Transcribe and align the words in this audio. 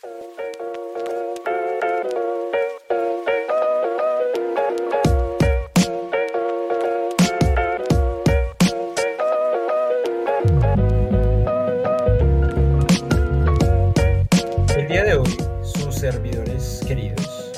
El 0.00 0.10
día 14.86 15.02
de 15.02 15.14
hoy, 15.16 15.36
sus 15.62 15.96
servidores 15.96 16.80
queridos 16.86 17.52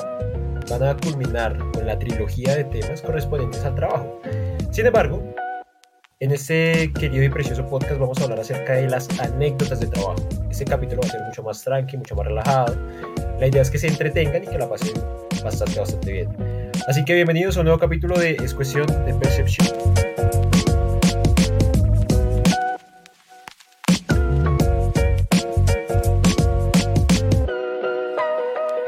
van 0.70 0.82
a 0.82 0.96
culminar 0.96 1.58
con 1.74 1.86
la 1.86 1.98
trilogía 1.98 2.56
de 2.56 2.64
temas 2.64 3.02
correspondientes 3.02 3.62
al 3.64 3.74
trabajo. 3.74 4.18
Sin 4.70 4.86
embargo, 4.86 5.29
en 6.22 6.32
este 6.32 6.92
querido 6.92 7.24
y 7.24 7.30
precioso 7.30 7.66
podcast 7.66 7.98
vamos 7.98 8.20
a 8.20 8.24
hablar 8.24 8.40
acerca 8.40 8.74
de 8.74 8.90
las 8.90 9.08
anécdotas 9.20 9.80
de 9.80 9.86
trabajo. 9.86 10.16
Este 10.50 10.66
capítulo 10.66 11.00
va 11.00 11.08
a 11.08 11.10
ser 11.10 11.22
mucho 11.22 11.42
más 11.42 11.64
tranqui, 11.64 11.96
mucho 11.96 12.14
más 12.14 12.26
relajado. 12.26 12.76
La 13.38 13.46
idea 13.46 13.62
es 13.62 13.70
que 13.70 13.78
se 13.78 13.88
entretengan 13.88 14.44
y 14.44 14.46
que 14.46 14.58
la 14.58 14.68
pasen 14.68 14.92
bastante, 15.42 15.80
bastante 15.80 16.12
bien. 16.12 16.28
Así 16.86 17.02
que 17.06 17.14
bienvenidos 17.14 17.56
a 17.56 17.60
un 17.60 17.64
nuevo 17.64 17.80
capítulo 17.80 18.18
de 18.18 18.32
Es 18.32 18.52
cuestión 18.52 18.86
de 19.06 19.14
percepción. 19.14 19.66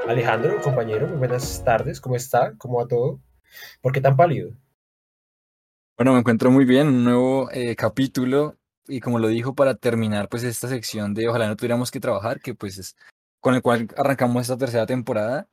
Alejandro, 0.07 0.61
compañero, 0.61 1.07
muy 1.07 1.17
buenas 1.17 1.65
tardes. 1.65 1.99
¿Cómo 1.99 2.15
está? 2.15 2.53
¿Cómo 2.59 2.77
va 2.77 2.87
todo? 2.87 3.21
¿Por 3.81 3.93
qué 3.93 4.03
tan 4.03 4.17
pálido? 4.17 4.53
Bueno, 5.97 6.15
me 6.15 6.21
encuentro 6.21 6.51
muy 6.51 6.65
bien, 6.65 6.89
un 6.89 7.05
nuevo 7.05 7.51
eh, 7.53 7.77
capítulo 7.77 8.57
y 8.89 9.01
como 9.01 9.19
lo 9.19 9.29
dijo 9.29 9.55
para 9.55 9.75
terminar 9.75 10.29
pues 10.29 10.43
esta 10.43 10.67
sección 10.69 11.13
de 11.15 11.29
ojalá 11.29 11.47
no 11.49 11.57
tuviéramos 11.57 11.91
que 11.91 12.01
trabajar, 12.01 12.41
que 12.41 12.55
pues 12.55 12.79
es 12.79 12.97
con 13.41 13.55
el 13.55 13.63
cual 13.63 13.89
arrancamos 13.97 14.43
esta 14.43 14.57
tercera 14.57 14.87
temporada 14.87 15.49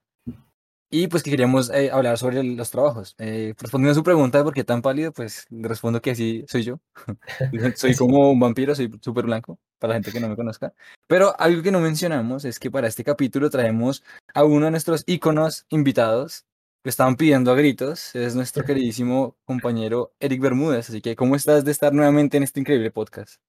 y 0.89 1.07
pues 1.07 1.23
que 1.23 1.29
queríamos 1.29 1.69
eh, 1.71 1.91
hablar 1.91 2.17
sobre 2.17 2.41
los 2.43 2.71
trabajos. 2.71 3.15
Eh, 3.19 3.53
respondiendo 3.59 3.91
a 3.91 3.95
su 3.95 4.03
pregunta 4.03 4.39
de 4.39 4.43
por 4.45 4.53
qué 4.53 4.63
tan 4.63 4.81
pálido, 4.81 5.11
pues 5.11 5.45
le 5.49 5.67
respondo 5.67 6.01
que 6.01 6.11
así 6.11 6.45
soy 6.47 6.63
yo. 6.63 6.79
soy 7.75 7.95
como 7.97 8.31
un 8.31 8.39
vampiro, 8.39 8.73
soy 8.73 8.89
súper 9.01 9.25
blanco, 9.25 9.59
para 9.77 9.89
la 9.89 9.95
gente 9.95 10.11
que 10.11 10.19
no 10.19 10.29
me 10.29 10.35
conozca. 10.35 10.73
Pero 11.07 11.39
algo 11.39 11.61
que 11.61 11.71
no 11.71 11.81
mencionamos 11.81 12.45
es 12.45 12.59
que 12.59 12.71
para 12.71 12.87
este 12.87 13.03
capítulo 13.03 13.49
traemos 13.49 14.03
a 14.33 14.45
uno 14.45 14.65
de 14.65 14.71
nuestros 14.71 15.03
íconos 15.05 15.65
invitados 15.69 16.45
que 16.83 16.89
estaban 16.89 17.15
pidiendo 17.15 17.51
a 17.51 17.55
gritos. 17.55 18.15
Es 18.15 18.35
nuestro 18.35 18.63
queridísimo 18.63 19.35
compañero 19.45 20.13
Eric 20.19 20.41
Bermúdez. 20.41 20.89
Así 20.89 21.01
que, 21.01 21.15
¿cómo 21.15 21.35
estás 21.35 21.65
de 21.65 21.71
estar 21.71 21.93
nuevamente 21.93 22.37
en 22.37 22.43
este 22.43 22.59
increíble 22.59 22.91
podcast? 22.91 23.41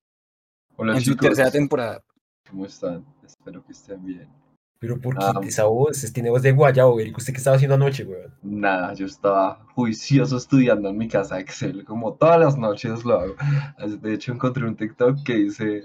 Hola 0.76 0.94
en 0.94 1.00
su 1.00 1.12
chicos, 1.12 1.28
tercera 1.28 1.50
temporada. 1.50 2.02
¿cómo 2.48 2.66
están? 2.66 3.04
Espero 3.24 3.64
que 3.64 3.72
estén 3.72 4.04
bien. 4.04 4.28
Pero 4.80 4.98
¿por 4.98 5.14
qué 5.14 5.48
esa 5.48 5.64
voz? 5.64 6.10
Tiene 6.12 6.30
voz 6.30 6.42
de 6.42 6.52
guayabo, 6.52 6.98
Eric. 6.98 7.18
¿Usted 7.18 7.34
qué 7.34 7.38
estaba 7.38 7.56
haciendo 7.56 7.74
anoche, 7.74 8.02
weón? 8.04 8.34
Nada, 8.42 8.94
yo 8.94 9.04
estaba 9.04 9.66
juicioso 9.74 10.38
estudiando 10.38 10.88
en 10.88 10.96
mi 10.96 11.06
casa 11.06 11.38
Excel, 11.38 11.84
como 11.84 12.14
todas 12.14 12.40
las 12.40 12.56
noches 12.56 13.04
lo 13.04 13.20
hago. 13.20 13.36
De 14.00 14.14
hecho, 14.14 14.32
encontré 14.32 14.64
un 14.64 14.76
TikTok 14.76 15.22
que 15.22 15.34
dice 15.34 15.84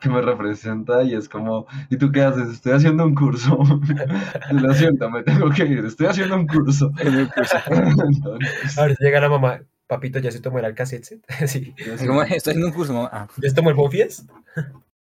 que 0.00 0.08
me 0.08 0.20
representa 0.22 1.02
y 1.02 1.14
es 1.14 1.28
como, 1.28 1.66
¿y 1.90 1.96
tú 1.96 2.10
qué 2.12 2.22
haces? 2.22 2.48
Estoy 2.48 2.72
haciendo 2.72 3.04
un 3.04 3.14
curso. 3.14 3.58
Yo 4.52 4.58
lo 4.60 4.72
siento, 4.74 5.10
me 5.10 5.22
tengo 5.22 5.50
que 5.50 5.64
ir, 5.64 5.84
estoy 5.84 6.06
haciendo 6.06 6.36
un 6.36 6.46
curso. 6.46 6.90
En 7.00 7.14
el 7.14 7.28
curso. 7.32 7.56
Entonces, 7.68 8.78
Ahora 8.78 8.94
llega 8.98 9.20
la 9.20 9.28
mamá. 9.28 9.62
Papito, 9.86 10.18
¿ya 10.18 10.30
se 10.30 10.40
tomó 10.40 10.58
el 10.60 10.64
Alcacetset? 10.64 11.20
sí. 11.46 11.74
siento- 11.76 12.22
Estoy 12.22 12.36
haciendo 12.52 12.66
un 12.68 12.72
curso, 12.72 12.92
mamá. 12.94 13.10
Ah, 13.12 13.28
¿Ya 13.42 13.48
se 13.50 13.54
tomó 13.54 13.68
el 13.70 13.76
Bonfies? 13.76 14.24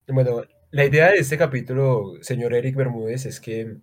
Bueno, 0.08 0.42
la 0.72 0.86
idea 0.86 1.12
de 1.12 1.18
este 1.18 1.38
capítulo, 1.38 2.14
señor 2.22 2.54
Eric 2.54 2.76
Bermúdez, 2.76 3.26
es 3.26 3.40
que 3.40 3.78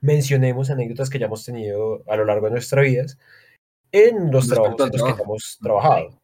mencionemos 0.00 0.70
anécdotas 0.70 1.08
que 1.10 1.18
ya 1.18 1.26
hemos 1.26 1.44
tenido 1.44 2.02
a 2.08 2.16
lo 2.16 2.24
largo 2.24 2.46
de 2.46 2.52
nuestras 2.52 2.84
vidas 2.84 3.18
en 3.92 4.30
los 4.30 4.48
Respecto 4.48 4.74
trabajos 4.76 4.94
en 4.94 5.00
los 5.06 5.16
que 5.16 5.22
hemos 5.22 5.58
trabajado. 5.62 6.21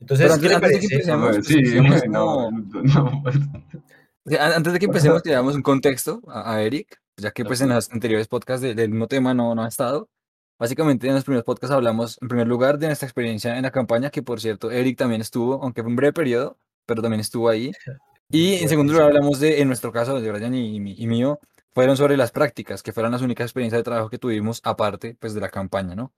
Entonces, 0.00 0.26
Pero 0.28 0.40
¿qué 0.40 0.48
le 0.48 0.54
antes 0.54 0.70
de 0.70 0.78
que 0.80 0.94
empecemos, 0.94 1.46
sí, 1.46 2.08
no, 2.08 2.50
no, 2.50 3.22
Antes 4.38 4.72
de 4.72 4.78
que 4.78 4.86
empecemos, 4.86 5.22
le 5.24 5.32
damos 5.32 5.54
un 5.54 5.62
contexto 5.62 6.20
a, 6.28 6.54
a 6.54 6.62
Eric, 6.62 7.00
ya 7.16 7.30
que 7.32 7.44
pues 7.44 7.60
en 7.60 7.68
los 7.70 7.90
anteriores 7.90 8.28
podcasts 8.28 8.62
de- 8.62 8.74
del 8.74 8.90
mismo 8.90 9.06
tema 9.08 9.34
no, 9.34 9.54
no 9.54 9.62
ha 9.64 9.68
estado. 9.68 10.08
Básicamente 10.58 11.08
en 11.08 11.14
los 11.14 11.24
primeros 11.24 11.44
podcasts 11.44 11.74
hablamos 11.74 12.18
en 12.20 12.28
primer 12.28 12.46
lugar 12.46 12.78
de 12.78 12.86
nuestra 12.86 13.06
experiencia 13.06 13.56
en 13.56 13.62
la 13.62 13.70
campaña, 13.70 14.10
que 14.10 14.22
por 14.22 14.40
cierto 14.40 14.70
Eric 14.70 14.98
también 14.98 15.20
estuvo, 15.22 15.62
aunque 15.62 15.82
fue 15.82 15.90
un 15.90 15.96
breve 15.96 16.12
periodo, 16.12 16.58
pero 16.86 17.02
también 17.02 17.20
estuvo 17.20 17.48
ahí. 17.48 17.72
Y 18.32 18.54
en 18.62 18.68
segundo 18.68 18.92
lugar 18.92 19.08
hablamos 19.08 19.40
de, 19.40 19.60
en 19.60 19.66
nuestro 19.66 19.90
caso, 19.90 20.20
de 20.20 20.30
Brian 20.30 20.54
y, 20.54 20.76
y 20.76 21.02
y 21.02 21.06
mío, 21.08 21.40
fueron 21.74 21.96
sobre 21.96 22.16
las 22.16 22.30
prácticas, 22.30 22.80
que 22.80 22.92
fueron 22.92 23.10
las 23.10 23.22
únicas 23.22 23.46
experiencias 23.46 23.80
de 23.80 23.82
trabajo 23.82 24.08
que 24.08 24.18
tuvimos 24.18 24.60
aparte 24.62 25.16
pues 25.18 25.34
de 25.34 25.40
la 25.40 25.48
campaña, 25.48 25.96
¿no? 25.96 26.12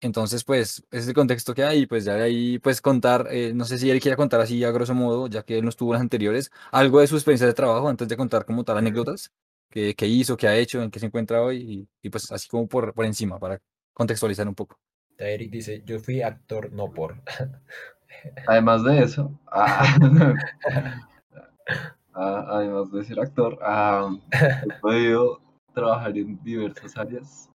Entonces, 0.00 0.44
pues, 0.44 0.84
ese 0.90 1.02
es 1.02 1.08
el 1.08 1.14
contexto 1.14 1.54
que 1.54 1.64
hay, 1.64 1.86
pues 1.86 2.04
ya 2.04 2.14
de 2.14 2.22
ahí, 2.22 2.58
pues 2.60 2.80
contar, 2.80 3.26
eh, 3.30 3.52
no 3.52 3.64
sé 3.64 3.78
si 3.78 3.90
Eric 3.90 4.02
quiere 4.02 4.16
contar 4.16 4.40
así 4.40 4.62
a 4.62 4.70
grosso 4.70 4.94
modo, 4.94 5.26
ya 5.26 5.42
que 5.42 5.58
él 5.58 5.64
no 5.64 5.70
estuvo 5.70 5.90
en 5.90 5.94
las 5.94 6.02
anteriores, 6.02 6.50
algo 6.70 7.00
de 7.00 7.08
su 7.08 7.16
experiencia 7.16 7.48
de 7.48 7.54
trabajo 7.54 7.88
antes 7.88 8.06
de 8.06 8.16
contar 8.16 8.44
como 8.44 8.62
tal 8.62 8.78
anécdotas, 8.78 9.32
que, 9.70 9.94
que 9.94 10.06
hizo, 10.06 10.36
que 10.36 10.46
ha 10.46 10.56
hecho, 10.56 10.82
en 10.82 10.90
qué 10.90 11.00
se 11.00 11.06
encuentra 11.06 11.42
hoy, 11.42 11.56
y, 11.56 11.88
y, 12.06 12.10
pues 12.10 12.30
así 12.30 12.48
como 12.48 12.68
por, 12.68 12.94
por 12.94 13.06
encima, 13.06 13.40
para 13.40 13.60
contextualizar 13.92 14.46
un 14.46 14.54
poco. 14.54 14.78
Eric 15.18 15.50
dice, 15.50 15.82
yo 15.84 15.98
fui 15.98 16.22
actor, 16.22 16.72
no 16.72 16.92
por. 16.92 17.20
Además 18.46 18.84
de 18.84 19.02
eso, 19.02 19.38
ah, 19.48 19.96
ah, 22.14 22.44
además 22.48 22.90
de 22.92 23.04
ser 23.04 23.20
actor, 23.20 23.58
ah, 23.62 24.16
he 24.32 24.80
podido 24.80 25.40
trabajar 25.74 26.16
en 26.16 26.42
diversas 26.42 26.96
áreas. 26.96 27.50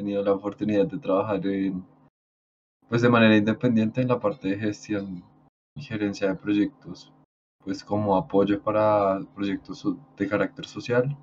He 0.00 0.02
tenido 0.02 0.22
la 0.24 0.32
oportunidad 0.32 0.86
de 0.86 0.96
trabajar 0.98 1.46
en, 1.46 1.84
pues 2.88 3.02
de 3.02 3.10
manera 3.10 3.36
independiente 3.36 4.00
en 4.00 4.08
la 4.08 4.18
parte 4.18 4.48
de 4.48 4.58
gestión 4.58 5.22
y 5.76 5.82
gerencia 5.82 6.28
de 6.28 6.36
proyectos, 6.36 7.12
pues 7.62 7.84
como 7.84 8.16
apoyo 8.16 8.62
para 8.62 9.20
proyectos 9.34 9.86
de 10.16 10.26
carácter 10.26 10.64
social. 10.64 11.14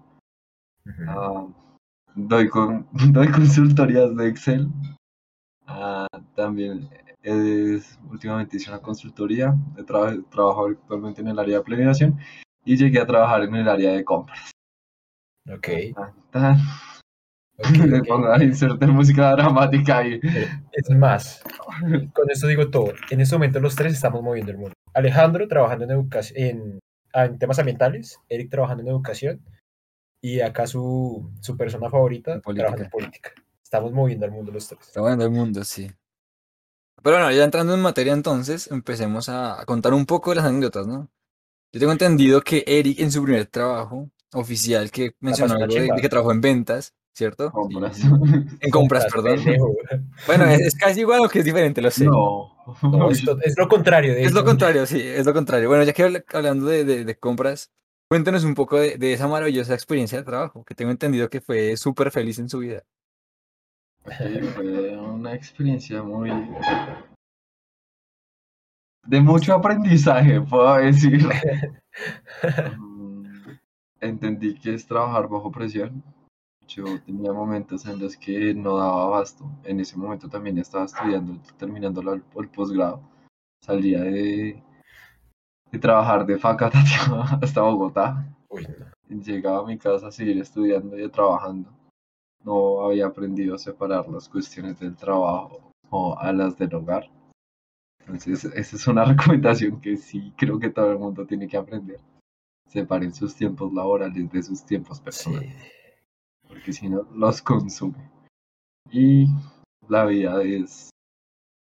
Ah, 1.07 1.47
doy, 2.13 2.47
con, 2.49 2.87
doy 3.13 3.31
consultorías 3.31 4.15
de 4.15 4.27
Excel. 4.27 4.67
Ah, 5.65 6.05
también 6.35 6.87
es, 7.23 7.97
últimamente 8.11 8.57
hice 8.57 8.69
una 8.69 8.79
consultoría. 8.79 9.55
He 9.75 9.81
traba- 9.81 10.21
trabajo 10.29 10.67
actualmente 10.67 11.21
en 11.21 11.29
el 11.29 11.39
área 11.39 11.57
de 11.57 11.63
planeación 11.63 12.19
y 12.63 12.77
llegué 12.77 13.01
a 13.01 13.07
trabajar 13.07 13.41
en 13.41 13.55
el 13.55 13.67
área 13.67 13.93
de 13.93 14.05
compras. 14.05 14.51
Ok, 15.51 15.67
Tan, 15.95 16.13
tan. 16.29 16.57
Ok, 17.57 17.85
Le 17.85 17.99
ok. 17.99 18.07
pongo 18.07 18.31
a 18.31 18.43
insertar 18.43 18.89
música 18.89 19.31
dramática 19.31 19.99
ahí. 19.99 20.19
Es 20.71 20.89
más, 20.89 21.41
con 22.13 22.29
esto 22.29 22.47
digo 22.47 22.69
todo. 22.69 22.93
En 23.09 23.21
este 23.21 23.35
momento 23.35 23.59
los 23.59 23.75
tres 23.75 23.93
estamos 23.93 24.21
moviendo 24.21 24.51
el 24.51 24.57
mundo. 24.57 24.73
Alejandro 24.93 25.47
trabajando 25.47 25.85
en 25.85 25.91
educación, 25.91 26.39
en, 26.39 26.79
ah, 27.13 27.25
en 27.25 27.37
temas 27.37 27.59
ambientales, 27.59 28.19
Eric 28.29 28.49
trabajando 28.49 28.83
en 28.83 28.89
educación 28.89 29.41
y 30.21 30.41
acá 30.41 30.67
su, 30.67 31.31
su 31.41 31.55
persona 31.55 31.89
favorita 31.89 32.39
política. 32.39 32.53
trabajando 32.53 32.83
en 32.83 32.89
política. 32.89 33.31
Estamos 33.63 33.91
moviendo 33.91 34.25
el 34.25 34.31
mundo 34.31 34.51
los 34.51 34.67
tres. 34.67 34.81
Está 34.81 35.01
bueno 35.01 35.23
el 35.23 35.29
mundo, 35.29 35.63
sí. 35.63 35.91
Pero 37.03 37.17
bueno, 37.17 37.31
ya 37.31 37.43
entrando 37.43 37.73
en 37.73 37.81
materia 37.81 38.13
entonces, 38.13 38.69
empecemos 38.71 39.29
a, 39.29 39.63
contar 39.65 39.93
un 39.93 40.05
poco 40.05 40.31
de 40.31 40.37
las 40.37 40.45
anécdotas, 40.45 40.87
¿no? 40.87 41.09
Yo 41.71 41.79
tengo 41.79 41.91
entendido 41.91 42.41
que 42.41 42.63
Eric 42.65 42.99
en 42.99 43.11
su 43.11 43.23
primer 43.23 43.45
trabajo 43.47 44.09
oficial 44.33 44.89
que 44.89 45.11
mencionó 45.19 45.53
algo 45.55 45.73
de 45.73 45.89
que 46.01 46.09
trabajó 46.09 46.31
en 46.31 46.41
ventas, 46.41 46.93
¿cierto? 47.17 47.51
Compras. 47.51 47.97
Sí. 47.97 48.07
En 48.61 48.69
compras, 48.69 49.07
perdón. 49.11 49.37
pendejo. 49.43 49.73
Bueno, 50.27 50.45
es, 50.45 50.59
es 50.61 50.75
casi 50.75 50.99
igual 50.99 51.21
o 51.25 51.29
que 51.29 51.39
es 51.39 51.45
diferente, 51.45 51.81
lo 51.81 51.89
sé. 51.89 52.05
No. 52.05 52.53
No, 52.83 53.09
es, 53.11 53.23
lo 53.57 53.67
contrario, 53.67 54.13
de 54.13 54.23
Es 54.23 54.33
lo 54.33 54.45
contrario, 54.45 54.85
sí, 54.85 55.01
es 55.01 55.25
lo 55.25 55.33
contrario. 55.33 55.67
Bueno, 55.67 55.83
ya 55.83 55.93
que 55.93 56.03
habla- 56.03 56.23
hablando 56.31 56.67
de, 56.67 56.85
de- 56.85 57.05
de 57.05 57.15
compras, 57.17 57.71
cuéntenos 58.07 58.43
un 58.43 58.53
poco 58.53 58.77
de, 58.77 58.97
de 58.97 59.13
esa 59.13 59.27
maravillosa 59.27 59.73
experiencia 59.73 60.17
de 60.19 60.23
trabajo, 60.25 60.63
que 60.63 60.75
tengo 60.75 60.91
entendido 60.91 61.27
que 61.29 61.41
fue 61.41 61.75
súper 61.75 62.11
feliz 62.11 62.37
en 62.39 62.49
su 62.49 62.59
vida. 62.59 62.83
Sí, 64.17 64.39
fue 64.55 64.95
una 64.97 65.33
experiencia 65.33 66.03
muy 66.03 66.29
de 69.05 69.21
mucho 69.21 69.53
aprendizaje, 69.55 70.39
puedo 70.41 70.75
decir. 70.77 71.27
Mm, 72.77 73.25
Entendí 74.01 74.53
que 74.59 74.75
es 74.75 74.85
trabajar 74.85 75.27
bajo 75.27 75.51
presión. 75.51 76.03
Yo 76.67 76.83
tenía 77.05 77.31
momentos 77.31 77.85
en 77.85 77.99
los 77.99 78.17
que 78.17 78.53
no 78.53 78.77
daba 78.77 79.03
abasto. 79.05 79.45
En 79.63 79.79
ese 79.79 79.95
momento 79.97 80.27
también 80.27 80.57
estaba 80.57 80.85
estudiando, 80.85 81.39
terminando 81.57 82.01
la- 82.03 82.13
el 82.13 82.49
posgrado. 82.49 83.01
Salía 83.63 84.01
de, 84.01 84.61
de 85.71 85.79
trabajar 85.79 86.25
de 86.25 86.37
Facatativá 86.37 87.23
hasta 87.41 87.61
Bogotá. 87.61 88.27
Uy. 88.49 88.67
Llegaba 89.09 89.59
a 89.59 89.65
mi 89.65 89.77
casa 89.77 90.07
a 90.07 90.11
seguir 90.11 90.37
estudiando 90.39 90.97
y 90.99 91.09
trabajando. 91.09 91.69
No 92.43 92.81
había 92.85 93.07
aprendido 93.07 93.55
a 93.55 93.57
separar 93.57 94.07
las 94.09 94.27
cuestiones 94.29 94.79
del 94.79 94.95
trabajo 94.95 95.71
o 95.89 96.17
a 96.19 96.31
las 96.33 96.57
del 96.57 96.75
hogar. 96.75 97.09
Entonces, 98.01 98.45
esa 98.45 98.75
es 98.75 98.87
una 98.87 99.05
recomendación 99.05 99.79
que 99.79 99.95
sí 99.97 100.33
creo 100.37 100.59
que 100.59 100.69
todo 100.69 100.91
el 100.91 100.99
mundo 100.99 101.25
tiene 101.25 101.47
que 101.47 101.57
aprender. 101.57 101.99
separen 102.69 103.13
sus 103.13 103.33
tiempos 103.35 103.73
laborales 103.73 104.29
de 104.29 104.43
sus 104.43 104.65
tiempos 104.65 105.01
Sí. 105.11 105.31
Porque 106.47 106.73
si 106.73 106.89
no, 106.89 107.03
los 107.13 107.41
consume. 107.41 108.11
Y 108.91 109.27
la 109.87 110.05
vida 110.05 110.41
es 110.43 110.89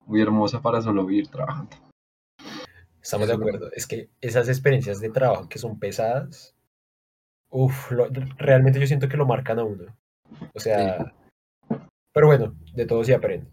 muy 0.07 0.23
hermosa 0.23 0.61
para 0.61 0.81
solo 0.81 1.05
vivir 1.05 1.29
trabajando. 1.29 1.77
Estamos 3.01 3.29
de 3.29 3.35
acuerdo. 3.35 3.71
Es 3.73 3.87
que 3.87 4.11
esas 4.21 4.49
experiencias 4.49 5.01
de 5.01 5.11
trabajo 5.11 5.49
que 5.49 5.59
son 5.59 5.79
pesadas, 5.79 6.55
uff, 7.51 7.91
realmente 8.37 8.81
yo 8.81 8.87
siento 8.87 9.09
que 9.09 9.17
lo 9.17 9.27
marcan 9.27 9.59
a 9.59 9.65
uno. 9.65 9.97
O 10.55 10.61
sea, 10.61 11.15
pero 12.13 12.27
bueno, 12.27 12.55
de 12.75 12.87
todo 12.87 13.05
se 13.05 13.15
aprende. 13.15 13.51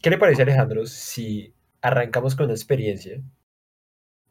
¿Qué 0.00 0.10
le 0.10 0.18
parece, 0.18 0.42
Alejandro, 0.42 0.86
si 0.86 1.54
arrancamos 1.80 2.36
con 2.36 2.46
una 2.46 2.54
experiencia? 2.54 3.22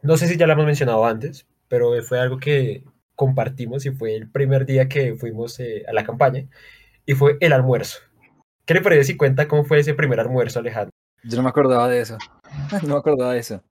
No 0.02 0.18
sé 0.18 0.28
si 0.28 0.38
ya 0.38 0.48
la 0.48 0.54
hemos 0.54 0.66
mencionado 0.66 1.06
antes, 1.06 1.48
pero 1.68 1.92
fue 2.04 2.20
algo 2.20 2.38
que 2.38 2.84
compartimos 3.22 3.86
y 3.86 3.92
fue 3.92 4.16
el 4.16 4.32
primer 4.32 4.66
día 4.66 4.90
que 4.90 5.16
fuimos 5.16 5.60
eh, 5.60 5.84
a 5.88 5.94
la 5.94 6.04
campaña 6.04 6.48
y 7.06 7.14
fue 7.14 7.38
el 7.40 7.54
almuerzo. 7.54 8.00
¿Qué 8.66 8.74
le 8.74 8.82
parece 8.82 9.04
si 9.04 9.16
cuenta 9.16 9.48
cómo 9.48 9.64
fue 9.64 9.78
ese 9.78 9.94
primer 9.94 10.20
almuerzo, 10.20 10.58
Alejandro? 10.58 10.90
Yo 11.24 11.38
no 11.38 11.44
me 11.44 11.50
acordaba 11.50 11.88
de 11.88 12.02
eso. 12.02 12.18
No 12.82 12.96
me 12.96 12.98
acordaba 12.98 13.34
de 13.34 13.40
eso. 13.40 13.64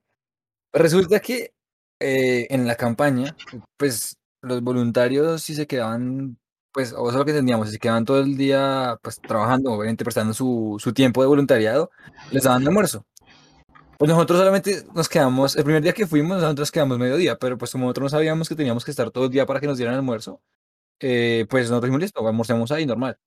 Resulta 0.73 1.19
que 1.19 1.53
eh, 1.99 2.47
en 2.49 2.65
la 2.65 2.77
campaña, 2.77 3.35
pues 3.77 4.19
los 4.41 4.63
voluntarios 4.63 5.43
sí 5.43 5.57
se 5.57 5.67
quedaban, 5.67 6.39
pues, 6.73 6.93
o 6.93 7.09
eso 7.09 7.11
es 7.11 7.17
lo 7.17 7.25
que 7.25 7.33
entendíamos, 7.33 7.67
si 7.67 7.73
se 7.73 7.81
quedaban 7.81 8.05
todo 8.05 8.21
el 8.21 8.37
día, 8.37 8.99
pues, 9.03 9.21
trabajando, 9.21 9.73
obviamente 9.73 10.05
prestando 10.05 10.33
su, 10.33 10.77
su 10.79 10.93
tiempo 10.93 11.23
de 11.23 11.27
voluntariado, 11.27 11.91
les 12.31 12.45
daban 12.45 12.65
almuerzo. 12.65 13.05
Pues 14.01 14.09
nosotros 14.09 14.39
solamente 14.39 14.83
nos 14.95 15.11
quedamos, 15.11 15.57
el 15.57 15.65
primer 15.65 15.83
día 15.83 15.93
que 15.93 16.07
fuimos, 16.07 16.41
nosotros 16.41 16.71
quedamos 16.71 16.99
mediodía, 16.99 17.37
pero 17.39 17.59
pues 17.59 17.71
como 17.71 17.85
nosotros 17.85 18.05
no 18.05 18.09
sabíamos 18.09 18.49
que 18.49 18.55
teníamos 18.55 18.83
que 18.83 18.93
estar 18.93 19.11
todo 19.11 19.27
el 19.27 19.31
día 19.31 19.45
para 19.45 19.61
que 19.61 19.67
nos 19.67 19.77
dieran 19.77 19.95
almuerzo, 19.95 20.41
eh, 21.01 21.47
pues 21.51 21.65
nosotros 21.71 21.89
dijimos, 21.89 22.03
listo, 22.03 22.27
almorcemos 22.27 22.73
ahí, 22.73 22.87
normal. 22.87 23.19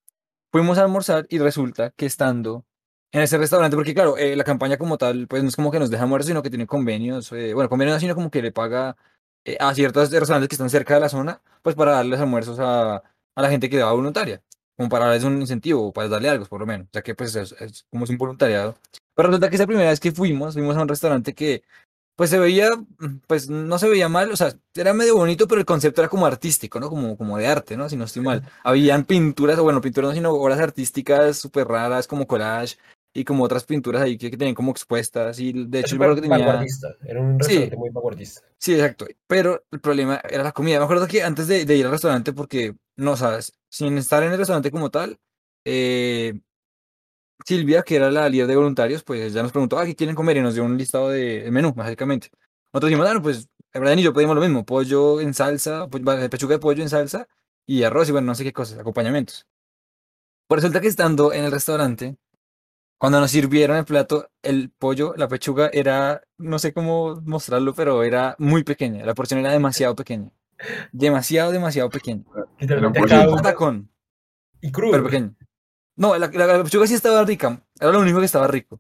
Fuimos 0.52 0.78
a 0.80 0.84
almorzar 0.84 1.28
y 1.30 1.40
resulta 1.40 1.92
que 1.92 2.08
estando 2.08 2.66
en 3.12 3.22
ese 3.22 3.38
restaurante, 3.38 3.76
porque 3.78 3.94
claro, 3.94 4.18
eh, 4.18 4.36
la 4.36 4.44
campaña 4.46 4.78
como 4.78 4.98
tal, 4.98 5.28
pues 5.28 5.44
no 5.44 5.50
es 5.50 5.56
como 5.58 5.72
que 5.72 5.80
nos 5.80 5.92
deja 5.92 6.04
almuerzo, 6.04 6.30
sino 6.30 6.44
que 6.44 6.50
tiene 6.50 6.68
convenios, 6.68 7.32
eh, 7.34 7.54
bueno, 7.54 7.70
convenios 7.70 7.98
no, 7.98 8.00
sino 8.02 8.16
como 8.16 8.32
que 8.32 8.42
le 8.42 8.52
paga 8.52 8.98
eh, 9.46 9.58
a 9.60 9.76
ciertos 9.76 10.12
restaurantes 10.12 10.50
que 10.50 10.56
están 10.56 10.70
cerca 10.72 10.96
de 10.96 11.02
la 11.02 11.10
zona, 11.10 11.42
pues 11.64 11.76
para 11.76 11.94
darles 11.94 12.20
almuerzos 12.22 12.60
a, 12.60 12.98
a 12.98 13.42
la 13.44 13.50
gente 13.50 13.70
que 13.70 13.84
va 13.84 13.94
voluntaria, 13.94 14.44
como 14.78 14.90
para 14.90 15.06
darles 15.08 15.26
un 15.26 15.42
incentivo, 15.42 15.94
para 15.94 16.10
darle 16.10 16.30
algo, 16.30 16.46
por 16.46 16.62
lo 16.62 16.68
menos, 16.68 16.88
ya 16.94 17.04
que 17.04 17.16
pues 17.16 17.36
es, 17.36 17.54
es 17.54 17.86
como 17.92 18.06
es 18.06 18.10
un 18.12 18.18
voluntariado. 18.18 18.76
Pero 19.16 19.28
resulta 19.30 19.50
que 19.50 19.56
esa 19.56 19.68
primera 19.68 19.90
vez 19.90 20.00
que 20.00 20.12
fuimos, 20.12 20.54
fuimos 20.54 20.76
a 20.78 20.82
un 20.82 20.88
restaurante 20.88 21.34
que 21.34 21.64
pues 22.16 22.30
se 22.30 22.38
veía, 22.38 22.70
mm, 22.76 23.22
pues 23.28 23.50
no 23.50 23.80
se 23.80 23.90
veía 23.90 24.08
mal, 24.08 24.32
o 24.32 24.36
sea, 24.36 24.54
era 24.76 24.94
medio 24.94 25.16
bonito, 25.16 25.48
pero 25.48 25.60
el 25.60 25.66
concepto 25.66 26.02
era 26.02 26.10
como 26.10 26.26
artístico, 26.28 26.80
¿no? 26.80 26.88
Como, 26.90 27.18
como 27.18 27.38
de 27.38 27.48
arte, 27.48 27.76
¿no? 27.76 27.90
Si 27.90 27.96
no 27.98 28.06
estoy 28.06 28.22
mal. 28.22 28.44
Habían 28.64 29.06
pinturas, 29.06 29.58
o 29.58 29.64
bueno, 29.64 29.82
pinturas 29.82 30.10
no, 30.10 30.16
sino 30.16 30.32
obras 30.32 30.60
artísticas 30.60 31.38
súper 31.38 31.68
raras, 31.68 32.06
como 32.08 32.28
collage, 32.28 32.78
y 33.16 33.24
como 33.24 33.44
otras 33.44 33.64
pinturas 33.64 34.02
ahí 34.04 34.18
que, 34.18 34.30
que 34.30 34.38
tenían 34.38 34.56
como 34.56 34.72
expuestas, 34.72 35.40
y 35.40 35.54
de 35.54 35.80
hecho, 35.80 35.96
yo 35.96 36.02
creo 36.02 36.16
que 36.16 36.22
tenía... 36.22 36.64
Era 37.04 37.22
un 37.22 37.38
Sí. 37.42 37.48
restaurante 37.50 37.78
muy 37.78 37.90
vanguardista. 37.90 38.42
Sí, 38.60 38.74
exacto. 38.74 39.08
Pero 39.28 39.64
el 39.72 39.80
problema 39.80 40.22
era 40.30 40.44
la 40.44 40.52
comida. 40.52 40.78
Me 40.78 40.86
acuerdo 40.86 41.08
que 41.08 41.24
antes 41.24 41.48
de, 41.48 41.66
de 41.66 41.76
ir 41.76 41.86
al 41.86 41.92
restaurante, 41.92 42.32
porque, 42.34 42.76
no 42.96 43.18
sabes, 43.18 43.54
sin 43.70 43.98
estar 43.98 44.22
en 44.24 44.32
el 44.32 44.38
restaurante 44.38 44.70
como 44.72 44.92
tal, 44.92 45.20
eh, 45.66 46.40
Silvia, 47.46 47.84
que 47.84 47.96
era 47.96 48.10
la 48.12 48.30
líder 48.30 48.48
de 48.48 48.56
voluntarios, 48.56 49.04
pues 49.04 49.34
ya 49.34 49.42
nos 49.44 49.52
preguntó, 49.52 49.78
ah, 49.80 49.86
¿qué 49.86 49.96
quieren 49.96 50.16
comer? 50.16 50.38
Y 50.38 50.42
nos 50.42 50.54
dio 50.54 50.64
un 50.64 50.78
listado 50.78 51.10
de, 51.10 51.44
de 51.44 51.52
menú, 51.52 51.74
básicamente. 51.74 52.30
Nosotros 52.72 52.90
dijimos, 52.90 53.06
bueno, 53.08 53.22
pues, 53.22 53.50
Brian 53.74 54.00
y 54.00 54.04
yo 54.04 54.14
pedimos 54.14 54.36
lo 54.36 54.42
mismo, 54.42 54.66
pollo 54.66 55.20
en 55.20 55.34
salsa, 55.34 55.88
pues, 55.88 56.04
pechuga 56.30 56.56
de 56.56 56.60
pollo 56.60 56.82
en 56.84 56.90
salsa 56.90 57.28
y 57.66 57.84
arroz 57.84 58.10
y 58.10 58.12
bueno, 58.12 58.28
no 58.28 58.36
sé 58.36 58.44
qué 58.44 58.54
cosas, 58.54 58.80
acompañamientos. 58.80 59.48
Pues 60.48 60.62
resulta 60.62 60.82
que 60.82 60.88
estando 60.88 61.34
en 61.34 61.46
el 61.46 61.52
restaurante, 61.52 62.18
cuando 62.98 63.20
nos 63.20 63.32
sirvieron 63.32 63.78
el 63.78 63.86
plato, 63.86 64.30
el 64.42 64.70
pollo, 64.70 65.14
la 65.18 65.28
pechuga 65.28 65.70
era, 65.74 66.22
no 66.38 66.60
sé 66.60 66.74
cómo 66.74 67.20
mostrarlo, 67.26 67.74
pero 67.74 68.04
era 68.04 68.36
muy 68.38 68.64
pequeña. 68.64 69.06
La 69.06 69.14
porción 69.14 69.40
era 69.40 69.52
demasiado 69.52 69.96
pequeña. 69.96 70.30
Demasiado, 70.92 71.52
demasiado 71.52 71.90
pequeña. 71.90 72.24
Cada 73.08 73.28
Un 73.28 73.36
patacón, 73.36 73.90
Y 74.62 74.72
crudo. 74.72 74.92
pero 74.92 75.04
pequeño. 75.06 75.36
No, 75.96 76.18
la, 76.18 76.28
la- 76.34 76.48
la 76.58 76.64
pechuga 76.64 76.88
sí 76.88 76.94
estaba 76.96 77.24
rica. 77.24 77.62
Era 77.80 77.92
lo 77.92 78.00
único 78.00 78.20
que 78.20 78.26
estaba 78.26 78.48
rico. 78.48 78.80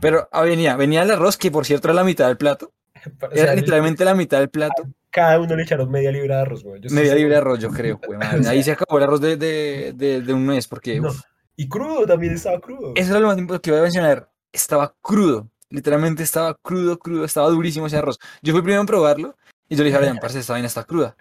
Pero 0.00 0.28
ah, 0.32 0.42
venía, 0.42 0.76
venía 0.76 1.02
el 1.02 1.10
arroz, 1.10 1.36
que 1.36 1.50
por 1.50 1.64
cierto 1.66 1.88
era 1.88 1.94
la 1.94 2.04
mitad 2.04 2.26
del 2.28 2.36
plato. 2.36 2.72
O 3.04 3.34
sea, 3.34 3.42
Era 3.44 3.54
literalmente 3.54 4.04
la 4.04 4.14
mitad 4.14 4.38
del 4.38 4.48
plato. 4.48 4.82
Cada 5.10 5.38
uno 5.38 5.54
le 5.54 5.62
echaron 5.62 5.90
media 5.90 6.10
libra 6.10 6.36
de 6.36 6.42
arroz, 6.42 6.64
güey. 6.64 6.80
Media 6.90 7.14
libra 7.14 7.32
de 7.34 7.36
arroz, 7.38 7.58
yo 7.60 7.70
creo. 7.70 8.00
güey. 8.04 8.18
Ahí 8.48 8.62
se 8.62 8.72
acabó 8.72 8.96
el 8.98 9.04
arroz 9.04 9.20
de, 9.20 9.36
de, 9.36 9.92
de, 9.94 10.22
de 10.22 10.32
un 10.32 10.44
mes, 10.46 10.66
porque 10.66 10.98
No, 11.00 11.10
Y 11.54 11.68
crudo 11.68 12.06
también 12.06 12.32
estaba 12.34 12.58
crudo. 12.60 12.92
Eso 12.96 13.10
era 13.10 13.20
lo 13.20 13.26
más 13.28 13.38
importante 13.38 13.62
que 13.62 13.70
iba 13.70 13.78
a 13.78 13.82
mencionar. 13.82 14.30
Estaba 14.52 14.94
crudo. 15.02 15.48
Literalmente 15.68 16.22
estaba 16.22 16.54
crudo, 16.54 16.98
crudo. 16.98 17.24
Estaba 17.24 17.48
durísimo 17.50 17.86
ese 17.86 17.98
arroz. 17.98 18.18
Yo 18.42 18.52
fui 18.54 18.62
primero 18.62 18.80
en 18.80 18.86
probarlo 18.86 19.36
y 19.68 19.76
yo 19.76 19.82
le 19.84 19.90
dije 19.90 19.96
a 19.96 20.00
Brian, 20.00 20.18
parce, 20.18 20.38
esta 20.38 20.54
vaina 20.54 20.66
está 20.68 20.84
cruda. 20.84 21.14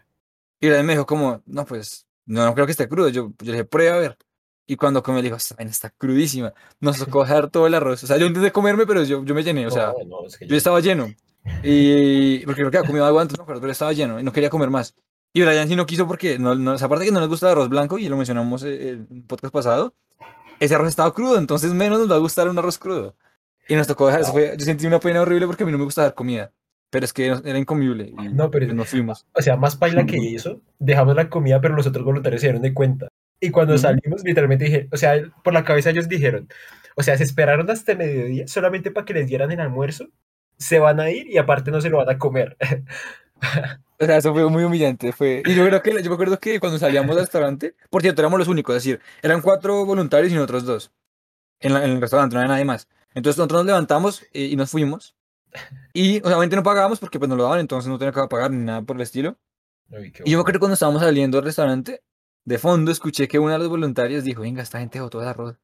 Y 0.60 0.68
Brian 0.70 0.86
me 0.86 0.94
dijo 0.94 1.06
como, 1.06 1.42
no, 1.46 1.66
pues, 1.66 2.08
no, 2.26 2.46
no 2.46 2.54
creo 2.54 2.66
que 2.66 2.72
esté 2.72 2.88
crudo. 2.88 3.10
Yo, 3.10 3.34
yo 3.40 3.46
le 3.46 3.52
dije, 3.52 3.66
prueba 3.66 3.98
a 3.98 4.00
ver. 4.00 4.18
Y 4.66 4.76
cuando 4.78 5.04
comí, 5.04 5.18
le 5.18 5.24
dijo, 5.24 5.36
esta 5.36 5.56
vaina 5.56 5.72
está 5.72 5.90
crudísima. 5.90 6.54
Nos 6.80 6.98
tocó 7.06 7.22
dejar 7.24 7.50
todo 7.50 7.68
el 7.68 7.74
arroz. 7.74 8.04
O 8.04 8.08
sea, 8.08 8.18
yo 8.18 8.26
intenté 8.26 8.52
comerme, 8.52 8.86
pero 8.86 9.04
yo, 9.04 9.24
yo 9.26 9.36
me 9.36 9.44
llené. 9.44 9.68
O 9.68 9.72
sea, 9.72 9.94
No, 10.06 10.22
no, 10.22 10.28
es 10.28 10.38
que 10.38 10.48
yo 10.48 10.56
estaba 10.56 10.80
lleno. 10.80 11.08
Y 11.64 12.40
porque 12.46 12.62
creo 12.62 12.72
que 12.72 12.78
había 12.78 12.88
comido 12.88 13.06
algo 13.06 13.20
antes, 13.20 13.38
no, 13.38 13.46
pero 13.46 13.70
estaba 13.70 13.92
lleno 13.92 14.18
y 14.20 14.24
no 14.24 14.32
quería 14.32 14.50
comer 14.50 14.70
más. 14.70 14.96
Y 15.34 15.42
Brian 15.42 15.68
sí 15.68 15.76
no 15.76 15.86
quiso 15.86 16.08
porque, 16.08 16.38
no, 16.40 16.56
no, 16.56 16.72
aparte 16.74 17.06
que 17.06 17.12
no 17.12 17.20
les 17.20 17.28
gusta 17.28 17.48
el 17.48 17.52
arroz 17.54 17.68
blanco, 17.70 17.98
y 17.98 18.08
lo 18.08 18.16
mencionamos 18.16 18.64
eh, 18.64 18.92
en 18.92 19.08
el 19.12 19.24
podcast 19.24 19.52
pasado, 19.54 19.94
ese 20.60 20.76
arroz 20.76 20.90
estaba 20.90 21.14
crudo, 21.14 21.38
entonces 21.38 21.74
menos 21.74 22.00
nos 22.00 22.10
va 22.12 22.16
a 22.16 22.20
gustar 22.20 22.48
un 22.48 22.58
arroz 22.58 22.78
crudo. 22.78 23.16
Y 23.68 23.76
nos 23.76 23.88
tocó 23.88 24.06
dejar, 24.08 24.22
eso 24.22 24.32
fue- 24.32 24.56
yo 24.58 24.64
sentí 24.64 24.86
una 24.86 25.00
pena 25.00 25.22
horrible 25.22 25.48
porque 25.48 25.64
a 25.64 25.66
mí 25.66 25.72
no 25.72 25.78
me 25.80 25.86
gusta 25.86 26.04
dar 26.04 26.14
comida, 26.14 26.52
pero 26.90 27.04
es 27.06 27.12
que 27.14 27.26
era 27.28 27.58
incomible. 27.58 28.14
Y 28.18 28.30
No, 28.30 28.52
pero- 28.52 28.68
pues 28.68 28.76
nos 28.76 28.88
fuimos. 28.90 29.26
O 29.34 29.42
sea, 29.42 29.58
más 29.58 29.76
paila 29.76 30.06
que 30.06 30.36
eso, 30.36 30.62
dejamos 30.80 31.16
la 31.16 31.30
comida, 31.30 31.60
pero 31.60 31.76
los 31.76 31.88
otros 31.88 32.06
voluntarios 32.06 32.40
se 32.42 32.48
dieron 32.48 32.62
de 32.62 32.74
cuenta. 32.74 33.08
Y 33.44 33.52
cuando 33.52 33.74
Ujú. 33.74 33.82
salimos, 33.82 34.24
literalmente 34.24 34.66
dije, 34.66 34.88
o 34.92 34.98
sea, 34.98 35.22
por 35.44 35.54
la 35.54 35.64
cabeza 35.66 35.90
ellos 35.90 36.08
dijeron, 36.08 36.48
o 36.96 37.04
sea, 37.04 37.18
se 37.18 37.24
esperaron 37.26 37.70
hasta 37.70 37.96
mediodía 37.96 38.48
solamente 38.48 38.92
para 38.92 39.06
que 39.06 39.14
les 39.14 39.28
dieran 39.28 39.52
el 39.52 39.60
almuerzo, 39.60 40.08
se 40.58 40.80
van 40.80 41.00
a 41.02 41.12
ir 41.12 41.28
y 41.30 41.38
aparte 41.38 41.72
no 41.72 41.82
se 41.82 41.90
lo 41.90 41.98
van 41.98 42.10
a 42.10 42.18
comer. 42.18 42.58
O 44.00 44.06
sea, 44.06 44.18
eso 44.18 44.34
fue 44.34 44.50
muy 44.50 44.64
humillante. 44.64 45.12
Fue... 45.14 45.42
Y 45.46 45.56
yo 45.56 45.66
creo 45.66 45.82
que, 45.82 46.04
yo 46.04 46.10
me 46.10 46.16
acuerdo 46.16 46.40
que 46.40 46.60
cuando 46.60 46.78
salíamos 46.78 47.16
del 47.16 47.26
restaurante, 47.26 47.76
por 47.90 48.02
cierto, 48.02 48.22
éramos 48.22 48.40
los 48.40 48.48
únicos, 48.48 48.76
es 48.76 48.84
decir, 48.84 49.02
eran 49.22 49.42
cuatro 49.42 49.86
voluntarios 49.86 50.32
y 50.32 50.36
nosotros 50.36 50.66
dos. 50.66 50.92
En, 51.60 51.74
la- 51.74 51.86
en 51.86 51.92
el 51.92 52.02
restaurante, 52.02 52.36
no 52.36 52.42
había 52.42 52.54
nadie 52.54 52.66
más. 52.66 52.88
Entonces 53.14 53.38
nosotros 53.38 53.62
nos 53.62 53.68
levantamos 53.68 54.24
eh, 54.34 54.46
y 54.46 54.56
nos 54.56 54.72
fuimos. 54.72 55.16
Y, 55.94 56.20
obviamente 56.26 56.56
no 56.56 56.64
pagábamos 56.64 57.00
porque 57.00 57.20
pues 57.20 57.30
nos 57.30 57.38
lo 57.38 57.44
daban, 57.46 57.60
entonces 57.60 57.90
no 57.90 58.00
tenía 58.00 58.12
que 58.12 58.28
pagar 58.28 58.52
ni 58.52 58.64
nada 58.64 58.82
por 58.82 58.96
el 58.98 59.04
estilo. 59.04 59.38
Uy, 59.92 60.14
Y 60.26 60.32
yo 60.32 60.38
me 60.38 60.42
acuerdo 60.42 60.60
cuando 60.60 60.74
estábamos 60.74 61.02
saliendo 61.02 61.38
del 61.38 61.46
restaurante, 61.46 62.02
de 62.46 62.58
fondo 62.58 62.92
escuché 62.92 63.28
que 63.28 63.40
uno 63.40 63.54
de 63.54 63.60
los 63.60 63.70
voluntarios 63.70 64.24
dijo, 64.24 64.42
venga, 64.42 64.62
esta 64.62 64.80
gente 64.80 65.00
botó 65.00 65.22
el 65.22 65.28
arroz. 65.28 65.58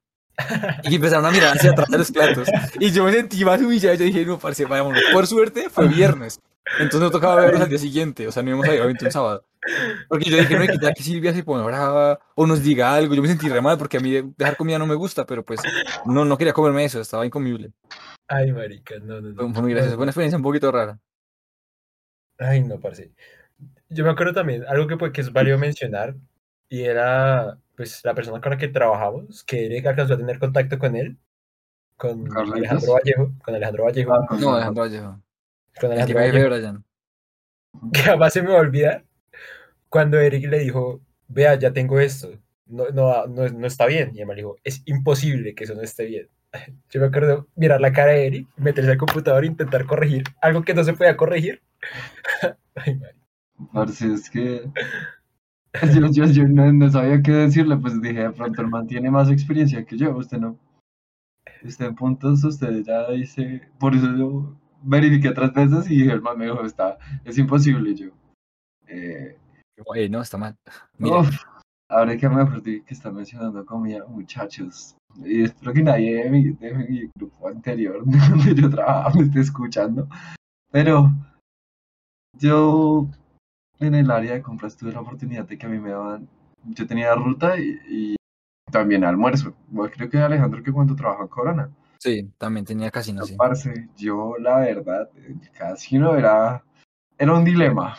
Y 0.83 0.95
empezaron 0.95 1.25
a 1.25 1.31
mirar 1.31 1.57
hacia 1.57 1.71
atrás 1.71 1.89
de 1.89 1.97
los 1.97 2.11
platos. 2.11 2.47
Y 2.79 2.91
yo 2.91 3.03
me 3.03 3.11
sentí 3.11 3.43
más 3.43 3.61
humillado. 3.61 3.95
Yo 3.95 4.05
dije, 4.05 4.25
no, 4.25 4.39
parce, 4.39 4.65
vámonos. 4.65 5.01
Por 5.11 5.27
suerte 5.27 5.69
fue 5.69 5.87
viernes. 5.87 6.39
Entonces 6.73 7.01
no 7.01 7.11
tocaba 7.11 7.35
verlos 7.35 7.61
al 7.61 7.69
día 7.69 7.77
siguiente. 7.77 8.27
O 8.27 8.31
sea, 8.31 8.41
no 8.41 8.49
íbamos 8.49 8.67
a 8.67 8.73
ir 8.73 8.79
obviamente 8.79 9.05
un 9.05 9.11
sábado. 9.11 9.45
Porque 10.07 10.29
yo 10.29 10.37
dije, 10.37 10.57
no, 10.57 10.65
que 10.65 10.77
tal 10.77 10.93
que 10.93 11.03
Silvia 11.03 11.33
se 11.33 11.43
pone 11.43 11.65
brava 11.65 12.19
o 12.35 12.47
nos 12.47 12.63
diga 12.63 12.95
algo. 12.95 13.13
Yo 13.15 13.21
me 13.21 13.27
sentí 13.27 13.49
re 13.49 13.59
mal 13.59 13.77
porque 13.77 13.97
a 13.97 13.99
mí 13.99 14.33
dejar 14.37 14.55
comida 14.55 14.79
no 14.79 14.87
me 14.87 14.95
gusta, 14.95 15.25
pero 15.25 15.43
pues 15.43 15.59
no, 16.05 16.23
no 16.23 16.37
quería 16.37 16.53
comerme 16.53 16.85
eso. 16.85 17.01
Estaba 17.01 17.25
incomible. 17.25 17.71
Ay, 18.27 18.53
marica, 18.53 18.95
no, 19.01 19.19
no, 19.19 19.29
no. 19.33 19.53
Fue 19.53 19.61
muy 19.61 19.73
gracioso. 19.73 19.95
Fue 19.95 20.03
una 20.03 20.11
experiencia 20.11 20.37
un 20.37 20.43
poquito 20.43 20.71
rara. 20.71 20.99
Ay, 22.37 22.63
no, 22.63 22.79
parce. 22.79 23.11
Yo 23.89 24.05
me 24.05 24.11
acuerdo 24.11 24.33
también, 24.33 24.63
algo 24.67 24.87
que, 24.87 24.95
pues, 24.95 25.11
que 25.11 25.21
es 25.21 25.33
válido 25.33 25.57
mencionar, 25.57 26.15
y 26.69 26.83
era, 26.83 27.57
pues, 27.75 28.03
la 28.05 28.13
persona 28.13 28.41
con 28.41 28.51
la 28.51 28.57
que 28.57 28.67
trabajamos, 28.69 29.43
que 29.43 29.65
Eric 29.65 29.87
alcanzó 29.87 30.13
a 30.13 30.17
tener 30.17 30.39
contacto 30.39 30.77
con 30.79 30.95
él, 30.95 31.17
con 31.97 32.25
¿Carlitos? 32.25 32.57
Alejandro 32.59 32.93
Vallejo, 32.93 33.31
con 33.43 33.55
Alejandro 33.55 33.83
Vallejo, 33.85 34.13
Ah, 34.13 34.37
No, 34.39 34.55
Alejandro 34.55 34.83
Vallejo. 34.83 35.21
con 35.79 35.91
Alejandro 35.91 36.19
Vallejo, 36.19 36.49
Brian. 36.49 36.85
que 37.93 37.99
jamás 38.01 38.33
se 38.33 38.41
me 38.41 38.49
va 38.51 38.57
a 38.57 38.61
olvidar, 38.61 39.05
cuando 39.89 40.19
Eric 40.19 40.45
le 40.49 40.59
dijo, 40.59 41.01
vea, 41.27 41.55
ya 41.55 41.71
tengo 41.73 41.99
esto, 41.99 42.29
no, 42.67 42.89
no, 42.91 43.25
no, 43.27 43.47
no 43.49 43.67
está 43.67 43.85
bien, 43.87 44.11
y 44.15 44.21
Emma 44.21 44.33
le 44.33 44.41
dijo, 44.41 44.57
es 44.63 44.81
imposible 44.85 45.55
que 45.55 45.63
eso 45.65 45.75
no 45.75 45.81
esté 45.81 46.05
bien. 46.05 46.29
Yo 46.89 46.99
me 47.01 47.07
acuerdo 47.07 47.47
mirar 47.55 47.81
la 47.81 47.91
cara 47.93 48.11
de 48.13 48.27
Eric, 48.27 48.47
meterse 48.57 48.91
al 48.91 48.97
computador 48.97 49.43
e 49.43 49.47
intentar 49.47 49.85
corregir 49.85 50.23
algo 50.41 50.63
que 50.63 50.73
no 50.73 50.83
se 50.83 50.93
podía 50.93 51.17
corregir. 51.17 51.61
Ay, 52.75 52.95
marica. 52.95 53.19
Parce, 53.73 54.13
es 54.13 54.29
que 54.29 54.63
yo, 55.95 56.07
yo, 56.11 56.25
yo 56.25 56.47
no, 56.47 56.71
no 56.71 56.89
sabía 56.89 57.21
qué 57.21 57.31
decirle, 57.31 57.77
pues 57.77 58.01
dije, 58.01 58.23
de 58.23 58.31
pronto 58.31 58.61
el 58.61 58.69
man 58.69 58.87
tiene 58.87 59.11
más 59.11 59.29
experiencia 59.29 59.85
que 59.85 59.97
yo, 59.97 60.15
usted 60.17 60.39
no. 60.39 60.57
Usted 61.63 61.87
en 61.87 61.95
puntos, 61.95 62.43
usted 62.43 62.83
ya 62.83 63.09
dice, 63.11 63.61
por 63.79 63.95
eso 63.95 64.15
yo 64.15 64.55
verifiqué 64.81 65.29
otras 65.29 65.53
veces 65.53 65.91
y 65.91 65.97
dije, 65.97 66.11
el 66.11 66.21
man 66.21 66.37
me 66.37 66.45
dijo, 66.45 66.63
está, 66.63 66.97
es 67.25 67.37
imposible 67.37 67.91
y 67.91 67.95
yo. 67.95 68.09
Eh, 68.87 69.37
Ey, 69.95 70.09
no, 70.09 70.21
está 70.21 70.37
mal. 70.37 70.55
Mira, 70.97 71.19
uf, 71.19 71.43
ahora 71.89 72.17
que 72.17 72.27
me 72.29 72.41
acordé 72.41 72.83
que 72.83 72.93
está 72.93 73.11
mencionando 73.11 73.65
comida, 73.65 74.05
muchachos. 74.07 74.95
Y 75.17 75.43
espero 75.43 75.73
que 75.73 75.83
nadie 75.83 76.23
de 76.23 76.29
mi, 76.29 76.49
de 76.51 76.73
mi 76.73 77.09
grupo 77.15 77.47
anterior 77.47 78.03
donde 78.05 78.55
yo 78.55 78.69
trabajaba 78.69 79.13
me 79.15 79.23
esté 79.23 79.41
escuchando. 79.41 80.07
Pero 80.71 81.11
yo 82.37 83.07
en 83.79 83.95
el 83.95 84.11
área 84.11 84.33
de 84.33 84.41
compras 84.41 84.75
tuve 84.75 84.91
la 84.91 85.01
oportunidad 85.01 85.45
de 85.45 85.57
que 85.57 85.65
a 85.65 85.69
mí 85.69 85.79
me 85.79 85.91
daban. 85.91 86.27
Yo 86.65 86.85
tenía 86.85 87.15
ruta 87.15 87.57
y, 87.57 87.79
y 87.89 88.15
también 88.71 89.03
almuerzo. 89.03 89.53
Bueno, 89.67 89.91
creo 89.95 90.09
que 90.09 90.17
Alejandro 90.17 90.63
que 90.63 90.71
cuando 90.71 90.95
trabajaba 90.95 91.25
en 91.25 91.29
Corona. 91.29 91.69
sí, 91.99 92.31
también 92.37 92.65
tenía 92.65 92.91
casino, 92.91 93.23
sí. 93.25 93.35
Parce, 93.35 93.89
yo 93.97 94.35
la 94.39 94.59
verdad, 94.59 95.09
el 95.15 95.39
casino 95.51 96.15
era, 96.15 96.63
era 97.17 97.33
un 97.33 97.43
dilema. 97.45 97.97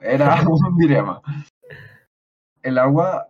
Era 0.00 0.42
un 0.48 0.76
dilema. 0.76 1.20
El 2.62 2.78
agua 2.78 3.28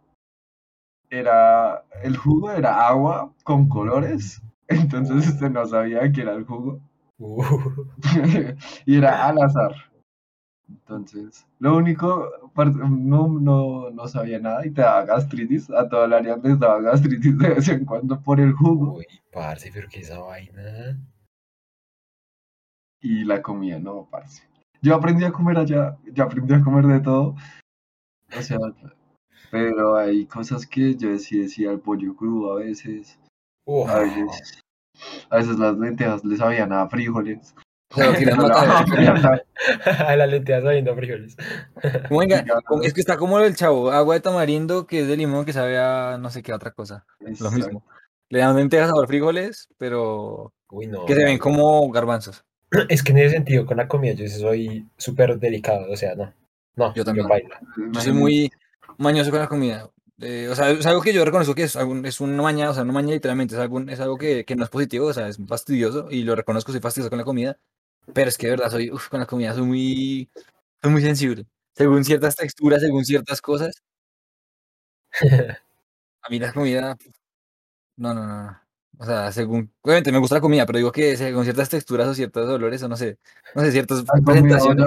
era, 1.10 1.84
el 2.02 2.16
jugo 2.16 2.50
era 2.50 2.86
agua 2.86 3.32
con 3.44 3.68
colores, 3.68 4.40
entonces 4.68 5.28
usted 5.28 5.50
no 5.50 5.66
sabía 5.66 6.10
qué 6.12 6.22
era 6.22 6.32
el 6.34 6.44
jugo 6.44 6.80
Uh, 7.18 7.44
y 8.86 8.96
era 8.96 9.28
al 9.28 9.40
azar. 9.42 9.91
Entonces, 10.72 11.46
lo 11.58 11.76
único, 11.76 12.30
no, 12.56 13.28
no, 13.28 13.90
no 13.90 14.08
sabía 14.08 14.38
nada 14.38 14.66
y 14.66 14.70
te 14.70 14.80
daba 14.80 15.04
gastritis, 15.04 15.70
a 15.70 15.88
toda 15.88 16.06
el 16.06 16.12
área 16.14 16.36
les 16.36 16.58
daba 16.58 16.80
gastritis 16.80 17.38
de 17.38 17.48
vez 17.50 17.68
en 17.68 17.84
cuando 17.84 18.20
por 18.20 18.40
el 18.40 18.52
jugo 18.52 18.94
uy, 18.94 19.06
parce, 19.30 19.70
pero 19.72 19.88
que 19.88 20.00
esa 20.00 20.18
vaina. 20.18 20.98
y 23.00 23.24
la 23.24 23.42
comida, 23.42 23.78
no, 23.78 24.08
parce. 24.10 24.42
Yo 24.80 24.94
aprendí 24.94 25.24
a 25.24 25.32
comer 25.32 25.58
allá, 25.58 25.98
yo 26.04 26.24
aprendí 26.24 26.54
a 26.54 26.62
comer 26.62 26.86
de 26.86 27.00
todo, 27.00 27.36
o 28.36 28.42
sea, 28.42 28.58
pero 29.50 29.96
hay 29.96 30.26
cosas 30.26 30.66
que 30.66 30.96
yo 30.96 31.16
sí 31.18 31.38
decía 31.38 31.70
el 31.70 31.80
pollo 31.80 32.16
crudo 32.16 32.52
a 32.52 32.60
veces, 32.60 33.18
Uf, 33.66 33.88
a 33.90 33.98
veces, 34.00 34.62
a 35.28 35.36
veces 35.36 35.58
las 35.58 35.76
lentejas 35.76 36.24
les 36.24 36.38
sabían 36.38 36.72
a 36.72 36.88
frijoles. 36.88 37.54
Se 37.94 38.04
lo 38.06 38.12
querían 38.18 38.36
No, 38.38 38.46
a 38.48 40.16
la 40.16 40.26
lenteja 40.26 40.62
sabiendo 40.62 40.94
frijoles. 40.96 41.36
Venga, 42.10 42.44
es 42.82 42.94
que 42.94 43.00
está 43.00 43.16
como 43.16 43.38
el 43.38 43.54
chavo, 43.56 43.90
agua 43.90 44.14
de 44.14 44.20
tamarindo 44.20 44.86
que 44.86 45.00
es 45.00 45.08
de 45.08 45.16
limón 45.16 45.44
que 45.44 45.52
sabe 45.52 45.78
a 45.78 46.18
no 46.20 46.30
sé 46.30 46.42
qué 46.42 46.52
otra 46.52 46.70
cosa. 46.72 47.04
Lo 47.40 47.50
mismo. 47.50 47.84
Le 48.28 48.38
dan 48.38 48.56
lentejas 48.56 48.88
sabor 48.88 49.06
frijoles, 49.08 49.68
pero 49.76 50.52
Uy, 50.70 50.86
no. 50.86 51.04
que 51.04 51.14
se 51.14 51.24
ven 51.24 51.38
como 51.38 51.90
garbanzos. 51.90 52.44
Es 52.88 53.02
que 53.02 53.12
en 53.12 53.18
ese 53.18 53.34
sentido, 53.34 53.66
con 53.66 53.76
la 53.76 53.86
comida, 53.86 54.14
yo 54.14 54.26
soy 54.28 54.86
súper 54.96 55.38
delicado. 55.38 55.90
O 55.92 55.96
sea, 55.96 56.14
no. 56.14 56.32
No, 56.74 56.94
Yo 56.94 57.04
también. 57.04 57.28
bailo. 57.28 57.50
Yo 57.92 58.00
soy 58.00 58.12
muy 58.14 58.50
mañoso 58.96 59.30
con 59.30 59.40
la 59.40 59.48
comida. 59.48 59.90
Eh, 60.22 60.48
o 60.50 60.54
sea, 60.54 60.70
es 60.70 60.86
algo 60.86 61.02
que 61.02 61.12
yo 61.12 61.22
reconozco 61.24 61.54
que 61.54 61.64
es, 61.64 61.76
es 61.76 62.20
una 62.20 62.42
maña, 62.42 62.70
o 62.70 62.74
sea, 62.74 62.84
una 62.84 62.92
maña 62.92 63.12
literalmente, 63.12 63.54
es, 63.56 63.60
algún, 63.60 63.90
es 63.90 64.00
algo 64.00 64.16
que, 64.16 64.44
que 64.46 64.54
no 64.56 64.64
es 64.64 64.70
positivo, 64.70 65.06
o 65.08 65.12
sea, 65.12 65.28
es 65.28 65.38
fastidioso 65.48 66.06
y 66.10 66.22
lo 66.22 66.34
reconozco, 66.36 66.70
soy 66.72 66.80
fastidioso 66.80 67.10
con 67.10 67.18
la 67.18 67.24
comida, 67.24 67.58
pero 68.14 68.28
es 68.28 68.38
que 68.38 68.46
de 68.48 68.52
verdad 68.52 68.70
soy, 68.70 68.90
uf, 68.90 69.08
con 69.08 69.20
la 69.20 69.26
comida 69.26 69.54
soy 69.54 69.64
muy, 69.64 70.30
soy 70.82 70.92
muy 70.92 71.02
sensible. 71.02 71.46
Según 71.74 72.04
ciertas 72.04 72.36
texturas, 72.36 72.80
según 72.82 73.04
ciertas 73.04 73.40
cosas, 73.40 73.74
a 76.22 76.28
mí 76.30 76.38
la 76.38 76.52
comida, 76.52 76.96
no, 77.96 78.14
no, 78.14 78.26
no, 78.26 78.42
no. 78.44 78.62
O 78.98 79.04
sea, 79.04 79.32
según, 79.32 79.72
obviamente 79.82 80.12
me 80.12 80.18
gusta 80.18 80.36
la 80.36 80.40
comida, 80.40 80.66
pero 80.66 80.78
digo 80.78 80.92
que 80.92 81.16
según 81.16 81.44
ciertas 81.44 81.68
texturas 81.70 82.08
o 82.08 82.14
ciertos 82.14 82.48
olores, 82.48 82.82
o 82.82 82.88
no 82.88 82.96
sé, 82.96 83.18
no 83.54 83.62
sé, 83.62 83.72
ciertas 83.72 84.00
¿Has 84.00 84.04
comido 84.06 84.24
presentaciones. 84.24 84.86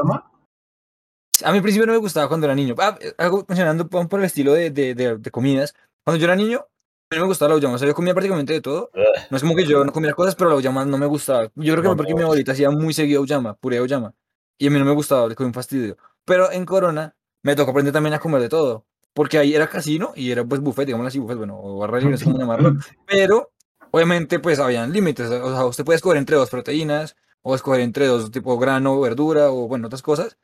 A 1.43 1.51
mí 1.51 1.57
al 1.57 1.63
principio 1.63 1.85
no 1.85 1.93
me 1.93 1.99
gustaba 1.99 2.27
cuando 2.29 2.45
era 2.47 2.55
niño. 2.55 2.75
Ah, 2.77 2.97
eh, 3.01 3.13
algo 3.17 3.45
mencionando 3.47 3.89
por 3.89 4.07
por 4.07 4.19
el 4.19 4.25
estilo 4.25 4.53
de, 4.53 4.69
de, 4.69 4.95
de, 4.95 5.17
de 5.17 5.31
comidas. 5.31 5.75
Cuando 6.03 6.19
yo 6.19 6.25
era 6.25 6.35
niño, 6.35 6.65
a 7.09 7.15
mí 7.15 7.21
me 7.21 7.27
gustaba 7.27 7.49
la 7.49 7.55
auyama. 7.55 7.75
O 7.75 7.77
sea, 7.77 7.87
yo 7.87 7.93
comía 7.95 8.13
prácticamente 8.13 8.53
de 8.53 8.61
todo. 8.61 8.89
No 9.29 9.37
es 9.37 9.43
como 9.43 9.55
que 9.55 9.65
yo 9.65 9.83
no 9.85 9.91
comía 9.91 10.13
cosas, 10.13 10.35
pero 10.35 10.49
la 10.49 10.55
auyama 10.55 10.85
no 10.85 10.97
me 10.97 11.05
gustaba. 11.05 11.43
Yo 11.55 11.73
creo 11.73 11.81
que 11.81 11.89
No, 11.89 11.95
porque 11.97 12.11
no. 12.11 12.17
mi 12.17 12.23
abuelita 12.23 12.51
hacía 12.53 12.69
muy 12.71 12.93
seguido 12.93 13.19
auyama, 13.19 13.55
puré 13.55 13.75
de 13.77 13.81
auyama. 13.81 14.13
Y 14.57 14.67
a 14.67 14.71
mí 14.71 14.79
no 14.79 14.85
me 14.85 14.91
gustaba, 14.93 15.27
le 15.27 15.35
cogí 15.35 15.47
un 15.47 15.53
fastidio. 15.53 15.97
Pero 16.25 16.51
en 16.51 16.65
Corona 16.65 17.15
me 17.43 17.55
tocó 17.55 17.71
aprender 17.71 17.93
también 17.93 18.13
a 18.13 18.19
comer 18.19 18.41
de 18.41 18.49
todo. 18.49 18.85
Porque 19.13 19.37
ahí 19.37 19.55
era 19.55 19.69
casino 19.69 20.11
y 20.15 20.31
era 20.31 20.43
pues 20.43 20.59
buffet, 20.61 20.85
digamos 20.87 21.07
así, 21.07 21.19
buffet, 21.19 21.37
bueno, 21.37 21.57
o 21.61 21.77
barra 21.77 22.01
no 22.01 22.17
sé 22.17 22.25
cómo 22.25 22.37
llamarlo. 22.37 22.73
Pero 23.07 23.51
obviamente 23.91 24.39
pues 24.39 24.59
habían 24.59 24.91
límites. 24.91 25.29
O 25.29 25.51
sea, 25.53 25.65
usted 25.65 25.85
puede 25.85 25.97
escoger 25.97 26.17
entre 26.17 26.35
dos 26.35 26.49
proteínas, 26.49 27.15
o 27.41 27.53
escoger 27.55 27.81
entre 27.81 28.07
dos 28.07 28.31
tipo 28.31 28.57
grano, 28.57 28.99
verdura, 28.99 29.51
o 29.51 29.67
bueno, 29.67 29.87
otras 29.87 30.01
cosas. 30.01 30.37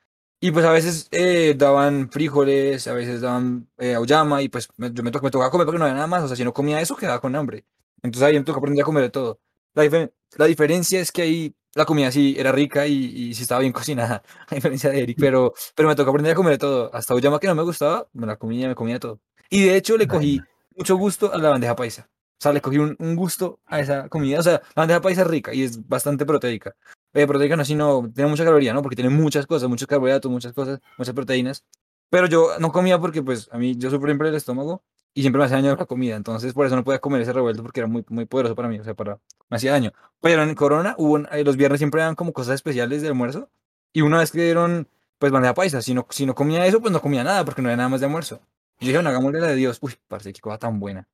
Y 0.44 0.52
pues 0.52 0.66
a 0.66 0.72
veces 0.72 1.08
eh, 1.12 1.54
daban 1.56 2.10
frijoles, 2.10 2.88
a 2.88 2.94
veces 2.94 3.22
daban 3.22 3.70
eh, 3.78 3.94
auyama, 3.94 4.42
y 4.42 4.50
pues 4.50 4.70
me, 4.78 4.92
yo 4.92 5.04
me, 5.04 5.12
to- 5.12 5.22
me 5.22 5.30
tocaba 5.30 5.52
comer 5.52 5.66
porque 5.66 5.78
no 5.78 5.86
había 5.86 5.94
nada 5.96 6.08
más. 6.08 6.24
O 6.24 6.28
sea, 6.28 6.36
si 6.36 6.44
no 6.44 6.52
comía 6.52 6.82
eso, 6.82 6.96
quedaba 6.96 7.22
con 7.22 7.36
hambre. 7.36 7.64
Entonces 8.02 8.24
ahí 8.28 8.34
me 8.38 8.44
tocó 8.44 8.58
aprender 8.60 8.82
a 8.82 8.86
comer 8.86 9.04
de 9.04 9.10
todo. 9.12 9.40
La, 9.76 9.86
dife- 9.86 10.12
la 10.38 10.46
diferencia 10.46 11.00
es 11.00 11.12
que 11.12 11.22
ahí 11.22 11.56
la 11.76 11.86
comida 11.86 12.12
sí 12.12 12.36
era 12.38 12.52
rica 12.52 12.88
y, 12.88 12.94
y 13.30 13.34
sí 13.36 13.44
estaba 13.44 13.62
bien 13.62 13.72
cocinada, 13.74 14.24
a 14.50 14.56
diferencia 14.56 14.90
de 14.90 15.02
Eric, 15.04 15.18
pero, 15.20 15.54
pero 15.76 15.88
me 15.88 15.96
tocó 15.96 16.10
aprender 16.10 16.34
a 16.34 16.36
comer 16.36 16.54
de 16.54 16.58
todo. 16.58 16.90
Hasta 16.94 17.14
auyama 17.14 17.40
que 17.40 17.46
no 17.48 17.54
me 17.56 17.64
gustaba, 17.64 18.08
me 18.14 18.26
la 18.26 18.36
comía, 18.38 18.68
me 18.68 18.76
comía 18.76 18.96
de 18.96 19.00
todo. 19.00 19.20
Y 19.50 19.66
de 19.66 19.76
hecho 19.78 19.96
le 19.96 20.08
cogí 20.08 20.42
mucho 20.76 20.96
gusto 20.98 21.32
a 21.32 21.38
la 21.38 21.50
bandeja 21.50 21.76
paisa. 21.76 22.10
O 22.10 22.42
sea, 22.44 22.52
le 22.52 22.62
cogí 22.62 22.80
un, 22.80 22.96
un 22.98 23.16
gusto 23.16 23.60
a 23.68 23.80
esa 23.80 24.10
comida. 24.10 24.40
O 24.40 24.44
sea, 24.44 24.54
la 24.54 24.82
bandeja 24.82 25.02
paisa 25.02 25.22
es 25.22 25.28
rica 25.28 25.54
y 25.54 25.62
es 25.62 25.88
bastante 25.88 26.26
proteica. 26.26 26.76
Eh, 27.14 27.28
proteica 27.28 27.56
no, 27.58 27.66
sino 27.66 28.10
tiene 28.14 28.30
mucha 28.30 28.46
caloría, 28.46 28.74
¿no? 28.74 28.82
Porque 28.82 28.96
tiene 28.96 29.10
muchas 29.10 29.46
cosas, 29.46 29.68
muchos 29.70 29.88
carbohidratos, 29.88 30.32
muchas 30.32 30.54
cosas, 30.54 30.80
muchas 30.98 31.14
proteínas. 31.14 31.66
Pero 32.10 32.28
yo 32.28 32.60
no 32.60 32.72
comía 32.72 33.00
porque, 33.00 33.22
pues, 33.24 33.50
a 33.52 33.58
mí 33.58 33.76
yo 33.78 33.90
sufro 33.90 34.08
siempre 34.08 34.30
el 34.30 34.36
estómago 34.36 34.84
y 35.14 35.22
siempre 35.22 35.40
me 35.40 35.46
hacía 35.46 35.58
daño 35.58 35.76
la 35.76 35.86
comida. 35.86 36.16
Entonces, 36.16 36.54
por 36.54 36.66
eso 36.66 36.76
no 36.76 36.84
podía 36.84 37.00
comer 37.00 37.22
ese 37.22 37.34
revuelto 37.34 37.64
porque 37.64 37.82
era 37.82 37.88
muy, 37.88 38.06
muy 38.10 38.26
poderoso 38.26 38.56
para 38.56 38.68
mí. 38.70 38.80
O 38.80 38.84
sea, 38.84 38.94
para, 38.96 39.20
me 39.50 39.58
hacía 39.58 39.72
daño. 39.72 39.92
Pero 40.22 40.44
en 40.44 40.56
Corona, 40.56 40.96
hubo, 40.98 41.20
eh, 41.20 41.44
los 41.44 41.58
viernes 41.58 41.80
siempre 41.80 42.02
daban 42.02 42.16
como 42.16 42.34
cosas 42.34 42.56
especiales 42.56 43.02
de 43.02 43.10
almuerzo. 43.10 43.50
Y 43.94 44.02
una 44.02 44.20
vez 44.20 44.32
que 44.32 44.44
dieron, 44.44 44.88
pues, 45.20 45.32
bandeja 45.32 45.54
paisa. 45.54 45.82
Si 45.82 45.94
no, 45.94 46.08
si 46.10 46.26
no 46.26 46.36
comía 46.36 46.66
eso, 46.66 46.82
pues 46.82 46.94
no 46.94 47.02
comía 47.02 47.24
nada 47.24 47.46
porque 47.46 47.62
no 47.62 47.70
había 47.70 47.78
nada 47.78 47.90
más 47.90 48.02
de 48.02 48.08
almuerzo. 48.08 48.42
Y 48.80 48.88
dijeron, 48.88 49.08
hagámosle 49.08 49.40
la 49.42 49.48
de 49.48 49.56
Dios. 49.56 49.80
Uy, 49.82 49.96
parce, 50.08 50.34
qué 50.34 50.42
cosa 50.42 50.58
tan 50.58 50.80
buena. 50.80 51.08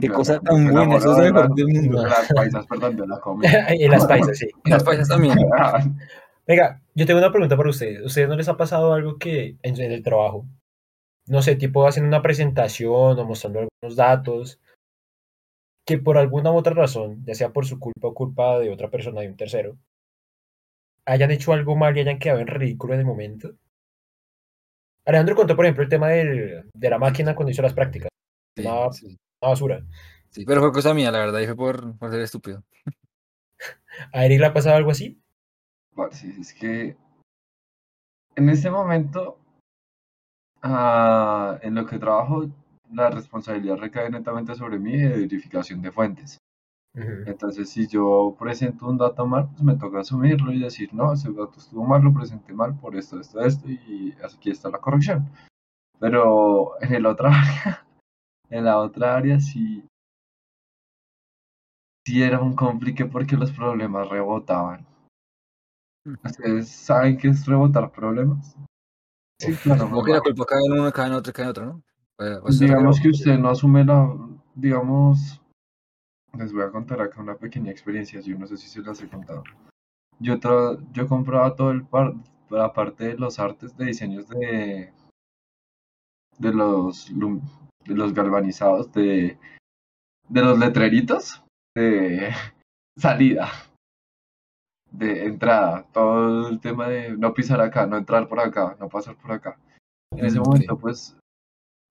Qué 0.00 0.08
cosa 0.08 0.40
tan 0.40 0.64
Me 0.64 0.70
buena. 0.72 0.96
Eso 0.96 1.12
es 1.12 1.18
enamoró 1.18 1.32
mejor 1.48 1.54
del 1.54 1.66
de 1.66 1.72
mundo. 1.80 2.02
las- 2.02 2.10
de 2.10 2.18
las 2.18 2.32
paisas, 2.34 2.66
perdón, 2.66 2.96
de 2.96 3.06
la 3.06 3.20
comida. 3.20 3.74
y 3.74 3.88
las 3.88 4.06
paisas, 4.06 4.38
sí. 4.38 4.48
Y 4.64 4.70
las 4.70 4.84
paisas 4.84 5.08
también. 5.08 5.36
Venga, 6.46 6.80
yo 6.94 7.04
tengo 7.06 7.18
una 7.18 7.30
pregunta 7.30 7.56
para 7.56 7.68
ustedes. 7.70 8.00
¿Ustedes 8.04 8.28
no 8.28 8.36
les 8.36 8.48
ha 8.48 8.56
pasado 8.56 8.92
algo 8.94 9.18
que 9.18 9.56
en, 9.62 9.80
en 9.80 9.92
el 9.92 10.02
trabajo, 10.02 10.46
no 11.26 11.42
sé, 11.42 11.56
tipo 11.56 11.86
haciendo 11.86 12.08
una 12.08 12.22
presentación 12.22 13.18
o 13.18 13.24
mostrando 13.26 13.58
algunos 13.60 13.96
datos, 13.96 14.58
que 15.86 15.98
por 15.98 16.16
alguna 16.16 16.50
u 16.52 16.56
otra 16.56 16.72
razón, 16.74 17.22
ya 17.24 17.34
sea 17.34 17.50
por 17.50 17.66
su 17.66 17.78
culpa 17.78 18.08
o 18.08 18.14
culpa 18.14 18.58
de 18.58 18.70
otra 18.70 18.90
persona, 18.90 19.20
de 19.20 19.28
un 19.28 19.36
tercero, 19.36 19.76
hayan 21.04 21.30
hecho 21.30 21.52
algo 21.52 21.76
mal 21.76 21.94
y 21.96 22.00
hayan 22.00 22.18
quedado 22.18 22.40
en 22.40 22.46
ridículo 22.46 22.94
en 22.94 23.00
el 23.00 23.06
momento? 23.06 23.50
Alejandro 25.04 25.36
contó, 25.36 25.56
por 25.56 25.64
ejemplo, 25.64 25.82
el 25.84 25.88
tema 25.90 26.08
del- 26.08 26.68
de 26.72 26.90
la 26.90 26.98
máquina 26.98 27.34
cuando 27.34 27.50
hizo 27.50 27.62
las 27.62 27.72
prácticas. 27.74 28.08
Sí, 28.56 28.64
sí, 28.92 29.18
una 29.40 29.50
basura. 29.50 29.84
sí, 30.30 30.44
pero 30.44 30.60
fue 30.60 30.72
cosa 30.72 30.94
mía, 30.94 31.10
la 31.10 31.18
verdad, 31.18 31.40
y 31.40 31.46
fue 31.46 31.56
por, 31.56 31.96
por 31.98 32.10
ser 32.10 32.20
estúpido. 32.20 32.64
¿A 34.12 34.24
Eric 34.24 34.40
le 34.40 34.46
ha 34.46 34.52
pasado 34.52 34.76
algo 34.76 34.90
así? 34.90 35.20
Parce, 35.94 36.28
es 36.28 36.54
que 36.54 36.96
en 38.36 38.48
este 38.48 38.70
momento, 38.70 39.38
ah, 40.62 41.58
en 41.62 41.74
lo 41.74 41.86
que 41.86 41.98
trabajo, 41.98 42.46
la 42.92 43.10
responsabilidad 43.10 43.76
recae 43.76 44.10
netamente 44.10 44.54
sobre 44.54 44.78
mí 44.78 44.96
de 44.96 45.08
verificación 45.08 45.82
de 45.82 45.92
fuentes. 45.92 46.38
Entonces, 47.26 47.70
si 47.70 47.86
yo 47.86 48.34
presento 48.38 48.88
un 48.88 48.98
dato 48.98 49.24
mal, 49.24 49.48
pues 49.50 49.62
me 49.62 49.76
toca 49.76 50.00
asumirlo 50.00 50.52
y 50.52 50.60
decir, 50.60 50.92
no, 50.92 51.12
ese 51.12 51.30
dato 51.30 51.54
estuvo 51.58 51.84
mal, 51.84 52.02
lo 52.02 52.12
presenté 52.12 52.52
mal 52.52 52.76
por 52.76 52.96
esto, 52.96 53.20
esto, 53.20 53.40
esto, 53.40 53.68
y 53.68 54.14
aquí 54.24 54.50
está 54.50 54.68
la 54.68 54.78
corrección. 54.78 55.30
Pero 56.00 56.80
en 56.82 56.94
el 56.94 57.06
otra 57.06 57.30
área, 57.40 57.86
en 58.50 58.64
la 58.64 58.78
otra 58.78 59.16
área 59.16 59.40
sí, 59.40 59.84
sí 62.06 62.22
era 62.22 62.40
un 62.40 62.54
complique 62.54 63.04
porque 63.04 63.36
los 63.36 63.52
problemas 63.52 64.08
rebotaban. 64.08 64.86
¿Ustedes 66.24 66.68
saben 66.68 67.18
qué 67.18 67.28
es 67.28 67.44
rebotar 67.46 67.90
problemas? 67.90 68.56
Sí, 69.40 69.54
claro. 69.56 69.88
Como 69.88 70.02
que 70.02 70.12
la 70.12 70.20
culpa 70.20 70.44
cae 70.46 70.58
en 70.64 70.72
uno, 70.72 70.92
cae 70.92 71.06
en 71.06 71.12
otro, 71.12 71.32
cae 71.32 71.44
en 71.44 71.50
otro, 71.50 71.66
¿no? 71.66 71.82
O 72.42 72.50
sea, 72.50 72.66
Digamos 72.66 73.00
que 73.00 73.10
usted 73.10 73.38
no 73.38 73.50
asume 73.50 73.84
la, 73.84 74.16
digamos, 74.54 75.40
les 76.36 76.52
voy 76.52 76.62
a 76.62 76.70
contar 76.70 77.00
acá 77.00 77.20
una 77.20 77.36
pequeña 77.36 77.70
experiencia, 77.70 78.20
yo 78.20 78.36
no 78.38 78.46
sé 78.46 78.56
si 78.56 78.68
se 78.68 78.80
las 78.82 79.00
he 79.00 79.08
contado. 79.08 79.44
Yo, 80.18 80.40
tra- 80.40 80.78
yo 80.92 81.06
compraba 81.06 81.54
todo 81.54 81.70
el 81.70 81.84
par, 81.86 82.14
la 82.50 82.72
parte 82.72 83.04
de 83.08 83.14
los 83.18 83.38
artes 83.38 83.76
de 83.76 83.84
diseños 83.84 84.28
de, 84.28 84.92
de 86.38 86.52
los, 86.52 87.08
de 87.88 87.94
los 87.94 88.12
galvanizados, 88.14 88.92
de, 88.92 89.38
de 90.28 90.42
los 90.42 90.58
letreritos 90.58 91.42
de 91.74 92.30
salida, 92.96 93.50
de 94.90 95.24
entrada, 95.26 95.86
todo 95.92 96.48
el 96.48 96.60
tema 96.60 96.88
de 96.88 97.16
no 97.16 97.32
pisar 97.34 97.60
acá, 97.60 97.86
no 97.86 97.96
entrar 97.96 98.28
por 98.28 98.40
acá, 98.40 98.76
no 98.78 98.88
pasar 98.88 99.16
por 99.16 99.32
acá. 99.32 99.58
En 100.12 100.24
ese 100.26 100.38
Mm, 100.38 100.42
momento, 100.42 100.78
pues, 100.78 101.16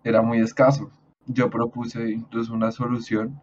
era 0.03 0.21
muy 0.21 0.39
escaso. 0.39 0.91
Yo 1.25 1.49
propuse 1.49 2.11
incluso 2.11 2.53
una 2.53 2.71
solución 2.71 3.39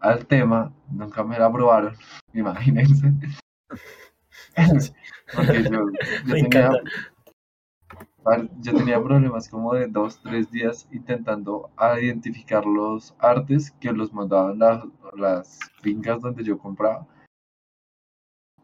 al 0.00 0.26
tema, 0.26 0.72
nunca 0.90 1.24
me 1.24 1.38
la 1.38 1.46
aprobaron, 1.46 1.96
imagínense. 2.34 3.12
Porque 5.34 5.62
yo, 5.64 5.70
yo 6.26 6.34
Me 6.34 6.42
tenía, 6.42 6.66
encanta. 6.66 6.90
Yo 8.60 8.74
tenía 8.74 9.02
problemas 9.02 9.48
como 9.48 9.74
de 9.74 9.86
dos, 9.86 10.20
tres 10.22 10.50
días 10.50 10.88
intentando 10.92 11.70
a 11.76 12.00
identificar 12.00 12.64
los 12.64 13.14
artes 13.18 13.70
que 13.72 13.92
los 13.92 14.12
mandaban 14.12 14.58
las, 14.58 14.84
las 15.16 15.58
fincas 15.82 16.20
donde 16.20 16.42
yo 16.42 16.58
compraba. 16.58 17.06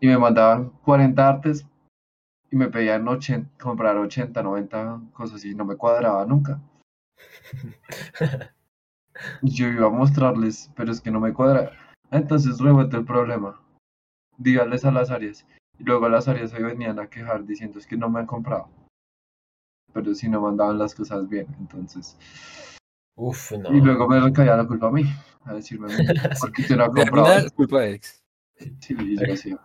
Y 0.00 0.06
me 0.06 0.16
mandaban 0.16 0.70
40 0.84 1.28
artes 1.28 1.66
y 2.50 2.56
me 2.56 2.68
pedían 2.68 3.06
80, 3.06 3.50
comprar 3.62 3.96
80, 3.96 4.42
90 4.42 5.02
cosas 5.12 5.44
y 5.44 5.54
no 5.54 5.64
me 5.64 5.76
cuadraba 5.76 6.24
nunca. 6.24 6.60
Yo 9.42 9.68
iba 9.68 9.88
a 9.88 9.90
mostrarles, 9.90 10.72
pero 10.74 10.90
es 10.90 11.00
que 11.00 11.10
no 11.10 11.20
me 11.20 11.34
cuadra. 11.34 11.72
Entonces 12.10 12.58
revuelto 12.58 12.96
el 12.96 13.04
problema. 13.04 13.60
Díganles 14.38 14.86
a 14.86 14.90
las 14.90 15.10
áreas. 15.10 15.46
Y 15.78 15.84
luego 15.84 16.08
las 16.08 16.28
áreas 16.28 16.50
se 16.50 16.62
venían 16.62 16.98
a 16.98 17.08
quejar 17.08 17.44
diciendo 17.44 17.78
es 17.78 17.86
que 17.86 17.98
no 17.98 18.08
me 18.08 18.20
han 18.20 18.26
comprado. 18.26 18.70
Pero 19.92 20.14
si 20.14 20.28
no 20.28 20.40
mandaban 20.40 20.78
las 20.78 20.94
cosas 20.94 21.28
bien. 21.28 21.46
Entonces. 21.58 22.16
Uf, 23.16 23.52
no. 23.52 23.72
Y 23.74 23.80
luego 23.80 24.08
me 24.08 24.20
recaía 24.20 24.56
la 24.56 24.66
culpa 24.66 24.88
a 24.88 24.92
mí. 24.92 25.04
A 25.44 25.54
decirme. 25.54 25.88
Porque 26.40 26.62
yo 26.62 26.76
no 26.76 26.86
comprado. 26.86 27.26
final, 27.26 27.52
culpa 27.52 27.80
de 27.80 27.88
Eric. 27.90 28.04
Sí, 28.80 28.94
y 28.98 29.16
yo 29.16 29.26
decía. 29.26 29.58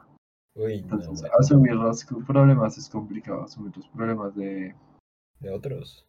Uy, 0.55 0.81
no, 0.83 0.95
Entonces, 0.95 1.21
man, 1.21 1.31
asumir 1.39 1.73
los 1.73 2.05
problemas 2.25 2.77
es 2.77 2.89
complicado. 2.89 3.43
Asumir 3.43 3.75
los 3.75 3.87
problemas 3.89 4.35
de. 4.35 4.73
de 5.39 5.49
otros. 5.51 6.05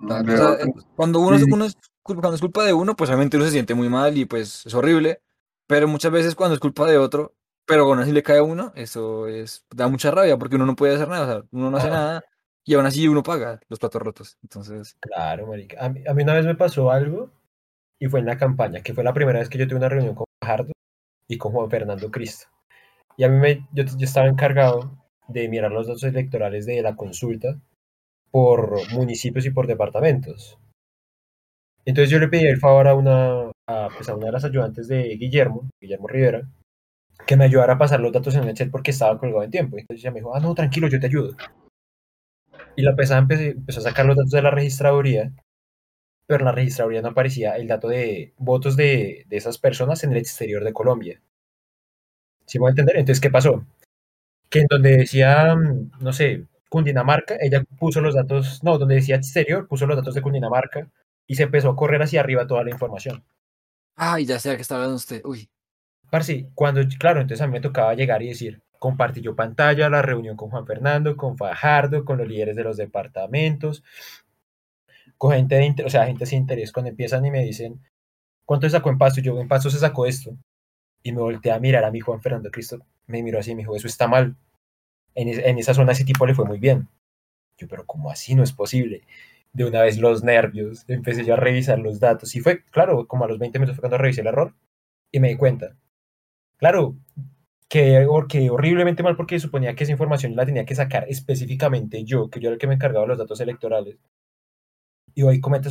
Claro, 0.00 0.24
de 0.24 0.34
o 0.34 0.36
sea, 0.36 0.50
otros. 0.66 0.86
cuando 0.96 1.20
uno, 1.20 1.38
Sí, 1.38 1.44
sí. 1.44 1.50
uno 1.52 1.64
es 1.66 1.76
culpa, 2.02 2.22
cuando 2.22 2.34
es 2.36 2.40
culpa 2.40 2.64
de 2.64 2.72
uno, 2.72 2.96
pues 2.96 3.10
obviamente 3.10 3.36
uno 3.36 3.44
se 3.46 3.52
siente 3.52 3.74
muy 3.74 3.88
mal 3.88 4.16
y 4.16 4.24
pues 4.24 4.64
es 4.66 4.74
horrible. 4.74 5.20
Pero 5.66 5.86
muchas 5.88 6.10
veces 6.10 6.34
cuando 6.34 6.54
es 6.54 6.60
culpa 6.60 6.86
de 6.86 6.98
otro, 6.98 7.34
pero 7.66 7.84
aún 7.84 7.98
así 8.00 8.12
le 8.12 8.22
cae 8.22 8.38
a 8.38 8.42
uno, 8.42 8.72
eso 8.74 9.28
es, 9.28 9.64
da 9.70 9.88
mucha 9.88 10.10
rabia 10.10 10.36
porque 10.36 10.56
uno 10.56 10.66
no 10.66 10.74
puede 10.74 10.94
hacer 10.96 11.08
nada, 11.08 11.22
o 11.22 11.26
sea, 11.26 11.48
uno 11.52 11.70
no 11.70 11.76
hace 11.76 11.86
Ajá. 11.88 11.96
nada 11.96 12.24
y 12.64 12.74
aún 12.74 12.86
así 12.86 13.06
uno 13.08 13.22
paga 13.22 13.60
los 13.68 13.78
platos 13.78 14.02
rotos. 14.02 14.38
Entonces, 14.42 14.96
Claro, 15.00 15.46
marica. 15.46 15.84
A 15.84 15.88
mí, 15.88 16.02
a 16.06 16.14
mí 16.14 16.22
una 16.22 16.34
vez 16.34 16.46
me 16.46 16.54
pasó 16.54 16.90
algo 16.90 17.30
y 17.98 18.06
fue 18.06 18.20
en 18.20 18.26
la 18.26 18.36
campaña, 18.36 18.82
que 18.82 18.94
fue 18.94 19.04
la 19.04 19.14
primera 19.14 19.38
vez 19.38 19.48
que 19.48 19.58
yo 19.58 19.66
tuve 19.66 19.78
una 19.78 19.88
reunión 19.88 20.14
con 20.14 20.26
Fajardo 20.42 20.72
y 21.28 21.38
con 21.38 21.52
Juan 21.52 21.70
Fernando 21.70 22.10
Cristo. 22.10 22.46
Y 23.16 23.24
a 23.24 23.28
mí 23.28 23.38
me, 23.38 23.68
yo, 23.72 23.84
yo 23.84 24.04
estaba 24.04 24.28
encargado 24.28 24.98
de 25.28 25.48
mirar 25.48 25.72
los 25.72 25.86
datos 25.86 26.04
electorales 26.04 26.66
de 26.66 26.82
la 26.82 26.96
consulta 26.96 27.60
por 28.30 28.92
municipios 28.92 29.46
y 29.46 29.50
por 29.50 29.66
departamentos. 29.66 30.58
Entonces 31.84 32.10
yo 32.10 32.18
le 32.18 32.28
pedí 32.28 32.46
el 32.46 32.58
favor 32.58 32.88
a 32.88 32.94
una, 32.94 33.50
a, 33.66 33.88
pues 33.94 34.08
a 34.08 34.14
una 34.14 34.26
de 34.26 34.32
las 34.32 34.44
ayudantes 34.44 34.88
de 34.88 35.16
Guillermo, 35.16 35.68
Guillermo 35.80 36.06
Rivera, 36.08 36.42
que 37.26 37.36
me 37.36 37.44
ayudara 37.44 37.74
a 37.74 37.78
pasar 37.78 38.00
los 38.00 38.12
datos 38.12 38.34
en 38.36 38.48
Excel 38.48 38.70
porque 38.70 38.92
estaba 38.92 39.18
colgado 39.18 39.42
en 39.42 39.50
tiempo. 39.50 39.78
Entonces 39.78 40.02
ella 40.04 40.12
me 40.12 40.20
dijo, 40.20 40.34
ah, 40.34 40.40
no, 40.40 40.54
tranquilo, 40.54 40.88
yo 40.88 41.00
te 41.00 41.06
ayudo. 41.06 41.36
Y 42.76 42.82
la 42.82 42.94
pesada 42.94 43.20
empecé- 43.22 43.52
empezó 43.52 43.80
a 43.80 43.84
sacar 43.84 44.04
los 44.04 44.16
datos 44.16 44.30
de 44.32 44.42
la 44.42 44.50
registraduría, 44.50 45.32
pero 46.26 46.40
en 46.40 46.46
la 46.46 46.52
registraduría 46.52 47.02
no 47.02 47.08
aparecía 47.10 47.56
el 47.56 47.68
dato 47.68 47.88
de 47.88 48.34
votos 48.38 48.76
de, 48.76 49.24
de 49.28 49.36
esas 49.38 49.58
personas 49.58 50.04
en 50.04 50.12
el 50.12 50.18
exterior 50.18 50.64
de 50.64 50.72
Colombia. 50.74 51.22
¿Sí 52.46 52.58
me 52.58 52.62
voy 52.62 52.68
a 52.68 52.72
entender? 52.72 52.96
Entonces, 52.96 53.20
¿qué 53.20 53.30
pasó? 53.30 53.64
Que 54.50 54.60
en 54.60 54.66
donde 54.70 54.98
decía, 54.98 55.54
mm, 55.56 55.92
no 56.00 56.12
sé, 56.14 56.46
Cundinamarca, 56.70 57.36
ella 57.40 57.64
puso 57.78 58.00
los 58.02 58.14
datos, 58.16 58.62
no, 58.64 58.78
donde 58.78 58.96
decía 58.96 59.16
exterior, 59.16 59.68
puso 59.68 59.86
los 59.86 59.96
datos 59.98 60.14
de 60.14 60.22
Cundinamarca 60.22 60.88
y 61.26 61.36
se 61.36 61.44
empezó 61.44 61.70
a 61.70 61.76
correr 61.76 62.02
hacia 62.02 62.20
arriba 62.20 62.46
toda 62.48 62.64
la 62.64 62.70
información. 62.70 63.24
ay, 63.96 64.26
ya 64.26 64.38
sé 64.38 64.50
a 64.50 64.56
qué 64.56 64.62
está 64.62 64.74
hablando 64.76 64.96
usted. 64.96 65.22
Uy, 65.24 65.48
Parce, 66.10 66.46
cuando, 66.54 66.80
claro, 66.96 67.20
entonces 67.20 67.42
a 67.42 67.48
mí 67.48 67.54
me 67.54 67.60
tocaba 67.60 67.94
llegar 67.94 68.22
y 68.22 68.28
decir, 68.28 68.62
compartí 68.82 69.20
yo 69.22 69.36
pantalla, 69.36 69.88
la 69.88 70.02
reunión 70.02 70.36
con 70.36 70.50
Juan 70.50 70.66
Fernando, 70.66 71.16
con 71.16 71.38
Fajardo, 71.38 72.04
con 72.04 72.18
los 72.18 72.26
líderes 72.28 72.56
de 72.56 72.64
los 72.64 72.76
departamentos, 72.76 73.84
con 75.18 75.32
gente 75.32 75.54
de, 75.56 75.64
inter- 75.66 75.86
o 75.86 75.90
sea, 75.90 76.06
gente 76.06 76.26
sin 76.26 76.40
interés, 76.40 76.72
cuando 76.72 76.90
empiezan 76.90 77.24
y 77.24 77.30
me 77.30 77.44
dicen, 77.44 77.80
¿cuánto 78.44 78.66
se 78.68 78.72
sacó 78.72 78.90
en 78.90 78.98
pasto? 78.98 79.20
Y 79.20 79.24
yo, 79.24 79.40
en 79.40 79.48
pasto 79.48 79.70
se 79.70 79.78
sacó 79.78 80.06
esto. 80.06 80.36
Y 81.02 81.12
me 81.12 81.20
volteé 81.20 81.52
a 81.52 81.60
mirar 81.60 81.84
a 81.84 81.92
mi 81.92 82.00
Juan 82.00 82.20
Fernando 82.22 82.50
Cristo, 82.50 82.78
me 83.06 83.22
miró 83.22 83.40
así 83.40 83.52
y 83.52 83.56
me 83.56 83.62
dijo, 83.62 83.76
eso 83.76 83.88
está 83.88 84.08
mal. 84.08 84.36
En, 85.14 85.28
en 85.28 85.58
esa 85.58 85.74
zona 85.74 85.92
ese 85.92 86.04
tipo 86.04 86.26
le 86.26 86.34
fue 86.34 86.46
muy 86.46 86.58
bien. 86.58 86.88
Yo, 87.58 87.68
pero 87.68 87.86
¿cómo 87.86 88.10
así? 88.10 88.34
No 88.34 88.42
es 88.44 88.52
posible. 88.52 89.02
De 89.52 89.64
una 89.66 89.82
vez 89.82 89.98
los 89.98 90.24
nervios, 90.24 90.84
empecé 90.88 91.24
yo 91.24 91.34
a 91.34 91.38
revisar 91.38 91.78
los 91.78 92.00
datos. 92.00 92.34
Y 92.36 92.40
fue, 92.40 92.64
claro, 92.66 93.08
como 93.08 93.24
a 93.24 93.28
los 93.28 93.38
20 93.38 93.58
minutos 93.58 93.76
fue 93.76 93.82
cuando 93.82 93.98
revisé 93.98 94.22
el 94.22 94.28
error 94.28 94.54
y 95.12 95.20
me 95.20 95.28
di 95.30 95.36
cuenta. 95.36 95.76
Claro, 96.58 96.96
que, 97.72 98.06
que 98.28 98.50
horriblemente 98.50 99.02
mal 99.02 99.16
porque 99.16 99.40
suponía 99.40 99.74
que 99.74 99.84
esa 99.84 99.92
información 99.92 100.36
la 100.36 100.44
tenía 100.44 100.66
que 100.66 100.74
sacar 100.74 101.06
específicamente 101.08 102.04
yo, 102.04 102.28
que 102.28 102.38
yo 102.38 102.48
era 102.48 102.54
el 102.56 102.60
que 102.60 102.66
me 102.66 102.74
encargaba 102.74 103.04
de 103.04 103.08
los 103.08 103.18
datos 103.18 103.40
electorales. 103.40 103.96
Y 105.14 105.22
hoy 105.22 105.40
cometo 105.40 105.70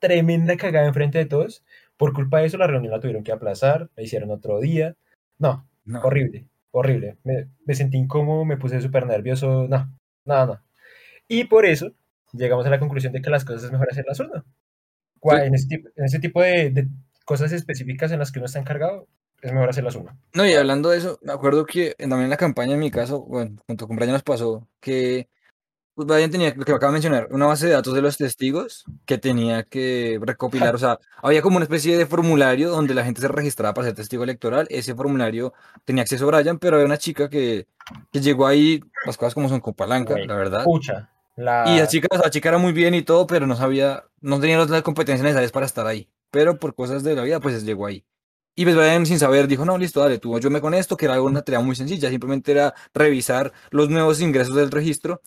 tremenda 0.00 0.56
cagada 0.56 0.86
enfrente 0.86 1.18
de 1.18 1.26
todos. 1.26 1.62
Por 1.98 2.14
culpa 2.14 2.40
de 2.40 2.46
eso 2.46 2.56
la 2.56 2.66
reunión 2.66 2.90
la 2.90 3.00
tuvieron 3.00 3.22
que 3.22 3.32
aplazar, 3.32 3.90
la 3.94 4.02
hicieron 4.02 4.30
otro 4.30 4.60
día. 4.60 4.96
No, 5.36 5.68
no. 5.84 6.00
horrible, 6.00 6.46
horrible. 6.70 7.18
Me, 7.22 7.48
me 7.66 7.74
sentí 7.74 7.98
incómodo, 7.98 8.46
me 8.46 8.56
puse 8.56 8.80
súper 8.80 9.04
nervioso. 9.04 9.68
No, 9.68 9.92
nada, 10.24 10.46
no. 10.46 10.62
Y 11.28 11.44
por 11.44 11.66
eso 11.66 11.92
llegamos 12.32 12.64
a 12.64 12.70
la 12.70 12.80
conclusión 12.80 13.12
de 13.12 13.20
que 13.20 13.28
las 13.28 13.44
cosas 13.44 13.64
es 13.64 13.72
mejor 13.72 13.88
hacerlas 13.90 14.20
uno. 14.20 14.42
Sí. 15.22 15.36
En, 15.36 15.54
ese 15.54 15.68
tipo, 15.68 15.88
en 15.96 16.04
ese 16.06 16.18
tipo 16.18 16.40
de, 16.40 16.70
de 16.70 16.88
cosas 17.26 17.52
específicas 17.52 18.10
en 18.10 18.20
las 18.20 18.32
que 18.32 18.38
uno 18.38 18.46
está 18.46 18.58
encargado, 18.58 19.06
es 19.42 19.52
mejor 19.52 19.68
hacerlas 19.70 19.94
uno. 19.96 20.16
No, 20.34 20.46
y 20.46 20.54
hablando 20.54 20.90
de 20.90 20.98
eso, 20.98 21.18
me 21.22 21.32
acuerdo 21.32 21.64
que 21.66 21.94
en- 21.98 22.10
también 22.10 22.24
en 22.24 22.30
la 22.30 22.36
campaña, 22.36 22.74
en 22.74 22.80
mi 22.80 22.90
caso, 22.90 23.20
bueno, 23.22 23.56
junto 23.66 23.86
con 23.86 23.96
Brian 23.96 24.12
nos 24.12 24.22
pasó 24.22 24.66
que 24.80 25.28
pues, 25.94 26.06
Brian 26.08 26.30
tenía, 26.30 26.54
lo 26.54 26.64
que 26.64 26.72
acaba 26.72 26.90
de 26.92 26.94
mencionar, 26.94 27.28
una 27.30 27.46
base 27.46 27.66
de 27.66 27.72
datos 27.72 27.94
de 27.94 28.02
los 28.02 28.18
testigos 28.18 28.84
que 29.06 29.18
tenía 29.18 29.62
que 29.64 30.18
recopilar, 30.22 30.74
o 30.74 30.78
sea, 30.78 30.98
había 31.22 31.40
como 31.42 31.56
una 31.56 31.64
especie 31.64 31.96
de 31.96 32.06
formulario 32.06 32.70
donde 32.70 32.94
la 32.94 33.04
gente 33.04 33.20
se 33.22 33.28
registraba 33.28 33.72
para 33.74 33.86
ser 33.86 33.94
testigo 33.94 34.22
electoral, 34.24 34.66
ese 34.70 34.94
formulario 34.94 35.54
tenía 35.84 36.02
acceso 36.02 36.28
a 36.28 36.38
Brian, 36.38 36.58
pero 36.58 36.76
había 36.76 36.86
una 36.86 36.98
chica 36.98 37.30
que, 37.30 37.66
que 38.12 38.20
llegó 38.20 38.46
ahí, 38.46 38.80
las 39.06 39.16
cosas 39.16 39.34
como 39.34 39.48
son 39.48 39.60
con 39.60 39.74
palanca, 39.74 40.16
la 40.18 40.36
verdad, 40.36 40.64
Pucha, 40.64 41.10
la... 41.36 41.64
y 41.66 41.78
la 41.78 41.86
chica, 41.86 42.08
o 42.10 42.16
sea, 42.16 42.24
la 42.26 42.30
chica 42.30 42.50
era 42.50 42.58
muy 42.58 42.72
bien 42.72 42.94
y 42.94 43.02
todo, 43.02 43.26
pero 43.26 43.46
no 43.46 43.56
sabía, 43.56 44.04
no 44.20 44.38
tenía 44.38 44.58
las 44.64 44.82
competencias 44.82 45.22
necesarias 45.24 45.52
para 45.52 45.64
estar 45.66 45.86
ahí, 45.86 46.10
pero 46.30 46.58
por 46.58 46.74
cosas 46.74 47.04
de 47.04 47.14
la 47.14 47.22
vida, 47.22 47.40
pues 47.40 47.64
llegó 47.64 47.86
ahí. 47.86 48.04
Y 48.58 48.64
pues 48.64 48.74
Brian 48.74 49.04
sin 49.04 49.18
saber 49.18 49.46
dijo, 49.46 49.66
no, 49.66 49.76
listo, 49.76 50.00
dale, 50.00 50.18
tú 50.18 50.34
ayúdame 50.34 50.62
con 50.62 50.72
esto, 50.72 50.96
que 50.96 51.04
era 51.04 51.20
una 51.20 51.42
tarea 51.42 51.60
muy 51.60 51.76
sencilla, 51.76 52.08
simplemente 52.08 52.52
era 52.52 52.74
revisar 52.94 53.52
los 53.70 53.90
nuevos 53.90 54.22
ingresos 54.22 54.56
del 54.56 54.70
registro, 54.70 55.20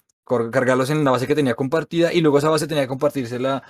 cargarlos 0.51 0.89
en 0.89 1.03
la 1.03 1.11
base 1.11 1.27
que 1.27 1.35
tenía 1.35 1.53
compartida 1.53 2.11
y 2.11 2.21
luego 2.21 2.39
esa 2.39 2.49
base 2.49 2.65
tenía 2.67 2.83
que 2.83 2.89
compartírsela 2.89 3.61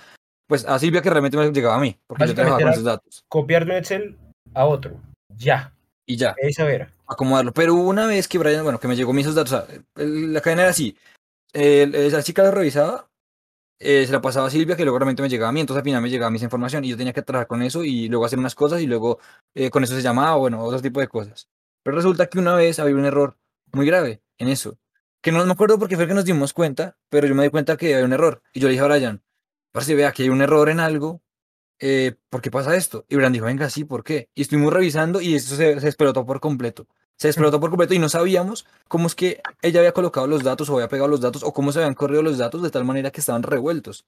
pues 0.46 0.64
a 0.64 0.78
Silvia 0.78 1.02
que 1.02 1.10
realmente 1.10 1.36
me 1.36 1.52
llegaba 1.52 1.76
a 1.76 1.80
mí, 1.80 1.94
porque 2.06 2.26
yo 2.26 2.34
trabajaba 2.34 2.60
con 2.60 2.72
esos 2.72 2.84
datos. 2.84 3.24
copiar 3.28 3.66
de 3.66 3.72
un 3.72 3.76
Excel 3.76 4.18
a 4.54 4.64
otro. 4.64 4.98
Ya, 5.36 5.72
Y 6.06 6.16
ya, 6.16 6.34
esa 6.38 6.68
era. 6.70 6.90
acomodarlo. 7.06 7.52
Pero 7.52 7.74
una 7.74 8.06
vez 8.06 8.26
que 8.28 8.38
Brian, 8.38 8.64
bueno, 8.64 8.80
que 8.80 8.88
me 8.88 8.96
llegó 8.96 9.12
mí 9.12 9.20
esos 9.20 9.34
datos, 9.34 9.52
o 9.52 9.66
sea, 9.66 9.80
la 9.94 10.40
cadena 10.40 10.62
era 10.62 10.70
así, 10.70 10.96
el- 11.52 11.94
esa 11.94 12.22
chica 12.22 12.42
lo 12.42 12.50
revisaba, 12.50 13.09
eh, 13.80 14.06
se 14.06 14.12
la 14.12 14.20
pasaba 14.20 14.46
a 14.46 14.50
Silvia, 14.50 14.76
que 14.76 14.84
luego 14.84 14.98
realmente 14.98 15.22
me 15.22 15.28
llegaba 15.28 15.48
a 15.48 15.52
mí, 15.52 15.60
entonces 15.60 15.80
al 15.80 15.84
final 15.84 16.02
me 16.02 16.10
llegaba 16.10 16.28
a 16.28 16.30
mí 16.30 16.36
esa 16.36 16.44
información 16.44 16.84
y 16.84 16.90
yo 16.90 16.96
tenía 16.96 17.14
que 17.14 17.22
trabajar 17.22 17.48
con 17.48 17.62
eso 17.62 17.82
y 17.82 18.08
luego 18.08 18.26
hacer 18.26 18.38
unas 18.38 18.54
cosas 18.54 18.82
y 18.82 18.86
luego 18.86 19.18
eh, 19.54 19.70
con 19.70 19.82
eso 19.84 19.94
se 19.96 20.02
llamaba, 20.02 20.36
bueno, 20.36 20.62
otro 20.62 20.80
tipo 20.82 21.00
de 21.00 21.08
cosas. 21.08 21.48
Pero 21.82 21.96
resulta 21.96 22.26
que 22.26 22.38
una 22.38 22.54
vez 22.54 22.78
había 22.78 22.94
un 22.94 23.06
error 23.06 23.38
muy 23.72 23.86
grave 23.86 24.22
en 24.38 24.48
eso, 24.48 24.78
que 25.22 25.32
no 25.32 25.44
me 25.44 25.52
acuerdo 25.52 25.78
porque 25.78 25.96
fue 25.96 26.06
que 26.06 26.14
nos 26.14 26.24
dimos 26.26 26.52
cuenta, 26.52 26.98
pero 27.08 27.26
yo 27.26 27.34
me 27.34 27.42
di 27.42 27.50
cuenta 27.50 27.76
que 27.76 27.94
había 27.94 28.04
un 28.06 28.12
error 28.12 28.42
y 28.52 28.60
yo 28.60 28.68
le 28.68 28.72
dije 28.72 28.84
a 28.84 28.88
Brian, 28.88 29.22
si 29.80 29.94
vea 29.94 30.12
que 30.12 30.24
hay 30.24 30.28
un 30.28 30.42
error 30.42 30.68
en 30.68 30.80
algo, 30.80 31.22
eh, 31.78 32.16
¿por 32.28 32.42
qué 32.42 32.50
pasa 32.50 32.76
esto? 32.76 33.06
Y 33.08 33.16
Brian 33.16 33.32
dijo, 33.32 33.46
venga, 33.46 33.70
sí, 33.70 33.84
¿por 33.84 34.04
qué? 34.04 34.28
Y 34.34 34.42
estuvimos 34.42 34.72
revisando 34.72 35.20
y 35.20 35.34
eso 35.34 35.56
se, 35.56 35.80
se 35.80 35.86
explotó 35.86 36.26
por 36.26 36.40
completo. 36.40 36.86
Se 37.20 37.28
explotó 37.28 37.60
por 37.60 37.68
completo 37.68 37.92
y 37.92 37.98
no 37.98 38.08
sabíamos 38.08 38.66
cómo 38.88 39.06
es 39.06 39.14
que 39.14 39.42
ella 39.60 39.80
había 39.80 39.92
colocado 39.92 40.26
los 40.26 40.42
datos 40.42 40.70
o 40.70 40.74
había 40.76 40.88
pegado 40.88 41.06
los 41.06 41.20
datos 41.20 41.42
o 41.42 41.52
cómo 41.52 41.70
se 41.70 41.80
habían 41.80 41.92
corrido 41.92 42.22
los 42.22 42.38
datos 42.38 42.62
de 42.62 42.70
tal 42.70 42.84
manera 42.86 43.10
que 43.10 43.20
estaban 43.20 43.42
revueltos. 43.42 44.06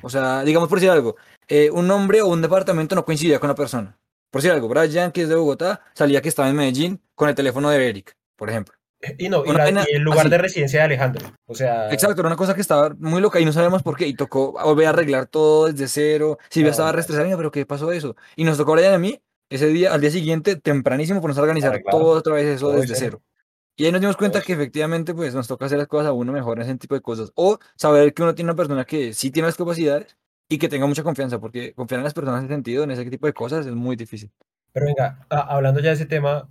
O 0.00 0.08
sea, 0.08 0.44
digamos 0.44 0.68
por 0.68 0.78
decir 0.78 0.90
algo, 0.92 1.16
eh, 1.48 1.70
un 1.72 1.88
nombre 1.88 2.22
o 2.22 2.28
un 2.28 2.40
departamento 2.40 2.94
no 2.94 3.04
coincidía 3.04 3.40
con 3.40 3.48
la 3.48 3.56
persona. 3.56 3.98
Por 4.30 4.40
decir 4.40 4.52
algo, 4.52 4.68
Brian, 4.68 5.10
que 5.10 5.22
es 5.22 5.28
de 5.28 5.34
Bogotá, 5.34 5.80
salía 5.92 6.22
que 6.22 6.28
estaba 6.28 6.48
en 6.48 6.54
Medellín 6.56 7.00
con 7.16 7.28
el 7.28 7.34
teléfono 7.34 7.68
de 7.68 7.88
Eric, 7.88 8.16
por 8.36 8.48
ejemplo. 8.48 8.74
Y 9.18 9.28
no, 9.28 9.44
y, 9.44 9.52
la- 9.52 9.68
y 9.90 9.96
el 9.96 10.02
lugar 10.02 10.20
así. 10.20 10.30
de 10.30 10.38
residencia 10.38 10.78
de 10.78 10.84
Alejandro. 10.84 11.32
O 11.46 11.56
sea, 11.56 11.92
Exacto, 11.92 12.20
era 12.20 12.28
una 12.28 12.36
cosa 12.36 12.54
que 12.54 12.60
estaba 12.60 12.94
muy 13.00 13.20
loca 13.20 13.40
y 13.40 13.44
no 13.44 13.52
sabíamos 13.52 13.82
por 13.82 13.96
qué. 13.96 14.06
Y 14.06 14.14
tocó 14.14 14.52
volver 14.52 14.86
a 14.86 14.90
arreglar 14.90 15.26
todo 15.26 15.66
desde 15.66 15.88
cero. 15.88 16.38
Silvia 16.48 16.68
No, 16.68 16.70
estaba 16.70 16.92
restresada, 16.92 17.24
"Venga, 17.24 17.36
pero 17.36 17.50
¿qué 17.50 17.66
pasó 17.66 17.90
eso? 17.90 18.14
Y 18.36 18.44
nos 18.44 18.56
tocó 18.56 18.70
a 18.72 18.76
Brian 18.76 18.94
a 18.94 18.98
mí 18.98 19.20
ese 19.54 19.66
día, 19.68 19.92
al 19.92 20.00
día 20.00 20.10
siguiente, 20.10 20.56
tempranísimo, 20.56 21.20
ponernos 21.20 21.38
a 21.38 21.42
organizar 21.42 21.70
Arreglar. 21.70 21.90
todo 21.92 22.18
otra 22.18 22.34
vez 22.34 22.46
eso 22.46 22.68
Todo 22.68 22.80
desde 22.80 22.94
cero. 22.94 23.22
Y 23.76 23.86
ahí 23.86 23.92
nos 23.92 24.00
dimos 24.00 24.16
cuenta 24.16 24.42
que 24.42 24.52
efectivamente 24.52 25.14
pues 25.14 25.34
nos 25.34 25.48
toca 25.48 25.64
hacer 25.66 25.78
las 25.78 25.88
cosas 25.88 26.08
a 26.08 26.12
uno 26.12 26.30
mejor 26.32 26.58
en 26.58 26.64
ese 26.64 26.76
tipo 26.76 26.94
de 26.94 27.00
cosas. 27.00 27.32
O 27.34 27.58
saber 27.76 28.12
que 28.12 28.22
uno 28.22 28.34
tiene 28.34 28.50
una 28.50 28.56
persona 28.56 28.84
que 28.84 29.14
sí 29.14 29.30
tiene 29.30 29.48
las 29.48 29.56
capacidades 29.56 30.16
y 30.48 30.58
que 30.58 30.68
tenga 30.68 30.86
mucha 30.86 31.02
confianza, 31.02 31.40
porque 31.40 31.72
confiar 31.74 32.00
en 32.00 32.04
las 32.04 32.12
personas 32.12 32.40
en 32.40 32.46
ese 32.46 32.54
sentido, 32.54 32.84
en 32.84 32.90
ese 32.90 33.08
tipo 33.08 33.26
de 33.26 33.32
cosas, 33.32 33.64
es 33.66 33.72
muy 33.72 33.96
difícil. 33.96 34.30
Pero 34.72 34.86
venga, 34.86 35.26
hablando 35.30 35.80
ya 35.80 35.88
de 35.88 35.94
ese 35.94 36.06
tema, 36.06 36.50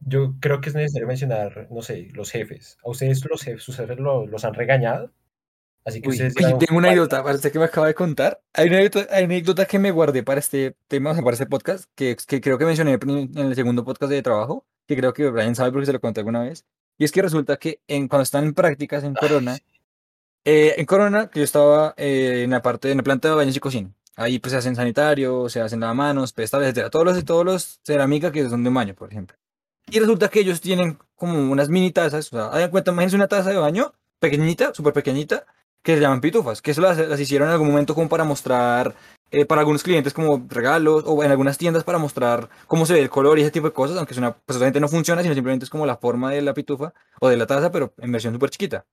yo 0.00 0.34
creo 0.40 0.60
que 0.60 0.70
es 0.70 0.74
necesario 0.74 1.06
mencionar, 1.06 1.68
no 1.70 1.82
sé, 1.82 2.08
los 2.12 2.30
jefes. 2.30 2.76
¿A 2.84 2.90
ustedes 2.90 3.24
los 3.28 3.42
jefes, 3.42 3.62
sus 3.62 3.76
jefes 3.76 3.98
lo- 3.98 4.26
los 4.26 4.44
han 4.44 4.54
regañado? 4.54 5.12
Así 5.84 6.00
que 6.00 6.08
Uy, 6.08 6.14
ustedes 6.14 6.34
oye, 6.36 6.54
tengo 6.58 6.78
una 6.78 6.88
"Vaya, 6.88 7.00
anécdota, 7.00 7.22
parece 7.22 7.52
que 7.52 7.58
me 7.58 7.66
acaba 7.66 7.86
de 7.86 7.94
contar. 7.94 8.40
Hay 8.54 8.68
una 8.68 8.78
anécdota, 8.78 9.14
hay 9.14 9.24
una 9.24 9.34
anécdota 9.34 9.66
que 9.66 9.78
me 9.78 9.90
guardé 9.90 10.22
para 10.22 10.40
este 10.40 10.76
tema, 10.88 11.10
o 11.10 11.14
sea, 11.14 11.22
para 11.22 11.34
este 11.34 11.46
podcast, 11.46 11.84
que, 11.94 12.16
que 12.26 12.40
creo 12.40 12.56
que 12.58 12.64
mencioné 12.64 12.98
en 13.02 13.38
el 13.38 13.54
segundo 13.54 13.84
podcast 13.84 14.10
de 14.10 14.22
trabajo, 14.22 14.64
que 14.86 14.96
creo 14.96 15.12
que 15.12 15.28
Brian 15.30 15.54
sabe 15.54 15.72
porque 15.72 15.86
se 15.86 15.92
lo 15.92 16.00
conté 16.00 16.20
alguna 16.20 16.42
vez. 16.42 16.64
Y 16.96 17.04
es 17.04 17.12
que 17.12 17.22
resulta 17.22 17.56
que 17.58 17.80
en, 17.88 18.08
cuando 18.08 18.22
están 18.22 18.44
en 18.44 18.54
prácticas 18.54 19.04
en 19.04 19.14
Corona, 19.14 19.58
eh, 20.44 20.74
en 20.76 20.86
Corona, 20.86 21.28
que 21.28 21.40
yo 21.40 21.44
estaba 21.44 21.94
eh, 21.96 22.42
en 22.44 22.50
la 22.50 22.62
parte, 22.62 22.90
en 22.90 22.98
la 22.98 23.02
planta 23.02 23.28
de 23.28 23.34
baños 23.34 23.56
y 23.56 23.60
cocina. 23.60 23.90
Ahí 24.16 24.38
pues 24.38 24.52
se 24.52 24.58
hacen 24.58 24.76
sanitario, 24.76 25.48
se 25.48 25.60
hacen 25.60 25.80
lavamanos, 25.80 26.32
pedestales, 26.32 26.66
etcétera. 26.68 26.90
Todos 26.90 27.04
los, 27.06 27.24
todos 27.24 27.44
los 27.44 27.80
cerámica 27.84 28.30
que 28.30 28.48
son 28.48 28.62
de 28.62 28.70
baño, 28.70 28.94
por 28.94 29.10
ejemplo. 29.10 29.36
Y 29.90 29.98
resulta 29.98 30.28
que 30.28 30.40
ellos 30.40 30.60
tienen 30.60 30.98
como 31.16 31.50
unas 31.50 31.68
mini 31.68 31.90
tazas, 31.90 32.32
o 32.32 32.36
sea, 32.36 32.46
hagan 32.46 32.70
cuenta, 32.70 32.90
imagínense 32.92 33.16
una 33.16 33.28
taza 33.28 33.50
de 33.50 33.56
baño, 33.56 33.92
pequeñita, 34.18 34.72
súper 34.72 34.92
pequeñita, 34.92 35.44
que 35.84 35.94
se 35.94 36.00
llaman 36.00 36.20
pitufas, 36.20 36.62
que 36.62 36.72
eso 36.72 36.80
las, 36.80 36.98
las 36.98 37.20
hicieron 37.20 37.48
en 37.48 37.52
algún 37.52 37.68
momento 37.68 37.94
como 37.94 38.08
para 38.08 38.24
mostrar, 38.24 38.96
eh, 39.30 39.44
para 39.44 39.60
algunos 39.60 39.82
clientes 39.82 40.14
como 40.14 40.44
regalos, 40.48 41.04
o 41.06 41.22
en 41.22 41.30
algunas 41.30 41.58
tiendas 41.58 41.84
para 41.84 41.98
mostrar 41.98 42.48
cómo 42.66 42.86
se 42.86 42.94
ve 42.94 43.02
el 43.02 43.10
color 43.10 43.38
y 43.38 43.42
ese 43.42 43.50
tipo 43.50 43.66
de 43.66 43.74
cosas, 43.74 43.96
aunque 43.98 44.14
es 44.14 44.18
una, 44.18 44.32
pues 44.32 44.56
obviamente 44.56 44.80
no 44.80 44.88
funciona, 44.88 45.22
sino 45.22 45.34
simplemente 45.34 45.64
es 45.64 45.70
como 45.70 45.86
la 45.86 45.96
forma 45.98 46.32
de 46.32 46.42
la 46.42 46.54
pitufa 46.54 46.94
o 47.20 47.28
de 47.28 47.36
la 47.36 47.46
taza, 47.46 47.70
pero 47.70 47.92
en 47.98 48.10
versión 48.10 48.32
súper 48.32 48.50
chiquita. 48.50 48.86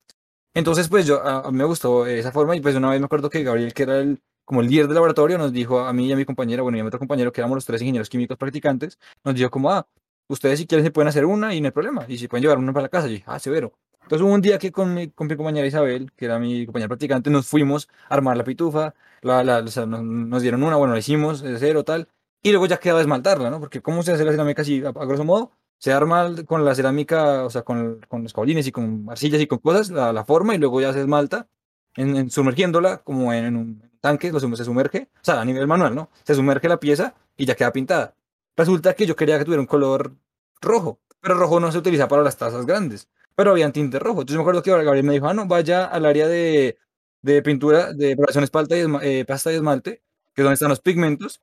Entonces, 0.54 0.90
pues 0.90 1.06
yo, 1.06 1.24
a, 1.24 1.48
a 1.48 1.52
mí 1.52 1.58
me 1.58 1.64
gustó 1.64 2.06
esa 2.06 2.32
forma 2.34 2.56
y 2.56 2.62
pues 2.62 2.76
una 2.76 2.90
vez 2.90 3.00
me 3.00 3.06
acuerdo 3.06 3.30
que 3.30 3.42
Gabriel, 3.42 3.74
que 3.74 3.84
era 3.84 4.00
el, 4.00 4.22
como 4.44 4.60
el 4.60 4.68
líder 4.68 4.88
del 4.88 4.96
laboratorio, 4.96 5.38
nos 5.38 5.54
dijo 5.54 5.80
a 5.80 5.94
mí 5.94 6.08
y 6.08 6.12
a 6.12 6.18
mi 6.18 6.26
compañera, 6.26 6.62
bueno, 6.62 6.78
y 6.78 6.82
a 6.82 6.84
mi 6.84 6.88
otro 6.90 7.00
compañero, 7.00 7.32
que 7.32 7.40
éramos 7.40 7.56
los 7.56 7.66
tres 7.66 7.82
ingenieros 7.82 8.10
químicos 8.10 8.38
practicantes, 8.38 9.00
nos 9.24 9.36
dijo 9.36 9.50
como, 9.50 9.72
ah, 9.72 9.88
ustedes 10.28 10.60
si 10.60 10.68
quieren 10.68 10.84
se 10.84 10.92
pueden 10.92 11.08
hacer 11.08 11.26
una 11.26 11.56
y 11.56 11.62
no 11.62 11.68
hay 11.68 11.72
problema, 11.72 12.06
y 12.10 12.18
si 12.18 12.28
pueden 12.28 12.42
llevar 12.44 12.58
una 12.58 12.74
para 12.74 12.84
la 12.84 12.90
casa, 12.90 13.08
y 13.08 13.12
dije, 13.12 13.24
ah, 13.28 13.40
severo. 13.40 13.72
Entonces 14.12 14.26
hubo 14.28 14.34
un 14.36 14.42
día 14.42 14.60
que 14.60 14.74
con 14.74 14.94
mi, 14.94 15.10
con 15.10 15.28
mi 15.28 15.38
compañera 15.38 15.66
Isabel, 15.66 16.12
que 16.18 16.26
era 16.26 16.38
mi 16.38 16.66
compañera 16.66 16.90
practicante, 16.90 17.30
nos 17.30 17.48
fuimos 17.48 17.88
a 18.10 18.16
armar 18.16 18.36
la 18.36 18.44
pitufa, 18.44 18.94
la, 19.22 19.42
la, 19.42 19.60
o 19.60 19.68
sea, 19.68 19.86
nos, 19.86 20.04
nos 20.04 20.42
dieron 20.42 20.64
una, 20.64 20.76
bueno, 20.76 20.92
la 20.92 21.00
hicimos 21.00 21.42
cero, 21.60 21.86
tal, 21.86 22.10
y 22.44 22.50
luego 22.50 22.66
ya 22.66 22.76
quedaba 22.76 23.00
esmaltarla, 23.00 23.50
¿no? 23.50 23.62
Porque 23.62 23.82
¿cómo 23.82 24.04
se 24.04 24.12
hace 24.12 24.26
la 24.26 24.32
cerámica 24.32 24.64
así, 24.64 24.84
a, 24.84 24.90
a 24.90 25.06
grosso 25.06 25.24
modo? 25.24 25.54
Se 25.78 25.94
arma 25.94 26.30
con 26.46 26.66
la 26.66 26.76
cerámica, 26.76 27.46
o 27.46 27.50
sea, 27.50 27.62
con, 27.62 28.02
con 28.10 28.24
los 28.24 28.34
y 28.68 28.72
con 28.74 29.06
arcillas 29.10 29.40
y 29.40 29.48
con 29.48 29.60
cosas, 29.60 29.90
la, 29.92 30.12
la 30.12 30.26
forma, 30.26 30.56
y 30.56 30.58
luego 30.58 30.82
ya 30.82 30.92
se 30.92 31.00
esmalta, 31.00 31.48
en, 31.96 32.18
en 32.18 32.30
sumergiéndola 32.30 32.98
como 33.04 33.32
en, 33.32 33.46
en 33.46 33.56
un 33.56 33.92
tanque, 34.02 34.30
lo 34.34 34.42
se 34.42 34.66
sumerge, 34.66 35.08
o 35.16 35.24
sea, 35.24 35.40
a 35.40 35.46
nivel 35.46 35.68
manual, 35.68 35.96
¿no? 35.96 36.10
Se 36.26 36.36
sumerge 36.36 36.68
la 36.68 36.82
pieza 36.82 37.16
y 37.38 37.46
ya 37.46 37.56
queda 37.56 37.72
pintada. 37.72 38.14
Resulta 38.58 38.94
que 38.94 39.06
yo 39.06 39.16
quería 39.16 39.40
que 39.40 39.46
tuviera 39.46 39.62
un 39.62 39.68
color 39.68 40.18
rojo, 40.60 41.00
pero 41.22 41.36
rojo 41.36 41.62
no 41.62 41.72
se 41.72 41.78
utiliza 41.78 42.10
para 42.10 42.24
las 42.24 42.36
tazas 42.36 42.66
grandes, 42.66 43.08
pero 43.36 43.52
había 43.52 43.72
tinte 43.72 44.00
rojo. 44.00 44.22
Entonces 44.22 44.38
me 44.38 44.42
acuerdo 44.42 44.64
que 44.64 44.72
Gabriel 44.72 45.06
me 45.06 45.14
dijo, 45.14 45.28
ah, 45.28 45.34
no, 45.34 45.46
vaya 45.48 45.86
al 45.86 46.06
área 46.06 46.28
de, 46.28 46.78
de 47.22 47.42
pintura, 47.42 47.94
de 47.94 48.16
preparación 48.16 48.44
espalda 48.44 48.78
y 48.78 48.86
eh, 49.02 49.26
pasta 49.26 49.52
y 49.52 49.56
esmalte, 49.56 50.02
que 50.34 50.42
es 50.42 50.44
donde 50.44 50.54
están 50.56 50.70
los 50.70 50.80
pigmentos, 50.82 51.42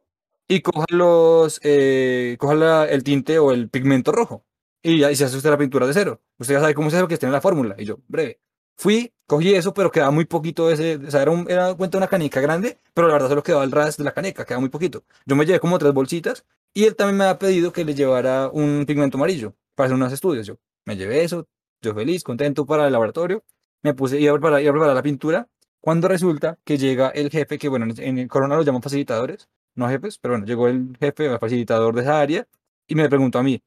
y 0.48 0.60
coja 0.62 0.86
los, 0.90 1.60
eh, 1.62 2.36
coja 2.38 2.86
el 2.88 3.04
tinte 3.04 3.38
o 3.38 3.52
el 3.52 3.68
pigmento 3.70 4.12
rojo. 4.12 4.44
Y 4.82 4.98
ya 5.00 5.10
y 5.10 5.16
se 5.16 5.24
hace 5.24 5.36
usted 5.36 5.50
la 5.50 5.58
pintura 5.58 5.86
de 5.86 5.92
cero. 5.92 6.20
Usted 6.38 6.54
ya 6.54 6.60
sabe 6.60 6.74
cómo 6.74 6.88
se 6.90 6.96
hace 6.96 7.02
porque 7.02 7.14
está 7.14 7.26
en 7.26 7.32
la 7.32 7.40
fórmula. 7.40 7.74
Y 7.78 7.84
yo, 7.84 7.98
breve. 8.08 8.40
Fui, 8.76 9.12
cogí 9.26 9.54
eso, 9.54 9.74
pero 9.74 9.90
quedaba 9.90 10.12
muy 10.12 10.24
poquito 10.24 10.70
ese, 10.70 10.96
o 10.96 11.10
sea, 11.10 11.22
era, 11.22 11.32
era 11.48 11.74
cuenta 11.74 11.98
una 11.98 12.06
canica 12.06 12.40
grande, 12.40 12.78
pero 12.94 13.08
la 13.08 13.14
verdad 13.14 13.28
solo 13.28 13.42
quedaba 13.42 13.64
el 13.64 13.72
ras 13.72 13.96
de 13.96 14.04
la 14.04 14.12
caneca, 14.14 14.44
quedaba 14.44 14.60
muy 14.60 14.68
poquito. 14.70 15.04
Yo 15.26 15.34
me 15.34 15.44
llevé 15.44 15.58
como 15.58 15.78
tres 15.78 15.92
bolsitas 15.92 16.44
y 16.72 16.84
él 16.84 16.94
también 16.94 17.16
me 17.18 17.24
había 17.24 17.38
pedido 17.40 17.72
que 17.72 17.84
le 17.84 17.94
llevara 17.94 18.48
un 18.52 18.84
pigmento 18.86 19.16
amarillo 19.18 19.54
para 19.74 19.86
hacer 19.86 19.96
unos 19.96 20.12
estudios. 20.12 20.46
Yo 20.46 20.58
me 20.84 20.96
llevé 20.96 21.24
eso, 21.24 21.48
yo 21.82 21.94
feliz, 21.94 22.22
contento 22.24 22.66
para 22.66 22.86
el 22.86 22.92
laboratorio, 22.92 23.44
me 23.82 23.94
puse, 23.94 24.20
iba 24.20 24.32
a 24.32 24.34
preparar, 24.36 24.60
iba 24.62 24.70
a 24.70 24.74
preparar 24.74 24.96
la 24.96 25.02
pintura, 25.02 25.48
cuando 25.80 26.08
resulta 26.08 26.58
que 26.64 26.78
llega 26.78 27.08
el 27.10 27.30
jefe, 27.30 27.58
que 27.58 27.68
bueno, 27.68 27.86
en- 27.98 28.18
el 28.18 28.28
Corona 28.28 28.56
lo 28.56 28.62
llaman 28.62 28.82
facilitadores, 28.82 29.48
no 29.74 29.88
jefes, 29.88 30.18
pero 30.18 30.34
bueno, 30.34 30.46
llegó 30.46 30.68
el 30.68 30.96
jefe, 30.98 31.26
el 31.26 31.38
facilitador 31.38 31.94
de 31.94 32.02
esa 32.02 32.20
área, 32.20 32.48
y 32.86 32.94
me 32.94 33.08
preguntó 33.08 33.38
a 33.38 33.42
mí, 33.42 33.62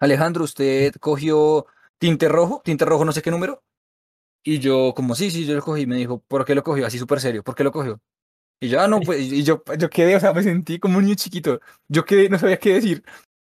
Alejandro, 0.00 0.44
¿usted 0.44 0.94
cogió 1.00 1.66
tinte 1.98 2.28
rojo? 2.28 2.62
¿Tinte 2.64 2.84
rojo 2.84 3.04
no 3.04 3.12
sé 3.12 3.22
qué 3.22 3.30
número? 3.30 3.62
Y 4.44 4.58
yo, 4.60 4.94
como, 4.96 5.14
sí, 5.14 5.30
sí, 5.30 5.46
yo 5.46 5.54
lo 5.54 5.62
cogí. 5.62 5.86
Me 5.86 5.96
dijo, 5.96 6.20
¿por 6.28 6.44
qué 6.44 6.54
lo 6.54 6.62
cogió? 6.62 6.86
Así 6.86 6.98
súper 6.98 7.20
serio, 7.20 7.42
¿por 7.44 7.54
qué 7.54 7.64
lo 7.64 7.72
cogió? 7.72 8.00
Y 8.60 8.68
yo, 8.68 8.80
ah, 8.80 8.88
no, 8.88 9.00
pues, 9.00 9.20
y 9.20 9.44
yo, 9.44 9.62
yo 9.78 9.90
quedé, 9.90 10.16
o 10.16 10.20
sea, 10.20 10.32
me 10.34 10.42
sentí 10.42 10.78
como 10.80 10.98
un 10.98 11.04
niño 11.04 11.16
chiquito. 11.16 11.60
Yo 11.88 12.04
quedé, 12.04 12.28
no 12.28 12.38
sabía 12.38 12.58
qué 12.58 12.74
decir. 12.74 13.04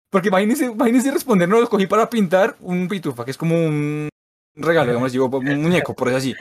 Porque 0.09 0.29
imagínense, 0.29 0.65
imagínense 0.65 1.11
responder, 1.11 1.47
no, 1.49 1.59
lo 1.59 1.69
cogí 1.69 1.85
para 1.87 2.09
pintar 2.09 2.55
un 2.61 2.87
pitufa, 2.87 3.25
que 3.25 3.31
es 3.31 3.37
como 3.37 3.55
un 3.55 4.09
regalo, 4.55 4.87
digamos, 4.89 5.11
digo, 5.11 5.25
un 5.27 5.61
muñeco, 5.61 5.93
por 5.95 6.07
eso 6.07 6.17
así. 6.17 6.35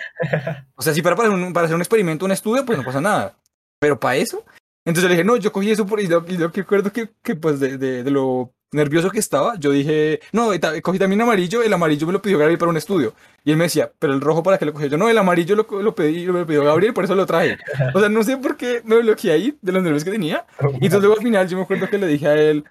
O 0.76 0.82
sea, 0.82 0.94
si 0.94 1.02
para, 1.02 1.16
para, 1.16 1.30
un- 1.30 1.52
para 1.52 1.64
hacer 1.66 1.74
un 1.74 1.82
experimento, 1.82 2.24
un 2.24 2.32
estudio, 2.32 2.64
pues 2.64 2.78
no 2.78 2.84
pasa 2.84 3.00
nada. 3.00 3.34
Pero 3.80 3.98
para 4.00 4.16
eso, 4.16 4.44
entonces 4.86 5.02
yo 5.02 5.08
le 5.08 5.14
dije, 5.16 5.24
no, 5.24 5.36
yo 5.36 5.52
cogí 5.52 5.70
eso 5.70 5.84
por 5.86 6.00
y 6.00 6.06
yo, 6.08 6.24
yo 6.26 6.50
que 6.52 6.62
recuerdo 6.62 6.92
que, 6.92 7.10
que 7.22 7.34
pues 7.34 7.60
de, 7.60 7.76
de, 7.76 8.02
de 8.04 8.10
lo 8.10 8.52
nervioso 8.72 9.10
que 9.10 9.18
estaba, 9.18 9.56
yo 9.58 9.70
dije, 9.70 10.20
no, 10.32 10.50
cogí 10.82 10.98
también 10.98 11.20
amarillo, 11.20 11.62
el 11.62 11.72
amarillo 11.72 12.06
me 12.06 12.12
lo 12.12 12.20
pidió 12.22 12.38
Gabriel 12.38 12.58
para 12.58 12.70
un 12.70 12.76
estudio. 12.76 13.14
Y 13.44 13.50
él 13.50 13.56
me 13.56 13.64
decía, 13.64 13.90
pero 13.98 14.12
el 14.12 14.20
rojo 14.20 14.42
para 14.42 14.58
qué 14.58 14.64
lo 14.64 14.72
cogí 14.72 14.88
yo, 14.88 14.96
no, 14.96 15.08
el 15.08 15.18
amarillo 15.18 15.54
lo, 15.56 15.82
lo 15.82 15.94
pedí, 15.94 16.26
me 16.26 16.40
lo 16.40 16.46
pidió 16.46 16.64
Gabriel, 16.64 16.92
por 16.94 17.04
eso 17.04 17.14
lo 17.14 17.26
traje. 17.26 17.58
O 17.94 18.00
sea, 18.00 18.08
no 18.08 18.22
sé 18.22 18.36
por 18.38 18.56
qué 18.56 18.80
me 18.84 18.96
bloqueé 18.98 19.32
ahí 19.32 19.58
de 19.60 19.72
los 19.72 19.82
nervios 19.82 20.04
que 20.04 20.10
tenía. 20.10 20.44
Y 20.80 20.86
entonces 20.86 21.00
luego 21.00 21.14
al 21.16 21.22
final 21.22 21.48
yo 21.48 21.56
me 21.58 21.62
acuerdo 21.64 21.88
que 21.88 21.98
le 21.98 22.06
dije 22.06 22.26
a 22.28 22.34
él, 22.34 22.64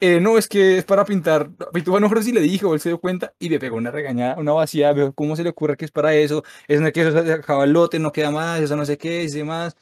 eh, 0.00 0.20
no, 0.20 0.38
es 0.38 0.48
que 0.48 0.78
es 0.78 0.84
para 0.84 1.04
pintar. 1.04 1.50
Pintuba, 1.72 1.98
no 1.98 2.06
recuerdo 2.06 2.22
si 2.22 2.32
le 2.32 2.40
dije 2.40 2.64
o 2.64 2.74
él 2.74 2.80
se 2.80 2.90
dio 2.90 3.00
cuenta 3.00 3.34
y 3.38 3.50
me 3.50 3.58
pegó 3.58 3.76
una 3.76 3.90
regañada, 3.90 4.36
una 4.38 4.52
vacía. 4.52 4.94
dijo, 4.94 5.12
¿Cómo 5.12 5.34
se 5.36 5.42
le 5.42 5.50
ocurre 5.50 5.76
que 5.76 5.84
es 5.84 5.90
para 5.90 6.14
eso? 6.14 6.44
Es 6.68 6.80
no, 6.80 6.92
que 6.92 7.00
eso 7.02 7.10
se 7.24 7.32
acaba 7.32 7.64
el 7.64 7.72
lote, 7.72 7.98
no 7.98 8.12
queda 8.12 8.30
más, 8.30 8.60
eso 8.60 8.76
no 8.76 8.84
sé 8.86 8.96
qué, 8.98 9.24
y 9.24 9.28
demás. 9.28 9.76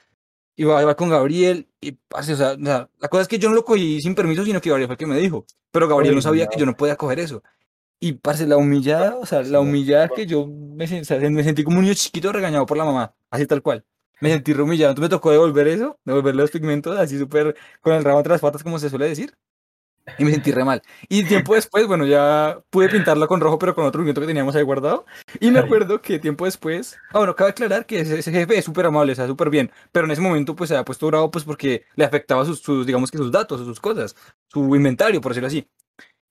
Y 0.56 0.64
va, 0.64 0.84
va 0.84 0.96
con 0.96 1.10
Gabriel 1.10 1.68
y 1.80 1.92
parce, 1.92 2.34
o 2.34 2.36
sea, 2.36 2.56
la 2.58 2.88
cosa 3.10 3.22
es 3.22 3.28
que 3.28 3.38
yo 3.38 3.48
no 3.48 3.54
lo 3.54 3.64
cogí 3.64 4.00
sin 4.00 4.14
permiso, 4.14 4.44
sino 4.44 4.60
que 4.60 4.70
Gabriel 4.70 4.88
fue 4.88 4.94
el 4.94 4.98
que 4.98 5.06
me 5.06 5.18
dijo. 5.18 5.46
Pero 5.70 5.88
Gabriel 5.88 6.14
no 6.14 6.22
sabía 6.22 6.46
que 6.48 6.58
yo 6.58 6.66
no 6.66 6.76
podía 6.76 6.96
coger 6.96 7.20
eso. 7.20 7.42
Y 8.00 8.14
parce, 8.14 8.46
la 8.46 8.56
humillada, 8.56 9.16
o 9.16 9.26
sea, 9.26 9.42
la 9.42 9.60
humillada 9.60 10.08
que 10.08 10.26
yo 10.26 10.46
me, 10.46 10.84
o 10.84 11.04
sea, 11.04 11.18
me 11.30 11.44
sentí 11.44 11.64
como 11.64 11.78
un 11.78 11.84
niño 11.84 11.94
chiquito 11.94 12.32
regañado 12.32 12.66
por 12.66 12.78
la 12.78 12.84
mamá, 12.84 13.14
así 13.30 13.46
tal 13.46 13.62
cual. 13.62 13.84
Me 14.20 14.30
sentí 14.30 14.52
humillado. 14.52 14.92
Entonces 14.92 15.10
me 15.10 15.16
tocó 15.16 15.30
devolver 15.32 15.68
eso, 15.68 15.98
devolver 16.04 16.34
los 16.36 16.50
pigmentos 16.50 16.98
así 16.98 17.18
súper 17.18 17.56
con 17.80 17.94
el 17.94 18.04
rabo 18.04 18.18
entre 18.20 18.32
las 18.32 18.40
patas, 18.40 18.62
como 18.62 18.78
se 18.78 18.90
suele 18.90 19.08
decir. 19.08 19.34
Y 20.18 20.24
me 20.24 20.30
sentí 20.30 20.52
re 20.52 20.64
mal. 20.64 20.82
Y 21.08 21.24
tiempo 21.24 21.54
después, 21.54 21.86
bueno, 21.86 22.06
ya 22.06 22.60
pude 22.70 22.88
pintarla 22.88 23.26
con 23.26 23.40
rojo, 23.40 23.58
pero 23.58 23.74
con 23.74 23.84
otro 23.84 24.00
pigmento 24.00 24.20
que 24.20 24.26
teníamos 24.26 24.54
ahí 24.56 24.62
guardado. 24.62 25.06
Y 25.40 25.50
me 25.50 25.58
acuerdo 25.60 26.00
que 26.02 26.18
tiempo 26.18 26.44
después, 26.44 26.96
ah, 27.12 27.18
bueno, 27.18 27.34
cabe 27.34 27.50
aclarar 27.50 27.86
que 27.86 28.00
ese, 28.00 28.18
ese 28.18 28.30
jefe 28.32 28.58
es 28.58 28.64
súper 28.64 28.86
amable, 28.86 29.12
o 29.12 29.14
sea, 29.14 29.26
súper 29.26 29.50
bien. 29.50 29.70
Pero 29.92 30.04
en 30.06 30.10
ese 30.12 30.20
momento, 30.20 30.54
pues 30.56 30.68
se 30.68 30.74
había 30.74 30.84
puesto 30.84 31.06
bravo, 31.06 31.30
pues 31.30 31.44
porque 31.44 31.84
le 31.96 32.04
afectaba 32.04 32.44
sus, 32.44 32.60
sus, 32.60 32.86
digamos 32.86 33.10
que 33.10 33.18
sus 33.18 33.32
datos, 33.32 33.60
sus 33.60 33.80
cosas, 33.80 34.14
su 34.48 34.74
inventario, 34.76 35.20
por 35.20 35.32
decirlo 35.32 35.48
así. 35.48 35.66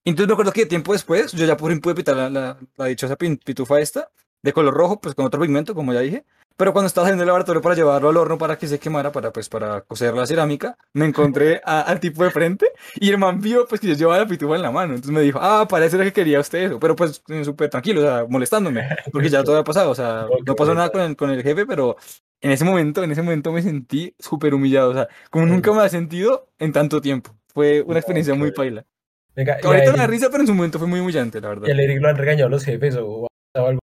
Entonces 0.05 0.27
me 0.27 0.33
acuerdo 0.33 0.51
que 0.51 0.65
tiempo 0.65 0.93
después, 0.93 1.31
yo 1.33 1.45
ya 1.45 1.57
por 1.57 1.71
fin 1.71 1.81
pude 1.81 1.95
pintar 1.95 2.15
la, 2.15 2.29
la, 2.29 2.57
la 2.77 2.85
dichosa 2.85 3.17
pin- 3.17 3.39
pitufa 3.43 3.79
esta, 3.79 4.09
de 4.41 4.53
color 4.53 4.73
rojo, 4.73 4.99
pues 5.01 5.13
con 5.15 5.25
otro 5.25 5.41
pigmento, 5.41 5.75
como 5.75 5.93
ya 5.93 5.99
dije. 5.99 6.25
Pero 6.59 6.73
cuando 6.73 6.87
estaba 6.87 7.05
saliendo 7.07 7.21
del 7.21 7.27
laboratorio 7.27 7.61
para 7.61 7.73
llevarlo 7.73 8.09
al 8.09 8.17
horno 8.17 8.37
para 8.37 8.57
que 8.57 8.67
se 8.67 8.77
quemara, 8.79 9.13
para 9.13 9.31
pues 9.31 9.47
para 9.47 9.79
coser 9.81 10.13
la 10.13 10.27
cerámica, 10.27 10.77
me 10.93 11.05
encontré 11.05 11.61
a- 11.63 11.81
al 11.81 12.01
tipo 12.01 12.21
de 12.23 12.31
frente 12.31 12.67
y 12.95 13.09
el 13.09 13.17
man 13.17 13.39
vio 13.39 13.65
pues 13.65 13.79
que 13.79 13.87
yo 13.87 13.93
llevaba 13.93 14.17
la 14.19 14.27
pitufa 14.27 14.55
en 14.57 14.61
la 14.61 14.69
mano. 14.71 14.93
Entonces 14.95 15.11
me 15.11 15.21
dijo, 15.21 15.39
ah, 15.41 15.65
parece 15.69 15.97
que 15.97 16.11
quería 16.11 16.41
usted 16.41 16.63
eso. 16.63 16.77
Pero 16.79 16.97
pues 16.97 17.23
eh, 17.29 17.45
súper 17.45 17.69
tranquilo, 17.69 18.01
o 18.01 18.03
sea, 18.03 18.25
molestándome, 18.27 18.85
porque 19.11 19.29
ya 19.29 19.41
todo 19.41 19.55
había 19.55 19.63
pasado. 19.63 19.89
O 19.91 19.95
sea, 19.95 20.25
no 20.45 20.55
pasó 20.55 20.75
nada 20.75 20.89
con 20.89 20.99
el, 21.01 21.15
con 21.15 21.29
el 21.29 21.41
jefe, 21.43 21.65
pero 21.65 21.95
en 22.41 22.51
ese 22.51 22.65
momento, 22.65 23.03
en 23.03 23.11
ese 23.13 23.21
momento 23.21 23.51
me 23.53 23.61
sentí 23.61 24.13
súper 24.19 24.53
humillado. 24.53 24.89
O 24.89 24.93
sea, 24.93 25.07
como 25.29 25.45
nunca 25.45 25.71
me 25.71 25.77
había 25.77 25.89
sentido 25.89 26.49
en 26.59 26.73
tanto 26.73 26.99
tiempo. 26.99 27.33
Fue 27.53 27.81
una 27.83 27.99
experiencia 27.99 28.35
muy 28.35 28.51
paila. 28.51 28.85
Venga, 29.33 29.57
y 29.63 29.65
ahorita 29.65 29.91
Eric- 29.93 30.07
risa, 30.09 30.27
pero 30.29 30.41
en 30.41 30.47
su 30.47 30.53
momento 30.53 30.77
fue 30.77 30.87
muy 30.89 30.99
humillante, 30.99 31.39
la 31.39 31.47
y 31.47 31.49
verdad. 31.51 31.69
al 31.71 31.79
Eric 31.79 32.01
lo 32.01 32.09
han 32.09 32.17
regañado 32.17 32.49
los 32.49 32.65
jefes 32.65 32.95
o, 32.97 33.07
o 33.07 33.27
algo. 33.55 33.79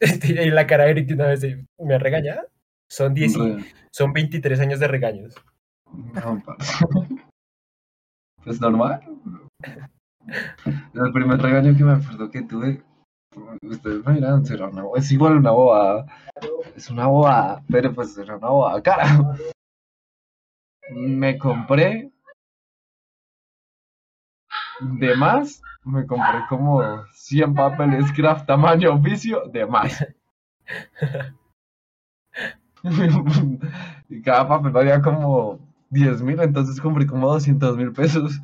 Y 0.24 0.50
la 0.50 0.66
cara 0.66 0.84
de 0.84 0.90
Eric 0.92 1.10
una 1.12 1.26
vez 1.26 1.42
¿me 1.78 1.94
han 1.94 2.00
regañado? 2.00 2.42
Son, 2.88 3.14
10 3.14 3.36
y- 3.36 3.38
Re- 3.38 3.64
son 3.92 4.12
23 4.12 4.60
años 4.60 4.80
de 4.80 4.88
regaños. 4.88 5.34
No, 5.92 6.42
parce. 6.44 6.84
Pues 8.44 8.60
normal. 8.60 9.00
El 10.94 11.12
primer 11.12 11.40
regaño 11.40 11.76
que 11.76 11.84
me 11.84 11.92
acuerdo 11.92 12.30
que 12.30 12.42
tuve, 12.42 12.82
ustedes 13.62 14.04
me 14.06 14.14
dirán, 14.14 14.44
será 14.46 14.68
una, 14.68 14.84
es 14.96 15.10
igual 15.12 15.36
una 15.36 15.50
bobada. 15.50 16.06
Es 16.76 16.88
una 16.90 17.06
bobada, 17.06 17.62
pero 17.70 17.92
pues 17.92 18.16
era 18.16 18.36
una 18.36 18.48
bobada, 18.48 18.82
carajo. 18.82 19.34
Me 20.90 21.36
compré 21.38 22.10
de 24.80 25.14
más, 25.16 25.62
me 25.84 26.06
compré 26.06 26.40
como 26.48 26.82
100 27.12 27.54
papeles 27.54 28.12
craft 28.12 28.46
tamaño 28.46 28.94
oficio 28.94 29.46
de 29.46 29.66
más. 29.66 30.06
y 34.08 34.22
cada 34.22 34.48
papel 34.48 34.72
valía 34.72 35.02
como 35.02 35.58
10 35.90 36.22
mil, 36.22 36.40
entonces 36.40 36.80
compré 36.80 37.06
como 37.06 37.30
200 37.32 37.76
mil 37.76 37.92
pesos. 37.92 38.40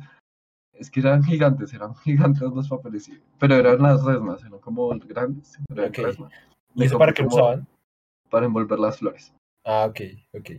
Es 0.73 0.91
que 0.91 0.99
eran 0.99 1.23
gigantes, 1.23 1.73
eran 1.73 1.95
gigantes 1.95 2.41
los 2.41 2.69
papeles, 2.69 3.09
pero 3.39 3.55
eran 3.55 3.81
las 3.81 4.03
resmas, 4.03 4.43
eran 4.43 4.59
como 4.59 4.89
grandes. 4.89 5.57
Pero 5.67 5.83
eran 5.83 5.93
resmas. 5.93 6.31
¿Y 6.75 6.83
eso 6.83 6.99
para 6.99 7.13
qué 7.13 7.23
usaban? 7.23 7.67
Para 8.29 8.45
envolver 8.45 8.77
las 8.77 8.99
flores. 8.99 9.33
Ah, 9.65 9.87
ok, 9.89 10.01
ok. 10.37 10.51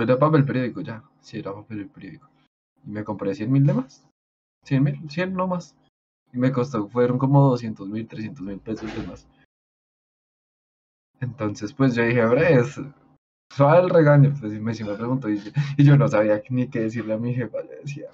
Era 0.00 0.18
papel 0.18 0.44
periódico 0.44 0.80
ya, 0.82 1.02
sí, 1.20 1.38
era 1.38 1.52
papel 1.52 1.88
periódico. 1.88 2.28
Y 2.84 2.90
me 2.90 3.02
compré 3.02 3.34
100 3.34 3.50
mil 3.50 3.66
de 3.66 3.72
más. 3.72 4.06
100 4.64 4.82
mil, 4.82 5.10
100 5.10 5.34
no 5.34 5.46
más. 5.46 5.74
Y 6.32 6.38
me 6.38 6.52
costó, 6.52 6.88
fueron 6.88 7.18
como 7.18 7.48
200 7.50 7.88
mil, 7.88 8.06
300 8.06 8.42
mil 8.44 8.58
pesos 8.58 8.94
de 8.94 9.06
más. 9.06 9.26
Entonces, 11.20 11.72
pues 11.72 11.94
yo 11.94 12.02
dije, 12.04 12.24
hombre, 12.24 12.54
es 12.54 12.80
suave 13.54 13.80
el 13.82 13.90
regaño. 13.90 14.34
Pues 14.40 14.52
y 14.52 14.60
me, 14.60 14.72
me 14.72 14.94
preguntó, 14.94 15.28
y, 15.28 15.38
yo- 15.38 15.50
y 15.76 15.84
yo 15.84 15.96
no 15.96 16.08
sabía 16.08 16.40
ni 16.50 16.68
qué 16.68 16.80
decirle 16.80 17.14
a 17.14 17.18
mi 17.18 17.34
jefa. 17.34 17.60
Le 17.62 17.76
decía, 17.80 18.06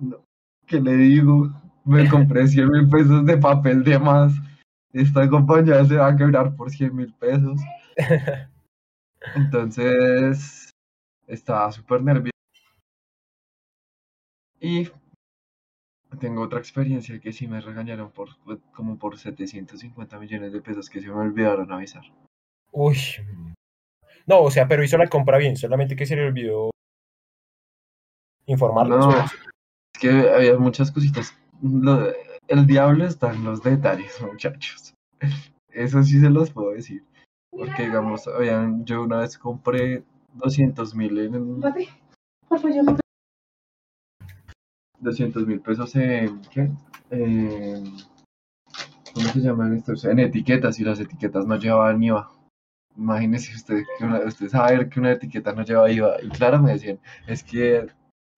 no, 0.00 0.24
¿qué 0.66 0.80
le 0.80 0.94
digo? 0.96 1.50
Me 1.84 2.08
compré 2.10 2.46
100 2.48 2.68
mil 2.70 2.88
pesos 2.88 3.24
de 3.26 3.36
papel 3.38 3.84
de 3.84 3.98
más. 3.98 4.32
Esta 4.92 5.28
compañía 5.28 5.84
se 5.84 5.96
va 5.96 6.08
a 6.08 6.16
quebrar 6.16 6.54
por 6.56 6.70
100 6.70 6.94
mil 6.94 7.12
pesos. 7.14 7.60
Entonces, 9.34 10.70
estaba 11.26 11.72
súper 11.72 12.02
nervioso. 12.02 12.30
Y 14.60 14.88
tengo 16.18 16.42
otra 16.42 16.58
experiencia 16.58 17.20
que 17.20 17.32
sí 17.32 17.46
me 17.46 17.60
regañaron 17.60 18.10
por 18.10 18.30
como 18.72 18.98
por 18.98 19.18
750 19.18 20.18
millones 20.18 20.52
de 20.52 20.60
pesos 20.60 20.88
que 20.90 21.00
se 21.00 21.08
me 21.08 21.14
olvidaron 21.14 21.70
avisar. 21.72 22.02
Uy. 22.72 22.96
No, 24.26 24.42
o 24.42 24.50
sea, 24.50 24.66
pero 24.68 24.82
hizo 24.84 24.98
la 24.98 25.08
compra 25.08 25.38
bien, 25.38 25.56
solamente 25.56 25.96
que 25.96 26.06
se 26.06 26.16
le 26.16 26.26
olvidó 26.26 26.70
informarlos. 28.46 29.06
No, 29.06 29.10
es 29.24 29.30
que 30.00 30.10
había 30.10 30.56
muchas 30.58 30.90
cositas. 30.90 31.36
Lo- 31.62 32.12
el 32.48 32.66
diablo 32.66 33.04
está 33.06 33.32
en 33.32 33.44
los 33.44 33.62
detalles, 33.62 34.20
muchachos. 34.20 34.94
Eso 35.72 36.02
sí 36.02 36.20
se 36.20 36.30
los 36.30 36.50
puedo 36.50 36.70
decir. 36.72 37.04
Porque, 37.50 37.84
digamos, 37.84 38.26
habían, 38.28 38.84
yo 38.84 39.02
una 39.02 39.18
vez 39.18 39.36
compré 39.38 40.02
200 40.34 40.94
mil 40.94 41.18
en, 41.18 41.60
Papi, 41.60 41.88
por 42.48 42.58
favor, 42.60 42.74
llama. 42.76 42.98
200 45.00 45.46
mil 45.46 45.60
pesos 45.60 45.94
en, 45.96 46.40
¿qué? 46.50 46.70
¿cómo 49.14 49.28
se 49.28 49.40
llaman 49.40 49.74
estos? 49.74 50.04
En 50.04 50.18
etiquetas 50.18 50.78
y 50.78 50.84
las 50.84 51.00
etiquetas 51.00 51.46
no 51.46 51.56
llevaban 51.56 52.02
IVA. 52.02 52.30
Imagínese 52.96 53.54
usted 53.54 53.82
que 53.98 54.04
una, 54.04 54.20
usted 54.20 54.48
saber 54.48 54.88
que 54.88 55.00
una 55.00 55.12
etiqueta 55.12 55.52
no 55.52 55.64
lleva 55.64 55.90
IVA. 55.90 56.22
Y 56.22 56.28
claro, 56.28 56.60
me 56.60 56.72
decían, 56.72 56.98
es 57.26 57.42
que 57.42 57.86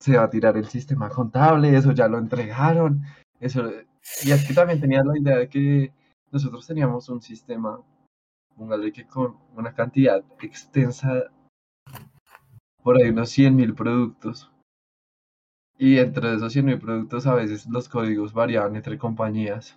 se 0.00 0.16
va 0.16 0.24
a 0.24 0.30
tirar 0.30 0.56
el 0.56 0.66
sistema 0.66 1.08
contable, 1.08 1.76
eso 1.76 1.92
ya 1.92 2.08
lo 2.08 2.18
entregaron. 2.18 3.02
Eso, 3.40 3.70
y 4.24 4.30
es 4.30 4.46
que 4.46 4.54
también 4.54 4.80
tenía 4.80 5.02
la 5.04 5.18
idea 5.18 5.38
de 5.38 5.48
que 5.48 5.92
nosotros 6.30 6.66
teníamos 6.66 7.08
un 7.08 7.20
sistema, 7.22 7.80
póngale 8.56 8.92
que 8.92 9.06
con 9.06 9.36
una 9.56 9.72
cantidad 9.74 10.24
extensa, 10.40 11.24
por 12.82 12.96
ahí 12.96 13.10
unos 13.10 13.30
100 13.30 13.56
mil 13.56 13.74
productos. 13.74 14.51
Y 15.82 15.98
entre 15.98 16.36
esos 16.36 16.52
100 16.52 16.64
mil 16.64 16.78
productos 16.78 17.26
a 17.26 17.34
veces 17.34 17.66
los 17.66 17.88
códigos 17.88 18.32
variaban 18.32 18.76
entre 18.76 18.96
compañías. 18.96 19.76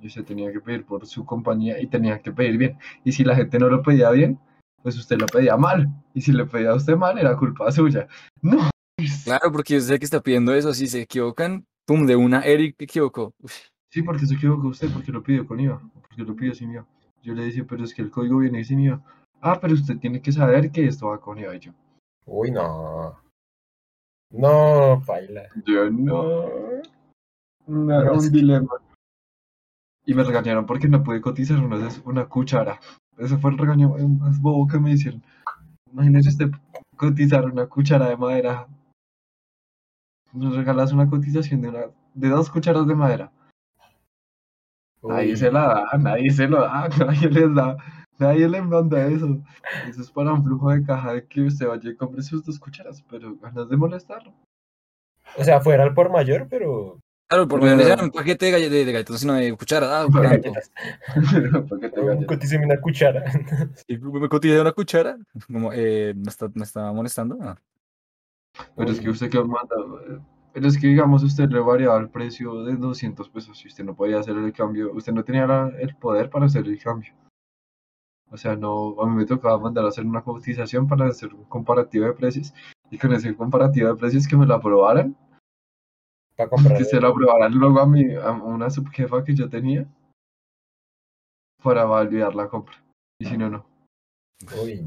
Y 0.00 0.06
usted 0.06 0.24
tenía 0.24 0.52
que 0.52 0.60
pedir 0.60 0.84
por 0.84 1.04
su 1.08 1.26
compañía 1.26 1.80
y 1.80 1.88
tenía 1.88 2.22
que 2.22 2.30
pedir 2.30 2.56
bien. 2.56 2.78
Y 3.02 3.10
si 3.10 3.24
la 3.24 3.34
gente 3.34 3.58
no 3.58 3.68
lo 3.68 3.82
pedía 3.82 4.12
bien, 4.12 4.38
pues 4.80 4.96
usted 4.96 5.18
lo 5.18 5.26
pedía 5.26 5.56
mal. 5.56 5.88
Y 6.14 6.20
si 6.20 6.30
le 6.30 6.46
pedía 6.46 6.70
a 6.70 6.76
usted 6.76 6.94
mal, 6.96 7.18
era 7.18 7.36
culpa 7.36 7.72
suya. 7.72 8.06
No. 8.42 8.70
Claro, 9.24 9.50
porque 9.50 9.74
yo 9.74 9.80
sé 9.80 9.98
que 9.98 10.04
está 10.04 10.20
pidiendo 10.20 10.54
eso, 10.54 10.72
si 10.72 10.86
se 10.86 11.02
equivocan, 11.02 11.66
pum, 11.84 12.06
de 12.06 12.14
una, 12.14 12.42
Eric 12.42 12.76
se 12.78 12.84
equivocó. 12.84 13.34
Uf, 13.42 13.52
Sí, 13.90 14.02
porque 14.02 14.24
se 14.24 14.34
equivocó 14.34 14.68
usted, 14.68 14.88
porque 14.92 15.10
lo 15.10 15.24
pidió 15.24 15.44
con 15.48 15.58
IVA. 15.58 15.80
Porque 16.00 16.22
lo 16.22 16.36
pidió 16.36 16.54
sin 16.54 16.70
IVA. 16.70 16.86
Yo 17.24 17.34
le 17.34 17.42
decía, 17.42 17.66
pero 17.68 17.82
es 17.82 17.92
que 17.92 18.02
el 18.02 18.12
código 18.12 18.38
viene 18.38 18.62
sin 18.62 18.78
IVA. 18.78 19.02
Ah, 19.40 19.58
pero 19.60 19.74
usted 19.74 19.98
tiene 19.98 20.22
que 20.22 20.30
saber 20.30 20.70
que 20.70 20.86
esto 20.86 21.08
va 21.08 21.20
con 21.20 21.40
IVA. 21.40 21.56
Y 21.56 21.58
yo, 21.58 21.72
Uy, 22.24 22.52
no. 22.52 23.27
No, 24.30 25.00
baila. 25.06 25.48
yo 25.64 25.90
no. 25.90 26.48
No, 27.66 28.00
era 28.00 28.12
un 28.12 28.30
dilema. 28.30 28.68
Y 30.04 30.14
me 30.14 30.24
regañaron 30.24 30.66
porque 30.66 30.88
no 30.88 31.02
pude 31.02 31.20
cotizar 31.20 31.58
una, 31.58 31.76
vez 31.76 32.00
una 32.04 32.26
cuchara. 32.26 32.80
Ese 33.18 33.36
fue 33.36 33.50
el 33.50 33.58
regaño 33.58 33.90
más 33.90 34.40
bobo 34.40 34.66
que 34.66 34.78
me 34.78 34.92
hicieron. 34.92 35.22
Imagínese 35.92 36.30
usted 36.30 36.50
cotizar 36.96 37.44
una 37.44 37.66
cuchara 37.66 38.08
de 38.08 38.16
madera. 38.16 38.66
Nos 40.32 40.56
regalas 40.56 40.92
una 40.92 41.08
cotización 41.08 41.60
de, 41.62 41.68
una, 41.68 41.80
de 42.14 42.28
dos 42.28 42.50
cucharas 42.50 42.86
de 42.86 42.94
madera. 42.94 43.32
Nadie 45.02 45.32
Uy, 45.32 45.36
se 45.36 45.50
la 45.50 45.68
da, 45.68 45.98
nadie 45.98 46.30
se 46.30 46.48
lo 46.48 46.60
da, 46.60 46.88
nadie 46.98 47.30
les 47.30 47.54
da, 47.54 47.76
nadie 48.18 48.48
le 48.48 48.60
manda 48.62 49.06
eso. 49.06 49.40
Eso 49.88 50.02
es 50.02 50.10
para 50.10 50.32
un 50.32 50.44
flujo 50.44 50.70
de 50.70 50.82
caja 50.84 51.12
de 51.14 51.26
que 51.26 51.42
usted 51.42 51.66
vaya 51.66 51.90
y 51.90 51.96
compre 51.96 52.22
sus 52.22 52.44
dos 52.44 52.58
cucharas, 52.58 53.02
pero 53.10 53.36
ganas 53.36 53.68
de 53.68 53.76
molestarlo. 53.76 54.32
O 55.36 55.44
sea, 55.44 55.60
fuera 55.60 55.84
al 55.84 55.94
por 55.94 56.10
mayor, 56.10 56.46
pero. 56.48 56.98
Claro, 57.30 57.44
no 57.44 57.58
le 57.76 57.84
dan 57.86 58.04
un 58.04 58.10
paquete 58.10 58.46
de, 58.46 58.52
galle- 58.52 58.70
de, 58.70 58.90
galletas, 58.90 59.20
sino 59.20 59.34
de 59.34 59.54
cuchara. 59.54 60.00
Ah, 60.00 60.06
por 60.10 60.24
Oh, 60.24 60.30
ganes. 60.30 60.70
cotíceme 62.26 62.64
una 62.64 62.80
cuchara. 62.80 63.22
Y 63.86 63.98
me 63.98 64.28
cotizé 64.30 64.60
una 64.60 64.72
cuchara, 64.72 65.18
como, 65.46 65.70
eh, 65.74 66.14
me 66.16 66.28
está, 66.28 66.48
me 66.54 66.64
está 66.64 66.90
molestando. 66.92 67.36
Ah, 67.42 67.58
Pero 68.76 68.90
es 68.90 69.00
que 69.00 69.10
usted 69.10 69.28
que 69.30 69.38
manda, 69.42 69.76
eh, 70.08 70.18
pero 70.54 70.68
es 70.68 70.78
que 70.78 70.86
digamos 70.86 71.22
usted 71.22 71.50
le 71.50 71.60
variaba 71.60 71.98
el 72.00 72.08
precio 72.08 72.64
de 72.64 72.76
200 72.76 73.28
pesos 73.28 73.62
y 73.64 73.68
usted 73.68 73.84
no 73.84 73.94
podía 73.94 74.18
hacer 74.20 74.34
el 74.36 74.52
cambio, 74.52 74.92
usted 74.94 75.12
no 75.12 75.22
tenía 75.22 75.46
la- 75.46 75.70
el 75.78 75.94
poder 75.96 76.30
para 76.30 76.46
hacer 76.46 76.66
el 76.66 76.82
cambio. 76.82 77.12
O 78.30 78.36
sea, 78.36 78.56
no, 78.56 79.00
a 79.00 79.06
mí 79.08 79.16
me 79.16 79.24
tocaba 79.26 79.58
mandar 79.58 79.84
a 79.84 79.88
hacer 79.88 80.04
una 80.04 80.22
cotización 80.22 80.86
para 80.86 81.06
hacer 81.06 81.32
un 81.32 81.44
comparativo 81.44 82.06
de 82.06 82.12
precios 82.12 82.52
y 82.90 82.98
con 82.98 83.12
ese 83.12 83.34
comparativo 83.34 83.88
de 83.88 83.96
precios 83.96 84.26
que 84.28 84.36
me 84.36 84.46
lo 84.46 84.54
aprobaran, 84.54 85.16
Para 86.36 86.48
comprar. 86.50 86.76
que 86.78 86.84
se 86.84 87.00
lo 87.00 87.08
aprobaran 87.08 87.52
luego 87.54 87.80
a, 87.80 87.86
mi, 87.86 88.14
a 88.14 88.30
una 88.30 88.70
subjefa 88.70 89.24
que 89.24 89.34
yo 89.34 89.48
tenía 89.48 89.86
para 91.62 91.84
validar 91.84 92.34
la 92.34 92.48
compra. 92.48 92.76
Y 93.18 93.26
si 93.26 93.36
no, 93.36 93.50
no. 93.50 93.66
Uy, 94.62 94.80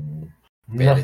no. 0.68 0.96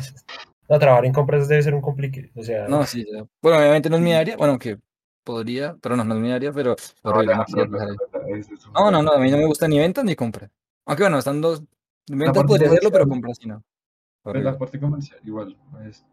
Trabajar 0.78 1.06
en 1.06 1.12
compras 1.12 1.48
debe 1.48 1.62
ser 1.62 1.74
un 1.74 1.80
complique. 1.80 2.30
O 2.36 2.42
sea, 2.42 2.68
No, 2.68 2.84
sí, 2.84 3.06
ya. 3.10 3.24
Bueno, 3.42 3.58
obviamente 3.58 3.88
no 3.90 3.96
es 3.96 4.02
mi 4.02 4.12
área, 4.12 4.36
bueno, 4.36 4.52
aunque 4.52 4.78
podría, 5.24 5.76
pero 5.82 5.96
no, 5.96 6.04
no 6.04 6.14
es 6.14 6.20
mi 6.20 6.32
área, 6.32 6.52
pero 6.52 6.76
no 7.04 7.12
No, 8.90 9.02
no, 9.02 9.12
a 9.12 9.18
mí 9.18 9.30
no 9.30 9.36
me 9.36 9.46
gusta 9.46 9.68
ni 9.68 9.78
ventas 9.78 10.04
ni 10.04 10.14
compra. 10.14 10.50
Aunque 10.86 11.02
bueno, 11.02 11.18
están 11.18 11.40
dos. 11.40 11.62
Parte 12.16 12.44
podría 12.44 12.68
hacerlo, 12.68 12.90
pero 12.90 13.08
compra 13.08 13.34
sí 13.34 13.46
no. 13.46 13.62
Pues 14.22 14.42
la 14.44 14.58
parte 14.58 14.78
comercial, 14.80 15.20
igual. 15.24 15.56
es- 15.88 16.04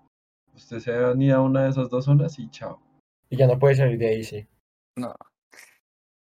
usted 0.53 0.79
se 0.79 0.93
anida 0.95 1.35
a 1.35 1.41
una 1.41 1.63
de 1.63 1.69
esas 1.71 1.89
dos 1.89 2.05
zonas 2.05 2.37
y 2.39 2.49
chao. 2.49 2.79
y 3.29 3.35
ya 3.37 3.47
no 3.47 3.59
puede 3.59 3.75
salir 3.75 3.97
de 3.97 4.07
ahí, 4.07 4.23
sí. 4.23 4.47
No. 4.97 5.13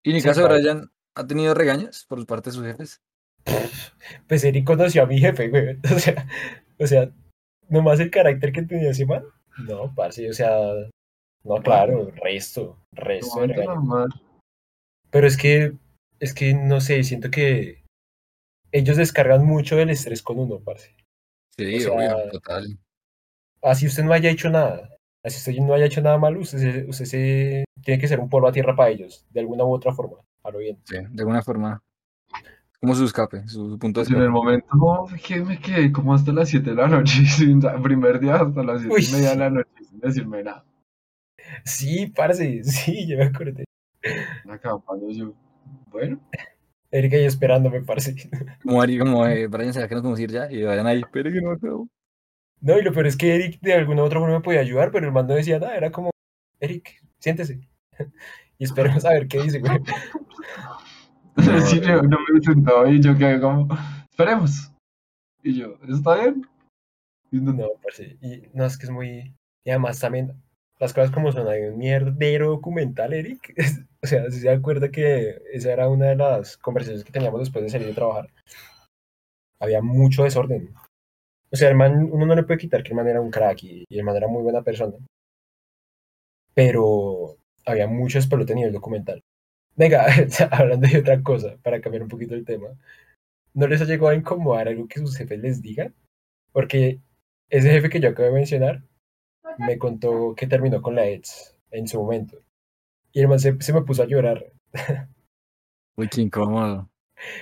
Y 0.02 0.10
en 0.10 0.16
el 0.16 0.22
Sí, 0.22 0.28
caso 0.28 0.40
de 0.40 0.46
claro. 0.48 0.60
Brian, 0.62 0.90
¿ha 1.14 1.26
tenido 1.26 1.54
regaños 1.54 2.04
por 2.08 2.24
parte 2.26 2.50
de 2.50 2.54
sus 2.56 2.64
jefes? 2.66 3.00
Pues 4.28 4.42
Eric 4.44 4.66
conoció 4.66 5.02
a 5.02 5.06
mi 5.06 5.18
jefe, 5.18 5.48
güey. 5.48 5.78
O 5.94 5.98
sea, 5.98 6.26
o 6.80 6.86
sea, 6.86 7.10
nomás 7.68 8.00
el 8.00 8.10
carácter 8.10 8.52
que 8.52 8.62
tenía 8.62 8.90
ese 8.90 9.06
man. 9.06 9.24
No, 9.58 9.94
parce, 9.94 10.28
o 10.28 10.32
sea, 10.32 10.50
no, 11.44 11.56
claro, 11.62 12.10
resto, 12.22 12.78
resto 12.92 13.46
No, 13.46 13.64
normal. 13.64 14.08
Pero 15.10 15.26
es 15.28 15.36
que, 15.36 15.74
es 16.18 16.34
que, 16.34 16.54
no 16.54 16.80
sé, 16.80 17.04
siento 17.04 17.30
que 17.30 17.83
ellos 18.74 18.96
descargan 18.96 19.44
mucho 19.46 19.76
del 19.76 19.90
estrés 19.90 20.22
con 20.22 20.38
uno, 20.38 20.58
parce. 20.60 20.94
Sí, 21.56 21.76
O 21.76 21.80
sea, 21.80 21.92
obvio, 21.92 22.30
total. 22.32 22.78
Así 23.62 23.86
usted 23.86 24.04
no 24.04 24.12
haya 24.12 24.30
hecho 24.30 24.50
nada, 24.50 24.90
así 25.22 25.38
usted 25.38 25.62
no 25.62 25.72
haya 25.74 25.86
hecho 25.86 26.02
nada 26.02 26.18
malo, 26.18 26.40
usted, 26.40 26.58
se- 26.58 26.84
usted 26.86 27.04
se, 27.06 27.64
tiene 27.82 28.00
que 28.00 28.08
ser 28.08 28.20
un 28.20 28.28
polvo 28.28 28.48
a 28.48 28.52
tierra 28.52 28.76
para 28.76 28.90
ellos, 28.90 29.24
de 29.30 29.40
alguna 29.40 29.64
u 29.64 29.72
otra 29.72 29.92
forma, 29.94 30.18
a 30.42 30.50
lo 30.50 30.58
bien. 30.58 30.78
Sí, 30.84 30.96
de 30.98 31.22
alguna 31.22 31.42
forma. 31.42 31.80
Como 32.80 32.94
su 32.94 33.04
escape, 33.04 33.48
su, 33.48 33.70
su 33.70 33.78
punto 33.78 34.04
de 34.04 34.14
en 34.14 34.20
el 34.22 34.30
momento 34.30 34.66
no, 34.74 35.06
que 35.26 35.40
me 35.40 35.58
quedé 35.58 35.90
como 35.90 36.12
hasta 36.12 36.32
las 36.32 36.50
7 36.50 36.70
de 36.70 36.76
la 36.76 36.88
noche, 36.88 37.24
sin, 37.26 37.64
el 37.64 37.80
primer 37.82 38.20
día 38.20 38.34
hasta 38.36 38.62
las 38.62 38.82
7 38.82 38.94
Uy, 38.94 39.04
y 39.08 39.12
media 39.12 39.30
de 39.30 39.36
la 39.36 39.50
noche, 39.50 39.70
sin 39.88 40.00
decirme 40.00 40.42
nada. 40.42 40.64
Sí, 41.64 42.08
parce, 42.08 42.62
sí, 42.64 43.06
ya 43.08 43.16
me 43.16 43.24
acordé. 43.24 43.64
Acampando 44.48 45.08
yo, 45.10 45.32
bueno, 45.90 46.20
Erika 46.94 47.16
ahí 47.16 47.24
esperándome, 47.24 47.82
parce. 47.82 48.14
Como, 48.62 48.80
Ari- 48.82 48.98
como 48.98 49.26
eh, 49.26 49.46
Brian 49.48 49.72
se 49.74 49.86
que 49.88 49.94
nos 49.94 50.02
vamos 50.04 50.18
a 50.18 50.22
ir 50.22 50.30
ya 50.30 50.50
y 50.50 50.62
vayan 50.62 50.86
ahí, 50.86 51.02
pero 51.12 51.30
que 51.32 51.40
no 51.40 51.50
acabo. 51.50 51.88
No, 52.60 52.78
y 52.78 52.82
lo 52.82 52.92
peor 52.92 53.06
es 53.08 53.16
que 53.16 53.34
Eric 53.34 53.60
de 53.60 53.74
alguna 53.74 54.02
u 54.02 54.06
otra 54.06 54.20
forma 54.20 54.36
me 54.36 54.42
podía 54.42 54.60
ayudar, 54.60 54.90
pero 54.90 55.06
el 55.06 55.12
man 55.12 55.26
no 55.26 55.34
decía 55.34 55.58
nada, 55.58 55.76
era 55.76 55.90
como, 55.90 56.10
Eric, 56.60 57.02
siéntese. 57.18 57.60
y 58.58 58.64
esperemos 58.64 59.04
a 59.04 59.10
ver 59.12 59.26
qué 59.28 59.42
dice, 59.42 59.58
güey. 59.60 59.78
Sí, 61.66 61.80
yo 61.80 62.00
no 62.02 62.16
me 62.32 62.40
sentado 62.40 62.86
y 62.88 63.00
yo 63.00 63.16
quedé 63.18 63.40
como, 63.40 63.68
esperemos. 64.08 64.72
Y 65.42 65.58
yo, 65.58 65.76
¿está 65.88 66.14
bien? 66.20 66.46
Y 67.32 67.40
no- 67.40 67.52
No, 67.52 67.68
parce, 67.82 68.16
y 68.22 68.48
no, 68.54 68.64
es 68.66 68.78
que 68.78 68.86
es 68.86 68.90
muy... 68.90 69.34
Y 69.64 69.70
además 69.70 69.98
también, 69.98 70.32
las 70.78 70.94
cosas 70.94 71.10
como 71.10 71.32
son, 71.32 71.48
hay 71.48 71.62
un 71.62 71.76
mierdero 71.76 72.50
documental, 72.50 73.12
Eric. 73.14 73.52
O 74.04 74.06
sea, 74.06 74.30
si 74.30 74.40
se 74.40 74.50
acuerda 74.50 74.90
que 74.90 75.40
esa 75.50 75.72
era 75.72 75.88
una 75.88 76.08
de 76.08 76.16
las 76.16 76.58
conversaciones 76.58 77.04
que 77.04 77.12
teníamos 77.12 77.40
después 77.40 77.64
de 77.64 77.70
salir 77.70 77.86
de 77.86 77.94
trabajar. 77.94 78.28
Había 79.58 79.80
mucho 79.80 80.24
desorden. 80.24 80.74
O 81.50 81.56
sea, 81.56 81.70
el 81.70 81.74
man, 81.74 82.10
uno 82.12 82.26
no 82.26 82.34
le 82.34 82.42
puede 82.42 82.58
quitar 82.58 82.82
que 82.82 82.90
el 82.90 82.96
man 82.96 83.08
era 83.08 83.22
un 83.22 83.30
crack 83.30 83.62
y, 83.64 83.86
el 83.88 84.04
man 84.04 84.16
era 84.16 84.28
muy 84.28 84.42
buena 84.42 84.60
persona. 84.60 84.98
Pero 86.52 87.38
había 87.64 87.86
mucho 87.86 88.18
despelote 88.18 88.52
a 88.52 88.56
nivel 88.56 88.72
documental. 88.74 89.22
Venga, 89.74 90.04
hablando 90.50 90.86
de 90.86 90.98
otra 90.98 91.22
cosa, 91.22 91.56
para 91.62 91.80
cambiar 91.80 92.02
un 92.02 92.10
poquito 92.10 92.34
el 92.34 92.44
tema. 92.44 92.68
¿No 93.54 93.66
les 93.66 93.80
ha 93.80 93.86
llegado 93.86 94.08
a 94.08 94.14
incomodar 94.16 94.68
algo 94.68 94.86
que 94.86 95.00
sus 95.00 95.16
jefes 95.16 95.40
les 95.40 95.62
digan? 95.62 95.94
Porque 96.52 97.00
ese 97.48 97.70
jefe 97.70 97.88
que 97.88 98.00
yo 98.00 98.10
acabo 98.10 98.28
de 98.28 98.34
mencionar 98.34 98.82
me 99.56 99.78
contó 99.78 100.34
que 100.36 100.46
terminó 100.46 100.82
con 100.82 100.94
la 100.94 101.06
ex 101.06 101.56
en 101.70 101.88
su 101.88 101.98
momento. 102.02 102.44
Y 103.14 103.20
el 103.20 103.28
man 103.28 103.38
se, 103.38 103.56
se 103.60 103.72
me 103.72 103.82
puso 103.82 104.02
a 104.02 104.06
llorar. 104.06 104.44
Uy, 105.96 106.08
qué 106.08 106.20
incómodo. 106.20 106.90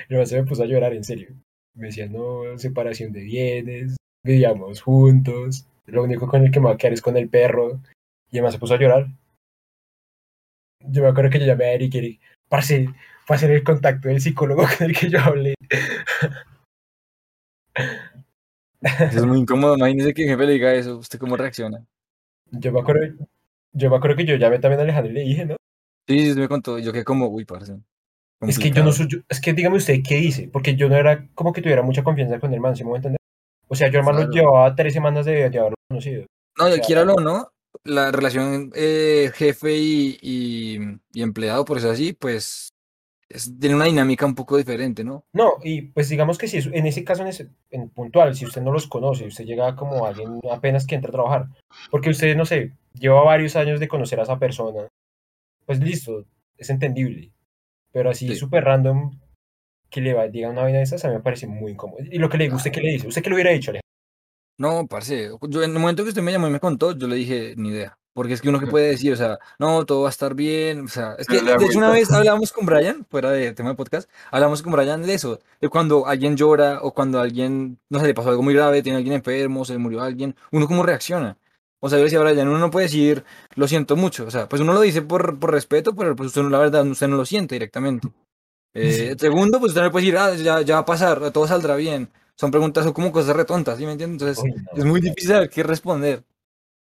El 0.08 0.18
man 0.18 0.26
se 0.26 0.40
me 0.40 0.46
puso 0.46 0.62
a 0.62 0.66
llorar, 0.66 0.92
en 0.92 1.02
serio. 1.02 1.34
Me 1.74 1.86
decía, 1.86 2.06
no, 2.06 2.58
separación 2.58 3.12
de 3.12 3.22
bienes, 3.22 3.96
vivíamos 4.22 4.82
juntos. 4.82 5.66
Lo 5.86 6.04
único 6.04 6.28
con 6.28 6.44
el 6.44 6.50
que 6.50 6.60
me 6.60 6.66
va 6.66 6.74
a 6.74 6.76
quedar 6.76 6.92
es 6.92 7.00
con 7.00 7.16
el 7.16 7.30
perro. 7.30 7.80
Y 8.30 8.36
el 8.36 8.42
man 8.42 8.52
se 8.52 8.58
puso 8.58 8.74
a 8.74 8.78
llorar. 8.78 9.06
Yo 10.80 11.02
me 11.02 11.08
acuerdo 11.08 11.30
que 11.30 11.40
yo 11.40 11.46
llamé 11.46 11.64
a 11.64 11.72
Eric 11.72 11.94
y 11.94 11.98
Eric, 11.98 12.20
parce, 12.48 12.88
fue 13.24 13.34
a 13.34 13.38
hacer 13.38 13.50
el 13.52 13.64
contacto 13.64 14.08
del 14.08 14.20
psicólogo 14.20 14.64
con 14.78 14.86
el 14.86 14.96
que 14.96 15.08
yo 15.08 15.20
hablé. 15.20 15.54
Eso 18.82 19.18
es 19.18 19.26
muy 19.26 19.38
incómodo. 19.38 19.76
Imagínese 19.76 20.12
que 20.12 20.24
el 20.24 20.28
jefe 20.30 20.44
le 20.44 20.52
diga 20.52 20.74
eso. 20.74 20.98
¿Usted 20.98 21.18
cómo 21.18 21.36
reacciona? 21.36 21.86
Yo 22.50 22.72
me 22.72 22.80
acuerdo, 22.80 23.26
yo 23.72 23.88
me 23.88 23.96
acuerdo 23.96 24.16
que 24.16 24.26
yo 24.26 24.36
llamé 24.36 24.58
también 24.58 24.80
a 24.80 24.82
Alejandro 24.82 25.12
y 25.12 25.14
le 25.14 25.20
dije, 25.22 25.46
¿no? 25.46 25.56
Sí, 26.06 26.34
me 26.36 26.48
contó. 26.48 26.78
Yo 26.78 26.92
quedé 26.92 27.04
como, 27.04 27.28
uy, 27.28 27.44
parce. 27.44 27.76
Es 28.40 28.58
que 28.58 28.70
yo 28.72 28.82
no 28.82 28.90
soy, 28.90 29.06
yo- 29.08 29.18
es 29.28 29.40
que 29.40 29.52
dígame 29.52 29.76
usted 29.76 30.00
qué 30.06 30.18
hice, 30.18 30.48
porque 30.48 30.74
yo 30.74 30.88
no 30.88 30.96
era 30.96 31.28
como 31.34 31.52
que 31.52 31.62
tuviera 31.62 31.82
mucha 31.82 32.02
confianza 32.02 32.40
con 32.40 32.52
el 32.52 32.60
man, 32.60 32.74
¿sí 32.74 32.82
me 32.82 32.88
voy 32.90 32.96
a 32.96 32.98
entender? 32.98 33.18
O 33.68 33.74
sea, 33.76 33.88
yo 33.88 34.00
hermano 34.00 34.18
Claro. 34.18 34.32
llevaba 34.32 34.74
tres 34.74 34.92
semanas 34.92 35.24
de, 35.26 35.48
de 35.48 35.58
haberlo 35.60 35.76
conocido. 35.88 36.26
No, 36.58 36.68
y 36.68 36.72
sea, 36.72 36.82
quiéralo 36.82 37.14
o 37.14 37.20
no, 37.20 37.48
la 37.84 38.10
relación 38.10 38.72
eh, 38.74 39.30
jefe 39.32 39.76
y, 39.76 40.18
y, 40.20 40.78
y 41.12 41.22
empleado, 41.22 41.64
por 41.64 41.78
eso 41.78 41.88
así, 41.90 42.12
pues 42.14 42.70
es- 43.28 43.56
tiene 43.60 43.76
una 43.76 43.84
dinámica 43.84 44.26
un 44.26 44.34
poco 44.34 44.56
diferente, 44.56 45.04
¿no? 45.04 45.24
No, 45.32 45.52
y 45.62 45.82
pues 45.82 46.08
digamos 46.08 46.36
que 46.36 46.48
si 46.48 46.58
es, 46.58 46.66
en 46.66 46.84
ese 46.86 47.04
caso, 47.04 47.22
en, 47.22 47.28
ese, 47.28 47.48
en 47.70 47.90
puntual, 47.90 48.34
si 48.34 48.44
usted 48.44 48.60
no 48.60 48.72
los 48.72 48.88
conoce, 48.88 49.24
usted 49.26 49.44
llega 49.44 49.76
como 49.76 50.04
alguien 50.04 50.40
apenas 50.50 50.84
que 50.84 50.96
entra 50.96 51.10
a 51.10 51.12
trabajar, 51.12 51.46
porque 51.92 52.10
usted, 52.10 52.36
no 52.36 52.44
sé, 52.44 52.72
lleva 52.98 53.22
varios 53.22 53.54
años 53.54 53.78
de 53.78 53.86
conocer 53.88 54.18
a 54.18 54.24
esa 54.24 54.38
persona, 54.40 54.88
pues 55.66 55.80
listo, 55.80 56.24
es 56.56 56.70
entendible. 56.70 57.32
Pero 57.92 58.10
así 58.10 58.28
Sí. 58.28 58.36
súper 58.36 58.64
random 58.64 59.18
que 59.90 60.00
le 60.00 60.14
va, 60.14 60.26
diga 60.28 60.48
una 60.48 60.62
vaina 60.62 60.78
de 60.78 60.84
esas, 60.84 61.04
a 61.04 61.08
mí 61.08 61.14
me 61.14 61.20
parece 61.20 61.46
muy 61.46 61.72
incómodo. 61.72 62.02
Y 62.10 62.18
lo 62.18 62.28
que 62.30 62.38
le 62.38 62.44
digo, 62.44 62.56
¿usted 62.56 62.72
qué 62.72 62.80
le 62.80 62.92
dice? 62.92 63.08
¿Usted 63.08 63.22
qué 63.22 63.28
le 63.28 63.34
hubiera 63.34 63.50
dicho, 63.50 63.70
Alejandro? 63.70 63.82
No, 64.58 64.86
parce, 64.86 65.30
yo 65.48 65.62
en 65.62 65.72
el 65.72 65.78
momento 65.78 66.02
que 66.02 66.10
usted 66.10 66.22
me 66.22 66.32
llamó 66.32 66.46
y 66.46 66.50
me 66.50 66.60
contó, 66.60 66.96
yo 66.96 67.06
le 67.08 67.16
dije, 67.16 67.54
ni 67.56 67.70
idea. 67.70 67.98
Porque 68.14 68.34
es 68.34 68.42
que 68.42 68.50
uno 68.50 68.60
que 68.60 68.66
puede 68.66 68.88
decir, 68.88 69.10
o 69.14 69.16
sea, 69.16 69.38
no, 69.58 69.86
todo 69.86 70.02
va 70.02 70.08
a 70.08 70.10
estar 70.10 70.34
bien, 70.34 70.80
o 70.84 70.88
sea, 70.88 71.14
es 71.18 71.26
que 71.26 71.40
de 71.40 71.52
hecho 71.54 71.78
una 71.78 71.90
vez 71.90 72.12
hablamos 72.12 72.52
con 72.52 72.66
Brian, 72.66 73.06
fuera 73.10 73.30
de 73.30 73.54
tema 73.54 73.70
de 73.70 73.74
podcast, 73.74 74.08
hablamos 74.30 74.62
con 74.62 74.72
Brian 74.72 75.00
de 75.02 75.14
eso, 75.14 75.40
de 75.62 75.68
cuando 75.70 76.06
alguien 76.06 76.36
llora 76.36 76.80
o 76.82 76.92
cuando 76.92 77.20
alguien, 77.20 77.78
no 77.88 78.00
sé, 78.00 78.06
le 78.06 78.12
pasó 78.12 78.28
algo 78.28 78.42
muy 78.42 78.52
grave, 78.52 78.82
tiene 78.82 78.98
alguien 78.98 79.14
enfermo, 79.14 79.64
se 79.64 79.72
le 79.72 79.78
murió 79.78 80.02
alguien, 80.02 80.36
uno 80.50 80.66
cómo 80.66 80.82
reacciona. 80.82 81.38
O 81.84 81.88
sea, 81.88 81.98
yo 81.98 82.04
le 82.04 82.10
decía 82.10 82.20
a 82.20 82.22
Brian, 82.22 82.46
uno 82.46 82.58
no 82.58 82.70
puede 82.70 82.86
decir, 82.86 83.24
lo 83.56 83.66
siento 83.66 83.96
mucho, 83.96 84.24
o 84.24 84.30
sea, 84.30 84.48
pues 84.48 84.62
uno 84.62 84.72
lo 84.72 84.80
dice 84.80 85.02
por, 85.02 85.38
por 85.40 85.50
respeto, 85.50 85.94
pero 85.96 86.14
pues 86.14 86.28
usted 86.28 86.42
no, 86.42 86.48
la 86.50 86.58
verdad, 86.58 86.86
usted 86.86 87.08
no 87.08 87.16
lo 87.16 87.24
siente 87.26 87.56
directamente. 87.56 88.08
Eh, 88.74 89.14
segundo, 89.18 89.58
pues 89.58 89.70
usted 89.70 89.82
no 89.82 89.90
puede 89.90 90.06
decir, 90.06 90.18
ah, 90.18 90.34
ya, 90.34 90.60
ya 90.62 90.74
va 90.76 90.80
a 90.80 90.84
pasar, 90.84 91.32
todo 91.32 91.46
saldrá 91.46 91.74
bien. 91.76 92.08
Son 92.36 92.50
preguntas, 92.50 92.84
son 92.84 92.92
como 92.92 93.10
cosas 93.10 93.34
retontas, 93.36 93.78
¿sí 93.78 93.84
me 93.84 93.92
entiendes? 93.92 94.22
Entonces, 94.38 94.44
Uy, 94.44 94.62
no, 94.62 94.78
es 94.78 94.84
muy 94.84 95.00
no. 95.00 95.04
difícil 95.06 95.30
saber 95.30 95.50
qué 95.50 95.62
responder. 95.64 96.22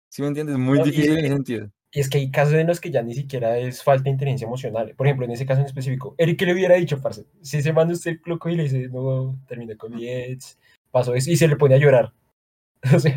¿Sí 0.09 0.21
me 0.21 0.29
entiendes? 0.29 0.57
Muy 0.57 0.79
No, 0.79 0.85
difícil 0.85 1.11
es 1.11 1.17
en 1.19 1.25
ese 1.25 1.33
sentido. 1.35 1.69
Y 1.91 1.99
es 1.99 2.09
que 2.09 2.17
hay 2.17 2.31
casos 2.31 2.53
en 2.55 2.67
los 2.67 2.79
que 2.79 2.91
ya 2.91 3.01
ni 3.01 3.13
siquiera 3.13 3.57
es 3.57 3.83
falta 3.83 4.03
de 4.05 4.09
inteligencia 4.11 4.45
emocional. 4.47 4.93
Por 4.95 5.07
ejemplo, 5.07 5.25
en 5.25 5.31
ese 5.31 5.45
caso 5.45 5.61
en 5.61 5.67
específico, 5.67 6.15
Eric, 6.17 6.39
¿qué 6.39 6.45
le 6.45 6.53
hubiera 6.53 6.75
dicho, 6.75 7.01
parce? 7.01 7.25
Si 7.41 7.61
se 7.61 7.71
manda 7.73 7.93
usted 7.93 8.17
loco 8.25 8.49
y 8.49 8.55
le 8.55 8.63
dice, 8.63 8.89
no, 8.89 9.37
terminé 9.47 9.77
con 9.77 9.93
mi 9.93 10.09
ex, 10.09 10.57
pasó 10.91 11.13
eso, 11.15 11.29
y 11.31 11.37
se 11.37 11.47
le 11.47 11.55
pone 11.57 11.75
a 11.75 11.79
llorar. 11.79 12.13
O 12.95 12.99
sea, 12.99 13.11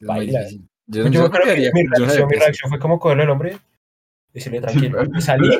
Es 0.00 0.06
muy 0.06 0.06
baila. 0.08 0.40
difícil. 0.40 0.68
Yo, 0.88 1.04
yo 1.04 1.10
yo 1.10 1.20
me 1.20 1.26
acuerdo 1.26 1.44
creo 1.44 1.56
que 1.56 1.62
que 1.62 1.72
mi 1.72 1.82
yo 1.84 1.90
reacción, 2.04 2.26
mi 2.26 2.30
qué 2.30 2.36
hacer. 2.36 2.38
reacción 2.46 2.70
fue 2.70 2.78
como 2.78 2.98
cogerle 3.00 3.22
al 3.24 3.30
hombre, 3.30 3.58
decirle 4.32 4.60
tranquilo. 4.60 4.98
Y 5.16 5.20
salí, 5.20 5.50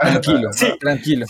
Tranquilo, 0.00 0.52
Sí. 0.52 0.66
tranquilo. 0.78 1.26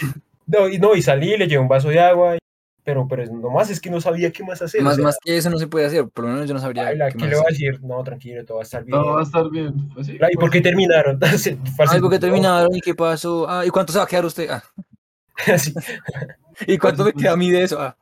no, 0.47 0.69
y, 0.69 0.79
no, 0.79 0.95
y 0.95 1.03
salí, 1.03 1.37
le 1.37 1.47
llevé 1.49 1.61
un 1.63 1.69
vaso 1.69 1.89
de 1.89 2.01
agua, 2.01 2.37
y- 2.37 2.39
pero, 2.85 3.09
pero 3.09 3.25
nomás 3.27 3.69
es 3.71 3.81
que 3.81 3.91
no 3.91 4.01
sabía 4.01 4.31
qué 4.31 4.45
más 4.45 4.63
hacer. 4.63 4.81
o 4.81 4.85
Más, 4.85 4.95
sea, 4.97 5.05
más 5.05 5.19
que 5.25 5.37
eso 5.37 5.51
no 5.51 5.59
se 5.59 5.67
puede 5.67 5.87
hacer, 5.87 6.07
por 6.09 6.25
lo 6.25 6.31
menos 6.33 6.47
yo 6.47 6.55
no 6.55 6.61
sabría 6.61 6.85
baila, 6.85 7.07
qué 7.09 7.13
¿qué 7.15 7.19
más 7.19 7.31
le 7.31 7.37
voy 7.37 7.45
a 7.47 7.51
decir? 7.51 7.83
No, 7.83 8.05
tranquilo, 8.05 8.45
todo 8.45 8.59
va 8.59 8.63
a 8.63 8.65
estar 8.65 8.85
bien. 8.85 8.97
Todo 8.99 9.15
va 9.15 9.21
a 9.21 9.25
estar 9.25 9.51
bien. 9.51 9.89
Pues 9.95 10.07
sí, 10.07 10.13
¿Y 10.15 10.19
por 10.19 10.39
pues 10.39 10.51
qué 10.53 10.59
sí. 10.59 10.63
terminaron? 10.63 11.13
Entonces, 11.21 11.57
Ay, 11.89 12.01
¿por 12.01 12.11
qué 12.11 12.19
terminaron? 12.21 12.73
¿Y 12.75 12.81
qué 12.81 12.95
pasó? 12.95 13.49
Ah, 13.49 13.67
¿y 13.67 13.71
cuánto 13.71 13.93
se 13.93 13.99
va 13.99 14.05
a 14.05 14.09
quedar 14.09 14.25
usted? 14.27 14.49
Ah, 14.51 14.63
¿y 16.67 16.79
cuánto 16.79 17.05
me 17.05 17.13
Pues, 17.13 17.23
queda 17.25 17.33
a 17.33 17.37
mí 17.37 17.51
de 17.51 17.63
eso? 17.65 17.81
Ah, 17.81 17.97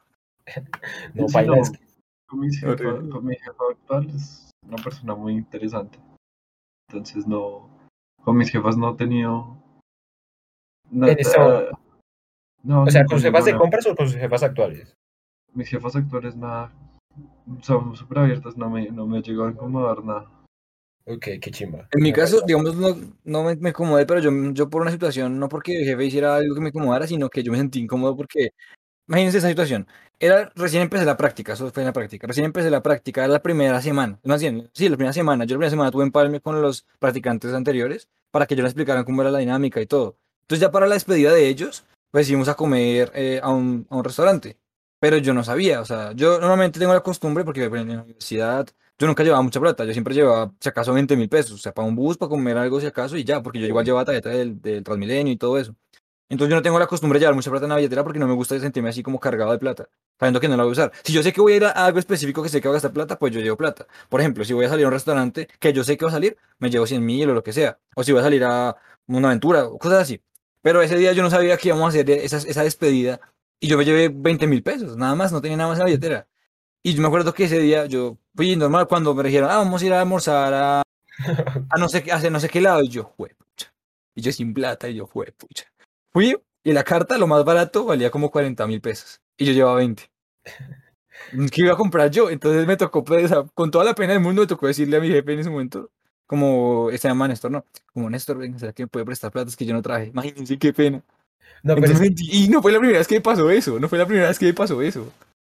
no, 1.14 1.28
Sí, 1.28 1.34
baila, 1.34 1.56
no, 1.56 1.62
es 1.62 1.70
que- 1.70 1.78
Con 2.26 2.40
mi, 2.40 2.52
jefa, 2.54 2.72
Horrible. 2.72 3.08
con 3.10 3.24
mi 3.24 3.34
jefa 3.36 3.64
actual 3.70 4.10
es 4.14 4.43
una 4.66 4.82
persona 4.82 5.14
muy 5.14 5.34
interesante. 5.34 5.98
Entonces 6.88 7.26
no, 7.26 7.68
con 8.22 8.36
mis 8.36 8.50
jefas 8.50 8.76
no 8.76 8.90
he 8.92 8.96
tenido 8.96 9.56
nada. 10.90 11.12
En 11.12 11.18
este 11.18 11.38
momento. 11.38 11.78
no, 12.62 12.82
O 12.82 12.90
sea, 12.90 13.02
no, 13.02 13.08
¿con 13.08 13.18
sus 13.18 13.24
jefas 13.24 13.44
de 13.44 13.56
compras 13.56 13.86
o 13.86 13.94
con 13.96 14.08
sus 14.08 14.16
jefas 14.16 14.42
actuales? 14.42 14.94
Mis 15.52 15.68
jefas 15.68 15.94
actuales 15.96 16.36
nada, 16.36 16.72
son 17.62 17.94
súper 17.94 18.18
abiertas, 18.18 18.56
no 18.56 18.68
me, 18.70 18.90
no 18.90 19.06
me 19.06 19.22
llegado 19.22 19.46
a 19.48 19.52
incomodar 19.52 20.04
nada. 20.04 20.30
Ok, 21.06 21.26
qué 21.40 21.50
chimba. 21.50 21.86
En 21.92 22.02
mi 22.02 22.12
caso, 22.12 22.40
parece- 22.40 22.46
digamos, 22.46 22.76
no, 22.76 23.12
no 23.24 23.44
me, 23.44 23.56
me 23.56 23.68
incomodé, 23.70 24.06
pero 24.06 24.20
yo, 24.20 24.30
yo 24.52 24.70
por 24.70 24.82
una 24.82 24.90
situación, 24.90 25.38
no 25.38 25.48
porque 25.48 25.76
el 25.76 25.84
jefe 25.84 26.06
hiciera 26.06 26.36
algo 26.36 26.54
que 26.54 26.60
me 26.62 26.68
incomodara, 26.70 27.06
sino 27.06 27.28
que 27.28 27.42
yo 27.42 27.52
me 27.52 27.58
sentí 27.58 27.80
incómodo 27.80 28.16
porque, 28.16 28.50
imagínense 29.08 29.38
esa 29.38 29.48
situación, 29.48 29.86
era, 30.18 30.52
recién 30.54 30.82
empecé 30.82 31.04
la 31.04 31.16
práctica, 31.16 31.54
eso 31.54 31.70
fue 31.70 31.82
en 31.82 31.86
la 31.86 31.92
práctica, 31.92 32.26
recién 32.26 32.46
empecé 32.46 32.70
la 32.70 32.82
práctica, 32.82 33.24
era 33.24 33.32
la 33.32 33.42
primera 33.42 33.80
semana, 33.82 34.18
más 34.24 34.40
bien, 34.40 34.70
sí, 34.72 34.88
la 34.88 34.96
primera 34.96 35.12
semana, 35.12 35.44
yo 35.44 35.54
la 35.54 35.58
primera 35.58 35.70
semana 35.70 35.90
tuve 35.90 36.04
empalme 36.04 36.40
con 36.40 36.62
los 36.62 36.86
practicantes 36.98 37.52
anteriores 37.52 38.08
para 38.30 38.46
que 38.46 38.56
yo 38.56 38.62
les 38.62 38.70
explicaran 38.70 39.04
cómo 39.04 39.22
era 39.22 39.30
la 39.30 39.38
dinámica 39.38 39.80
y 39.80 39.86
todo. 39.86 40.16
Entonces 40.42 40.60
ya 40.60 40.70
para 40.70 40.86
la 40.86 40.94
despedida 40.94 41.32
de 41.32 41.48
ellos, 41.48 41.84
pues 42.10 42.28
íbamos 42.28 42.48
a 42.48 42.54
comer 42.54 43.10
eh, 43.14 43.40
a, 43.42 43.50
un, 43.50 43.86
a 43.90 43.96
un 43.96 44.04
restaurante, 44.04 44.58
pero 45.00 45.18
yo 45.18 45.34
no 45.34 45.44
sabía, 45.44 45.80
o 45.80 45.84
sea, 45.84 46.12
yo 46.12 46.38
normalmente 46.40 46.78
tengo 46.78 46.92
la 46.94 47.00
costumbre, 47.02 47.44
porque 47.44 47.64
en 47.64 47.88
la 47.88 48.02
universidad 48.02 48.68
yo 48.98 49.06
nunca 49.06 49.24
llevaba 49.24 49.42
mucha 49.42 49.60
plata, 49.60 49.84
yo 49.84 49.92
siempre 49.92 50.14
llevaba, 50.14 50.52
si 50.60 50.68
acaso, 50.68 50.94
20 50.94 51.16
mil 51.16 51.28
pesos, 51.28 51.52
o 51.52 51.58
sea, 51.58 51.74
para 51.74 51.88
un 51.88 51.96
bus, 51.96 52.16
para 52.16 52.28
comer 52.28 52.56
algo, 52.56 52.80
si 52.80 52.86
acaso, 52.86 53.16
y 53.16 53.24
ya, 53.24 53.42
porque 53.42 53.58
yo 53.60 53.66
igual 53.66 53.84
llevaba 53.84 54.04
tarjeta 54.04 54.30
del, 54.30 54.60
del 54.62 54.84
Transmilenio 54.84 55.32
y 55.32 55.36
todo 55.36 55.58
eso. 55.58 55.74
Entonces 56.28 56.50
yo 56.50 56.56
no 56.56 56.62
tengo 56.62 56.78
la 56.78 56.86
costumbre 56.86 57.18
de 57.18 57.24
llevar 57.24 57.34
mucha 57.34 57.50
plata 57.50 57.66
en 57.66 57.70
la 57.70 57.76
billetera 57.76 58.02
porque 58.02 58.18
no 58.18 58.26
me 58.26 58.34
gusta 58.34 58.58
sentirme 58.58 58.88
así 58.88 59.02
como 59.02 59.20
cargado 59.20 59.52
de 59.52 59.58
plata, 59.58 59.88
sabiendo 60.18 60.40
que 60.40 60.48
no 60.48 60.56
la 60.56 60.62
voy 60.64 60.70
a 60.70 60.72
usar. 60.72 60.92
Si 61.02 61.12
yo 61.12 61.22
sé 61.22 61.32
que 61.32 61.40
voy 61.40 61.52
a 61.52 61.56
ir 61.56 61.64
a 61.64 61.70
algo 61.70 61.98
específico 61.98 62.42
que 62.42 62.48
sé 62.48 62.60
que 62.60 62.68
voy 62.68 62.74
a 62.74 62.76
gastar 62.76 62.92
plata, 62.92 63.18
pues 63.18 63.32
yo 63.32 63.40
llevo 63.40 63.56
plata. 63.56 63.86
Por 64.08 64.20
ejemplo, 64.20 64.44
si 64.44 64.52
voy 64.54 64.64
a 64.64 64.68
salir 64.70 64.84
a 64.86 64.88
un 64.88 64.94
restaurante 64.94 65.48
que 65.58 65.72
yo 65.72 65.84
sé 65.84 65.96
que 65.96 66.04
va 66.06 66.10
a 66.10 66.14
salir, 66.14 66.36
me 66.58 66.70
llevo 66.70 66.86
100 66.86 67.04
mil 67.04 67.28
o 67.30 67.34
lo 67.34 67.42
que 67.42 67.52
sea. 67.52 67.78
O 67.94 68.02
si 68.02 68.12
voy 68.12 68.20
a 68.20 68.24
salir 68.24 68.42
a 68.44 68.76
una 69.06 69.28
aventura, 69.28 69.66
o 69.66 69.78
cosas 69.78 70.02
así. 70.02 70.22
Pero 70.62 70.80
ese 70.80 70.96
día 70.96 71.12
yo 71.12 71.22
no 71.22 71.30
sabía 71.30 71.58
que 71.58 71.68
íbamos 71.68 71.84
a 71.84 71.88
hacer 71.88 72.08
esa, 72.10 72.62
despedida 72.62 73.20
y 73.60 73.68
yo 73.68 73.76
me 73.76 73.84
llevé 73.84 74.08
20 74.08 74.46
mil 74.46 74.62
pesos, 74.62 74.96
nada 74.96 75.14
más, 75.14 75.30
no 75.30 75.40
tenía 75.42 75.58
nada 75.58 75.68
más 75.68 75.78
en 75.78 75.80
la 75.80 75.86
billetera. 75.86 76.28
Y 76.82 76.94
yo 76.94 77.02
me 77.02 77.08
acuerdo 77.08 77.34
que 77.34 77.44
ese 77.44 77.58
día 77.58 77.86
yo 77.86 78.18
fui 78.34 78.56
normal 78.56 78.88
cuando 78.88 79.14
me 79.14 79.22
dijeron, 79.24 79.50
ah, 79.50 79.58
vamos 79.58 79.82
a 79.82 79.86
ir 79.86 79.92
a 79.92 80.00
almorzar 80.00 80.54
a, 80.54 80.82
no 81.78 81.88
sé 81.88 82.04
a 82.10 82.30
no 82.30 82.40
sé 82.40 82.48
qué 82.48 82.60
lado. 82.60 82.82
Y 82.82 82.88
yo, 82.88 83.12
fue 83.16 83.30
pucha. 83.34 83.74
Y 84.14 84.22
yo 84.22 84.32
sin 84.32 84.54
plata, 84.54 84.88
y 84.88 84.94
yo, 84.94 85.06
fue 85.06 85.32
pucha. 85.32 85.66
Fui 86.14 86.36
y 86.62 86.72
la 86.72 86.84
carta, 86.84 87.18
lo 87.18 87.26
más 87.26 87.44
barato, 87.44 87.84
valía 87.84 88.10
como 88.10 88.30
40 88.30 88.66
mil 88.66 88.80
pesos. 88.80 89.20
Y 89.36 89.44
yo 89.46 89.52
llevaba 89.52 89.76
20. 89.76 90.04
¿Qué 91.52 91.62
iba 91.62 91.72
a 91.72 91.76
comprar 91.76 92.10
yo? 92.10 92.30
Entonces 92.30 92.66
me 92.66 92.76
tocó, 92.76 93.04
pues, 93.04 93.24
o 93.26 93.28
sea, 93.28 93.44
con 93.54 93.70
toda 93.70 93.84
la 93.84 93.94
pena 93.94 94.12
del 94.12 94.22
mundo, 94.22 94.42
me 94.42 94.46
tocó 94.48 94.66
decirle 94.66 94.96
a 94.96 95.00
mi 95.00 95.08
jefe 95.08 95.32
en 95.32 95.40
ese 95.40 95.50
momento, 95.50 95.90
como, 96.26 96.88
se 96.92 97.08
llama 97.08 97.28
Néstor, 97.28 97.50
¿no? 97.50 97.66
Como, 97.92 98.10
Néstor, 98.10 98.38
venga, 98.38 98.58
¿será 98.58 98.72
que 98.72 98.84
me 98.84 98.88
puede 98.88 99.04
prestar 99.06 99.32
plata? 99.32 99.48
Es 99.50 99.56
que 99.56 99.66
yo 99.66 99.74
no 99.74 99.82
traje. 99.82 100.06
Imagínense 100.08 100.58
qué 100.58 100.72
pena. 100.72 101.02
No, 101.62 101.74
pero 101.76 101.88
Entonces, 101.88 102.10
es 102.18 102.30
que- 102.30 102.36
y 102.36 102.48
no 102.48 102.62
fue 102.62 102.72
la 102.72 102.78
primera 102.78 102.98
vez 102.98 103.08
que 103.08 103.16
me 103.16 103.20
pasó 103.22 103.50
eso, 103.50 103.80
no 103.80 103.88
fue 103.88 103.98
la 103.98 104.06
primera 104.06 104.28
vez 104.28 104.38
que 104.38 104.46
me 104.46 104.54
pasó 104.54 104.82
eso. 104.82 105.12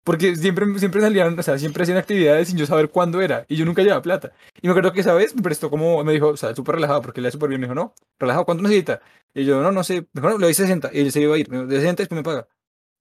Porque 0.08 0.38
siempre, 0.38 0.66
siempre 0.80 1.02
salían, 1.02 1.38
o 1.38 1.44
sea, 1.44 1.58
siempre 1.60 1.84
hacían 1.84 1.98
actividades 1.98 2.48
sin 2.48 2.58
yo 2.58 2.66
saber 2.66 2.90
cuándo 2.90 3.20
era, 3.22 3.46
y 3.50 3.58
yo 3.58 3.66
nunca 3.66 3.82
llevaba 3.82 4.02
plata. 4.02 4.32
Y 4.62 4.66
me 4.66 4.72
acuerdo 4.72 4.94
que 4.94 5.02
esa 5.02 5.14
vez 5.14 5.36
me 5.36 5.42
prestó 5.42 5.70
como, 5.70 6.02
me 6.06 6.14
dijo, 6.14 6.30
o 6.30 6.38
sea, 6.38 6.56
súper 6.56 6.76
relajado, 6.76 7.02
porque 7.02 7.20
le 7.20 7.28
da 7.28 7.32
súper 7.34 7.50
bien, 7.50 7.60
me 7.60 7.68
dijo, 7.68 7.76
no, 7.76 7.94
relajado, 8.18 8.46
¿cuánto 8.46 8.64
necesita? 8.64 9.02
Y 9.34 9.44
yo, 9.44 9.62
no, 9.62 9.70
no 9.74 9.84
sé, 9.84 10.08
mejor 10.14 10.40
le 10.40 10.46
doy 10.46 10.54
60, 10.54 10.92
y 10.94 11.02
él 11.02 11.12
se 11.12 11.20
iba 11.20 11.36
a 11.36 11.38
ir, 11.38 11.50
me 11.50 11.58
dijo, 11.58 11.68
de 11.68 11.76
60 11.76 12.04
después 12.04 12.18
me 12.18 12.24
paga. 12.24 12.48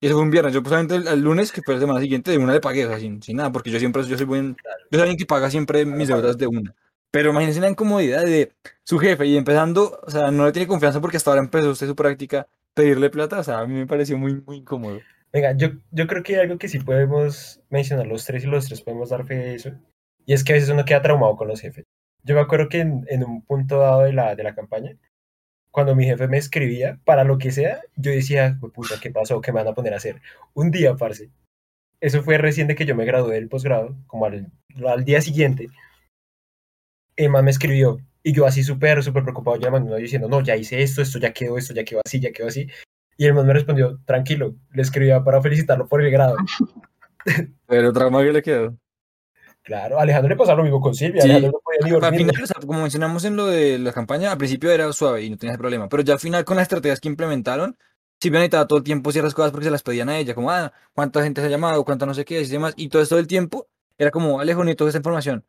Y 0.01 0.07
eso 0.07 0.15
fue 0.15 0.23
un 0.23 0.31
viernes, 0.31 0.53
yo 0.53 0.59
justamente 0.59 0.95
el, 0.95 1.07
el 1.07 1.21
lunes, 1.21 1.53
que 1.53 1.61
fue 1.61 1.75
la 1.75 1.79
semana 1.79 2.01
siguiente, 2.01 2.29
de 2.31 2.39
una 2.39 2.51
le 2.51 2.59
pagué, 2.59 2.85
o 2.85 2.89
sea, 2.89 2.99
sin, 2.99 3.23
sin 3.23 3.37
nada, 3.37 3.53
porque 3.53 3.71
yo 3.71 3.79
siempre, 3.79 4.03
yo 4.03 4.17
soy 4.17 4.25
buen, 4.25 4.57
yo 4.91 4.99
soy 4.99 5.01
alguien 5.01 5.17
que 5.17 5.25
paga 5.25 5.49
siempre 5.49 5.85
mis 5.85 6.09
deudas 6.09 6.37
de 6.37 6.47
una. 6.47 6.75
Pero 7.11 7.29
imagínense 7.29 7.61
la 7.61 7.69
incomodidad 7.69 8.25
de 8.25 8.51
su 8.83 8.99
jefe 8.99 9.25
y 9.27 9.37
empezando, 9.37 9.97
o 10.05 10.11
sea, 10.11 10.29
no 10.31 10.45
le 10.45 10.51
tiene 10.51 10.67
confianza 10.67 10.99
porque 10.99 11.15
hasta 11.15 11.31
ahora 11.31 11.41
empezó 11.41 11.69
usted 11.71 11.87
su 11.87 11.95
práctica, 11.95 12.49
pedirle 12.73 13.09
plata, 13.09 13.39
o 13.39 13.43
sea, 13.45 13.59
a 13.59 13.65
mí 13.65 13.75
me 13.75 13.87
pareció 13.87 14.17
muy, 14.17 14.41
muy 14.45 14.57
incómodo. 14.57 14.99
Venga, 15.31 15.53
yo, 15.55 15.69
yo 15.91 16.07
creo 16.07 16.23
que 16.23 16.35
hay 16.35 16.41
algo 16.41 16.57
que 16.57 16.67
sí 16.69 16.79
podemos 16.79 17.61
mencionar 17.69 18.07
los 18.07 18.25
tres 18.25 18.43
y 18.43 18.47
los 18.47 18.65
tres 18.65 18.81
podemos 18.81 19.09
dar 19.09 19.25
fe 19.25 19.35
de 19.35 19.55
eso. 19.55 19.71
Y 20.25 20.33
es 20.33 20.43
que 20.43 20.53
a 20.53 20.55
veces 20.55 20.69
uno 20.69 20.85
queda 20.85 21.01
traumado 21.01 21.35
con 21.35 21.47
los 21.47 21.61
jefes. 21.61 21.85
Yo 22.23 22.35
me 22.35 22.41
acuerdo 22.41 22.69
que 22.69 22.79
en, 22.79 23.05
en 23.09 23.23
un 23.23 23.41
punto 23.43 23.79
dado 23.79 24.01
de 24.01 24.13
la, 24.13 24.35
de 24.35 24.43
la 24.43 24.55
campaña, 24.55 24.97
cuando 25.71 25.95
mi 25.95 26.05
jefe 26.05 26.27
me 26.27 26.37
escribía 26.37 26.99
para 27.05 27.23
lo 27.23 27.37
que 27.37 27.51
sea, 27.51 27.81
yo 27.95 28.11
decía, 28.11 28.57
"Jue 28.59 28.71
puta, 28.71 28.95
¿qué 29.01 29.11
pasó? 29.11 29.41
¿Qué 29.41 29.51
me 29.51 29.59
van 29.59 29.67
a 29.69 29.75
poner 29.75 29.93
a 29.93 29.97
hacer? 29.97 30.21
Un 30.53 30.71
día, 30.71 30.95
parce. 30.95 31.29
Eso 32.01 32.23
fue 32.23 32.37
recién 32.37 32.67
de 32.67 32.75
que 32.75 32.85
yo 32.85 32.95
me 32.95 33.05
gradué 33.05 33.35
del 33.35 33.49
posgrado, 33.49 33.95
como 34.07 34.25
al, 34.25 34.51
al 34.87 35.05
día 35.05 35.21
siguiente. 35.21 35.67
El 37.15 37.29
man 37.29 37.45
me 37.45 37.51
escribió 37.51 37.97
y 38.23 38.33
yo 38.33 38.45
así 38.45 38.63
súper, 38.63 39.03
súper 39.03 39.23
preocupado 39.23 39.57
llamando, 39.57 39.95
diciendo, 39.95 40.27
no, 40.27 40.41
ya 40.41 40.55
hice 40.55 40.81
esto, 40.81 41.01
esto 41.01 41.19
ya 41.19 41.33
quedó, 41.33 41.57
esto 41.57 41.73
ya 41.73 41.83
quedó 41.83 42.01
así, 42.05 42.19
ya 42.19 42.31
quedó 42.31 42.47
así. 42.47 42.67
Y 43.17 43.25
el 43.25 43.33
man 43.33 43.47
me 43.47 43.53
respondió, 43.53 43.99
tranquilo, 44.05 44.55
le 44.71 44.81
escribía 44.81 45.23
para 45.23 45.41
felicitarlo 45.41 45.87
por 45.87 46.03
el 46.03 46.11
grado. 46.11 46.35
Pero 47.67 47.91
trauma 47.91 48.23
que 48.23 48.31
le 48.31 48.41
quedó. 48.41 48.77
Claro, 49.63 49.99
a 49.99 50.03
Alejandro 50.03 50.29
le 50.29 50.37
pasó 50.37 50.55
lo 50.55 50.63
mismo 50.63 50.79
con 50.79 50.95
Silvia. 50.95 51.21
Sí. 51.23 51.27
No 51.29 51.51
podía 51.51 51.97
Al 52.07 52.15
final, 52.15 52.35
o 52.41 52.47
sea, 52.47 52.55
como 52.65 52.81
mencionamos 52.81 53.25
en 53.25 53.35
lo 53.35 53.47
de 53.47 53.77
la 53.79 53.91
campaña, 53.91 54.31
al 54.31 54.37
principio 54.37 54.71
era 54.71 54.91
suave 54.93 55.23
y 55.23 55.29
no 55.29 55.37
tenía 55.37 55.53
ese 55.53 55.59
problema, 55.59 55.89
pero 55.89 56.03
ya 56.03 56.13
al 56.13 56.19
final 56.19 56.45
con 56.45 56.55
las 56.55 56.63
estrategias 56.63 57.01
que 57.01 57.09
implementaron, 57.09 57.77
Silvia 58.21 58.39
necesitaba 58.39 58.65
todo 58.65 58.79
el 58.79 58.85
tiempo 58.85 59.11
ciertas 59.11 59.33
cosas 59.33 59.51
porque 59.51 59.65
se 59.65 59.71
las 59.71 59.83
pedían 59.83 60.07
a 60.07 60.17
ella, 60.17 60.33
como, 60.35 60.51
ah, 60.51 60.71
cuánta 60.93 61.21
gente 61.21 61.41
se 61.41 61.47
ha 61.47 61.49
llamado, 61.49 61.83
cuánta 61.83 62.05
no 62.05 62.13
sé 62.13 62.23
qué, 62.23 62.41
y 62.41 62.45
demás, 62.47 62.75
y 62.77 62.87
todo 62.87 63.01
esto 63.01 63.17
del 63.17 63.27
tiempo 63.27 63.67
era 63.97 64.09
como, 64.09 64.39
Alejo, 64.39 64.63
necesito 64.63 64.83
toda 64.83 64.89
esta 64.89 64.99
información. 64.99 65.45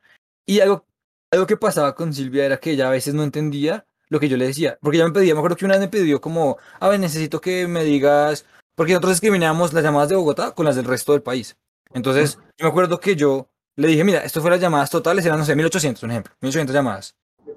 Y 0.46 0.60
algo, 0.60 0.84
algo 1.30 1.46
que 1.46 1.56
pasaba 1.56 1.94
con 1.94 2.12
Silvia 2.12 2.44
era 2.44 2.56
que 2.56 2.72
ella 2.72 2.88
a 2.88 2.90
veces 2.90 3.14
no 3.14 3.22
entendía 3.22 3.86
lo 4.08 4.20
que 4.20 4.28
yo 4.28 4.36
le 4.36 4.46
decía, 4.46 4.78
porque 4.80 4.96
ella 4.98 5.06
me 5.06 5.12
pedía, 5.12 5.34
me 5.34 5.40
acuerdo 5.40 5.56
que 5.56 5.64
una 5.64 5.74
vez 5.74 5.80
me 5.82 5.88
pidió 5.88 6.20
como, 6.20 6.56
a 6.80 6.88
ver, 6.88 6.98
necesito 7.00 7.40
que 7.40 7.66
me 7.68 7.84
digas, 7.84 8.44
porque 8.74 8.92
nosotros 8.92 9.12
discriminábamos 9.14 9.72
las 9.72 9.82
llamadas 9.84 10.08
de 10.08 10.16
Bogotá 10.16 10.52
con 10.52 10.64
las 10.66 10.76
del 10.76 10.84
resto 10.84 11.12
del 11.12 11.22
país. 11.22 11.56
Entonces, 11.92 12.38
yo 12.58 12.64
me 12.66 12.68
acuerdo 12.70 13.00
que 13.00 13.16
yo 13.16 13.48
le 13.76 13.88
dije, 13.88 14.04
mira, 14.04 14.20
esto 14.24 14.40
fue 14.40 14.50
las 14.50 14.60
llamadas 14.60 14.90
totales, 14.90 15.24
eran, 15.24 15.38
no 15.38 15.44
sé, 15.44 15.54
1800, 15.54 16.02
un 16.02 16.10
ejemplo, 16.10 16.34
1800 16.40 16.74
llamadas. 16.74 17.14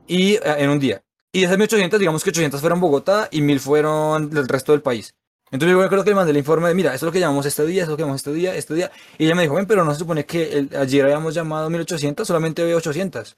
Y 0.07 0.33
eh, 0.35 0.41
en 0.57 0.69
un 0.69 0.79
día. 0.79 1.03
Y 1.31 1.39
de 1.39 1.45
esas 1.45 1.57
1800, 1.57 1.99
digamos 1.99 2.23
que 2.23 2.29
800 2.29 2.59
fueron 2.59 2.79
Bogotá 2.79 3.27
y 3.31 3.41
1000 3.41 3.59
fueron 3.59 4.29
del 4.29 4.47
resto 4.47 4.71
del 4.73 4.81
país. 4.81 5.13
Entonces 5.51 5.75
yo 5.77 5.83
acuerdo 5.83 6.03
que 6.05 6.11
le 6.11 6.15
mandé 6.15 6.31
el 6.31 6.37
informe 6.37 6.69
de, 6.69 6.75
mira, 6.75 6.93
esto 6.93 7.05
es 7.05 7.07
lo 7.07 7.11
que 7.11 7.19
llamamos 7.19 7.45
este 7.45 7.65
día, 7.65 7.81
esto 7.83 7.91
es 7.91 7.93
lo 7.93 7.97
que 7.97 8.01
llamamos 8.03 8.21
este 8.21 8.33
día, 8.33 8.55
este 8.55 8.73
día. 8.73 8.91
Y 9.17 9.25
ella 9.25 9.35
me 9.35 9.41
dijo, 9.43 9.55
ven, 9.55 9.65
pero 9.65 9.83
no 9.83 9.91
se 9.93 9.99
supone 9.99 10.25
que 10.25 10.57
el- 10.57 10.69
ayer 10.77 11.03
habíamos 11.03 11.33
llamado 11.33 11.69
1800, 11.69 12.25
solamente 12.25 12.63
veo 12.63 12.77
800. 12.77 13.37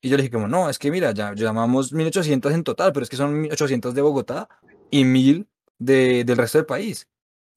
Y 0.00 0.08
yo 0.08 0.16
le 0.16 0.22
dije, 0.22 0.32
como, 0.32 0.48
no, 0.48 0.68
es 0.70 0.78
que 0.78 0.90
mira, 0.90 1.12
ya 1.12 1.34
llamamos 1.34 1.92
1800 1.92 2.52
en 2.52 2.62
total, 2.64 2.92
pero 2.92 3.04
es 3.04 3.10
que 3.10 3.16
son 3.16 3.44
800 3.50 3.94
de 3.94 4.02
Bogotá 4.02 4.48
y 4.90 5.04
1000 5.04 5.48
de, 5.78 6.24
del 6.24 6.36
resto 6.36 6.58
del 6.58 6.66
país. 6.66 7.08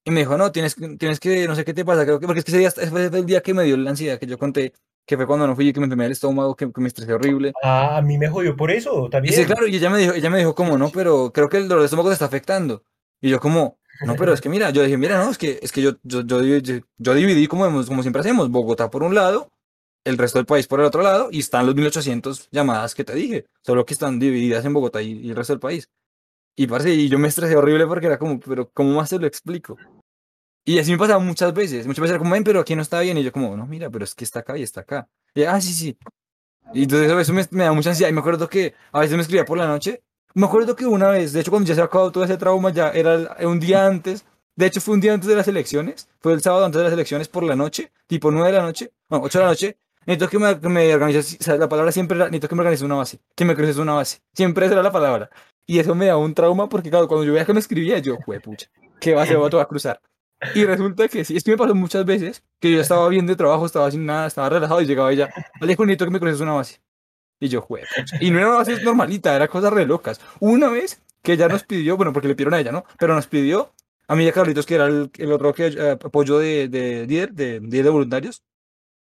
Y 0.04 0.10
me 0.10 0.20
dijo, 0.20 0.36
no, 0.38 0.50
tienes, 0.50 0.76
tienes 0.98 1.20
que, 1.20 1.46
no 1.46 1.54
sé 1.54 1.64
qué 1.64 1.74
te 1.74 1.84
pasa, 1.84 2.04
creo 2.04 2.18
que, 2.18 2.26
porque 2.26 2.40
es 2.40 2.44
que 2.44 2.50
ese 2.52 2.58
día 2.58 2.70
fue 2.90 3.04
el 3.06 3.26
día 3.26 3.42
que 3.42 3.54
me 3.54 3.64
dio 3.64 3.76
la 3.76 3.90
ansiedad 3.90 4.18
que 4.18 4.26
yo 4.26 4.38
conté, 4.38 4.72
que 5.06 5.16
fue 5.16 5.26
cuando 5.26 5.46
no 5.46 5.54
fui, 5.54 5.72
que 5.72 5.80
me 5.80 5.84
enfermé 5.84 6.04
del 6.04 6.12
estómago, 6.12 6.56
que, 6.56 6.72
que 6.72 6.80
me 6.80 6.88
estresé 6.88 7.12
horrible. 7.12 7.52
Ah, 7.62 7.98
a 7.98 8.02
mí 8.02 8.16
me 8.16 8.28
jodió 8.28 8.56
por 8.56 8.70
eso 8.70 9.06
Y 9.06 9.10
también. 9.10 9.34
sí, 9.34 9.44
claro, 9.44 9.66
y 9.66 9.76
ella 9.76 9.90
me 9.90 9.98
dijo, 9.98 10.14
ella 10.14 10.30
me 10.30 10.38
dijo 10.38 10.54
como, 10.54 10.78
no, 10.78 10.90
pero 10.90 11.32
creo 11.32 11.48
que 11.48 11.58
el 11.58 11.68
dolor 11.68 11.82
de 11.82 11.86
estómago 11.86 12.08
te 12.08 12.14
está 12.14 12.24
afectando. 12.24 12.82
Y 13.20 13.28
yo 13.28 13.38
como, 13.40 13.78
no, 14.06 14.16
pero 14.16 14.32
es 14.32 14.40
que 14.40 14.48
mira, 14.48 14.70
yo 14.70 14.82
dije, 14.82 14.96
mira, 14.96 15.22
no, 15.22 15.30
es 15.30 15.36
que, 15.38 15.58
es 15.62 15.70
que 15.72 15.82
yo, 15.82 15.92
yo, 16.02 16.22
yo, 16.22 16.40
divi- 16.42 16.84
yo 16.96 17.14
dividí 17.14 17.46
como, 17.46 17.64
como 17.84 18.02
siempre 18.02 18.20
hacemos, 18.20 18.50
Bogotá 18.50 18.90
por 18.90 19.02
un 19.02 19.14
lado, 19.14 19.52
el 20.04 20.18
resto 20.18 20.38
del 20.38 20.46
país 20.46 20.66
por 20.66 20.80
el 20.80 20.86
otro 20.86 21.02
lado, 21.02 21.28
y 21.30 21.40
están 21.40 21.66
los 21.66 21.74
1800 21.74 22.48
llamadas 22.50 22.94
que 22.94 23.04
te 23.04 23.14
dije, 23.14 23.46
solo 23.62 23.84
que 23.84 23.94
están 23.94 24.18
divididas 24.18 24.64
en 24.64 24.72
Bogotá 24.72 25.02
y, 25.02 25.12
y 25.12 25.30
el 25.30 25.36
resto 25.36 25.52
del 25.54 25.60
país. 25.60 25.88
Y 26.56 26.66
parce, 26.66 26.90
y 26.92 27.08
yo 27.08 27.18
me 27.18 27.28
estresé 27.28 27.56
horrible 27.56 27.86
porque 27.86 28.06
era 28.06 28.18
como, 28.18 28.38
pero 28.40 28.70
¿cómo 28.70 28.94
más 28.94 29.10
te 29.10 29.18
lo 29.18 29.26
explico? 29.26 29.76
Y 30.64 30.78
así 30.78 30.92
me 30.92 30.98
pasaba 30.98 31.18
muchas 31.20 31.52
veces, 31.54 31.86
muchas 31.86 32.02
veces 32.02 32.12
era 32.12 32.18
como, 32.18 32.32
ven, 32.32 32.44
pero 32.44 32.60
aquí 32.60 32.76
no 32.76 32.82
está 32.82 33.00
bien, 33.00 33.18
y 33.18 33.22
yo 33.22 33.32
como, 33.32 33.56
no, 33.56 33.66
mira, 33.66 33.90
pero 33.90 34.04
es 34.04 34.14
que 34.14 34.24
está 34.24 34.40
acá 34.40 34.58
y 34.58 34.62
está 34.62 34.82
acá. 34.82 35.08
Y, 35.34 35.42
ah, 35.44 35.60
sí, 35.60 35.72
sí. 35.72 35.98
Y 36.72 36.84
entonces 36.84 37.10
eso 37.10 37.32
me, 37.32 37.46
me 37.50 37.64
da 37.64 37.72
mucha 37.72 37.90
ansiedad. 37.90 38.10
Y 38.10 38.12
me 38.12 38.20
acuerdo 38.20 38.48
que 38.48 38.74
a 38.92 39.00
veces 39.00 39.16
me 39.16 39.22
escribía 39.22 39.44
por 39.44 39.58
la 39.58 39.66
noche. 39.66 40.02
Me 40.34 40.46
acuerdo 40.46 40.76
que 40.76 40.86
una 40.86 41.08
vez, 41.08 41.32
de 41.32 41.40
hecho, 41.40 41.50
cuando 41.50 41.68
ya 41.68 41.74
se 41.74 41.82
acabó 41.82 42.12
todo 42.12 42.24
ese 42.24 42.36
trauma, 42.36 42.70
ya 42.70 42.90
era 42.90 43.36
un 43.40 43.58
día 43.58 43.86
antes. 43.86 44.24
De 44.54 44.66
hecho, 44.66 44.80
fue 44.80 44.94
un 44.94 45.00
día 45.00 45.14
antes 45.14 45.28
de 45.28 45.36
las 45.36 45.48
elecciones. 45.48 46.08
Fue 46.20 46.32
el 46.32 46.40
sábado 46.42 46.64
antes 46.64 46.78
de 46.78 46.84
las 46.84 46.92
elecciones 46.92 47.28
por 47.28 47.42
la 47.42 47.56
noche, 47.56 47.90
tipo 48.06 48.30
9 48.30 48.48
de 48.52 48.58
la 48.58 48.62
noche, 48.62 48.92
no, 49.08 49.20
8 49.20 49.38
de 49.38 49.44
la 49.44 49.50
noche. 49.50 49.78
Necesito 50.06 50.28
que 50.28 50.38
me, 50.38 50.54
me 50.68 50.94
organices. 50.94 51.36
O 51.40 51.42
sea, 51.42 51.56
la 51.56 51.68
palabra 51.68 51.92
siempre 51.92 52.16
era, 52.16 52.26
necesito 52.26 52.48
que 52.48 52.54
me 52.54 52.60
organices 52.60 52.84
una 52.84 52.96
base. 52.96 53.20
Que 53.34 53.44
me 53.44 53.54
cruces 53.54 53.76
una 53.76 53.94
base. 53.94 54.18
Siempre 54.34 54.66
esa 54.66 54.74
era 54.74 54.82
la 54.82 54.92
palabra. 54.92 55.30
Y 55.66 55.78
eso 55.78 55.94
me 55.94 56.06
daba 56.06 56.18
un 56.18 56.34
trauma 56.34 56.68
porque, 56.68 56.90
claro, 56.90 57.06
cuando 57.06 57.24
yo 57.24 57.32
veía 57.32 57.44
que 57.44 57.52
me 57.52 57.60
escribía, 57.60 57.98
yo, 57.98 58.18
pucha, 58.42 58.68
¿qué 59.00 59.14
base 59.14 59.36
voy 59.36 59.50
a 59.60 59.64
cruzar? 59.66 60.00
Y 60.54 60.64
resulta 60.64 61.06
que 61.06 61.24
sí, 61.24 61.36
es 61.36 61.44
que 61.44 61.50
me 61.50 61.56
pasó 61.58 61.74
muchas 61.74 62.04
veces 62.04 62.42
que 62.58 62.72
yo 62.72 62.80
estaba 62.80 63.08
bien 63.08 63.26
de 63.26 63.36
trabajo, 63.36 63.66
estaba 63.66 63.90
sin 63.90 64.06
nada, 64.06 64.26
estaba 64.26 64.48
relajado 64.48 64.80
y 64.80 64.86
llegaba 64.86 65.12
ella, 65.12 65.28
Alejo, 65.60 65.84
necesito 65.84 66.06
que 66.06 66.10
me 66.10 66.20
cruces 66.20 66.40
una 66.40 66.54
base. 66.54 66.80
Y 67.38 67.48
yo, 67.48 67.60
juego. 67.60 67.86
Y 68.20 68.30
no 68.30 68.38
era 68.38 68.48
una 68.48 68.56
base 68.56 68.82
normalita, 68.82 69.36
era 69.36 69.48
cosas 69.48 69.72
re 69.72 69.86
locas. 69.86 70.20
Una 70.40 70.68
vez 70.68 71.02
que 71.22 71.34
ella 71.34 71.48
nos 71.48 71.64
pidió, 71.64 71.96
bueno, 71.96 72.12
porque 72.12 72.28
le 72.28 72.34
pidieron 72.34 72.54
a 72.54 72.60
ella, 72.60 72.72
¿no? 72.72 72.84
Pero 72.98 73.14
nos 73.14 73.26
pidió, 73.26 73.72
a 74.08 74.16
mí 74.16 74.24
y 74.24 74.28
a 74.28 74.32
Carlitos, 74.32 74.66
que 74.66 74.74
era 74.74 74.86
el, 74.86 75.10
el 75.18 75.32
otro 75.32 75.54
que, 75.54 75.66
eh, 75.68 75.90
apoyo 75.92 76.38
de, 76.38 76.68
de 76.68 77.06
líder, 77.06 77.32
de, 77.32 77.60
líder 77.60 77.84
de 77.84 77.90
voluntarios, 77.90 78.42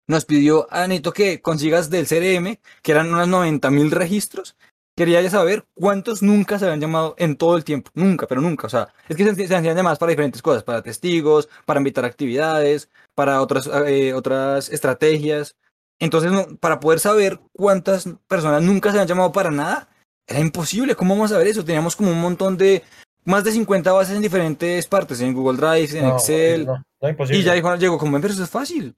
nos 0.07 0.25
pidió, 0.25 0.67
ah, 0.69 0.87
necesito 0.87 1.13
que 1.13 1.41
consigas 1.41 1.89
del 1.89 2.07
CRM, 2.07 2.59
que 2.81 2.91
eran 2.91 3.13
unos 3.13 3.27
90 3.27 3.69
mil 3.71 3.91
registros. 3.91 4.55
Quería 4.95 5.21
ya 5.21 5.29
saber 5.31 5.65
cuántos 5.73 6.21
nunca 6.21 6.59
se 6.59 6.65
habían 6.65 6.79
llamado 6.81 7.15
en 7.17 7.35
todo 7.35 7.57
el 7.57 7.63
tiempo. 7.63 7.89
Nunca, 7.95 8.27
pero 8.27 8.41
nunca. 8.41 8.67
O 8.67 8.69
sea, 8.69 8.89
es 9.09 9.15
que 9.17 9.23
se, 9.23 9.47
se 9.47 9.55
hacían 9.55 9.75
llamadas 9.75 9.97
para 9.97 10.11
diferentes 10.11 10.41
cosas, 10.43 10.61
para 10.63 10.83
testigos, 10.83 11.49
para 11.65 11.79
invitar 11.79 12.05
actividades, 12.05 12.89
para 13.15 13.41
otras, 13.41 13.67
eh, 13.87 14.13
otras 14.13 14.69
estrategias. 14.69 15.55
Entonces, 15.99 16.31
no- 16.31 16.45
para 16.57 16.79
poder 16.79 16.99
saber 16.99 17.39
cuántas 17.53 18.07
personas 18.27 18.61
nunca 18.61 18.91
se 18.91 18.99
han 18.99 19.07
llamado 19.07 19.31
para 19.31 19.49
nada, 19.49 19.89
era 20.27 20.39
imposible. 20.39 20.95
¿Cómo 20.95 21.15
vamos 21.15 21.31
a 21.31 21.37
ver 21.39 21.47
eso? 21.47 21.65
Teníamos 21.65 21.95
como 21.95 22.11
un 22.11 22.21
montón 22.21 22.55
de, 22.57 22.83
más 23.25 23.43
de 23.43 23.51
50 23.51 23.91
bases 23.93 24.15
en 24.15 24.21
diferentes 24.21 24.85
partes, 24.85 25.21
en 25.21 25.33
Google 25.33 25.57
Drive, 25.57 25.97
en 25.97 26.05
No, 26.07 26.13
Excel. 26.17 26.65
No, 26.67 26.83
no, 27.01 27.09
imposible. 27.09 27.39
Y 27.39 27.43
ya 27.43 27.53
dijo, 27.53 27.75
llegó 27.77 27.97
como, 27.97 28.11
"Ven, 28.11 28.21
pero 28.21 28.33
eso 28.33 28.43
es 28.43 28.49
fácil. 28.49 28.95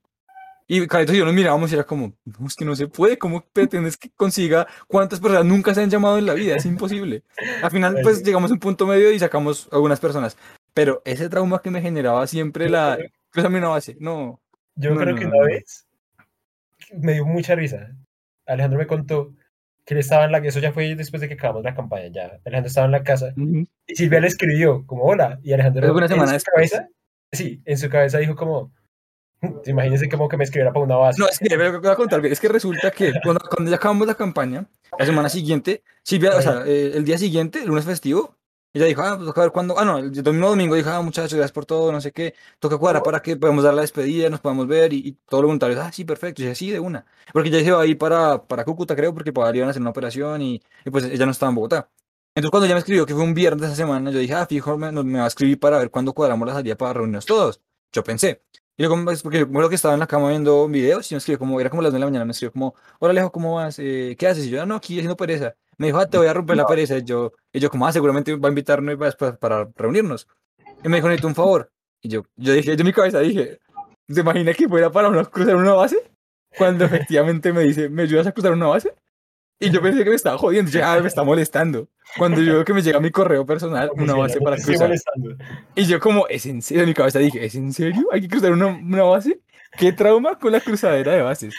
Y 0.68 0.86
Carlitos 0.88 1.14
y 1.14 1.18
yo 1.18 1.24
nos 1.24 1.34
mirábamos 1.34 1.70
y 1.70 1.74
era 1.74 1.84
como, 1.84 2.12
no, 2.24 2.46
es 2.46 2.56
que 2.56 2.64
no 2.64 2.74
se 2.74 2.88
puede, 2.88 3.18
¿cómo 3.18 3.44
pretendes 3.52 3.96
que 3.96 4.10
consiga 4.10 4.66
cuántas 4.88 5.20
personas 5.20 5.44
nunca 5.44 5.72
se 5.74 5.82
han 5.82 5.90
llamado 5.90 6.18
en 6.18 6.26
la 6.26 6.34
vida? 6.34 6.56
Es 6.56 6.66
imposible. 6.66 7.22
Al 7.62 7.70
final, 7.70 7.98
pues 8.02 8.18
sí. 8.18 8.24
llegamos 8.24 8.50
a 8.50 8.54
un 8.54 8.60
punto 8.60 8.86
medio 8.86 9.12
y 9.12 9.18
sacamos 9.18 9.68
algunas 9.70 10.00
personas. 10.00 10.36
Pero 10.74 11.02
ese 11.04 11.28
trauma 11.28 11.62
que 11.62 11.70
me 11.70 11.80
generaba 11.80 12.26
siempre 12.26 12.68
la, 12.68 12.98
cruzame 13.30 13.58
una 13.58 13.68
base, 13.68 13.96
no. 14.00 14.40
Yo 14.74 14.90
No, 14.90 15.00
creo 15.00 15.14
no, 15.14 15.18
que 15.20 15.24
no, 15.26 15.30
una 15.30 15.38
no. 15.40 15.46
vez 15.46 15.86
me 16.98 17.12
dio 17.14 17.24
mucha 17.26 17.54
risa. 17.54 17.90
Alejandro 18.46 18.78
me 18.78 18.86
contó 18.86 19.34
que 19.84 19.94
él 19.94 20.00
estaba 20.00 20.24
en 20.24 20.32
la 20.32 20.38
eso 20.38 20.58
ya 20.60 20.72
fue 20.72 20.94
después 20.96 21.20
de 21.20 21.28
que 21.28 21.34
acabamos 21.34 21.62
la 21.64 21.74
campaña, 21.74 22.08
ya. 22.08 22.40
Alejandro 22.44 22.68
estaba 22.68 22.86
en 22.86 22.92
la 22.92 23.02
casa 23.04 23.32
y 23.86 23.94
Silvia 23.94 24.20
le 24.20 24.26
escribió 24.28 24.84
como 24.86 25.04
hola 25.04 25.38
y 25.44 25.52
Alejandro 25.52 25.92
una 25.94 26.06
en 26.06 26.08
semana 26.08 26.32
su 26.32 26.32
después. 26.34 26.70
cabeza, 26.70 26.88
sí, 27.32 27.62
en 27.64 27.78
su 27.78 27.88
cabeza 27.88 28.18
dijo 28.18 28.34
como 28.34 28.72
imagínense 29.66 30.08
como 30.08 30.28
que 30.28 30.36
me 30.36 30.44
escribiera 30.44 30.72
para 30.72 30.84
una 30.84 30.96
base. 30.96 31.20
No, 31.20 31.28
es 31.28 31.38
que 31.38 31.48
pero 31.48 31.72
lo 31.72 31.80
voy 31.80 31.90
a 31.90 31.96
contar, 31.96 32.24
es 32.26 32.40
que 32.40 32.48
resulta 32.48 32.90
que 32.90 33.12
cuando, 33.22 33.40
cuando 33.48 33.70
ya 33.70 33.76
acabamos 33.76 34.06
la 34.06 34.14
campaña, 34.14 34.66
la 34.98 35.06
semana 35.06 35.28
siguiente, 35.28 35.82
Silvia, 36.02 36.36
o 36.36 36.42
sea, 36.42 36.62
eh, 36.66 36.92
el 36.94 37.04
día 37.04 37.18
siguiente, 37.18 37.60
el 37.60 37.68
lunes 37.68 37.84
festivo, 37.84 38.36
ella 38.72 38.86
dijo, 38.86 39.02
ah, 39.02 39.14
pues 39.16 39.26
toca 39.26 39.40
ver 39.40 39.52
cuándo, 39.52 39.78
ah, 39.78 39.84
no, 39.84 39.98
el 39.98 40.22
domingo, 40.22 40.50
domingo, 40.50 40.74
dijo, 40.74 40.90
ah, 40.90 41.00
muchachos, 41.00 41.32
gracias 41.32 41.52
por 41.52 41.64
todo, 41.64 41.92
no 41.92 42.00
sé 42.00 42.12
qué, 42.12 42.34
toca 42.58 42.76
cuadrar 42.76 43.02
para 43.02 43.22
que 43.22 43.36
podamos 43.36 43.64
dar 43.64 43.72
la 43.72 43.80
despedida, 43.80 44.28
nos 44.28 44.40
podamos 44.40 44.66
ver, 44.66 44.92
y, 44.92 44.98
y 44.98 45.12
todos 45.12 45.42
los 45.42 45.48
voluntarios, 45.48 45.80
ah, 45.80 45.90
sí, 45.92 46.04
perfecto, 46.04 46.42
y 46.42 46.44
dije, 46.44 46.54
sí, 46.54 46.70
de 46.70 46.80
una, 46.80 47.06
porque 47.32 47.48
ya 47.48 47.58
se 47.60 47.64
iba 47.66 47.80
a 47.80 47.86
ir 47.86 47.96
para, 47.96 48.42
para 48.46 48.64
Cúcuta, 48.64 48.94
creo, 48.94 49.14
porque 49.14 49.32
para 49.32 49.54
iban 49.56 49.68
a 49.68 49.70
hacer 49.70 49.80
una 49.80 49.90
operación, 49.90 50.42
y, 50.42 50.62
y 50.84 50.90
pues 50.90 51.04
ella 51.04 51.24
no 51.24 51.32
estaba 51.32 51.50
en 51.50 51.56
Bogotá. 51.56 51.88
Entonces 52.34 52.50
cuando 52.50 52.66
ella 52.66 52.74
me 52.74 52.80
escribió 52.80 53.06
que 53.06 53.14
fue 53.14 53.22
un 53.22 53.32
viernes 53.32 53.62
de 53.62 53.66
esa 53.68 53.76
semana, 53.76 54.10
yo 54.10 54.18
dije, 54.18 54.34
ah, 54.34 54.44
fijo, 54.44 54.76
me, 54.76 54.92
me 54.92 55.18
va 55.20 55.24
a 55.24 55.28
escribir 55.28 55.58
para 55.58 55.78
ver 55.78 55.90
cuándo 55.90 56.12
cuadramos 56.12 56.46
la 56.46 56.52
salida 56.52 56.76
para 56.76 56.92
reunirnos 56.92 57.24
todos. 57.24 57.62
Yo 57.92 58.04
pensé. 58.04 58.42
Y 58.78 58.86
pues, 58.86 59.22
porque 59.22 59.38
yo 59.40 59.46
me 59.46 59.52
acuerdo 59.52 59.68
que 59.70 59.74
estaba 59.76 59.94
en 59.94 60.00
la 60.00 60.06
cama 60.06 60.28
viendo 60.28 60.68
videos 60.68 61.10
y 61.10 61.14
me 61.14 61.18
escribió 61.18 61.38
como, 61.38 61.60
era 61.60 61.70
como 61.70 61.80
las 61.82 61.92
9 61.92 61.96
de 61.96 62.00
la 62.00 62.06
mañana, 62.06 62.24
me 62.26 62.32
escribió 62.32 62.52
como, 62.52 62.74
hola 62.98 63.12
Alejo, 63.12 63.32
¿cómo 63.32 63.54
vas? 63.54 63.78
Eh, 63.78 64.16
¿Qué 64.18 64.26
haces? 64.26 64.46
Y 64.46 64.50
yo, 64.50 64.60
"Ah, 64.60 64.66
no, 64.66 64.74
aquí 64.76 64.94
haciendo 64.98 65.16
pereza. 65.16 65.54
Me 65.78 65.86
dijo, 65.86 65.98
ah, 65.98 66.06
te 66.06 66.18
voy 66.18 66.26
a 66.26 66.34
romper 66.34 66.56
la 66.56 66.66
pereza. 66.66 66.98
Y 66.98 67.04
yo, 67.04 67.32
y 67.52 67.60
yo 67.60 67.70
como, 67.70 67.86
ah, 67.86 67.92
seguramente 67.92 68.34
va 68.36 68.48
a 68.48 68.50
invitarnos 68.50 68.96
para, 68.96 69.12
para, 69.12 69.38
para 69.38 69.68
reunirnos. 69.76 70.28
Y 70.84 70.88
me 70.88 70.96
dijo, 70.96 71.08
necesito 71.08 71.28
un 71.28 71.34
favor. 71.34 71.70
Y 72.02 72.08
yo, 72.08 72.22
yo 72.36 72.52
dije, 72.52 72.76
yo 72.76 72.80
en 72.80 72.86
mi 72.86 72.92
cabeza 72.92 73.20
dije, 73.20 73.60
¿Se 74.08 74.20
imagina 74.20 74.54
que 74.54 74.68
fuera 74.68 74.90
para 74.90 75.08
uno 75.08 75.28
cruzar 75.30 75.56
una 75.56 75.72
base? 75.72 75.96
Cuando 76.56 76.84
efectivamente 76.86 77.52
me 77.52 77.62
dice, 77.62 77.88
¿me 77.88 78.02
ayudas 78.02 78.26
a 78.26 78.32
cruzar 78.32 78.52
una 78.52 78.66
base? 78.66 78.94
Y 79.58 79.70
yo 79.70 79.80
pensé 79.80 80.04
que 80.04 80.10
me 80.10 80.16
estaba 80.16 80.36
jodiendo, 80.36 80.70
ya 80.70 80.92
ah, 80.92 81.00
me 81.00 81.08
está 81.08 81.22
molestando. 81.22 81.88
Cuando 82.18 82.42
yo 82.42 82.54
veo 82.54 82.64
que 82.64 82.74
me 82.74 82.82
llega 82.82 83.00
mi 83.00 83.10
correo 83.10 83.46
personal, 83.46 83.90
una 83.94 84.14
base 84.14 84.38
para 84.40 84.56
cruzar. 84.56 84.92
Y 85.74 85.84
yo 85.86 85.98
como, 85.98 86.28
¿es 86.28 86.44
en 86.46 86.60
serio? 86.60 86.82
En 86.82 86.88
mi 86.90 86.94
cabeza 86.94 87.18
dije, 87.18 87.44
¿es 87.44 87.54
en 87.54 87.72
serio? 87.72 88.06
¿Hay 88.12 88.20
que 88.20 88.28
cruzar 88.28 88.52
una, 88.52 88.66
una 88.66 89.02
base? 89.04 89.40
¿Qué 89.78 89.92
trauma 89.92 90.38
con 90.38 90.52
la 90.52 90.60
cruzadera 90.60 91.12
de 91.12 91.22
bases? 91.22 91.54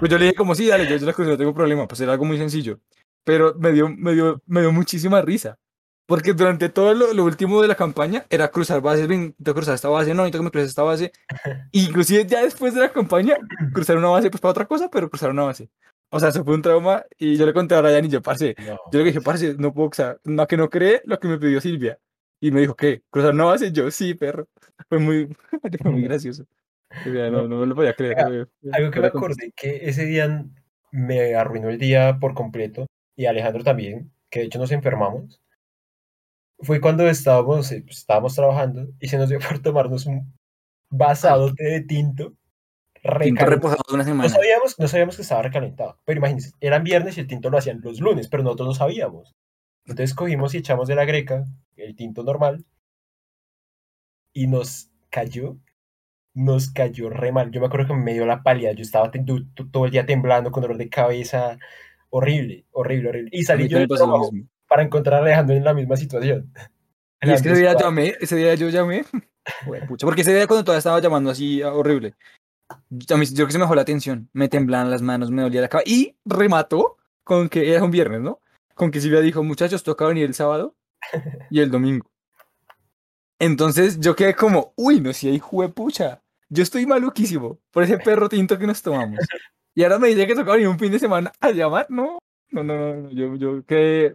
Pues 0.00 0.10
yo 0.10 0.18
le 0.18 0.26
dije 0.26 0.36
como, 0.36 0.54
sí, 0.54 0.66
dale, 0.66 0.86
yo, 0.88 0.96
yo 0.96 1.06
la 1.06 1.12
cruzo, 1.12 1.30
no 1.30 1.38
tengo 1.38 1.54
problema. 1.54 1.86
Pues 1.86 2.00
era 2.00 2.12
algo 2.12 2.24
muy 2.24 2.38
sencillo. 2.38 2.80
Pero 3.24 3.54
me 3.58 3.72
dio, 3.72 3.88
me 3.88 4.14
dio, 4.14 4.42
me 4.46 4.60
dio 4.60 4.72
muchísima 4.72 5.20
risa. 5.22 5.58
Porque 6.06 6.34
durante 6.34 6.68
todo 6.68 6.92
lo, 6.94 7.24
último 7.24 7.62
de 7.62 7.68
la 7.68 7.74
campaña 7.74 8.26
era 8.28 8.48
cruzar 8.48 8.80
bases, 8.80 9.06
ven, 9.06 9.34
tengo 9.38 9.54
que 9.54 9.60
cruzar 9.60 9.76
esta 9.76 9.88
base, 9.88 10.12
no, 10.12 10.22
necesito 10.22 10.38
que 10.38 10.44
me 10.44 10.50
cruces 10.50 10.70
esta 10.70 10.82
base. 10.82 11.12
inclusive 11.72 12.26
ya 12.26 12.42
después 12.42 12.74
de 12.74 12.80
la 12.80 12.92
campaña, 12.92 13.36
cruzar 13.72 13.96
una 13.96 14.08
base, 14.08 14.28
pues 14.28 14.40
para 14.40 14.50
otra 14.50 14.66
cosa, 14.66 14.90
pero 14.90 15.08
cruzar 15.08 15.30
una 15.30 15.44
base. 15.44 15.70
O 16.14 16.20
sea, 16.20 16.28
eso 16.28 16.44
fue 16.44 16.54
un 16.54 16.62
trauma 16.62 17.04
y 17.18 17.36
yo 17.36 17.46
le 17.46 17.54
conté 17.54 17.74
a 17.74 17.80
Ryan 17.80 18.04
y 18.04 18.08
yo, 18.08 18.22
parce, 18.22 18.54
yo 18.58 18.98
le 18.98 19.04
dije, 19.04 19.20
parce, 19.22 19.54
no 19.54 19.72
puedo 19.72 19.90
cruzar, 19.90 20.20
no, 20.24 20.46
que 20.46 20.58
no 20.58 20.68
cree 20.68 21.00
lo 21.06 21.18
que 21.18 21.26
me 21.26 21.38
pidió 21.38 21.60
Silvia. 21.60 21.98
Y 22.38 22.50
me 22.50 22.60
dijo, 22.60 22.74
¿qué? 22.76 23.02
¿Cruzar 23.08 23.32
una 23.32 23.44
base? 23.44 23.72
Yo, 23.72 23.90
sí, 23.90 24.14
perro. 24.14 24.48
Fue 24.88 24.98
muy, 24.98 25.34
fue 25.82 25.90
muy 25.90 26.02
gracioso. 26.02 26.44
No, 27.06 27.48
no, 27.48 27.56
me 27.60 27.66
lo 27.66 27.74
podía 27.74 27.94
creer. 27.94 28.48
algo 28.72 28.90
que 28.90 29.00
me 29.00 29.06
acordé, 29.06 29.52
que 29.56 29.88
ese 29.88 30.04
día 30.04 30.44
me 30.90 31.34
arruinó 31.34 31.70
el 31.70 31.78
día 31.78 32.18
por 32.20 32.34
completo, 32.34 32.86
y 33.16 33.24
Alejandro 33.26 33.64
también, 33.64 34.12
que 34.28 34.40
de 34.40 34.46
hecho 34.46 34.58
nos 34.58 34.72
enfermamos, 34.72 35.40
fue 36.58 36.80
cuando 36.80 37.08
estábamos, 37.08 37.72
eh, 37.72 37.82
pues, 37.84 37.98
estábamos 37.98 38.34
trabajando 38.34 38.88
y 39.00 39.08
se 39.08 39.18
nos 39.18 39.28
dio 39.28 39.38
por 39.48 39.60
tomarnos 39.60 40.06
un 40.06 40.32
vasadote 40.90 41.64
de 41.64 41.80
tinto. 41.80 42.34
Tinto 43.20 43.46
reposado 43.46 43.82
una 43.92 44.04
semana. 44.04 44.22
No 44.24 44.28
sabíamos, 44.28 44.78
no 44.78 44.88
sabíamos 44.88 45.16
que 45.16 45.22
estaba 45.22 45.42
recalentado, 45.42 45.98
pero 46.04 46.18
imagínense, 46.18 46.52
eran 46.60 46.84
viernes 46.84 47.16
y 47.16 47.20
el 47.20 47.26
tinto 47.26 47.50
lo 47.50 47.58
hacían 47.58 47.80
los 47.82 48.00
lunes, 48.00 48.28
pero 48.28 48.44
nosotros 48.44 48.68
no 48.68 48.74
sabíamos. 48.74 49.34
Entonces 49.84 50.14
cogimos 50.14 50.54
y 50.54 50.58
echamos 50.58 50.86
de 50.86 50.94
la 50.94 51.04
greca 51.04 51.44
el 51.76 51.96
tinto 51.96 52.22
normal 52.22 52.64
y 54.32 54.46
nos 54.46 54.90
cayó, 55.10 55.56
nos 56.34 56.70
cayó 56.70 57.10
re 57.10 57.32
mal. 57.32 57.50
Yo 57.50 57.60
me 57.60 57.66
acuerdo 57.66 57.88
que 57.88 57.94
me 57.94 58.14
dio 58.14 58.24
la 58.24 58.42
pálida, 58.42 58.72
yo 58.72 58.82
estaba 58.82 59.10
todo 59.10 59.84
el 59.84 59.90
día 59.90 60.06
temblando 60.06 60.50
con 60.50 60.62
dolor 60.62 60.78
de 60.78 60.88
cabeza, 60.88 61.58
horrible, 62.10 62.66
horrible, 62.70 63.08
horrible. 63.08 63.30
Y 63.32 63.42
salí 63.42 63.68
yo 63.68 63.78
para 64.68 64.82
encontrar 64.82 65.20
a 65.20 65.24
Alejandro 65.24 65.56
en 65.56 65.64
la 65.64 65.74
misma 65.74 65.96
situación. 65.96 66.52
Y 67.20 67.30
es 67.30 67.42
que 67.42 67.50
ese 67.50 67.60
día 67.60 67.76
llamé, 67.76 68.14
ese 68.20 68.36
día 68.36 68.54
yo 68.54 68.68
llamé, 68.68 69.04
porque 70.00 70.22
ese 70.22 70.34
día 70.34 70.46
cuando 70.46 70.64
todavía 70.64 70.78
estaba 70.78 71.00
llamando 71.00 71.30
así 71.30 71.62
ah, 71.62 71.72
horrible, 71.72 72.14
yo, 72.90 73.16
yo 73.22 73.46
que 73.46 73.52
se 73.52 73.58
me 73.58 73.64
bajó 73.64 73.74
la 73.74 73.82
atención, 73.82 74.28
me 74.32 74.48
temblaban 74.48 74.90
las 74.90 75.02
manos, 75.02 75.30
me 75.30 75.42
dolía 75.42 75.60
la 75.60 75.68
cabeza, 75.68 75.90
y 75.90 76.16
remató 76.24 76.96
con 77.24 77.48
que 77.48 77.72
era 77.72 77.84
un 77.84 77.90
viernes, 77.90 78.20
¿no? 78.20 78.40
Con 78.74 78.90
que 78.90 79.00
Silvia 79.00 79.20
dijo, 79.20 79.42
muchachos, 79.42 79.82
toca 79.82 80.06
venir 80.06 80.24
el 80.24 80.34
sábado 80.34 80.74
y 81.50 81.60
el 81.60 81.70
domingo. 81.70 82.10
Entonces 83.38 83.98
yo 84.00 84.14
quedé 84.14 84.34
como, 84.34 84.72
uy, 84.76 85.00
no, 85.00 85.12
si 85.12 85.28
hay 85.28 85.38
juepucha, 85.38 86.22
yo 86.48 86.62
estoy 86.62 86.86
maluquísimo 86.86 87.58
por 87.70 87.82
ese 87.82 87.98
perro 87.98 88.28
tinto 88.28 88.58
que 88.58 88.66
nos 88.66 88.82
tomamos. 88.82 89.18
Y 89.74 89.82
ahora 89.82 89.98
me 89.98 90.08
dice 90.08 90.26
que 90.26 90.34
toca 90.34 90.52
venir 90.52 90.68
un 90.68 90.78
fin 90.78 90.92
de 90.92 90.98
semana 90.98 91.32
a 91.40 91.50
llamar, 91.50 91.86
no, 91.88 92.18
no, 92.50 92.62
no, 92.62 92.94
no, 92.94 93.10
yo, 93.10 93.36
yo 93.36 93.64
quedé, 93.64 94.14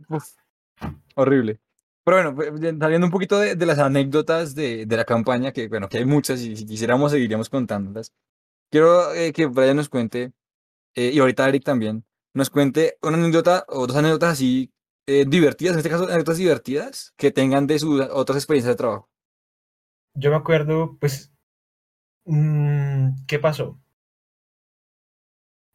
Horrible. 1.15 1.59
Pero 2.03 2.17
bueno, 2.17 2.35
pues, 2.35 2.77
saliendo 2.79 3.07
un 3.07 3.11
poquito 3.11 3.39
de, 3.39 3.55
las 3.65 3.79
anécdotas 3.79 4.55
de, 4.55 4.85
de, 4.85 4.95
la 4.95 5.03
campaña, 5.03 5.51
que 5.51 5.67
bueno, 5.67 5.89
que 5.89 5.97
hay 5.97 6.05
muchas 6.05 6.39
y 6.41 6.55
si 6.55 6.65
quisiéramos 6.65 7.11
seguiríamos 7.11 7.49
contándolas. 7.49 8.13
Quiero 8.70 9.13
eh, 9.13 9.32
que 9.32 9.45
Brian 9.45 9.78
nos 9.78 9.88
cuente, 9.88 10.34
eh, 10.95 11.11
y 11.13 11.20
ahorita 11.20 11.47
Eric 11.47 11.63
también, 11.63 12.05
nos 12.34 12.49
cuente 12.49 12.97
una 13.01 13.18
anécdota 13.18 13.65
o 13.70 13.88
dos 13.88 13.95
anécdotas 13.95 14.34
así 14.34 14.74
eh, 15.07 15.26
divertidas, 15.26 15.74
en 15.74 15.80
este 15.80 15.89
caso 15.89 16.03
anécdotas 16.03 16.38
divertidas, 16.38 17.13
que 17.15 17.32
tengan 17.32 17.65
de 17.65 17.80
sus 17.80 18.01
otras 18.11 18.38
experiencias 18.38 18.74
de 18.74 18.78
trabajo. 18.78 19.09
Yo 20.15 20.32
me 20.32 20.36
acuerdo, 20.36 20.97
pues, 20.99 21.32
mm, 22.26 23.26
¿qué 23.26 23.39
pasó? 23.39 23.80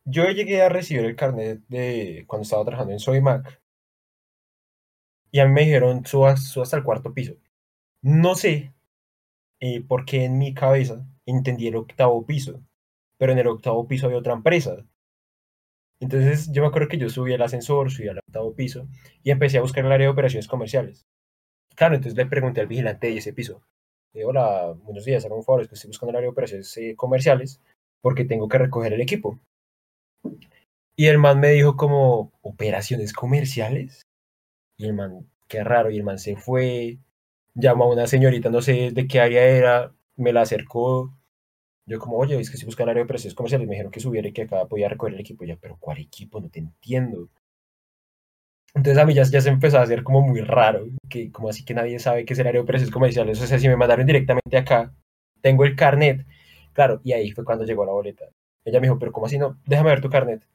Yo 0.04 0.24
llegué 0.24 0.60
a 0.62 0.68
recibir 0.68 1.04
el 1.04 1.16
carnet 1.16 1.60
de 1.68 2.24
cuando 2.26 2.42
estaba 2.42 2.64
trabajando 2.64 2.92
en 2.92 2.98
Soy 2.98 3.20
Mac 3.20 3.62
y 5.30 5.40
a 5.40 5.46
mí 5.46 5.52
me 5.52 5.62
dijeron, 5.62 6.04
suba, 6.04 6.32
hasta 6.32 6.76
el 6.76 6.82
cuarto 6.82 7.14
piso. 7.14 7.34
No 8.02 8.34
sé 8.34 8.74
por 9.88 10.04
qué 10.04 10.24
en 10.24 10.38
mi 10.38 10.52
cabeza 10.52 11.06
entendí 11.24 11.68
el 11.68 11.76
octavo 11.76 12.26
piso, 12.26 12.60
pero 13.22 13.34
en 13.34 13.38
el 13.38 13.46
octavo 13.46 13.86
piso 13.86 14.06
había 14.06 14.18
otra 14.18 14.32
empresa. 14.32 14.84
Entonces 16.00 16.50
yo 16.50 16.60
me 16.60 16.66
acuerdo 16.66 16.88
que 16.88 16.98
yo 16.98 17.08
subí 17.08 17.32
al 17.32 17.42
ascensor, 17.42 17.88
subí 17.88 18.08
al 18.08 18.18
octavo 18.18 18.52
piso 18.52 18.88
y 19.22 19.30
empecé 19.30 19.58
a 19.58 19.60
buscar 19.60 19.84
el 19.84 19.92
área 19.92 20.08
de 20.08 20.12
operaciones 20.12 20.48
comerciales. 20.48 21.06
Claro, 21.76 21.94
entonces 21.94 22.16
le 22.16 22.26
pregunté 22.26 22.60
al 22.60 22.66
vigilante 22.66 23.06
de 23.06 23.18
ese 23.18 23.32
piso. 23.32 23.62
Le 24.12 24.24
hola, 24.24 24.74
buenos 24.82 25.04
días, 25.04 25.24
hagan 25.24 25.38
un 25.38 25.44
favor, 25.44 25.62
es 25.62 25.70
estoy 25.70 25.86
buscando 25.86 26.10
el 26.10 26.16
área 26.16 26.26
de 26.26 26.32
operaciones 26.32 26.76
eh, 26.78 26.96
comerciales 26.96 27.62
porque 28.00 28.24
tengo 28.24 28.48
que 28.48 28.58
recoger 28.58 28.92
el 28.92 29.00
equipo. 29.00 29.38
Y 30.96 31.06
el 31.06 31.18
man 31.18 31.38
me 31.38 31.50
dijo 31.50 31.76
como, 31.76 32.32
¿operaciones 32.40 33.12
comerciales? 33.12 34.02
Y 34.76 34.86
el 34.86 34.94
man, 34.94 35.30
qué 35.46 35.62
raro, 35.62 35.92
y 35.92 35.96
el 35.96 36.02
man 36.02 36.18
se 36.18 36.34
fue, 36.34 36.98
llamó 37.54 37.84
a 37.84 37.92
una 37.92 38.08
señorita, 38.08 38.50
no 38.50 38.62
sé 38.62 38.90
de 38.90 39.06
qué 39.06 39.20
área 39.20 39.44
era, 39.44 39.94
me 40.16 40.32
la 40.32 40.40
acercó. 40.40 41.14
Yo 41.86 41.98
como, 41.98 42.16
oye, 42.16 42.38
es 42.38 42.50
que 42.50 42.56
si 42.56 42.64
buscan 42.64 42.88
área 42.88 43.00
de 43.00 43.04
operaciones 43.04 43.34
comerciales, 43.34 43.66
me 43.66 43.74
dijeron 43.74 43.92
que 43.92 44.00
subiera 44.00 44.28
y 44.28 44.32
que 44.32 44.42
acá 44.42 44.66
podía 44.66 44.88
recoger 44.88 45.14
el 45.14 45.20
equipo. 45.20 45.44
Ya, 45.44 45.56
pero 45.56 45.76
¿cuál 45.78 45.98
equipo? 45.98 46.40
No 46.40 46.48
te 46.48 46.60
entiendo. 46.60 47.28
Entonces 48.74 49.02
a 49.02 49.06
mí 49.06 49.14
ya, 49.14 49.24
ya, 49.24 49.40
se 49.40 49.50
empezó 49.50 49.78
a 49.78 49.82
hacer 49.82 50.02
como 50.02 50.22
muy 50.22 50.40
raro, 50.40 50.86
que 51.10 51.30
como 51.30 51.48
así 51.50 51.64
que 51.64 51.74
nadie 51.74 51.98
sabe 51.98 52.24
qué 52.24 52.32
es 52.32 52.38
el 52.38 52.46
área 52.46 52.60
de 52.60 52.64
operaciones 52.64 52.92
comerciales. 52.92 53.40
O 53.42 53.46
sea, 53.46 53.58
si 53.58 53.68
me 53.68 53.76
mandaron 53.76 54.06
directamente 54.06 54.56
acá, 54.56 54.94
tengo 55.42 55.64
el 55.64 55.76
carnet. 55.76 56.26
Claro, 56.72 57.00
y 57.04 57.12
ahí 57.12 57.30
fue 57.32 57.44
cuando 57.44 57.64
llegó 57.64 57.84
la 57.84 57.92
boleta. 57.92 58.26
Ella 58.64 58.80
me 58.80 58.86
dijo, 58.86 58.98
pero 58.98 59.12
¿cómo 59.12 59.26
así 59.26 59.38
no? 59.38 59.58
Déjame 59.66 59.90
ver 59.90 60.00
tu 60.00 60.08
carnet. 60.10 60.46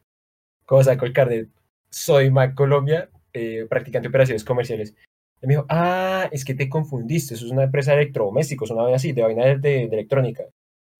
¿Cómo 0.65 0.83
saco 0.83 1.05
el 1.05 1.13
carnet? 1.13 1.49
Soy 1.89 2.31
Mac 2.31 2.55
Colombia 2.55 3.09
eh, 3.33 3.67
practicante 3.69 4.03
de 4.07 4.09
operaciones 4.09 4.43
comerciales. 4.43 4.95
Y 5.41 5.47
me 5.47 5.53
dijo, 5.53 5.65
ah, 5.69 6.27
es 6.31 6.43
que 6.43 6.55
te 6.55 6.69
confundiste, 6.69 7.35
eso 7.35 7.45
es 7.45 7.51
una 7.51 7.63
empresa 7.63 7.91
de 7.91 8.01
electrodomésticos, 8.01 8.71
una 8.71 8.81
vaina 8.83 8.95
así, 8.95 9.11
de 9.11 9.21
vaina 9.21 9.55
de, 9.55 9.83
electrónica. 9.83 10.43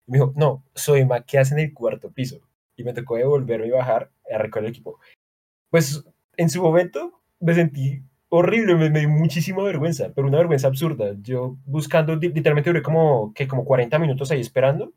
Me 0.08 0.18
dijo, 0.18 0.32
no, 0.36 0.64
soy 0.74 1.04
Mac, 1.04 1.24
¿qué 1.26 1.38
hace 1.38 1.54
en 1.54 1.60
el 1.60 1.74
cuarto 1.74 2.10
piso? 2.10 2.40
Y 2.76 2.84
me 2.84 2.94
tocó 2.94 3.16
devolverme 3.16 3.66
y 3.66 3.70
bajar 3.70 4.10
a 4.32 4.38
recoger 4.38 4.64
el 4.64 4.70
equipo. 4.70 4.98
Pues 5.70 6.04
en 6.36 6.50
su 6.50 6.62
momento 6.62 7.20
me 7.40 7.54
sentí 7.54 8.02
horrible, 8.30 8.74
me, 8.74 9.00
dio 9.00 9.08
muchísima 9.08 9.62
vergüenza, 9.62 10.12
pero 10.14 10.26
una 10.28 10.38
vergüenza 10.38 10.68
absurda. 10.68 11.14
Yo 11.22 11.56
buscando, 11.66 12.16
literalmente 12.16 12.70
duré 12.70 12.82
como, 12.82 13.32
que 13.34 13.46
como 13.48 13.64
40 13.64 13.98
minutos 13.98 14.30
ahí 14.30 14.40
esperando, 14.40 14.92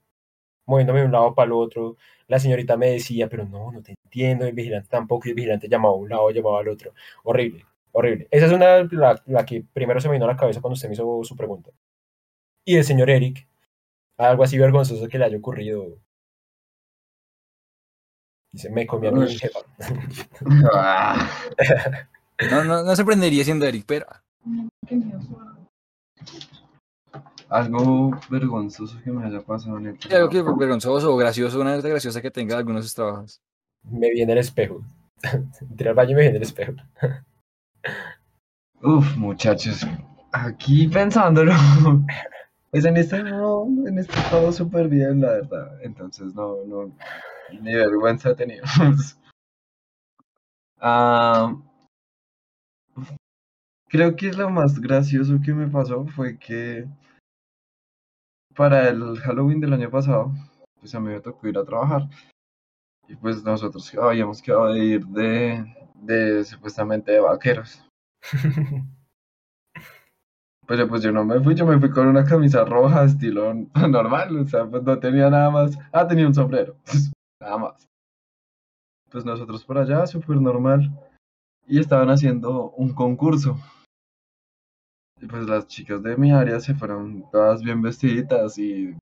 moviéndome 0.66 1.02
de 1.02 1.06
un 1.08 1.12
lado 1.14 1.36
para 1.36 1.48
el 1.48 1.54
otro. 1.54 1.98
La 2.28 2.40
señorita 2.40 2.78
me 2.78 2.92
decía, 2.92 3.30
pero 3.30 3.46
no, 3.46 3.72
no 3.72 3.82
te 3.82 3.96
entiendo, 4.06 4.46
el 4.46 4.54
vigilante 4.54 4.90
tampoco, 4.90 5.28
y 5.28 5.32
el 5.32 5.36
vigilante 5.36 5.68
llamaba 5.70 5.96
a 5.96 5.98
un 5.98 6.10
lado, 6.10 6.32
llamaba 6.32 6.60
al 6.62 6.70
otro. 6.70 6.94
Horrible, 7.24 7.66
horrible. 7.92 8.28
Esa 8.32 8.48
es 8.48 8.52
una, 8.54 8.84
la, 8.92 9.22
la 9.26 9.46
que 9.46 9.64
primero 9.74 10.00
se 10.02 10.08
me 10.10 10.14
vino 10.14 10.26
a 10.26 10.30
la 10.30 10.38
cabeza 10.38 10.62
cuando 10.62 10.76
usted 10.76 10.90
me 10.90 10.94
hizo 10.96 11.24
su 11.24 11.36
pregunta. 11.36 11.72
Y 12.66 12.78
el 12.78 12.84
señor 12.84 13.10
Eric, 13.10 13.48
algo 14.30 14.44
así 14.44 14.58
vergonzoso 14.58 15.08
que 15.08 15.18
le 15.18 15.26
haya 15.26 15.38
ocurrido. 15.38 15.98
Dice, 18.54 18.70
me 18.70 18.86
comí 18.86 19.08
a 19.08 19.12
mi 19.12 19.28
jefa. 19.28 19.60
no, 22.52 22.64
no, 22.64 22.84
no 22.84 22.96
sorprendería 22.96 23.44
siendo 23.44 23.66
Eric, 23.66 23.86
pero 23.88 24.06
algo 27.52 28.18
vergonzoso 28.30 28.98
que 29.04 29.12
me 29.12 29.26
haya 29.26 29.42
pasado 29.42 29.78
en 29.78 29.88
el 29.88 30.00
trabajo. 30.00 30.18
Algo 30.18 30.30
que 30.30 30.42
vergonzoso 30.58 31.14
o 31.14 31.18
gracioso, 31.18 31.60
una 31.60 31.76
vez 31.76 31.84
graciosa 31.84 32.22
que 32.22 32.32
tenga 32.32 32.58
algunos 32.58 32.84
de 32.84 32.88
sus 32.88 32.96
trabajos. 32.96 33.42
Me 33.84 34.10
viene 34.10 34.32
el 34.32 34.40
espejo. 34.40 34.82
Entré 35.62 35.90
al 35.90 35.96
baño 35.96 36.12
y 36.12 36.16
me 36.16 36.22
viene 36.22 36.38
el 36.38 36.44
espejo. 36.44 36.74
Uf, 38.82 39.18
muchachos, 39.18 39.86
aquí 40.32 40.88
pensándolo, 40.88 41.54
pues 42.72 42.86
en 42.86 42.98
este 42.98 43.22
no, 43.22 43.66
en 43.86 44.00
este 44.00 44.16
todo 44.30 44.52
súper 44.52 44.88
bien, 44.88 45.22
la 45.22 45.32
verdad. 45.32 45.82
Entonces 45.84 46.34
no, 46.34 46.64
no, 46.66 46.96
ni 47.62 47.76
vergüenza 47.76 48.36
tenido. 48.36 48.64
Ah, 50.84 51.56
creo 53.88 54.16
que 54.16 54.34
lo 54.34 54.50
más 54.50 54.80
gracioso 54.80 55.40
que 55.46 55.54
me 55.54 55.68
pasó 55.68 56.08
fue 56.08 56.40
que 56.40 56.88
para 58.56 58.90
el 58.90 59.20
Halloween 59.20 59.60
del 59.62 59.74
año 59.74 59.92
pasado, 59.92 60.32
pues 60.80 60.96
a 60.96 61.00
mí 61.00 61.10
me 61.10 61.22
tocó 61.22 61.48
ir 61.48 61.58
a 61.60 61.64
trabajar. 61.64 62.10
Y 63.08 63.16
pues 63.16 63.44
nosotros 63.44 63.94
habíamos 63.96 64.42
quedado 64.42 64.74
de 64.74 64.84
ir 64.84 65.06
de, 65.06 65.66
de 65.96 66.44
supuestamente 66.46 67.12
de 67.12 67.20
vaqueros. 67.20 67.86
Pero 70.72 70.88
pues 70.88 71.04
yo 71.04 71.12
no 71.12 71.26
me 71.26 71.38
fui, 71.42 71.54
yo 71.54 71.66
me 71.66 71.78
fui 71.78 71.90
con 71.90 72.08
una 72.08 72.24
camisa 72.24 72.64
roja, 72.64 73.04
estilo 73.04 73.54
normal, 73.90 74.38
o 74.38 74.48
sea, 74.48 74.66
pues 74.66 74.82
no 74.84 74.98
tenía 75.00 75.30
nada 75.30 75.50
más. 75.50 75.78
Ah, 75.92 76.08
tenía 76.08 76.26
un 76.26 76.34
sombrero, 76.34 76.78
nada 77.42 77.58
más. 77.58 77.90
Pues 79.10 79.26
nosotros 79.26 79.66
por 79.66 79.78
allá, 79.78 80.08
súper 80.08 80.38
normal. 80.38 80.90
Y 81.68 81.78
estaban 81.78 82.10
haciendo 82.10 82.70
un 82.70 82.94
concurso. 82.94 83.60
Y 85.20 85.26
pues 85.26 85.46
las 85.46 85.68
chicas 85.68 86.02
de 86.04 86.16
mi 86.16 86.32
área 86.32 86.62
se 86.62 86.74
fueron 86.74 87.30
todas 87.34 87.62
bien 87.62 87.82
vestiditas 87.82 88.58
y 88.58 88.96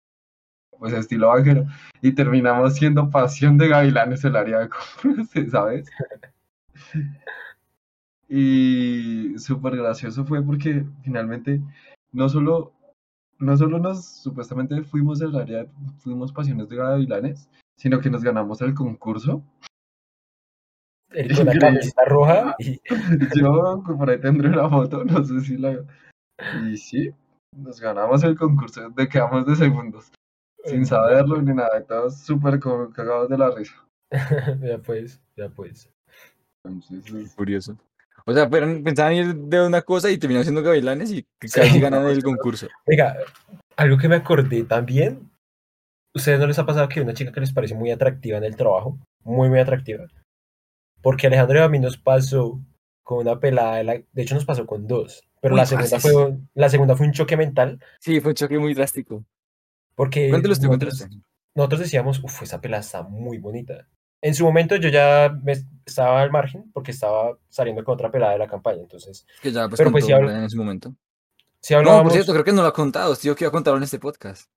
pues 0.80 0.92
estilo 0.94 1.28
vaquero. 1.28 1.68
Y 2.02 2.14
terminamos 2.14 2.78
siendo 2.78 3.12
pasión 3.12 3.60
de 3.60 3.68
gavilanes 3.68 4.24
el 4.24 4.36
área 4.36 4.62
de 4.62 4.70
compras, 4.70 5.30
¿sabes? 5.52 5.88
Y 8.30 9.38
súper 9.40 9.76
gracioso 9.76 10.24
fue 10.24 10.44
porque 10.44 10.86
finalmente 11.02 11.62
no 12.12 12.30
solo, 12.30 12.74
no 13.40 13.58
solo 13.58 13.80
nos 13.80 14.06
supuestamente 14.06 14.84
fuimos 14.84 15.18
del 15.18 15.36
área, 15.36 15.66
fuimos 15.98 16.32
pasiones 16.32 16.70
de 16.70 16.76
gavilanes, 16.76 17.50
sino 17.76 18.00
que 18.00 18.12
nos 18.12 18.24
ganamos 18.24 18.62
el 18.62 18.76
concurso. 18.76 19.44
El 21.10 21.28
con 21.36 21.46
la 21.48 21.58
camiseta 21.58 22.06
roja 22.06 22.56
y 22.60 22.80
Yo 23.36 23.84
por 23.84 24.10
ahí 24.10 24.22
tendré 24.22 24.50
una 24.50 24.70
foto, 24.70 25.04
no 25.04 25.24
sé 25.24 25.42
si 25.42 25.58
la... 25.58 25.84
Y 26.64 26.78
sí, 26.78 27.10
nos 27.58 27.82
ganamos 27.82 28.24
el 28.24 28.38
concurso, 28.38 28.92
de 28.92 29.10
quedamos 29.10 29.46
de 29.48 29.56
segundos, 29.56 30.12
sin 30.66 30.86
saberlo 30.86 31.42
ni 31.42 31.54
nada, 31.54 31.84
todos 31.84 32.20
súper 32.20 32.60
cagados 32.60 33.28
de 33.28 33.38
la 33.40 33.50
risa. 33.50 33.74
ya 34.62 34.78
pues, 34.78 35.20
ya 35.36 35.50
pues. 35.50 35.90
Entonces, 36.64 37.12
es- 37.14 37.36
Curioso. 37.36 37.76
O 38.30 38.34
sea, 38.34 38.50
pensaban 38.50 39.14
ir 39.14 39.36
de 39.36 39.66
una 39.66 39.82
cosa 39.82 40.12
y 40.12 40.18
terminaron 40.18 40.44
siendo 40.46 40.62
gavilanes 40.62 41.12
y 41.12 41.26
Sí, 41.42 41.50
casi 41.60 41.80
ganan 41.80 42.04
no, 42.04 42.10
el 42.12 42.24
concurso. 42.24 42.68
Oiga, 42.86 43.18
algo 43.76 43.98
que 43.98 44.08
me 44.08 44.16
acordé 44.18 44.64
también. 44.64 45.32
¿Ustedes 46.14 46.40
no 46.40 46.46
les 46.48 46.60
ha 46.60 46.66
pasado 46.66 46.88
que 46.88 47.00
hay 47.00 47.04
una 47.04 47.14
chica 47.14 47.32
que 47.32 47.40
les 47.40 47.54
parece 47.54 47.74
muy 47.76 47.92
atractiva 47.92 48.38
en 48.38 48.44
el 48.44 48.56
trabajo? 48.56 48.98
Muy, 49.24 49.50
muy 49.50 49.60
atractiva. 49.60 50.06
Porque 51.02 51.28
Alejandro 51.28 51.60
y 51.60 51.62
a 51.64 51.70
mí 51.70 51.80
nos 51.80 51.98
pasó 51.98 52.60
con 53.04 53.20
una 53.20 53.40
pelada, 53.40 53.78
de, 53.78 53.84
la- 53.84 53.94
de 54.12 54.22
hecho 54.22 54.36
nos 54.36 54.46
pasó 54.46 54.66
con 54.68 54.86
dos. 54.88 55.24
Pero 55.42 55.56
la 55.56 55.66
segunda, 55.66 56.00
fue, 56.00 56.38
la 56.54 56.70
segunda 56.70 56.96
fue 56.96 57.08
un 57.08 57.14
choque 57.14 57.38
mental. 57.38 57.80
Sí, 58.00 58.20
fue 58.20 58.32
un 58.32 58.36
choque 58.36 58.60
muy 58.60 58.74
drástico. 58.74 59.24
Porque 59.96 60.30
Cuéntelo 60.30 60.54
usted, 60.54 60.68
cuéntelo 60.68 60.92
nosotros, 60.92 61.10
usted. 61.16 61.24
nosotros 61.56 61.80
decíamos, 61.82 62.24
uff, 62.24 62.44
esa 62.44 62.62
pelada 62.62 62.82
está 62.82 63.02
muy 63.04 63.38
bonita. 63.38 63.88
En 64.22 64.36
su 64.36 64.44
momento 64.44 64.76
yo 64.76 64.90
ya 64.90 65.34
me 65.44 65.54
estaba 65.86 66.22
al 66.22 66.32
margen 66.32 66.70
porque 66.74 66.92
estaba 66.92 67.38
saliendo 67.48 67.84
con 67.84 67.94
otra 67.94 68.12
pelada 68.12 68.34
de 68.34 68.40
la 68.40 68.48
campaña. 68.48 68.82
Entonces, 68.82 69.26
Que 69.42 69.52
ya 69.52 69.68
pues 69.70 69.78
Pero 69.80 69.92
pues 69.92 70.10
hablo- 70.10 70.30
en 70.32 70.44
ese 70.44 70.58
momento. 70.58 70.94
si 71.62 71.74
No, 71.74 71.80
hablábamos... 71.80 72.04
por 72.04 72.12
cierto, 72.14 72.34
creo 72.34 72.44
que 72.46 72.52
no 72.54 72.62
lo 72.62 72.68
ha 72.68 72.74
contado. 72.74 73.16
Tío, 73.16 73.36
que 73.36 73.46
iba 73.46 73.50
a 73.50 73.52
contarlo 73.54 73.78
en 73.78 73.84
este 73.84 74.00
podcast. 74.00 74.50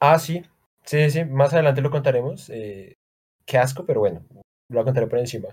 Ah, 0.00 0.18
sí. 0.18 0.42
Sí, 0.84 1.10
sí, 1.10 1.24
más 1.24 1.52
adelante 1.52 1.80
lo 1.80 1.90
contaremos. 1.90 2.48
eh, 2.50 2.96
qué 3.46 3.58
asco, 3.58 3.84
pero 3.86 4.00
bueno, 4.00 4.24
lo 4.68 4.84
contaré 4.84 5.06
por 5.06 5.18
encima. 5.18 5.48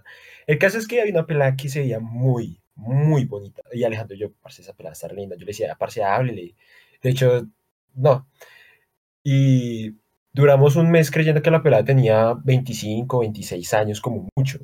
El 0.47 0.57
caso 0.59 0.77
es 0.77 0.87
que 0.87 1.01
hay 1.01 1.09
una 1.11 1.25
pelada 1.25 1.55
que 1.55 1.69
se 1.69 1.79
veía 1.79 1.99
muy, 1.99 2.61
muy 2.75 3.25
bonita. 3.25 3.61
Y 3.71 3.83
Alejandro, 3.83 4.15
yo, 4.15 4.31
parce, 4.41 4.61
esa 4.61 4.73
pelada 4.73 4.93
está 4.93 5.07
re 5.07 5.15
linda. 5.15 5.35
Yo 5.35 5.41
le 5.41 5.47
decía, 5.47 5.75
parce, 5.79 6.03
háblele. 6.03 6.55
De 7.01 7.09
hecho, 7.09 7.47
no. 7.95 8.27
Y 9.23 9.91
duramos 10.33 10.75
un 10.75 10.89
mes 10.91 11.11
creyendo 11.11 11.41
que 11.41 11.51
la 11.51 11.61
pelada 11.63 11.83
tenía 11.83 12.33
25, 12.43 13.19
26 13.19 13.73
años, 13.73 14.01
como 14.01 14.27
mucho. 14.35 14.59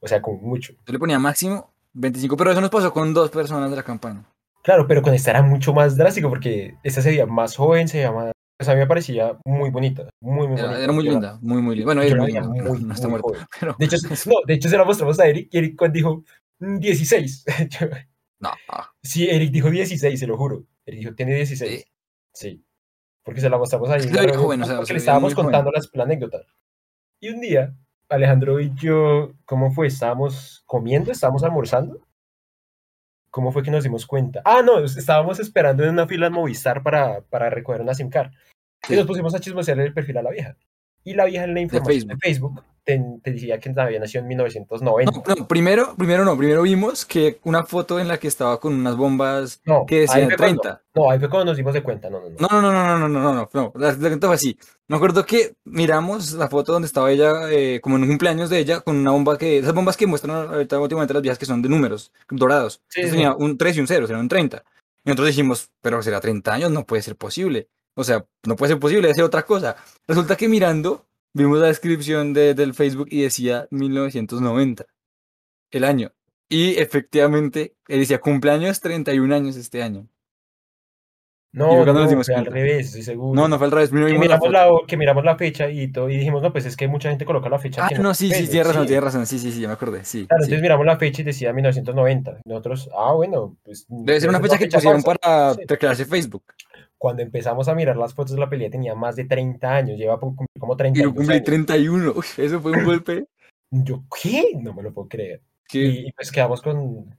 O 0.00 0.08
sea, 0.08 0.20
como 0.22 0.38
mucho. 0.40 0.72
Yo 0.86 0.92
le 0.92 0.98
ponía 0.98 1.18
máximo 1.18 1.72
25, 1.94 2.36
pero 2.36 2.52
eso 2.52 2.60
nos 2.60 2.70
pasó 2.70 2.92
con 2.92 3.12
dos 3.14 3.30
personas 3.30 3.70
de 3.70 3.76
la 3.76 3.82
campaña. 3.82 4.24
Claro, 4.62 4.86
pero 4.86 5.00
con 5.00 5.14
esta 5.14 5.30
era 5.30 5.42
mucho 5.42 5.72
más 5.72 5.96
drástico 5.96 6.28
porque 6.28 6.74
esta 6.82 7.00
se 7.00 7.10
veía 7.10 7.26
más 7.26 7.56
joven, 7.56 7.88
se 7.88 7.98
veía 7.98 8.12
más... 8.12 8.32
O 8.60 8.64
sea, 8.64 8.72
a 8.72 8.76
mí 8.76 8.80
me 8.80 8.86
parecía 8.86 9.38
muy 9.44 9.70
bonita, 9.70 10.08
muy, 10.20 10.48
muy 10.48 10.56
Era, 10.58 10.64
bonita. 10.68 10.82
era 10.84 10.92
muy 10.92 11.04
linda, 11.04 11.38
muy, 11.42 11.60
muy 11.62 11.76
linda. 11.76 11.86
Bueno, 11.86 12.02
la 12.02 12.16
muy 12.16 12.32
linda, 12.32 12.48
muy, 12.48 12.82
no 12.82 12.94
está 12.94 13.06
muerta. 13.08 13.28
joven. 13.28 13.46
Pero, 13.60 13.76
De 13.78 13.84
hecho, 13.84 13.98
se- 13.98 14.08
no, 14.30 14.36
de 14.46 14.54
hecho 14.54 14.68
se 14.70 14.76
la 14.78 14.84
mostramos 14.84 15.20
a 15.20 15.26
Eric 15.26 15.48
y 15.52 15.58
Eric 15.58 15.76
cuando 15.76 15.94
dijo 15.94 16.24
"Mm, 16.60 16.78
16. 16.78 17.44
Yo- 17.68 17.86
no, 18.40 18.50
sí, 19.02 19.28
Eric 19.28 19.50
dijo 19.52 19.70
16, 19.70 20.18
se 20.18 20.26
lo 20.26 20.36
juro. 20.38 20.64
Eric 20.86 21.00
dijo, 21.00 21.14
tiene 21.14 21.34
16. 21.34 21.70
Sí. 21.70 21.84
Sí. 22.32 22.64
Porque 23.26 23.40
se 23.40 23.50
la 23.50 23.58
mostramos 23.58 23.90
ahí. 23.90 24.02
Veía 24.02 24.22
reunión, 24.22 24.40
joven, 24.40 24.62
o 24.62 24.66
sea, 24.66 24.76
porque 24.76 24.92
le 24.92 25.00
estábamos 25.00 25.34
contando 25.34 25.72
las, 25.72 25.90
la 25.92 26.04
anécdota. 26.04 26.42
Y 27.18 27.30
un 27.30 27.40
día, 27.40 27.74
Alejandro 28.08 28.60
y 28.60 28.72
yo, 28.76 29.32
¿cómo 29.44 29.72
fue? 29.72 29.88
Estábamos 29.88 30.62
comiendo, 30.64 31.10
estábamos 31.10 31.42
almorzando. 31.42 32.06
¿Cómo 33.30 33.50
fue 33.50 33.64
que 33.64 33.72
nos 33.72 33.82
dimos 33.82 34.06
cuenta? 34.06 34.42
Ah, 34.44 34.62
no, 34.64 34.78
estábamos 34.78 35.40
esperando 35.40 35.82
en 35.82 35.90
una 35.90 36.06
fila 36.06 36.28
en 36.28 36.34
Movistar 36.34 36.84
para, 36.84 37.20
para 37.22 37.50
recoger 37.50 37.80
una 37.80 37.94
SIM 37.94 38.10
card. 38.10 38.30
Sí. 38.86 38.94
Y 38.94 38.96
nos 38.96 39.06
pusimos 39.06 39.34
a 39.34 39.40
chismosear 39.40 39.80
el 39.80 39.92
perfil 39.92 40.18
a 40.18 40.22
la 40.22 40.30
vieja. 40.30 40.56
Y 41.02 41.14
la 41.14 41.24
vieja 41.24 41.42
en 41.46 41.54
la 41.54 41.60
información 41.62 42.06
de 42.06 42.16
Facebook, 42.18 42.62
te, 42.86 43.02
te 43.20 43.32
decía 43.32 43.58
que 43.58 43.74
había 43.76 43.98
nació 43.98 44.20
en 44.20 44.28
1990. 44.28 45.12
No, 45.12 45.34
no, 45.34 45.48
primero, 45.48 45.96
primero 45.96 46.24
no, 46.24 46.38
primero 46.38 46.62
vimos 46.62 47.04
que 47.04 47.40
una 47.42 47.64
foto 47.64 47.98
en 47.98 48.06
la 48.06 48.18
que 48.18 48.28
estaba 48.28 48.60
con 48.60 48.74
unas 48.74 48.96
bombas 48.96 49.60
no, 49.64 49.84
que 49.86 50.00
decían 50.02 50.28
30. 50.28 50.82
No, 50.94 51.02
no, 51.02 51.10
ahí 51.10 51.18
fue 51.18 51.28
cuando 51.28 51.46
nos 51.46 51.56
dimos 51.56 51.74
de 51.74 51.82
cuenta, 51.82 52.08
no, 52.08 52.20
no, 52.20 52.30
no. 52.30 52.36
No, 52.38 52.62
no, 52.62 52.72
no, 52.72 52.86
no, 52.86 53.08
no, 53.08 53.08
no, 53.08 53.34
no, 53.34 53.50
no, 53.52 53.72
la, 53.74 53.94
cuenta 53.96 54.28
fue 54.28 54.36
así. 54.36 54.56
Me 54.86 54.96
acuerdo 54.96 55.26
que 55.26 55.56
miramos 55.64 56.32
la 56.34 56.48
foto 56.48 56.72
donde 56.72 56.86
estaba 56.86 57.10
ella, 57.10 57.50
eh, 57.50 57.80
como 57.82 57.96
en 57.96 58.02
un 58.02 58.08
cumpleaños 58.08 58.50
de 58.50 58.60
ella, 58.60 58.80
con 58.80 58.96
una 58.96 59.10
bomba 59.10 59.36
que, 59.36 59.58
esas 59.58 59.74
bombas 59.74 59.96
que 59.96 60.06
muestran 60.06 60.36
ahorita 60.36 60.78
últimamente 60.78 61.12
las 61.12 61.22
viejas 61.22 61.38
que 61.38 61.46
son 61.46 61.60
de 61.62 61.68
números 61.68 62.12
dorados. 62.30 62.80
Sí, 62.88 63.02
sí. 63.02 63.10
tenía 63.10 63.34
un 63.34 63.58
3 63.58 63.78
y 63.78 63.80
un 63.80 63.88
0, 63.88 64.06
eran 64.08 64.28
30. 64.28 64.62
Y 65.04 65.08
nosotros 65.08 65.26
dijimos, 65.26 65.70
pero 65.82 66.00
será 66.02 66.20
30 66.20 66.54
años, 66.54 66.70
no 66.70 66.86
puede 66.86 67.02
ser 67.02 67.16
posible. 67.16 67.68
O 67.94 68.04
sea, 68.04 68.24
no 68.44 68.54
puede 68.54 68.74
ser 68.74 68.78
posible, 68.78 69.02
debe 69.02 69.14
ser 69.14 69.24
otra 69.24 69.44
cosa. 69.44 69.76
Resulta 70.06 70.36
que 70.36 70.48
mirando 70.48 71.04
vimos 71.36 71.58
la 71.60 71.66
descripción 71.68 72.32
de- 72.32 72.54
del 72.54 72.74
Facebook 72.74 73.08
y 73.10 73.22
decía 73.22 73.68
1990, 73.70 74.86
el 75.70 75.84
año. 75.84 76.12
Y 76.48 76.76
efectivamente, 76.78 77.76
él 77.88 78.00
decía 78.00 78.20
cumpleaños 78.20 78.80
31 78.80 79.32
años 79.32 79.56
este 79.56 79.82
año. 79.82 80.08
No, 81.56 81.86
no, 81.86 82.22
fue 82.22 82.34
al 82.34 82.44
revés, 82.44 82.88
estoy 82.88 83.02
seguro. 83.02 83.34
No, 83.34 83.48
no 83.48 83.56
fue 83.56 83.64
al 83.64 83.70
revés, 83.70 83.88
primero 83.88 84.12
que 84.12 84.18
miramos, 84.18 84.50
la, 84.50 84.68
que 84.86 84.96
miramos 84.98 85.24
la 85.24 85.36
fecha 85.36 85.70
y 85.70 85.90
todo, 85.90 86.10
y 86.10 86.18
dijimos, 86.18 86.42
no, 86.42 86.52
pues 86.52 86.66
es 86.66 86.76
que 86.76 86.86
mucha 86.86 87.08
gente 87.08 87.24
coloca 87.24 87.48
la 87.48 87.58
fecha. 87.58 87.86
Ah, 87.86 87.98
no, 87.98 88.12
sí, 88.12 88.26
sí, 88.26 88.34
Facebook, 88.34 88.50
tiene 88.50 88.64
razón, 88.64 88.82
sí. 88.82 88.86
tiene 88.88 89.00
razón, 89.00 89.26
sí, 89.26 89.38
sí, 89.38 89.52
sí, 89.52 89.60
ya 89.62 89.68
me 89.68 89.72
acordé, 89.72 90.04
sí. 90.04 90.26
Claro, 90.26 90.42
sí. 90.42 90.48
entonces 90.48 90.60
miramos 90.60 90.84
la 90.84 90.98
fecha 90.98 91.22
y 91.22 91.24
decía 91.24 91.54
1990. 91.54 92.40
Y 92.44 92.48
Nosotros, 92.50 92.90
ah, 92.94 93.14
bueno, 93.14 93.56
pues. 93.64 93.86
Debe 93.88 94.20
ser 94.20 94.28
una 94.28 94.40
fecha 94.40 94.58
que 94.58 94.66
pusieron 94.66 95.02
falsa. 95.02 95.18
para 95.18 95.54
Sí. 95.54 95.60
recrearse 95.66 96.04
Facebook. 96.04 96.44
Cuando 96.98 97.22
empezamos 97.22 97.68
a 97.68 97.74
mirar 97.74 97.96
las 97.96 98.12
fotos 98.12 98.34
de 98.34 98.40
la 98.40 98.50
pelea 98.50 98.68
tenía 98.68 98.94
más 98.94 99.16
de 99.16 99.24
30 99.24 99.74
años, 99.74 99.98
lleva 99.98 100.20
por 100.20 100.36
cumplir 100.36 100.60
como 100.60 100.74
Y 100.74 100.76
30 100.76 101.00
yo 101.00 101.14
cumplí 101.14 101.42
31. 101.42 102.12
Uy, 102.14 102.24
eso 102.36 102.60
fue 102.60 102.72
un 102.72 102.84
golpe 102.84 103.28
Yo, 103.70 104.04
¿qué? 104.22 104.50
No 104.60 104.74
me 104.74 104.82
lo 104.82 104.92
puedo 104.92 105.08
creer. 105.08 105.40
Y, 105.72 106.08
y 106.08 106.12
pues 106.12 106.30
quedamos 106.30 106.60
con, 106.60 107.16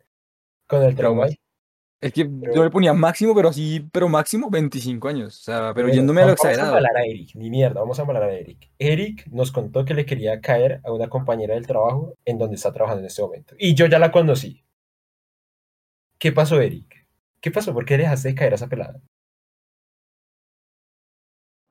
con 0.67 0.83
el 0.83 0.95
trauma. 0.95 1.25
Traumas. 1.25 1.46
Es 1.99 2.13
que 2.13 2.29
yo 2.53 2.63
le 2.63 2.69
ponía 2.69 2.93
máximo, 2.93 3.33
pero 3.33 3.49
así, 3.49 3.87
pero 3.91 4.07
máximo 4.07 4.49
25 4.49 5.07
años. 5.07 5.39
O 5.39 5.43
sea, 5.43 5.73
pero 5.73 5.87
Bueno, 5.87 5.93
yéndome 5.95 6.21
a 6.21 6.25
lo 6.25 6.27
vamos 6.29 6.45
a 6.45 6.49
exagerado. 6.51 6.77
embalar 6.77 6.97
a 6.97 7.05
Eric, 7.05 7.35
ni 7.35 7.49
mierda, 7.49 7.79
vamos 7.79 7.97
a 7.97 8.01
embalar 8.03 8.23
a 8.23 8.33
Eric. 8.33 8.69
Eric 8.77 9.25
nos 9.27 9.51
contó 9.51 9.83
que 9.85 9.93
le 9.95 10.05
quería 10.05 10.39
caer 10.41 10.81
a 10.85 10.91
una 10.91 11.09
compañera 11.09 11.55
del 11.55 11.65
trabajo 11.65 12.13
en 12.25 12.37
donde 12.37 12.55
está 12.55 12.71
trabajando 12.71 13.01
en 13.01 13.07
este 13.07 13.21
momento. 13.21 13.55
Y 13.57 13.73
yo 13.73 13.87
ya 13.87 13.99
la 13.99 14.11
conocí. 14.11 14.63
¿Qué 16.19 16.31
pasó, 16.31 16.61
Eric? 16.61 17.05
¿Qué 17.41 17.51
pasó? 17.51 17.73
¿Por 17.73 17.85
qué 17.85 17.97
dejaste 17.97 18.29
de 18.29 18.35
caer 18.35 18.51
a 18.53 18.55
esa 18.55 18.67
pelada? 18.67 18.99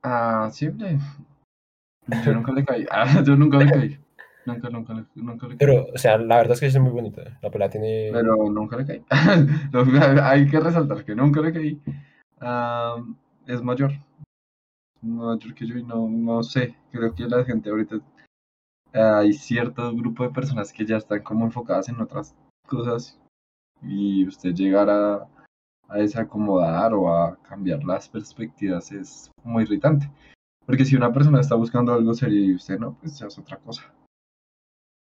Ah, 0.02 0.48
simple. 0.52 0.98
Yo 2.24 2.32
nunca 2.32 2.52
le 2.52 2.64
caí. 2.64 2.86
Ah, 2.90 3.22
yo 3.26 3.34
nunca 3.34 3.58
le 3.58 3.68
caí. 3.68 3.98
Nunca, 4.46 4.70
nunca, 4.70 4.94
le- 4.94 5.06
nunca 5.16 5.46
le 5.48 5.56
caí. 5.56 5.66
Pero, 5.66 5.86
o 5.92 5.98
sea, 5.98 6.18
la 6.18 6.36
verdad 6.36 6.52
es 6.54 6.60
que 6.60 6.66
es 6.66 6.78
muy 6.78 6.92
bonita. 6.92 7.38
La 7.42 7.50
pelada 7.50 7.70
tiene... 7.72 8.10
Pero 8.12 8.36
nunca 8.50 8.76
le 8.76 8.86
caí. 8.86 9.04
Hay 10.22 10.48
que 10.48 10.60
resaltar 10.60 11.04
que 11.04 11.14
nunca 11.14 11.40
le 11.40 11.52
caí. 11.52 11.80
Ah, 12.40 12.96
es 13.46 13.60
mayor. 13.62 13.92
Mayor 15.02 15.54
que 15.54 15.66
yo 15.66 15.76
y 15.76 15.82
no, 15.82 16.08
no 16.08 16.42
sé. 16.42 16.76
Creo 16.92 17.14
que 17.14 17.24
la 17.24 17.44
gente 17.44 17.70
ahorita. 17.70 17.96
Hay 18.92 19.32
cierto 19.32 19.94
grupo 19.94 20.22
de 20.22 20.30
personas 20.30 20.72
que 20.72 20.86
ya 20.86 20.96
están 20.96 21.22
como 21.22 21.44
enfocadas 21.44 21.88
en 21.88 22.00
otras 22.00 22.34
cosas. 22.66 23.20
Y 23.82 24.26
usted 24.26 24.54
llegar 24.54 24.88
a, 24.88 25.26
a 25.88 25.96
desacomodar 25.98 26.94
o 26.94 27.12
a 27.12 27.36
cambiar 27.42 27.84
las 27.84 28.08
perspectivas 28.08 28.92
es 28.92 29.30
muy 29.44 29.64
irritante. 29.64 30.10
Porque 30.64 30.84
si 30.84 30.96
una 30.96 31.12
persona 31.12 31.40
está 31.40 31.54
buscando 31.56 31.92
algo 31.92 32.14
serio 32.14 32.42
y 32.42 32.54
usted 32.54 32.78
no, 32.78 32.94
pues 33.00 33.18
ya 33.18 33.26
es 33.26 33.38
otra 33.38 33.56
cosa. 33.58 33.92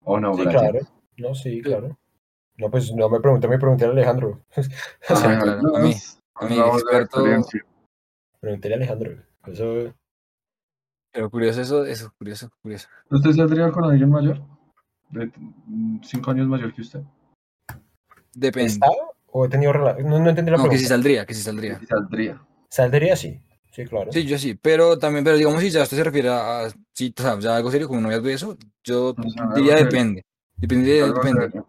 ¿O 0.09 0.21
no, 0.21 0.35
Sí, 0.35 0.45
claro. 0.45 0.79
No, 1.19 1.35
sí, 1.35 1.61
claro. 1.63 1.99
No, 2.59 2.71
pues 2.71 2.93
no 2.95 3.09
me 3.09 3.21
pregunté, 3.21 3.49
me 3.49 3.59
pregunté 3.59 3.85
a 3.85 3.89
Alejandro. 3.89 4.41
O 5.11 5.17
sea, 5.17 5.39
Ah, 5.41 5.61
no, 5.63 5.77
a 5.77 5.81
mí- 5.81 5.95
a 6.37 6.47
mí, 6.47 6.57
experto- 6.59 7.25
pregunté 8.41 8.73
a 8.73 8.77
Alejandro. 8.77 9.23
Eso... 9.47 9.95
Pero 11.13 11.31
curioso 11.31 11.61
eso, 11.63 11.85
eso, 11.85 12.13
curioso, 12.19 12.51
curioso. 12.63 12.89
¿Usted 13.11 13.33
saldría 13.33 13.71
con 13.73 13.85
alguien 13.85 14.11
mayor? 14.11 14.41
De 15.11 15.31
cinco 16.03 16.31
años 16.31 16.47
mayor 16.47 16.73
que 16.75 16.83
usted. 16.83 17.01
Depende. 18.35 18.73
¿Estaba 18.73 18.93
o 19.29 19.45
he 19.45 19.49
tenido 19.49 19.73
rela- 19.73 19.97
no, 20.03 20.19
no 20.19 20.29
entendí 20.31 20.51
la 20.51 20.57
No, 20.59 20.65
que 20.65 20.69
pregunta. 20.69 20.79
sí 20.79 20.85
saldría, 20.87 21.27
que 21.27 21.35
sí 21.35 21.43
saldría. 21.43 21.79
Y 21.83 21.87
saldría. 21.87 22.43
Saldría 22.71 23.17
sí, 23.17 23.41
sí, 23.77 23.85
claro. 23.85 24.11
Sí, 24.11 24.24
yo 24.24 24.39
sí, 24.39 24.55
pero 24.55 24.99
también, 24.99 25.22
pero 25.24 25.37
digamos 25.37 25.61
si 25.61 25.70
ya 25.70 25.83
usted 25.83 25.99
se 25.99 26.05
refiere 26.05 26.31
a, 26.31 26.64
a- 26.66 26.68
sea, 27.22 27.39
ya 27.39 27.57
algo 27.57 27.70
serio 27.70 27.87
como 27.89 28.01
noviazgo 28.01 28.31
y 28.31 28.33
eso, 28.33 28.57
yo 28.83 29.14
diría 29.55 29.77
depende. 29.77 30.24
Depende, 30.57 31.12
serio. 31.22 31.66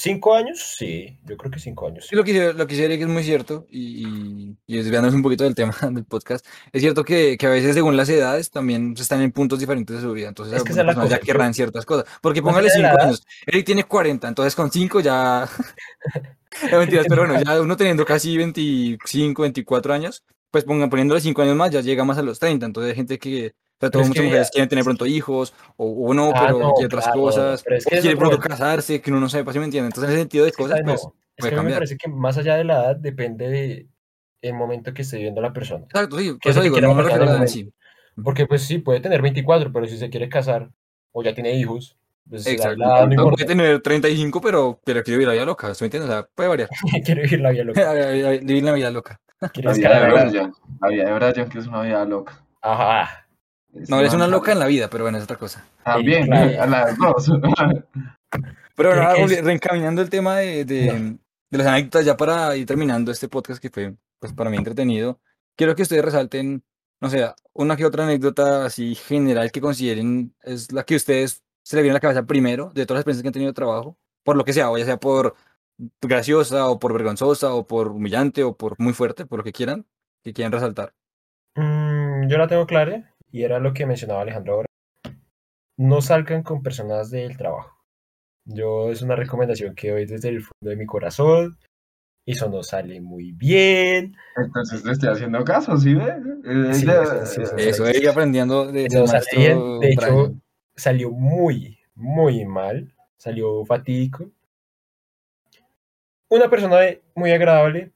¿Cinco 0.00 0.32
años? 0.36 0.74
Sí, 0.76 1.18
yo 1.24 1.36
creo 1.36 1.50
que 1.50 1.58
cinco 1.58 1.88
años. 1.88 2.06
Sí, 2.08 2.14
lo 2.14 2.22
que, 2.22 2.52
lo 2.52 2.66
que 2.68 2.76
que 2.76 3.02
es 3.02 3.08
muy 3.08 3.24
cierto, 3.24 3.66
y, 3.68 4.54
y, 4.64 4.76
desviándonos 4.76 5.12
un 5.16 5.22
poquito 5.22 5.42
del 5.42 5.56
tema 5.56 5.72
del 5.90 6.04
podcast, 6.04 6.46
es 6.72 6.82
cierto 6.82 7.02
que, 7.02 7.36
que 7.36 7.46
a 7.46 7.50
veces 7.50 7.74
según 7.74 7.96
las 7.96 8.08
edades 8.08 8.50
también 8.52 8.94
están 8.96 9.22
en 9.22 9.32
puntos 9.32 9.58
diferentes 9.58 9.96
de 9.96 10.02
su 10.02 10.12
vida, 10.12 10.28
entonces 10.28 10.54
Es 10.54 10.62
que 10.62 10.68
personas 10.72 10.94
ya 10.94 11.02
cosa, 11.02 11.18
querrán 11.18 11.52
ciertas 11.52 11.84
cosas, 11.84 12.04
porque 12.20 12.42
póngale 12.42 12.68
allá 12.68 12.76
de 12.76 12.82
la 12.82 12.88
5 12.90 12.96
edad- 13.00 13.06
años, 13.08 13.26
Eric 13.44 13.66
tiene 13.66 13.84
40, 13.84 14.28
entonces 14.28 14.54
con 14.54 14.70
5 14.70 15.00
ya... 15.00 15.48
no, 16.72 16.78
mentiras, 16.78 17.06
pero 17.08 17.26
bueno, 17.26 17.42
ya 17.42 17.60
uno 17.60 17.76
teniendo 17.76 18.04
casi 18.04 18.36
25, 18.36 19.42
24 19.42 19.94
años, 19.94 20.22
pues 20.50 20.64
pongan, 20.64 20.90
poniéndole 20.90 21.20
5 21.20 21.42
años 21.42 21.56
más 21.56 21.70
ya 21.70 21.80
llega 21.80 22.04
más 22.04 22.18
a 22.18 22.22
los 22.22 22.38
30, 22.38 22.66
entonces 22.66 22.90
hay 22.90 22.96
gente 22.96 23.18
que... 23.18 23.54
Todo 23.78 24.00
es 24.02 24.08
muchas 24.08 24.22
que 24.22 24.26
mujeres 24.26 24.50
quieren 24.50 24.68
tener 24.68 24.84
pronto 24.84 25.06
hijos, 25.06 25.54
o, 25.76 25.86
o 26.08 26.12
no, 26.14 26.32
Ah, 26.34 26.46
pero 26.46 26.58
no, 26.58 26.72
quiere 26.74 26.86
otras 26.86 27.04
claro, 27.04 27.20
cosas, 27.20 27.62
pero 27.62 27.76
es 27.76 27.86
o 27.86 27.90
que 27.90 28.00
quiere 28.00 28.16
pronto 28.16 28.38
casarse, 28.40 29.00
que 29.00 29.10
uno 29.12 29.20
no 29.20 29.28
sepa, 29.28 29.52
¿sí 29.52 29.58
me 29.60 29.66
entiende? 29.66 29.86
Entonces 29.86 30.08
en 30.10 30.14
ese 30.14 30.22
sentido 30.22 30.44
de 30.44 30.52
cosas, 30.52 30.80
pues... 30.82 31.00
No, 31.04 31.14
es 31.36 31.46
puede 31.46 31.52
que 31.52 31.58
a 31.58 31.62
mí 31.62 31.66
me 31.68 31.74
cambiar. 31.74 31.78
parece 31.78 31.96
que 31.96 32.08
más 32.08 32.36
allá 32.38 32.56
de 32.56 32.64
la 32.64 32.84
edad 32.84 32.96
depende 32.96 33.48
de 33.48 33.88
el 34.42 34.54
momento 34.54 34.92
que 34.92 35.02
esté 35.02 35.16
viviendo 35.16 35.40
la 35.40 35.52
persona. 35.52 35.84
Exacto, 35.84 36.18
sí, 36.18 36.32
por 36.32 36.40
¿Qué 36.40 36.50
es 36.50 36.56
eso 36.56 36.62
digo, 36.62 36.80
no 36.80 36.94
me 36.94 37.02
refiero 37.04 37.24
a 37.24 37.26
la 37.26 37.32
el 37.32 37.36
edad 37.36 37.42
en 37.42 37.48
sí. 37.48 37.72
Porque 38.24 38.46
pues 38.46 38.62
sí, 38.62 38.78
puede 38.78 39.00
tener 39.00 39.22
24, 39.22 39.72
pero 39.72 39.86
si 39.86 39.96
se 39.96 40.10
quiere 40.10 40.28
casar 40.28 40.70
o 41.12 41.22
ya 41.22 41.34
tiene 41.34 41.56
hijos, 41.56 41.96
pues 42.28 42.46
Exacto. 42.46 42.76
la 42.78 43.06
no 43.06 43.14
No 43.24 43.30
puede 43.30 43.44
tener 43.46 43.80
35, 43.80 44.40
pero, 44.40 44.80
pero 44.84 45.02
quiere 45.02 45.16
vivir 45.18 45.28
la 45.28 45.34
vida 45.34 45.44
loca, 45.44 45.74
¿sí 45.74 45.84
me 45.84 45.86
entiendes? 45.86 46.10
O 46.10 46.12
sea, 46.12 46.28
puede 46.34 46.48
variar. 46.48 46.68
quiere 47.04 47.22
vivir 47.22 47.40
la 47.40 47.50
vida 47.50 47.64
loca. 47.64 47.92
vivir 48.42 48.62
la 48.64 48.72
vida 48.72 48.90
loca. 48.90 49.20
La 49.40 49.72
vida 49.72 49.88
de 49.88 50.08
la- 50.08 50.24
Brian. 50.24 50.52
La 50.80 50.88
vida 50.88 51.04
de 51.04 51.12
Brian, 51.30 51.48
que 51.48 51.58
es 51.58 51.66
una 51.66 51.82
vida 51.82 52.04
loca. 52.04 52.42
Ajá. 52.62 53.26
No, 53.88 54.00
es 54.00 54.12
una 54.14 54.26
loca 54.26 54.50
en 54.52 54.58
la 54.58 54.66
vida, 54.66 54.88
pero 54.90 55.04
bueno, 55.04 55.18
es 55.18 55.24
otra 55.24 55.36
cosa. 55.36 55.64
También, 55.84 56.26
claro. 56.26 56.62
a 56.62 56.66
las 56.66 56.98
dos. 56.98 57.30
Pero 58.74 58.90
ahora, 58.90 59.14
es- 59.16 59.44
reencaminando 59.44 60.02
el 60.02 60.10
tema 60.10 60.36
de, 60.38 60.64
de, 60.64 61.16
de 61.50 61.58
las 61.58 61.66
anécdotas, 61.66 62.04
ya 62.04 62.16
para 62.16 62.54
ir 62.56 62.66
terminando 62.66 63.10
este 63.10 63.28
podcast 63.28 63.60
que 63.60 63.70
fue, 63.70 63.94
pues 64.20 64.32
para 64.32 64.50
mí 64.50 64.56
entretenido, 64.56 65.20
quiero 65.56 65.74
que 65.74 65.82
ustedes 65.82 66.04
resalten, 66.04 66.62
no 67.00 67.10
sé, 67.10 67.28
una 67.52 67.76
que 67.76 67.84
otra 67.84 68.04
anécdota 68.04 68.64
así 68.64 68.94
general 68.94 69.50
que 69.50 69.60
consideren 69.60 70.34
es 70.42 70.70
la 70.72 70.84
que 70.84 70.96
ustedes 70.96 71.42
se 71.68 71.76
le 71.76 71.82
viene 71.82 71.92
a 71.92 71.96
la 71.96 72.00
cabeza 72.00 72.22
primero 72.24 72.70
de 72.72 72.86
todas 72.86 72.96
las 72.96 73.00
experiencias 73.02 73.22
que 73.22 73.28
han 73.28 73.32
tenido 73.34 73.50
de 73.50 73.54
trabajo, 73.54 73.98
por 74.24 74.36
lo 74.38 74.44
que 74.46 74.54
sea, 74.54 74.70
o 74.70 74.78
ya 74.78 74.86
sea 74.86 74.96
por 74.96 75.34
graciosa, 76.00 76.66
o 76.70 76.78
por 76.78 76.94
vergonzosa, 76.94 77.52
o 77.52 77.66
por 77.66 77.88
humillante, 77.88 78.42
o 78.42 78.56
por 78.56 78.80
muy 78.80 78.94
fuerte, 78.94 79.26
por 79.26 79.40
lo 79.40 79.44
que 79.44 79.52
quieran, 79.52 79.84
que 80.24 80.32
quieran 80.32 80.52
resaltar. 80.52 80.94
Mm, 81.56 82.26
yo 82.26 82.38
la 82.38 82.48
tengo 82.48 82.66
clara 82.66 83.14
y 83.30 83.42
era 83.42 83.58
lo 83.58 83.74
que 83.74 83.84
mencionaba 83.84 84.22
Alejandro 84.22 84.54
ahora. 84.54 84.68
No 85.76 86.00
salgan 86.00 86.42
con 86.42 86.62
personas 86.62 87.10
del 87.10 87.36
trabajo. 87.36 87.76
Yo 88.46 88.90
es 88.90 89.02
una 89.02 89.14
recomendación 89.14 89.74
que 89.74 89.90
doy 89.90 90.06
desde 90.06 90.30
el 90.30 90.40
fondo 90.40 90.70
de 90.70 90.76
mi 90.76 90.86
corazón. 90.86 91.58
Eso 92.24 92.48
no 92.48 92.62
sale 92.62 92.98
muy 93.02 93.32
bien. 93.32 94.16
Entonces 94.36 94.82
te 94.82 94.92
estoy 94.92 95.10
haciendo 95.10 95.44
caso, 95.44 95.76
¿sí 95.76 95.92
ve? 95.92 96.14
Eh, 96.46 96.72
Sí, 96.72 96.86
sí, 96.86 96.90
sí, 97.26 97.42
sí. 97.44 97.68
Eso, 97.68 97.90
ir 97.90 98.08
aprendiendo 98.08 98.72
de, 98.72 98.86
Eso 98.86 99.00
del 99.00 99.08
sale 99.08 99.26
bien. 99.36 99.80
De 99.80 99.90
hecho, 99.90 100.00
Brian. 100.00 100.42
Salió 100.78 101.10
muy, 101.10 101.78
muy 101.94 102.44
mal. 102.44 102.94
Salió 103.16 103.64
fatídico. 103.64 104.30
Una 106.28 106.48
persona 106.48 106.80
muy 107.14 107.32
agradable, 107.32 107.92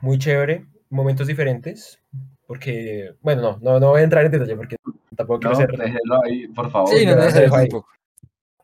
muy 0.00 0.18
chévere, 0.18 0.66
momentos 0.88 1.26
diferentes. 1.26 2.00
Porque, 2.46 3.14
bueno, 3.20 3.42
no, 3.42 3.58
no, 3.58 3.80
no 3.80 3.88
voy 3.90 4.00
a 4.02 4.04
entrar 4.04 4.24
en 4.24 4.32
detalle 4.32 4.56
porque 4.56 4.76
tampoco 5.16 5.40
quiero 5.40 5.54
No, 5.54 5.60
ser 5.60 5.70
déjelo 5.76 6.22
ahí, 6.24 6.46
por 6.48 6.70
favor. 6.70 6.90
Sí, 6.90 7.06
no, 7.06 7.16
no, 7.16 7.22
un 7.26 7.54
ahí. 7.58 7.68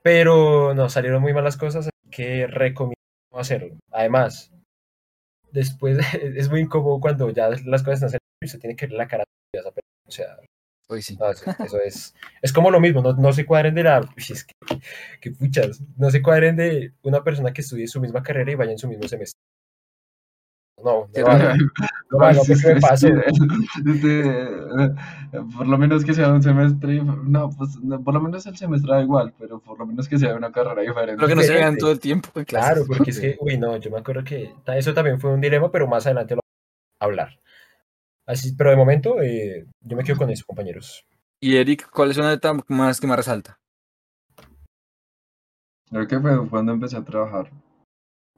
pero 0.03 0.75
no 0.75 0.89
salieron 0.89 1.23
muy 1.23 1.33
malas 1.33 1.57
cosas, 1.57 1.87
así 1.87 2.11
que 2.11 2.47
recomiendo 2.47 3.01
no 3.33 3.39
hacerlo. 3.39 3.77
Además, 3.91 4.53
después 5.51 5.99
es 6.15 6.51
muy 6.51 6.61
incómodo 6.61 7.01
cuando 7.01 7.31
ya 7.31 7.49
las 7.49 7.83
cosas 7.83 8.03
están 8.03 8.11
saliendo 8.11 8.21
y 8.43 8.49
se 8.49 8.59
tiene 8.59 8.77
que 8.77 8.87
ver 8.87 8.97
la 8.97 9.09
cara 9.09 9.25
de 9.53 9.61
esa 9.61 9.71
persona. 9.71 9.91
O 10.07 10.11
sea, 10.11 10.37
Hoy 10.91 11.03
sí. 11.03 11.17
no, 11.17 11.31
eso, 11.31 11.45
eso 11.65 11.81
es, 11.81 12.15
es 12.43 12.53
como 12.53 12.69
lo 12.71 12.81
mismo, 12.81 13.01
no, 13.01 13.13
no 13.13 13.33
se 13.33 13.47
cuadren 13.47 13.77
de 13.77 13.85
la. 13.85 14.01
Es 14.17 14.45
que, 14.45 14.55
que 15.21 15.31
puchas, 15.31 15.81
no 15.97 16.11
se 16.11 16.21
cuadren 16.21 16.57
de 16.57 16.93
una 17.03 17.23
persona 17.23 17.53
que 17.53 17.61
estue 17.61 17.87
su 17.87 18.01
misma 18.01 18.23
carrera 18.23 18.51
y 18.51 18.57
vaya 18.57 18.73
en 18.73 18.79
su 18.79 18.89
mismo 18.89 19.07
semestre. 19.07 19.39
No, 20.83 21.09
no, 21.15 22.43
Sí, 22.43 22.55
Sí, 22.57 22.67
me 22.67 22.75
sí, 22.75 22.81
paso. 22.81 23.07
sí, 23.07 23.13
este, 23.87 24.23
por 25.57 25.67
lo 25.69 25.79
menos 25.79 26.05
que 26.05 26.15
sea 26.15 26.33
un 26.33 26.43
semestre, 26.43 27.03
no, 27.05 27.51
pues 27.51 27.77
no, 27.83 28.03
por 28.03 28.15
lo 28.15 28.21
menos 28.21 28.47
el 28.47 28.57
semestre 28.57 28.91
da 28.93 29.03
igual, 29.03 29.33
pero 29.39 29.61
por 29.61 29.79
lo 29.79 29.87
menos 29.87 30.09
que 30.09 30.19
sea 30.19 30.35
una 30.35 30.51
carrera 30.51 30.81
diferente. 30.83 31.17
Pero 31.17 31.29
que 31.29 31.35
no 31.35 31.43
se 31.43 31.53
vean 31.53 31.77
todo 31.77 31.93
el 31.93 32.01
tiempo. 32.01 32.31
Claro, 32.47 32.85
porque 32.87 33.11
es 33.11 33.21
que, 33.21 33.37
uy, 33.41 33.59
no, 33.59 33.77
yo 33.77 33.91
me 33.91 33.99
acuerdo 33.99 34.25
que 34.25 34.55
eso 34.75 34.95
también 34.95 35.21
fue 35.21 35.33
un 35.33 35.41
dilema, 35.41 35.71
pero 35.71 35.87
más 35.87 36.07
adelante 36.07 36.35
lo 36.35 36.41
vamos 36.41 37.01
a 37.01 37.05
hablar. 37.05 37.41
Así, 38.31 38.55
pero 38.55 38.71
de 38.71 38.77
momento, 38.77 39.21
eh, 39.21 39.67
yo 39.81 39.97
me 39.97 40.05
quedo 40.05 40.17
con 40.17 40.31
eso, 40.31 40.45
compañeros. 40.47 41.05
Y 41.41 41.57
Eric, 41.57 41.91
¿cuál 41.91 42.13
es 42.13 42.17
una 42.17 42.31
de 42.31 42.39
las 42.41 42.63
más 42.69 43.01
que 43.01 43.09
más 43.09 43.17
resalta? 43.17 43.59
Creo 45.91 46.07
que 46.07 46.21
fue 46.21 46.49
cuando 46.49 46.71
empecé 46.71 46.97
a 46.97 47.05
trabajar. 47.05 47.51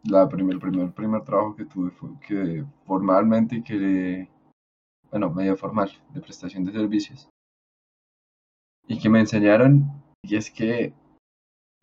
La 0.04 0.26
primer, 0.30 0.58
primer, 0.58 0.92
primer 0.92 1.22
trabajo 1.24 1.54
que 1.54 1.66
tuve 1.66 1.90
fue 1.90 2.08
que 2.26 2.64
formalmente 2.86 3.56
y 3.56 3.62
que, 3.62 4.30
bueno, 5.10 5.28
medio 5.28 5.58
formal, 5.58 5.90
de 6.14 6.22
prestación 6.22 6.64
de 6.64 6.72
servicios. 6.72 7.28
Y 8.88 8.98
que 8.98 9.10
me 9.10 9.20
enseñaron, 9.20 10.02
y 10.22 10.36
es 10.36 10.50
que 10.50 10.94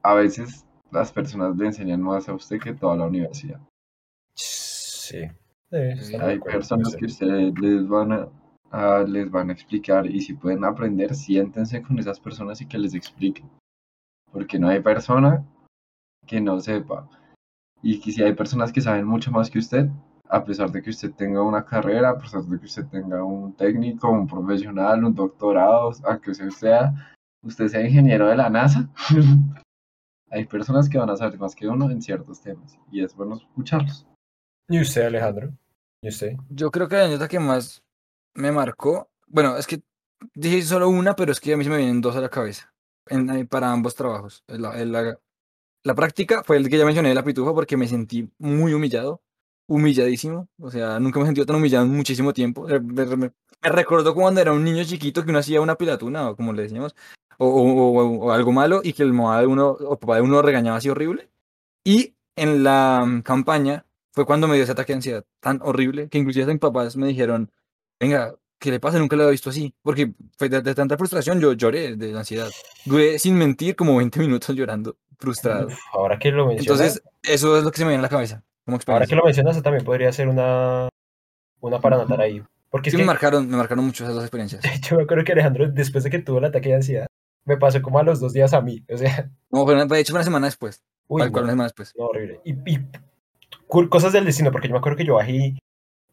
a 0.01 0.15
veces 0.15 0.65
las 0.89 1.11
personas 1.11 1.55
le 1.55 1.67
enseñan 1.67 2.01
más 2.01 2.27
a 2.27 2.33
usted 2.33 2.59
que 2.59 2.73
toda 2.73 2.97
la 2.97 3.05
universidad. 3.05 3.61
Sí. 4.33 5.29
Eh, 6.13 6.17
Hay 6.21 6.39
personas 6.39 6.95
que 6.95 7.05
ustedes 7.05 7.59
les 7.59 7.87
van 7.87 8.11
a, 8.11 8.27
a- 8.71 9.03
les 9.03 9.29
van 9.29 9.49
a 9.49 9.53
explicar 9.53 10.05
y 10.07 10.21
si 10.21 10.33
pueden 10.33 10.63
aprender, 10.65 11.13
siéntense 11.15 11.81
con 11.81 11.99
esas 11.99 12.19
personas 12.19 12.61
y 12.61 12.65
que 12.67 12.77
les 12.77 12.93
expliquen. 12.93 13.49
Porque 14.31 14.59
no 14.59 14.67
hay 14.69 14.79
persona 14.81 15.43
que 16.27 16.39
no 16.41 16.59
sepa. 16.59 17.07
Y 17.81 17.99
que 17.99 18.11
si 18.11 18.21
hay 18.21 18.33
personas 18.33 18.71
que 18.71 18.81
saben 18.81 19.05
mucho 19.05 19.31
más 19.31 19.49
que 19.49 19.59
usted, 19.59 19.89
a 20.27 20.43
pesar 20.43 20.71
de 20.71 20.81
que 20.81 20.89
usted 20.91 21.11
tenga 21.13 21.41
una 21.41 21.65
carrera, 21.65 22.11
a 22.11 22.17
pesar 22.17 22.43
de 22.43 22.59
que 22.59 22.65
usted 22.65 22.85
tenga 22.87 23.23
un 23.23 23.53
técnico, 23.53 24.11
un 24.11 24.27
profesional, 24.27 25.03
un 25.03 25.15
doctorado, 25.15 25.91
a 26.05 26.19
que 26.19 26.31
usted 26.31 26.49
sea, 26.51 26.93
usted 27.41 27.67
sea 27.67 27.85
ingeniero 27.87 28.27
de 28.27 28.35
la 28.35 28.49
NASA, 28.49 28.87
hay 30.29 30.45
personas 30.45 30.87
que 30.89 30.97
van 30.99 31.09
a 31.09 31.15
saber 31.15 31.39
más 31.39 31.55
que 31.55 31.67
uno 31.67 31.89
en 31.89 32.01
ciertos 32.01 32.41
temas. 32.41 32.77
Y 32.91 33.03
es 33.03 33.15
bueno 33.15 33.35
escucharlos. 33.37 34.05
¿Y 34.69 34.79
usted, 34.81 35.01
Alejandro? 35.03 35.51
¿Y 36.01 36.09
usted? 36.09 36.33
Yo 36.49 36.71
creo 36.71 36.87
que 36.87 36.95
la 36.95 37.05
anécdota 37.05 37.27
que 37.27 37.39
más 37.39 37.83
me 38.35 38.51
marcó, 38.51 39.09
bueno, 39.27 39.57
es 39.57 39.67
que 39.67 39.81
dije 40.33 40.61
solo 40.61 40.89
una, 40.89 41.15
pero 41.15 41.31
es 41.31 41.39
que 41.39 41.53
a 41.53 41.57
mí 41.57 41.63
se 41.63 41.69
me 41.69 41.77
vienen 41.77 42.01
dos 42.01 42.15
a 42.15 42.21
la 42.21 42.29
cabeza 42.29 42.73
en- 43.07 43.29
eh, 43.29 43.45
para 43.45 43.71
ambos 43.71 43.95
trabajos. 43.95 44.43
La, 44.47 44.73
la- 44.85 45.19
la 45.83 45.95
práctica 45.95 46.43
fue 46.43 46.57
el 46.57 46.69
que 46.69 46.77
ya 46.77 46.85
mencioné 46.85 47.13
la 47.13 47.23
pitufa 47.23 47.53
porque 47.53 47.77
me 47.77 47.87
sentí 47.87 48.29
muy 48.37 48.73
humillado, 48.73 49.21
humilladísimo. 49.67 50.47
O 50.59 50.69
sea, 50.71 50.99
nunca 50.99 51.19
me 51.19 51.23
he 51.23 51.27
sentido 51.27 51.45
tan 51.45 51.55
humillado 51.55 51.85
en 51.85 51.91
muchísimo 51.95 52.33
tiempo. 52.33 52.69
Eh, 52.69 52.79
Me, 52.79 53.05
me- 53.05 53.31
me 53.61 53.69
recordó 53.69 54.13
cuando 54.13 54.41
era 54.41 54.53
un 54.53 54.63
niño 54.63 54.83
chiquito 54.83 55.23
que 55.23 55.29
uno 55.31 55.39
hacía 55.39 55.61
una 55.61 55.75
pilatuna, 55.75 56.29
o 56.29 56.35
como 56.35 56.53
le 56.53 56.63
decíamos, 56.63 56.95
o, 57.37 57.47
o- 57.47 57.91
o- 58.03 58.25
o 58.27 58.31
algo 58.31 58.51
malo 58.51 58.81
y 58.83 58.93
que 58.93 59.03
el 59.03 59.13
mamá 59.13 59.39
de 59.41 59.47
uno 59.47 59.69
o 59.71 59.97
papá 59.99 60.15
de 60.17 60.21
uno 60.21 60.41
regañaba 60.41 60.77
así 60.77 60.89
horrible. 60.89 61.29
Y 61.83 62.15
en 62.35 62.63
la 62.63 63.03
mm, 63.05 63.21
campaña 63.21 63.85
fue 64.19 64.25
cuando 64.25 64.47
me 64.47 64.55
dio 64.55 64.63
ese 64.63 64.73
ataque 64.73 64.93
de 64.93 64.97
ansiedad 64.97 65.25
tan 65.39 65.59
horrible 65.61 66.09
que 66.09 66.17
inclusive 66.17 66.43
hasta 66.43 66.53
mis 66.53 66.59
papás 66.61 66.95
me 66.97 67.07
dijeron, 67.07 67.51
venga, 67.99 68.35
¿qué 68.59 68.71
le 68.71 68.79
pasa? 68.79 68.99
Nunca 68.99 69.15
lo 69.15 69.23
había 69.23 69.31
visto 69.31 69.49
así. 69.49 69.73
Porque 69.81 70.13
fue 70.37 70.49
de, 70.49 70.61
de 70.61 70.75
tanta 70.75 70.97
frustración 70.97 71.39
yo 71.39 71.53
lloré 71.53 71.95
de 71.95 72.11
la 72.11 72.19
ansiedad. 72.19 72.49
Duré 72.85 73.17
sin 73.19 73.35
mentir 73.35 73.75
como 73.75 73.95
20 73.97 74.19
minutos 74.19 74.55
llorando, 74.55 74.97
frustrado. 75.17 75.69
Ahora 75.93 76.19
que 76.19 76.31
lo 76.31 76.47
mencionas, 76.47 76.81
Entonces, 76.81 77.03
eso 77.23 77.57
es 77.57 77.63
lo 77.63 77.71
que 77.71 77.77
se 77.77 77.83
me 77.85 77.89
viene 77.91 77.99
a 78.01 78.03
la 78.03 78.09
cabeza 78.09 78.43
como 78.65 78.79
ahora 78.87 79.07
que 79.07 79.15
lo 79.15 79.23
mencionas, 79.23 79.61
también 79.63 79.83
podría 79.83 80.11
ser 80.11 80.27
una, 80.27 80.89
una 81.59 81.79
para 81.81 81.95
anotar 81.95 82.21
ahí. 82.21 82.43
Porque 82.69 82.89
es 82.89 82.91
Sí, 82.91 82.97
que 82.97 83.03
me 83.03 83.07
marcaron, 83.07 83.49
me 83.49 83.57
marcaron 83.57 83.83
mucho 83.85 84.03
esas 84.03 84.13
dos 84.15 84.23
experiencias. 84.23 84.61
yo 84.87 84.97
me 84.97 85.03
acuerdo 85.03 85.23
que 85.23 85.31
Alejandro, 85.31 85.71
después 85.71 86.03
de 86.03 86.09
que 86.11 86.19
tuvo 86.19 86.37
el 86.37 86.45
ataque 86.45 86.69
de 86.69 86.75
ansiedad, 86.75 87.07
me 87.45 87.57
pasó 87.57 87.81
como 87.81 87.97
a 87.97 88.03
los 88.03 88.19
dos 88.19 88.31
días 88.33 88.53
a 88.53 88.61
mí. 88.61 88.83
O 88.93 88.97
sea, 88.97 89.31
No, 89.49 89.63
una- 89.63 89.85
de 89.85 89.99
hecho 89.99 90.11
fue 90.11 90.19
una 90.19 90.23
semana 90.25 90.45
después. 90.47 90.83
uy, 91.07 91.21
cual, 91.21 91.31
no. 91.31 91.39
una 91.41 91.51
semana 91.53 91.63
después. 91.63 91.93
No, 91.97 92.05
horrible. 92.05 92.41
Y, 92.45 92.51
y 92.75 92.79
cosas 93.89 94.13
del 94.13 94.25
destino, 94.25 94.51
porque 94.51 94.67
yo 94.67 94.73
me 94.73 94.79
acuerdo 94.79 94.97
que 94.97 95.05
yo 95.05 95.15
bajé, 95.15 95.57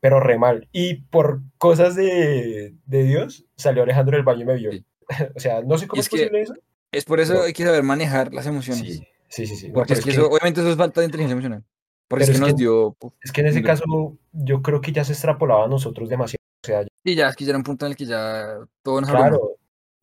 pero 0.00 0.20
re 0.20 0.38
mal. 0.38 0.68
Y 0.72 1.02
por 1.02 1.40
cosas 1.59 1.96
de, 1.96 2.74
de 2.84 3.04
Dios, 3.04 3.46
salió 3.57 3.82
Alejandro 3.82 4.16
del 4.16 4.24
baño 4.24 4.42
y 4.42 4.44
me 4.44 4.57
vio. 4.57 4.72
Sí. 4.72 4.84
o 5.36 5.40
sea, 5.40 5.62
no 5.62 5.78
sé 5.78 5.86
cómo 5.86 6.00
es 6.00 6.07
es, 6.07 6.11
que 6.11 6.16
posible 6.18 6.42
eso. 6.42 6.54
Es 6.92 7.04
por 7.04 7.20
eso 7.20 7.32
Pero- 7.34 7.44
hay 7.44 7.52
que 7.52 7.64
saber 7.64 7.82
manejar 7.82 8.32
las 8.32 8.46
emociones. 8.46 9.02
Sí, 9.28 9.46
sí, 9.46 9.57
sí. 9.57 9.70
Porque 9.70 9.88
pero 9.88 9.98
es 9.98 10.04
que 10.04 10.11
eso, 10.12 10.28
obviamente 10.28 10.61
eso 10.61 10.70
es 10.70 10.76
falta 10.76 11.00
de 11.00 11.07
inteligencia 11.07 11.32
emocional. 11.32 11.64
Porque 12.09 12.24
es 12.24 12.30
que 12.30 12.38
nos 12.38 12.50
que- 12.50 12.54
dio... 12.54 12.96
Es 13.20 13.32
que 13.32 13.40
en 13.40 13.48
ese 13.48 13.62
caso 13.62 13.84
yo 14.32 14.62
creo 14.62 14.80
que 14.80 14.92
ya 14.92 15.04
se 15.04 15.12
extrapolaba 15.12 15.64
a 15.64 15.68
nosotros 15.68 16.09
demasiado. 16.09 16.40
O 16.62 16.66
sea, 16.66 16.86
Y 17.04 17.14
ya, 17.14 17.28
es 17.28 17.36
que 17.36 17.44
ya 17.44 17.50
era 17.50 17.59
un 17.59 17.64
punto 17.64 17.86
en 17.86 17.92
el 17.92 17.96
que 17.96 18.07
ya 18.07 18.59
todo 18.82 19.00
nos 19.00 19.11
claro, 19.11 19.57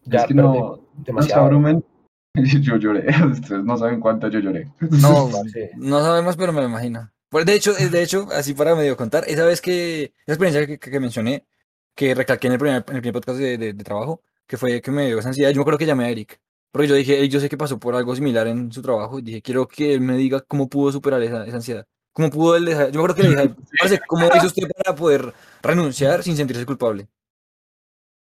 ya 0.05 0.21
es 0.21 0.25
que 0.27 0.33
no, 0.33 0.87
demasiado. 0.97 1.49
Yo 2.35 2.77
lloré, 2.77 3.05
ustedes 3.31 3.63
no 3.63 3.77
saben 3.77 3.99
cuánto 3.99 4.27
yo 4.27 4.39
lloré. 4.39 4.67
No, 4.79 5.29
no 5.77 6.01
sabemos, 6.01 6.35
pero 6.35 6.51
me 6.51 6.61
lo 6.61 6.67
imagino. 6.67 7.11
Pues 7.34 7.47
de 7.47 7.55
hecho, 7.55 7.75
eh, 7.75 7.89
de 7.89 8.03
hecho, 8.03 8.27
así 8.31 8.53
para 8.53 8.75
medio 8.75 8.95
contar, 8.95 9.23
esa 9.27 9.43
vez 9.43 9.59
que, 9.59 10.03
esa 10.03 10.34
experiencia 10.36 10.67
que, 10.67 10.77
que- 10.77 10.99
mencioné, 10.99 11.47
que 11.95 12.13
recalqué 12.13 12.45
en 12.45 12.53
el 12.53 12.59
primer, 12.59 12.86
en 12.88 12.95
el 12.95 13.01
primer 13.01 13.13
podcast 13.13 13.39
de, 13.39 13.57
de- 13.57 13.73
de 13.73 13.84
trabajo, 13.84 14.21
que 14.45 14.55
fue 14.55 14.79
que 14.84 14.91
me 14.91 15.07
dio 15.07 15.17
esa 15.17 15.29
ansiedad, 15.29 15.49
yo 15.49 15.55
me 15.55 15.61
acuerdo 15.63 15.79
que 15.79 15.88
llamé 15.88 16.05
a 16.05 16.09
Eric, 16.11 16.39
porque 16.71 16.88
yo 16.88 16.93
dije, 16.93 17.27
yo 17.29 17.39
sé 17.39 17.49
que 17.49 17.57
pasó 17.57 17.79
por 17.79 17.95
algo 17.95 18.15
similar 18.15 18.45
en 18.45 18.71
su 18.71 18.84
trabajo, 18.84 19.17
y 19.17 19.23
dije, 19.23 19.41
quiero 19.41 19.67
que 19.67 19.95
él 19.95 20.01
me 20.01 20.15
diga 20.15 20.41
cómo 20.41 20.69
pudo 20.69 20.91
superar 20.91 21.23
esa, 21.23 21.43
esa 21.47 21.55
ansiedad. 21.55 21.88
¿Cómo 22.11 22.29
pudo 22.29 22.55
él 22.55 22.65
dejar? 22.65 22.91
Yo 22.91 22.99
me 23.01 23.05
acuerdo 23.11 23.15
que 23.15 23.23
le 23.23 23.29
dije, 23.29 23.55
"Parce, 23.79 23.99
¿cómo 24.07 24.27
hizo 24.38 24.45
usted 24.45 24.67
para 24.84 24.95
poder 24.95 25.34
renunciar 25.63 26.21
sin 26.21 26.38
sentirse 26.38 26.67
culpable? 26.67 27.07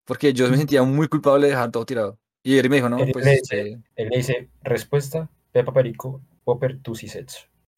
Porque 0.06 0.32
yo 0.32 0.50
me 0.50 0.56
sentía 0.56 0.82
muy 0.84 1.10
culpable 1.10 1.48
de 1.48 1.52
dejar 1.52 1.72
todo 1.72 1.86
tirado. 1.86 2.18
Y 2.42 2.58
Eric 2.58 2.70
me 2.70 2.78
dijo, 2.78 2.88
no, 2.88 3.00
Eric 3.00 3.12
pues, 3.12 3.26
me 3.26 3.32
dice, 3.32 3.60
eh, 3.62 3.78
Él 3.98 4.08
le 4.10 4.18
dice, 4.18 4.50
respuesta, 4.62 5.30
Pepa 5.52 5.74
Perico, 5.74 6.22
Popper, 6.46 6.82
tu. 6.82 6.96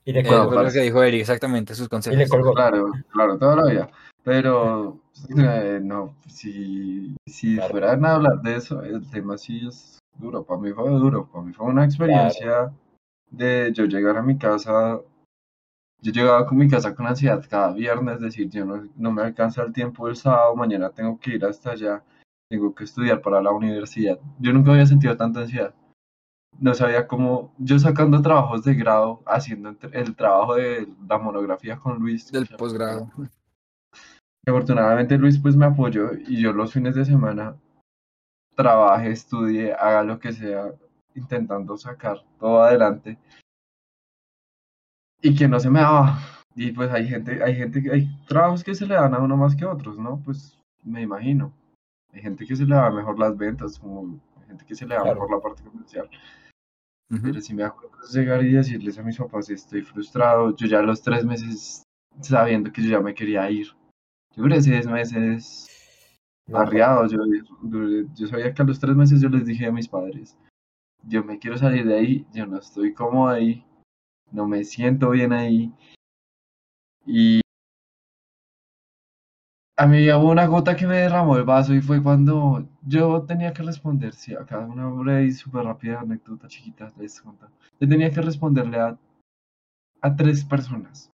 Y 0.05 0.13
le 0.13 0.19
eh, 0.21 0.23
colgó. 0.27 0.53
fue 0.53 0.63
lo 0.63 0.71
que 0.71 0.81
dijo 0.81 1.03
Eric, 1.03 1.21
exactamente, 1.21 1.73
sus 1.73 1.81
Y 1.81 1.85
le 1.85 1.89
consejos. 1.89 2.29
colgó. 2.29 2.53
Claro, 2.53 2.91
claro, 3.11 3.37
toda 3.37 3.55
la 3.57 3.65
vida. 3.71 3.89
Pero 4.23 4.99
eh, 5.37 5.79
no, 5.83 6.15
si, 6.27 7.15
si 7.27 7.55
Claro. 7.55 7.71
fueran 7.71 8.05
a 8.05 8.15
hablar 8.15 8.41
de 8.41 8.55
eso, 8.55 8.83
el 8.83 9.09
tema 9.09 9.37
sí 9.37 9.67
es 9.67 9.99
duro. 10.17 10.43
Para 10.43 10.59
mí 10.61 10.71
fue 10.71 10.89
duro. 10.89 11.27
Para 11.31 11.43
mí 11.43 11.53
fue 11.53 11.65
una 11.67 11.85
experiencia 11.85 12.71
de 13.31 13.71
yo 13.73 13.85
llegar 13.85 14.17
a 14.17 14.21
mi 14.21 14.37
casa. 14.37 14.99
Yo 16.01 16.11
llegaba 16.11 16.45
con 16.45 16.57
mi 16.59 16.67
casa 16.69 16.93
con 16.93 17.07
ansiedad 17.07 17.43
cada 17.49 17.71
viernes, 17.73 18.15
es 18.17 18.21
decir, 18.21 18.49
yo 18.49 18.63
no, 18.65 18.87
no 18.95 19.11
me 19.11 19.23
alcanza 19.23 19.63
el 19.63 19.73
tiempo 19.73 20.07
el 20.07 20.15
sábado, 20.15 20.55
mañana 20.55 20.91
tengo 20.91 21.19
que 21.19 21.31
ir 21.31 21.45
hasta 21.45 21.71
allá, 21.71 22.03
tengo 22.47 22.75
que 22.75 22.83
estudiar 22.83 23.21
para 23.21 23.41
la 23.41 23.51
universidad. 23.51 24.19
Yo 24.39 24.53
nunca 24.53 24.71
había 24.71 24.85
sentido 24.85 25.17
tanta 25.17 25.39
ansiedad. 25.41 25.73
No 26.59 26.73
sabía 26.73 27.05
cómo, 27.07 27.53
yo 27.57 27.77
sacando 27.79 28.21
trabajos 28.21 28.63
de 28.63 28.75
grado, 28.75 29.21
haciendo 29.25 29.75
el 29.91 30.15
trabajo 30.15 30.55
de 30.55 30.87
la 31.07 31.17
monografía 31.17 31.77
con 31.77 31.99
Luis. 31.99 32.31
Del 32.31 32.47
posgrado. 32.47 33.09
Afortunadamente 34.47 35.17
Luis 35.17 35.39
pues 35.39 35.55
me 35.55 35.65
apoyó 35.65 36.13
y 36.13 36.39
yo 36.39 36.53
los 36.53 36.71
fines 36.71 36.95
de 36.95 37.03
semana 37.03 37.55
trabaje, 38.55 39.11
estudie, 39.11 39.73
haga 39.73 40.03
lo 40.03 40.19
que 40.19 40.31
sea, 40.31 40.71
intentando 41.15 41.75
sacar 41.77 42.23
todo 42.39 42.61
adelante. 42.61 43.17
Y 45.21 45.35
que 45.35 45.47
no 45.47 45.59
se 45.59 45.69
me 45.69 45.79
daba. 45.81 46.19
Y 46.55 46.71
pues 46.71 46.89
hay 46.91 47.07
gente, 47.07 47.43
hay 47.43 47.55
gente, 47.55 47.81
que- 47.81 47.91
hay 47.91 48.07
trabajos 48.27 48.63
que 48.63 48.75
se 48.75 48.85
le 48.85 48.93
dan 48.95 49.13
a 49.13 49.19
uno 49.19 49.35
más 49.35 49.55
que 49.55 49.65
otros, 49.65 49.97
¿no? 49.97 50.21
Pues 50.23 50.57
me 50.83 51.01
imagino. 51.01 51.51
Hay 52.13 52.21
gente 52.21 52.45
que 52.45 52.55
se 52.55 52.65
le 52.65 52.75
da 52.75 52.89
mejor 52.91 53.19
las 53.19 53.35
ventas, 53.35 53.77
como 53.79 54.19
hay 54.39 54.47
gente 54.47 54.63
que 54.65 54.75
se 54.75 54.85
le 54.85 54.95
da 54.95 55.01
Claro. 55.01 55.15
mejor 55.21 55.31
la 55.37 55.41
parte 55.41 55.63
comercial. 55.63 56.09
Ujú. 57.11 57.21
Pero 57.23 57.41
si 57.41 57.53
me 57.53 57.63
acuerdo 57.63 57.97
llegar 58.11 58.43
y 58.43 58.53
decirles 58.53 58.97
a 58.97 59.03
mis 59.03 59.17
papás, 59.17 59.49
estoy 59.49 59.81
frustrado, 59.81 60.55
yo 60.55 60.67
ya 60.67 60.81
los 60.81 61.01
tres 61.01 61.25
meses 61.25 61.83
sabiendo 62.21 62.71
que 62.71 62.81
yo 62.81 62.89
ya 62.89 62.99
me 62.99 63.13
quería 63.13 63.49
ir. 63.49 63.67
Yo 64.35 64.43
duré 64.43 64.61
seis 64.61 64.87
meses 64.87 65.67
No, 66.47 66.59
arriado, 66.59 67.07
yo, 67.07 67.19
yo 68.15 68.27
sabía 68.27 68.53
que 68.53 68.61
a 68.61 68.65
los 68.65 68.79
tres 68.79 68.95
meses 68.95 69.21
yo 69.21 69.29
les 69.29 69.45
dije 69.45 69.65
a 69.65 69.71
mis 69.71 69.87
padres, 69.87 70.37
yo 71.03 71.23
me 71.23 71.39
quiero 71.39 71.57
salir 71.57 71.85
de 71.85 71.95
ahí, 71.95 72.27
yo 72.33 72.45
no 72.45 72.57
estoy 72.59 72.93
cómodo 72.93 73.29
ahí, 73.29 73.65
no 74.31 74.47
me 74.47 74.63
siento 74.63 75.11
bien 75.11 75.33
ahí. 75.33 75.73
Y 77.05 77.41
a 79.77 79.87
mí 79.87 80.09
hubo 80.11 80.31
una 80.31 80.45
gota 80.45 80.75
que 80.75 80.87
me 80.87 80.97
derramó 80.97 81.35
el 81.37 81.43
vaso 81.43 81.73
y 81.73 81.81
fue 81.81 82.01
cuando 82.01 82.65
yo 82.81 83.23
tenía 83.23 83.53
que 83.53 83.63
responder, 83.63 84.13
sí, 84.13 84.33
acá 84.33 84.59
una 84.59 84.87
breve 84.87 85.25
y 85.25 85.31
súper 85.31 85.65
rápida 85.65 85.99
anécdota 85.99 86.47
chiquita 86.47 86.93
les 86.97 87.19
cuento. 87.21 87.47
Yo 87.79 87.87
tenía 87.87 88.09
que 88.09 88.21
responderle 88.21 88.79
a, 88.79 88.97
a 90.01 90.15
tres 90.15 90.45
personas. 90.45 91.11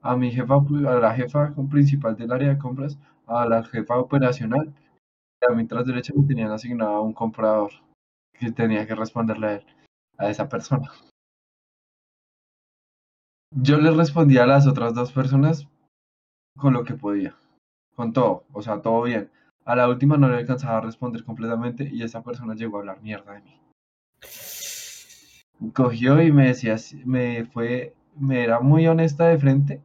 A 0.00 0.16
mi 0.16 0.32
jefa, 0.32 0.54
a 0.56 0.94
la 0.98 1.14
jefa 1.14 1.54
principal 1.70 2.16
del 2.16 2.32
área 2.32 2.48
de 2.48 2.58
compras, 2.58 2.98
a 3.26 3.46
la 3.46 3.62
jefa 3.62 3.96
operacional, 3.96 4.74
y 5.40 5.52
a 5.52 5.54
mí 5.54 5.64
tras 5.66 5.86
derecha 5.86 6.12
me 6.16 6.26
tenían 6.26 6.50
asignado 6.50 6.96
a 6.96 7.00
un 7.00 7.12
comprador 7.12 7.70
que 8.32 8.50
tenía 8.50 8.84
que 8.86 8.96
responderle 8.96 9.46
a 9.46 9.54
él, 9.54 9.66
a 10.18 10.30
esa 10.30 10.48
persona. 10.48 10.90
Yo 13.54 13.76
le 13.76 13.92
respondía 13.92 14.42
a 14.42 14.46
las 14.46 14.66
otras 14.66 14.94
dos 14.94 15.12
personas 15.12 15.68
con 16.56 16.72
lo 16.72 16.82
que 16.84 16.94
podía, 16.94 17.36
con 17.94 18.12
todo, 18.12 18.44
o 18.52 18.62
sea, 18.62 18.80
todo 18.80 19.02
bien. 19.02 19.30
A 19.64 19.76
la 19.76 19.88
última 19.88 20.16
no 20.16 20.28
le 20.28 20.38
alcanzaba 20.38 20.78
a 20.78 20.80
responder 20.80 21.24
completamente 21.24 21.88
y 21.90 22.02
esa 22.02 22.22
persona 22.22 22.54
llegó 22.54 22.76
a 22.76 22.80
hablar 22.80 23.00
mierda 23.02 23.34
de 23.34 23.42
mí. 23.42 23.60
Cogió 25.72 26.20
y 26.20 26.32
me 26.32 26.48
decía, 26.48 26.76
me 27.04 27.44
fue, 27.46 27.94
me 28.16 28.42
era 28.42 28.60
muy 28.60 28.86
honesta 28.88 29.28
de 29.28 29.38
frente, 29.38 29.82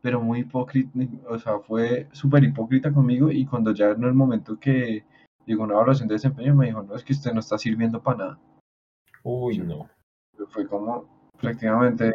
pero 0.00 0.20
muy 0.20 0.40
hipócrita, 0.40 0.90
o 1.28 1.38
sea, 1.38 1.58
fue 1.58 2.08
súper 2.12 2.44
hipócrita 2.44 2.92
conmigo 2.92 3.30
y 3.30 3.44
cuando 3.46 3.72
ya 3.72 3.90
en 3.90 4.04
el 4.04 4.14
momento 4.14 4.58
que 4.58 5.04
llegó 5.46 5.64
una 5.64 5.74
evaluación 5.74 6.08
de 6.08 6.14
desempeño 6.14 6.54
me 6.54 6.66
dijo, 6.66 6.82
no, 6.82 6.94
es 6.94 7.02
que 7.02 7.12
usted 7.12 7.32
no 7.32 7.40
está 7.40 7.58
sirviendo 7.58 8.02
para 8.02 8.18
nada. 8.18 8.38
Uy, 9.24 9.58
no. 9.58 9.88
Fue 10.48 10.66
como, 10.66 11.30
prácticamente, 11.38 12.14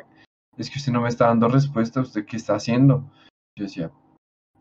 es 0.58 0.70
que 0.70 0.80
usted 0.80 0.94
no 0.94 1.02
me 1.02 1.10
está 1.10 1.28
dando 1.28 1.48
respuesta, 1.50 2.02
¿usted 2.02 2.26
qué 2.26 2.38
está 2.38 2.56
haciendo? 2.56 3.12
Yo 3.58 3.66
decía, 3.66 3.90
"Pues 3.90 4.05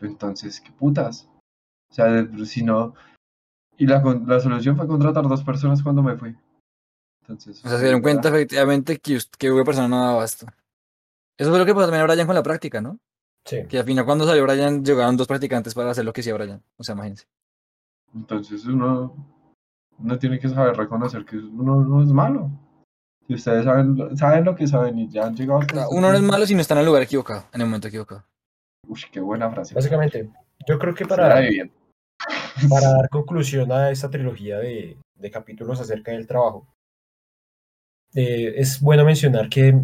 entonces, 0.07 0.61
¿qué 0.61 0.71
putas? 0.73 1.29
O 1.91 1.95
sea, 1.95 2.07
de- 2.07 2.47
si 2.47 2.63
no... 2.63 2.95
Y 3.77 3.87
la, 3.87 4.03
con- 4.03 4.27
la 4.29 4.39
solución 4.41 4.77
fue 4.77 4.87
contratar 4.87 5.27
dos 5.29 5.43
personas 5.43 5.83
cuando 5.83 6.03
me 6.03 6.17
fui. 6.17 6.37
Entonces, 7.23 7.65
O 7.65 7.69
sea, 7.69 7.79
se 7.79 7.85
dieron 7.85 8.03
cuenta 8.03 8.29
efectivamente 8.29 8.99
que, 8.99 9.19
que 9.39 9.51
una 9.51 9.65
persona 9.65 9.89
no 9.89 9.99
daba 10.01 10.13
abasto. 10.13 10.47
Eso 11.39 11.51
fue 11.51 11.59
lo 11.59 11.67
que 11.67 11.75
pasó 11.75 11.87
también 11.87 12.03
a 12.03 12.07
Brian 12.07 12.27
con 12.27 12.37
la 12.37 12.43
práctica, 12.43 12.81
¿no? 12.81 12.99
Sí. 13.47 13.65
Que 13.69 13.79
al 13.79 13.85
final 13.85 14.05
cuando 14.05 14.27
salió 14.27 14.45
Brian 14.45 14.85
llegaron 14.85 15.17
dos 15.17 15.27
practicantes 15.27 15.75
para 15.75 15.91
hacer 15.91 16.05
lo 16.05 16.13
que 16.13 16.21
hacía 16.21 16.35
Brian. 16.35 16.63
O 16.77 16.85
sea, 16.85 16.95
imagínense. 16.95 17.27
Entonces 18.15 18.65
uno, 18.67 19.15
uno 19.99 20.19
tiene 20.19 20.39
que 20.39 20.49
saber 20.49 20.77
reconocer 20.77 21.25
que 21.25 21.37
uno 21.37 21.83
no 21.83 22.03
es 22.03 22.09
malo. 22.13 22.51
Si 23.27 23.35
ustedes 23.35 23.65
saben, 23.65 23.97
lo- 23.97 24.17
saben 24.17 24.45
lo 24.45 24.55
que 24.55 24.67
saben 24.67 24.99
y 24.99 25.09
ya 25.09 25.27
han 25.27 25.35
llegado 25.35 25.59
O 25.59 25.63
hasta 25.63 25.75
sea, 25.75 25.83
este 25.85 25.97
uno 25.97 26.09
no 26.11 26.15
es 26.17 26.23
malo 26.23 26.47
si 26.47 26.55
no 26.55 26.61
está 26.61 26.75
en 26.75 26.81
el 26.81 26.87
lugar 26.87 27.03
equivocado, 27.03 27.45
en 27.53 27.61
el 27.61 27.67
momento 27.67 27.89
equivocado. 27.89 28.25
Uy, 28.89 29.01
qué 29.13 29.21
buena 29.21 29.51
frase. 29.51 29.75
Básicamente, 29.75 30.29
yo 30.67 30.79
creo 30.79 30.95
que 30.95 31.05
para, 31.07 31.27
para 32.71 32.89
dar 32.93 33.09
conclusión 33.11 33.71
a 33.73 33.91
esta 33.91 34.11
trilogía 34.11 34.59
de, 34.59 34.97
de 35.19 35.31
capítulos 35.31 35.81
acerca 35.81 36.13
del 36.13 36.27
trabajo, 36.27 36.67
eh, 38.15 38.55
es 38.57 38.81
bueno 38.81 39.05
mencionar 39.05 39.49
que 39.49 39.75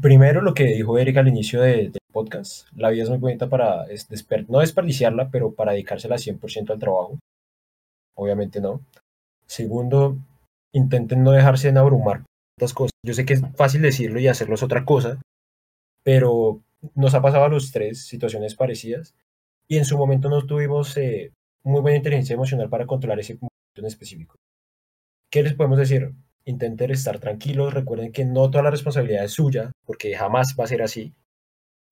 primero 0.00 0.40
lo 0.42 0.54
que 0.54 0.64
dijo 0.64 0.98
Eric 0.98 1.16
al 1.16 1.28
inicio 1.28 1.62
de- 1.62 1.90
del 1.90 1.98
podcast, 2.12 2.68
la 2.76 2.90
vida 2.90 3.04
es 3.04 3.08
muy 3.10 3.18
bonita 3.18 3.48
para 3.48 3.84
es 3.86 4.08
desper- 4.10 4.46
no 4.48 4.60
desperdiciarla, 4.60 5.30
pero 5.30 5.52
para 5.54 5.72
dedicársela 5.72 6.16
100% 6.18 6.72
al 6.72 6.78
trabajo. 6.78 7.18
Obviamente 8.16 8.60
no. 8.60 8.80
Segundo, 9.46 10.16
intenten 10.74 11.22
no 11.22 11.30
dejarse 11.30 11.68
en 11.68 11.78
abrumar 11.78 12.24
tantas 12.58 12.74
cosas. 12.74 12.92
Yo 13.06 13.14
sé 13.14 13.24
que 13.24 13.34
es 13.34 13.42
fácil 13.56 13.80
decirlo 13.82 14.20
y 14.20 14.28
hacerlo 14.28 14.56
es 14.56 14.62
otra 14.62 14.84
cosa, 14.84 15.20
pero 16.04 16.60
nos 16.94 17.14
ha 17.14 17.22
pasado 17.22 17.44
a 17.44 17.48
los 17.48 17.72
tres 17.72 18.06
situaciones 18.06 18.54
parecidas 18.54 19.14
y 19.68 19.76
en 19.76 19.84
su 19.84 19.98
momento 19.98 20.28
no 20.28 20.46
tuvimos 20.46 20.96
eh, 20.96 21.32
muy 21.62 21.80
buena 21.80 21.98
inteligencia 21.98 22.34
emocional 22.34 22.68
para 22.68 22.86
controlar 22.86 23.20
ese 23.20 23.34
momento 23.34 23.48
en 23.76 23.86
específico. 23.86 24.36
¿Qué 25.30 25.42
les 25.42 25.54
podemos 25.54 25.78
decir? 25.78 26.12
Intenten 26.44 26.90
estar 26.90 27.18
tranquilos, 27.18 27.74
recuerden 27.74 28.12
que 28.12 28.24
no 28.24 28.50
toda 28.50 28.64
la 28.64 28.70
responsabilidad 28.70 29.24
es 29.24 29.32
suya, 29.32 29.72
porque 29.84 30.16
jamás 30.16 30.56
va 30.58 30.64
a 30.64 30.68
ser 30.68 30.82
así. 30.82 31.12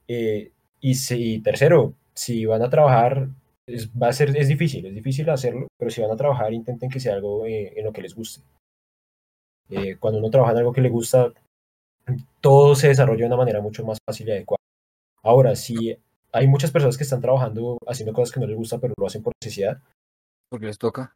Eh, 0.08 0.52
y, 0.80 0.94
si, 0.94 1.40
tercero, 1.40 1.94
si 2.14 2.46
van 2.46 2.62
a 2.62 2.70
trabajar, 2.70 3.28
es, 3.66 3.90
va 3.90 4.08
a 4.08 4.12
ser, 4.12 4.34
es 4.36 4.48
difícil, 4.48 4.86
es 4.86 4.94
difícil 4.94 5.28
hacerlo, 5.28 5.66
pero 5.76 5.90
si 5.90 6.00
van 6.00 6.10
a 6.10 6.16
trabajar, 6.16 6.54
intenten 6.54 6.88
que 6.88 7.00
sea 7.00 7.14
algo 7.14 7.44
eh, 7.44 7.74
en 7.76 7.84
lo 7.84 7.92
que 7.92 8.02
les 8.02 8.14
guste. 8.14 8.42
Cuando 9.98 10.20
uno 10.20 10.30
trabaja 10.30 10.52
en 10.52 10.58
algo 10.58 10.72
que 10.72 10.80
le 10.80 10.88
gusta, 10.88 11.32
todo 12.40 12.76
se 12.76 12.88
desarrolla 12.88 13.22
de 13.22 13.26
una 13.26 13.36
manera 13.36 13.60
mucho 13.60 13.84
más 13.84 13.98
fácil 14.06 14.28
y 14.28 14.30
adecuada. 14.30 14.65
Ahora, 15.26 15.56
si 15.56 15.96
hay 16.32 16.46
muchas 16.46 16.70
personas 16.70 16.96
que 16.96 17.04
están 17.04 17.20
trabajando 17.20 17.78
haciendo 17.86 18.12
cosas 18.12 18.32
que 18.32 18.40
no 18.40 18.46
les 18.46 18.56
gusta, 18.56 18.78
pero 18.78 18.94
lo 18.98 19.06
hacen 19.06 19.22
por 19.22 19.32
necesidad, 19.42 19.80
Porque 20.50 20.66
les 20.66 20.78
toca. 20.78 21.14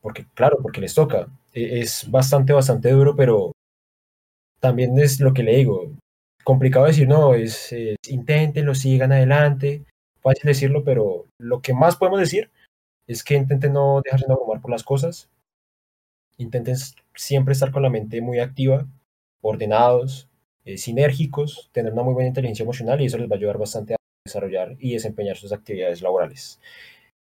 Porque 0.00 0.26
claro, 0.34 0.58
porque 0.62 0.80
les 0.80 0.94
toca. 0.94 1.28
E- 1.54 1.80
Es 1.80 2.10
bastante, 2.10 2.52
bastante 2.52 2.90
duro, 2.90 3.14
pero 3.16 3.52
también 4.60 4.98
es 4.98 5.20
lo 5.20 5.32
que 5.34 5.42
le 5.42 5.56
digo. 5.56 5.92
Complicado 6.44 6.86
decir, 6.86 7.08
no, 7.08 7.34
es, 7.34 7.72
es 7.72 7.96
inténtenlo, 8.08 8.74
sigan 8.74 9.12
adelante. 9.12 9.84
Fácil 10.20 10.42
decirlo, 10.44 10.84
pero 10.84 11.26
lo 11.38 11.60
que 11.60 11.74
más 11.74 11.96
podemos 11.96 12.20
decir 12.20 12.50
es 13.08 13.24
que 13.24 13.34
intenten 13.36 13.74
no 13.74 14.00
dejarse 14.04 14.26
abrumar 14.30 14.60
por 14.60 14.70
las 14.70 14.84
cosas. 14.84 15.28
Intenten 16.38 16.76
siempre 17.14 17.52
estar 17.52 17.70
con 17.72 17.82
la 17.82 17.90
mente 17.90 18.20
muy 18.20 18.38
activa, 18.38 18.86
ordenados, 19.42 20.28
eh, 20.64 20.76
sinérgicos, 20.76 21.70
tener 21.72 21.92
una 21.92 22.02
muy 22.02 22.14
buena 22.14 22.28
inteligencia 22.28 22.62
emocional 22.62 23.00
y 23.00 23.06
eso 23.06 23.18
les 23.18 23.28
va 23.28 23.34
a 23.34 23.38
ayudar 23.38 23.58
bastante 23.58 23.94
a 23.94 23.96
desarrollar 24.24 24.76
y 24.78 24.92
desempeñar 24.92 25.36
sus 25.36 25.52
actividades 25.52 26.02
laborales. 26.02 26.60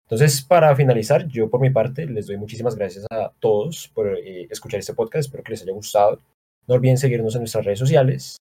Entonces, 0.04 0.42
para 0.42 0.76
finalizar, 0.76 1.26
yo 1.28 1.50
por 1.50 1.62
mi 1.62 1.70
parte 1.70 2.06
les 2.06 2.28
doy 2.28 2.38
muchísimas 2.38 2.76
gracias 2.76 3.06
a 3.10 3.32
todos 3.40 3.88
por 3.94 4.18
eh, 4.18 4.48
escuchar 4.50 4.82
este 4.82 4.94
podcast, 4.94 5.28
espero 5.28 5.44
que 5.44 5.52
les 5.52 5.62
haya 5.62 5.72
gustado. 5.72 6.20
No 6.68 6.76
olviden 6.76 6.98
seguirnos 6.98 7.34
en 7.36 7.42
nuestras 7.42 7.64
redes 7.64 7.80
sociales. 7.80 8.36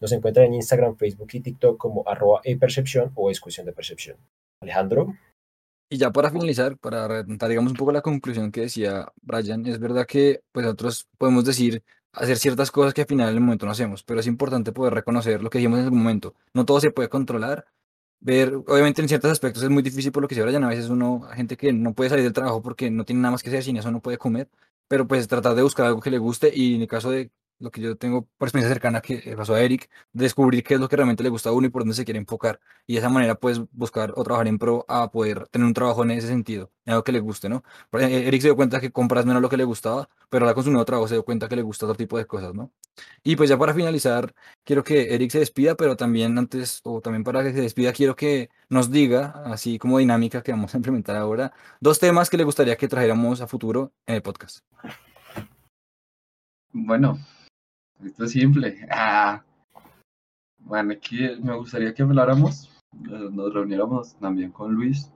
Nos 0.00 0.12
encuentran 0.12 0.46
en 0.46 0.54
Instagram, 0.54 0.96
Facebook 0.96 1.28
y 1.32 1.40
TikTok 1.40 1.78
como 1.78 2.06
arroba 2.06 2.40
e-percepción 2.44 3.10
o 3.14 3.30
es 3.30 3.40
de 3.40 3.72
percepción. 3.72 4.18
Alejandro. 4.60 5.14
Y 5.90 5.96
ya 5.96 6.10
para 6.10 6.30
finalizar, 6.30 6.76
para 6.76 7.22
digamos, 7.22 7.72
un 7.72 7.76
poco 7.78 7.92
la 7.92 8.02
conclusión 8.02 8.52
que 8.52 8.62
decía 8.62 9.06
Brian, 9.22 9.66
es 9.66 9.78
verdad 9.78 10.06
que 10.06 10.40
pues, 10.52 10.64
nosotros 10.64 11.06
podemos 11.16 11.44
decir, 11.44 11.82
hacer 12.14 12.38
ciertas 12.38 12.70
cosas 12.70 12.94
que 12.94 13.02
al 13.02 13.06
final 13.06 13.28
en 13.30 13.34
el 13.36 13.40
momento 13.40 13.66
no 13.66 13.72
hacemos, 13.72 14.02
pero 14.02 14.20
es 14.20 14.26
importante 14.26 14.72
poder 14.72 14.94
reconocer 14.94 15.42
lo 15.42 15.50
que 15.50 15.58
dijimos 15.58 15.80
en 15.80 15.86
el 15.86 15.90
momento. 15.92 16.34
No 16.52 16.64
todo 16.64 16.80
se 16.80 16.90
puede 16.90 17.08
controlar. 17.08 17.66
Ver, 18.20 18.54
obviamente 18.54 19.02
en 19.02 19.08
ciertos 19.08 19.30
aspectos 19.30 19.62
es 19.62 19.70
muy 19.70 19.82
difícil 19.82 20.12
por 20.12 20.22
lo 20.22 20.28
que 20.28 20.34
se 20.34 20.42
Brian, 20.42 20.64
a 20.64 20.68
veces 20.68 20.88
uno, 20.88 21.22
gente 21.34 21.56
que 21.56 21.72
no 21.72 21.92
puede 21.94 22.10
salir 22.10 22.24
del 22.24 22.32
trabajo 22.32 22.62
porque 22.62 22.90
no 22.90 23.04
tiene 23.04 23.20
nada 23.20 23.32
más 23.32 23.42
que 23.42 23.50
hacer, 23.50 23.62
sin 23.62 23.76
eso 23.76 23.90
no 23.90 24.00
puede 24.00 24.18
comer, 24.18 24.48
pero 24.88 25.06
pues 25.06 25.28
tratar 25.28 25.54
de 25.54 25.62
buscar 25.62 25.86
algo 25.86 26.00
que 26.00 26.10
le 26.10 26.18
guste 26.18 26.50
y 26.54 26.76
en 26.76 26.82
el 26.82 26.88
caso 26.88 27.10
de 27.10 27.30
lo 27.64 27.70
que 27.70 27.80
yo 27.80 27.96
tengo 27.96 28.28
por 28.38 28.46
experiencia 28.48 28.72
cercana 28.72 29.00
que 29.00 29.34
pasó 29.36 29.54
a 29.54 29.60
Eric, 29.60 29.90
descubrir 30.12 30.62
qué 30.62 30.74
es 30.74 30.80
lo 30.80 30.88
que 30.88 30.96
realmente 30.96 31.22
le 31.22 31.30
gusta 31.30 31.48
a 31.48 31.52
uno 31.52 31.66
y 31.66 31.70
por 31.70 31.82
dónde 31.82 31.94
se 31.94 32.04
quiere 32.04 32.18
enfocar. 32.20 32.60
Y 32.86 32.94
de 32.94 32.98
esa 33.00 33.08
manera 33.08 33.34
puedes 33.34 33.60
buscar 33.72 34.12
o 34.16 34.22
trabajar 34.22 34.46
en 34.46 34.58
pro 34.58 34.84
a 34.88 35.10
poder 35.10 35.48
tener 35.48 35.66
un 35.66 35.74
trabajo 35.74 36.04
en 36.04 36.12
ese 36.12 36.28
sentido, 36.28 36.70
en 36.84 36.92
algo 36.92 37.04
que 37.04 37.12
le 37.12 37.20
guste, 37.20 37.48
¿no? 37.48 37.64
Eric 37.92 38.40
se 38.42 38.48
dio 38.48 38.56
cuenta 38.56 38.80
que 38.80 38.92
compras 38.92 39.26
menos 39.26 39.42
lo 39.42 39.48
que 39.48 39.56
le 39.56 39.64
gustaba, 39.64 40.08
pero 40.28 40.44
ahora 40.44 40.54
con 40.54 40.64
su 40.64 40.70
nuevo 40.70 40.84
trabajo 40.84 41.08
se 41.08 41.14
dio 41.14 41.24
cuenta 41.24 41.48
que 41.48 41.56
le 41.56 41.62
gusta 41.62 41.86
otro 41.86 41.96
tipo 41.96 42.18
de 42.18 42.26
cosas, 42.26 42.54
¿no? 42.54 42.70
Y 43.24 43.36
pues 43.36 43.50
ya 43.50 43.58
para 43.58 43.74
finalizar, 43.74 44.34
quiero 44.62 44.84
que 44.84 45.14
Eric 45.14 45.30
se 45.30 45.40
despida, 45.40 45.74
pero 45.74 45.96
también 45.96 46.36
antes, 46.38 46.80
o 46.84 47.00
también 47.00 47.24
para 47.24 47.42
que 47.42 47.52
se 47.52 47.60
despida, 47.60 47.92
quiero 47.92 48.14
que 48.14 48.50
nos 48.68 48.90
diga, 48.90 49.42
así 49.46 49.78
como 49.78 49.98
dinámica 49.98 50.42
que 50.42 50.52
vamos 50.52 50.74
a 50.74 50.76
implementar 50.76 51.16
ahora, 51.16 51.52
dos 51.80 51.98
temas 51.98 52.30
que 52.30 52.36
le 52.36 52.44
gustaría 52.44 52.76
que 52.76 52.86
trajéramos 52.86 53.40
a 53.40 53.46
futuro 53.46 53.92
en 54.06 54.16
el 54.16 54.22
podcast. 54.22 54.64
Bueno, 56.76 57.18
esto 58.02 58.24
es 58.24 58.32
simple. 58.32 58.86
Ah. 58.90 59.42
Bueno, 60.58 60.92
aquí 60.92 61.18
me 61.42 61.54
gustaría 61.56 61.92
que 61.92 62.02
habláramos, 62.02 62.70
eh, 62.92 63.28
nos 63.30 63.52
reuniéramos 63.52 64.16
también 64.16 64.50
con 64.50 64.72
Luis 64.72 65.12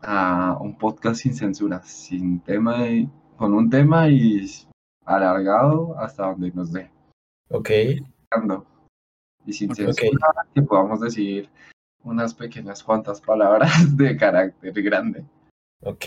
a 0.00 0.56
un 0.60 0.78
podcast 0.78 1.22
sin 1.22 1.34
censura, 1.34 1.82
sin 1.82 2.40
tema, 2.40 2.86
y, 2.88 3.08
con 3.36 3.54
un 3.54 3.70
tema 3.70 4.08
y 4.08 4.46
alargado 5.04 5.98
hasta 5.98 6.26
donde 6.26 6.50
nos 6.52 6.72
dé. 6.72 6.90
Ok. 7.50 7.70
Y 9.44 9.52
sin 9.52 9.74
censura, 9.74 10.46
que 10.54 10.62
podamos 10.62 11.00
decir 11.00 11.48
unas 12.04 12.34
pequeñas 12.34 12.82
cuantas 12.82 13.20
palabras 13.20 13.70
de 13.96 14.16
carácter 14.16 14.82
grande. 14.82 15.24
Ok. 15.82 16.06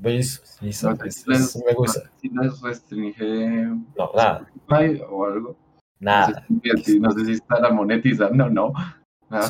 ¿Veis? 0.00 0.42
Listo. 0.62 0.88
me 0.88 1.74
gusta. 1.74 2.10
si 2.16 2.30
les 2.30 2.60
restringe. 2.62 3.66
No, 3.98 4.10
nada. 4.16 4.50
O 5.10 5.24
algo. 5.26 5.56
Nada. 5.98 6.46
No 6.48 6.60
sé, 6.62 6.84
si, 6.84 7.00
no 7.00 7.10
sé 7.10 7.24
si 7.26 7.32
está 7.32 7.60
la 7.60 7.70
monetizando 7.70 8.48
no. 8.48 8.72
Nada 9.28 9.48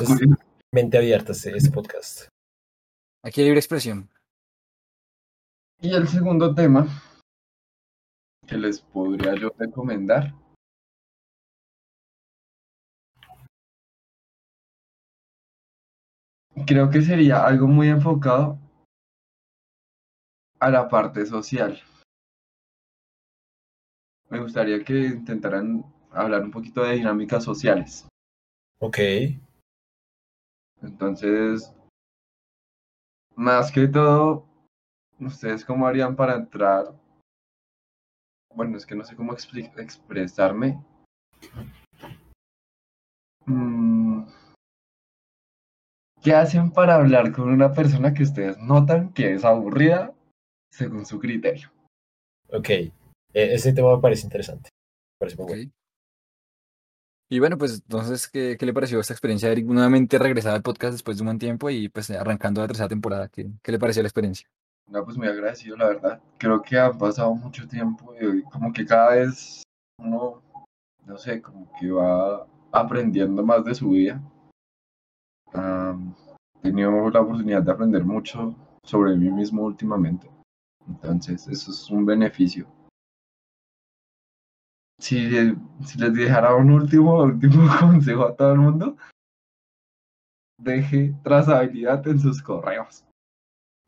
mente 0.73 0.97
abierta 0.97 1.31
este, 1.31 1.55
este 1.55 1.71
podcast. 1.71 2.27
Aquí 3.23 3.39
hay 3.39 3.47
libre 3.47 3.59
expresión. 3.59 4.09
Y 5.79 5.93
el 5.93 6.07
segundo 6.09 6.53
tema 6.53 6.85
que 8.45 8.57
les 8.57 8.81
podría 8.81 9.35
yo 9.35 9.53
recomendar. 9.57 10.33
Creo 16.67 16.89
que 16.89 17.01
sería 17.01 17.45
algo 17.45 17.67
muy 17.67 17.87
enfocado 17.87 18.59
a 20.61 20.69
la 20.69 20.87
parte 20.87 21.25
social. 21.25 21.81
Me 24.29 24.39
gustaría 24.39 24.83
que 24.83 25.07
intentaran 25.07 25.83
hablar 26.11 26.43
un 26.43 26.51
poquito 26.51 26.83
de 26.83 26.93
dinámicas 26.93 27.43
sociales. 27.43 28.07
Ok. 28.79 28.97
Entonces, 30.83 31.73
más 33.35 33.71
que 33.71 33.87
todo, 33.87 34.45
¿ustedes 35.19 35.65
cómo 35.65 35.87
harían 35.87 36.15
para 36.15 36.35
entrar? 36.35 36.93
Bueno, 38.53 38.77
es 38.77 38.85
que 38.85 38.95
no 38.95 39.03
sé 39.03 39.15
cómo 39.15 39.33
expresarme. 39.33 40.79
Mm, 43.47 44.25
¿Qué 46.21 46.35
hacen 46.35 46.71
para 46.71 46.95
hablar 46.95 47.31
con 47.31 47.49
una 47.49 47.73
persona 47.73 48.13
que 48.13 48.23
ustedes 48.23 48.59
notan 48.59 49.11
que 49.13 49.33
es 49.33 49.43
aburrida 49.43 50.13
según 50.71 51.05
su 51.05 51.19
criterio. 51.19 51.71
Ok, 52.49 52.69
e, 52.69 52.91
ese 53.33 53.73
tema 53.73 53.95
me 53.95 54.01
parece 54.01 54.25
interesante. 54.25 54.69
Y 57.29 57.39
bueno, 57.39 57.57
pues 57.57 57.75
entonces, 57.75 58.27
¿qué, 58.27 58.57
¿qué, 58.59 58.65
le 58.65 58.73
pareció 58.73 58.99
esta 58.99 59.13
experiencia, 59.13 59.51
Eric? 59.51 59.65
Nuevamente 59.65 60.17
regresar 60.17 60.53
al 60.53 60.63
podcast 60.63 60.93
después 60.93 61.17
de 61.17 61.21
un 61.21 61.27
buen 61.27 61.39
tiempo 61.39 61.69
y 61.69 61.87
pues 61.87 62.09
arrancando 62.09 62.59
la 62.59 62.67
tercera 62.67 62.89
temporada. 62.89 63.29
¿Qué, 63.29 63.49
qué 63.61 63.71
le 63.71 63.79
pareció 63.79 64.01
la 64.01 64.09
experiencia? 64.09 64.49
No, 64.87 65.05
pues 65.05 65.15
muy 65.15 65.27
agradecido, 65.27 65.77
la 65.77 65.87
verdad. 65.87 66.21
Creo 66.37 66.61
que 66.61 66.77
ha 66.77 66.91
pasado 66.91 67.33
mucho 67.33 67.67
tiempo 67.67 68.13
y 68.19 68.41
como 68.43 68.73
que 68.73 68.85
cada 68.85 69.15
vez 69.15 69.63
uno, 69.97 70.41
no 71.05 71.17
sé, 71.17 71.41
como 71.41 71.71
que 71.79 71.89
va 71.91 72.45
aprendiendo 72.71 73.43
más 73.45 73.63
de 73.63 73.75
su 73.75 73.91
vida. 73.91 74.21
he 75.53 76.61
tenido 76.61 77.09
la 77.09 77.21
oportunidad 77.21 77.61
de 77.61 77.71
aprender 77.71 78.03
mucho 78.03 78.53
sobre 78.83 79.15
mí 79.15 79.29
mismo 79.29 79.63
últimamente. 79.63 80.29
Entonces, 81.03 81.47
eso 81.47 81.71
es 81.71 81.89
un 81.89 82.05
beneficio. 82.05 82.67
Si, 84.99 85.29
si 85.83 85.97
les 85.97 86.13
dejara 86.13 86.55
un 86.55 86.71
último, 86.71 87.23
último 87.23 87.67
consejo 87.79 88.27
a 88.27 88.35
todo 88.35 88.53
el 88.53 88.59
mundo, 88.59 88.97
deje 90.59 91.15
trazabilidad 91.23 92.07
en 92.07 92.19
sus 92.19 92.41
correos. 92.41 93.03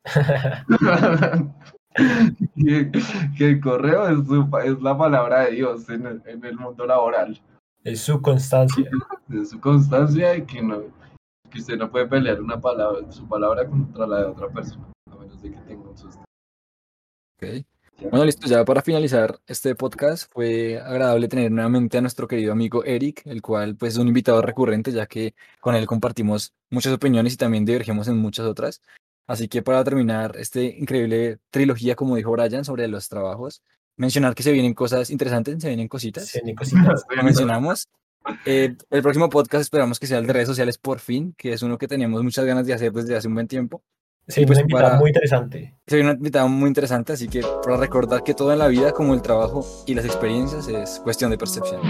que, 1.96 2.92
el 3.40 3.62
correo 3.62 4.08
es, 4.08 4.20
es, 4.66 4.82
la 4.82 4.98
palabra 4.98 5.42
de 5.42 5.52
Dios 5.52 5.88
en 5.90 6.06
el, 6.06 6.22
en 6.26 6.44
el, 6.44 6.58
mundo 6.58 6.86
laboral. 6.86 7.40
Es 7.84 8.02
su 8.02 8.22
constancia. 8.22 8.90
Es 9.30 9.52
su 9.52 9.60
constancia 9.60 10.36
y 10.36 10.46
que, 10.46 10.62
no, 10.62 10.82
que 11.50 11.60
usted 11.60 11.78
no 11.78 11.90
puede 11.92 12.08
pelear 12.08 12.42
una 12.42 12.60
palabra, 12.60 13.12
su 13.12 13.28
palabra 13.28 13.68
contra 13.68 14.08
la 14.08 14.20
de 14.20 14.26
otra 14.26 14.50
persona, 14.50 14.88
a 15.12 15.16
menos 15.16 15.42
de 15.42 15.52
que 15.52 15.58
tenga 15.60 15.90
un 15.90 15.98
susto. 17.48 17.74
Bueno, 18.10 18.26
listo, 18.26 18.48
ya 18.48 18.66
para 18.66 18.82
finalizar 18.82 19.40
este 19.48 19.76
podcast, 19.76 20.30
fue 20.32 20.80
agradable 20.80 21.28
tener 21.28 21.52
nuevamente 21.52 21.98
a 21.98 22.02
nuestro 22.02 22.28
querido 22.28 22.52
amigo 22.52 22.84
Eric, 22.84 23.22
el 23.26 23.42
cual 23.42 23.76
pues 23.76 23.94
es 23.94 24.00
un 24.00 24.08
invitado 24.08 24.42
recurrente, 24.42 24.92
ya 24.92 25.06
que 25.06 25.36
con 25.62 25.76
él 25.76 25.86
compartimos 25.86 26.54
muchas 26.70 26.94
opiniones 26.94 27.34
y 27.34 27.38
también 27.38 27.66
divergimos 27.66 28.08
en 28.08 28.18
muchas 28.18 28.46
otras. 28.46 28.82
Así 29.26 29.48
que 29.48 29.62
para 29.62 29.84
terminar 29.84 30.36
este 30.38 30.66
increíble 30.66 31.40
trilogía, 31.50 31.96
como 31.96 32.16
dijo 32.16 32.32
Brian, 32.32 32.66
sobre 32.66 32.88
los 32.88 33.08
trabajos, 33.08 33.62
mencionar 33.96 34.36
que 34.36 34.44
se 34.44 34.52
vienen 34.52 34.74
cosas 34.74 35.10
interesantes, 35.10 35.62
se 35.62 35.68
vienen 35.68 35.88
cositas. 35.88 36.26
Se 36.26 36.40
vienen 36.40 36.56
cositas. 36.56 37.06
Lo 37.10 37.24
mencionamos. 37.24 37.88
Eh, 38.46 38.76
el 38.90 39.02
próximo 39.02 39.30
podcast 39.30 39.62
esperamos 39.62 40.00
que 40.00 40.08
sea 40.08 40.18
el 40.18 40.28
de 40.28 40.34
redes 40.34 40.48
sociales 40.48 40.78
por 40.78 41.00
fin, 41.00 41.34
que 41.38 41.54
es 41.54 41.62
uno 41.62 41.78
que 41.78 41.88
teníamos 41.88 42.24
muchas 42.24 42.46
ganas 42.46 42.66
de 42.66 42.74
hacer 42.74 42.92
desde 42.92 43.16
hace 43.16 43.28
un 43.28 43.36
buen 43.36 43.48
tiempo. 43.48 43.84
Sí, 44.28 44.46
pues, 44.46 44.58
una 44.58 44.62
invitada 44.62 45.00
muy 45.00 45.10
interesante. 45.10 45.76
Sí, 45.86 46.00
una 46.00 46.12
invitada 46.12 46.48
muy 46.48 46.68
interesante, 46.68 47.14
así 47.14 47.28
que 47.28 47.42
para 47.64 47.78
recordar 47.78 48.24
que 48.24 48.34
todo 48.34 48.54
en 48.54 48.60
la 48.60 48.68
vida, 48.68 48.92
como 48.92 49.14
el 49.14 49.22
trabajo 49.22 49.66
y 49.86 49.94
las 49.94 50.06
experiencias, 50.06 50.68
es 50.68 51.02
cuestión 51.04 51.30
de 51.32 51.38
percepción. 51.38 51.82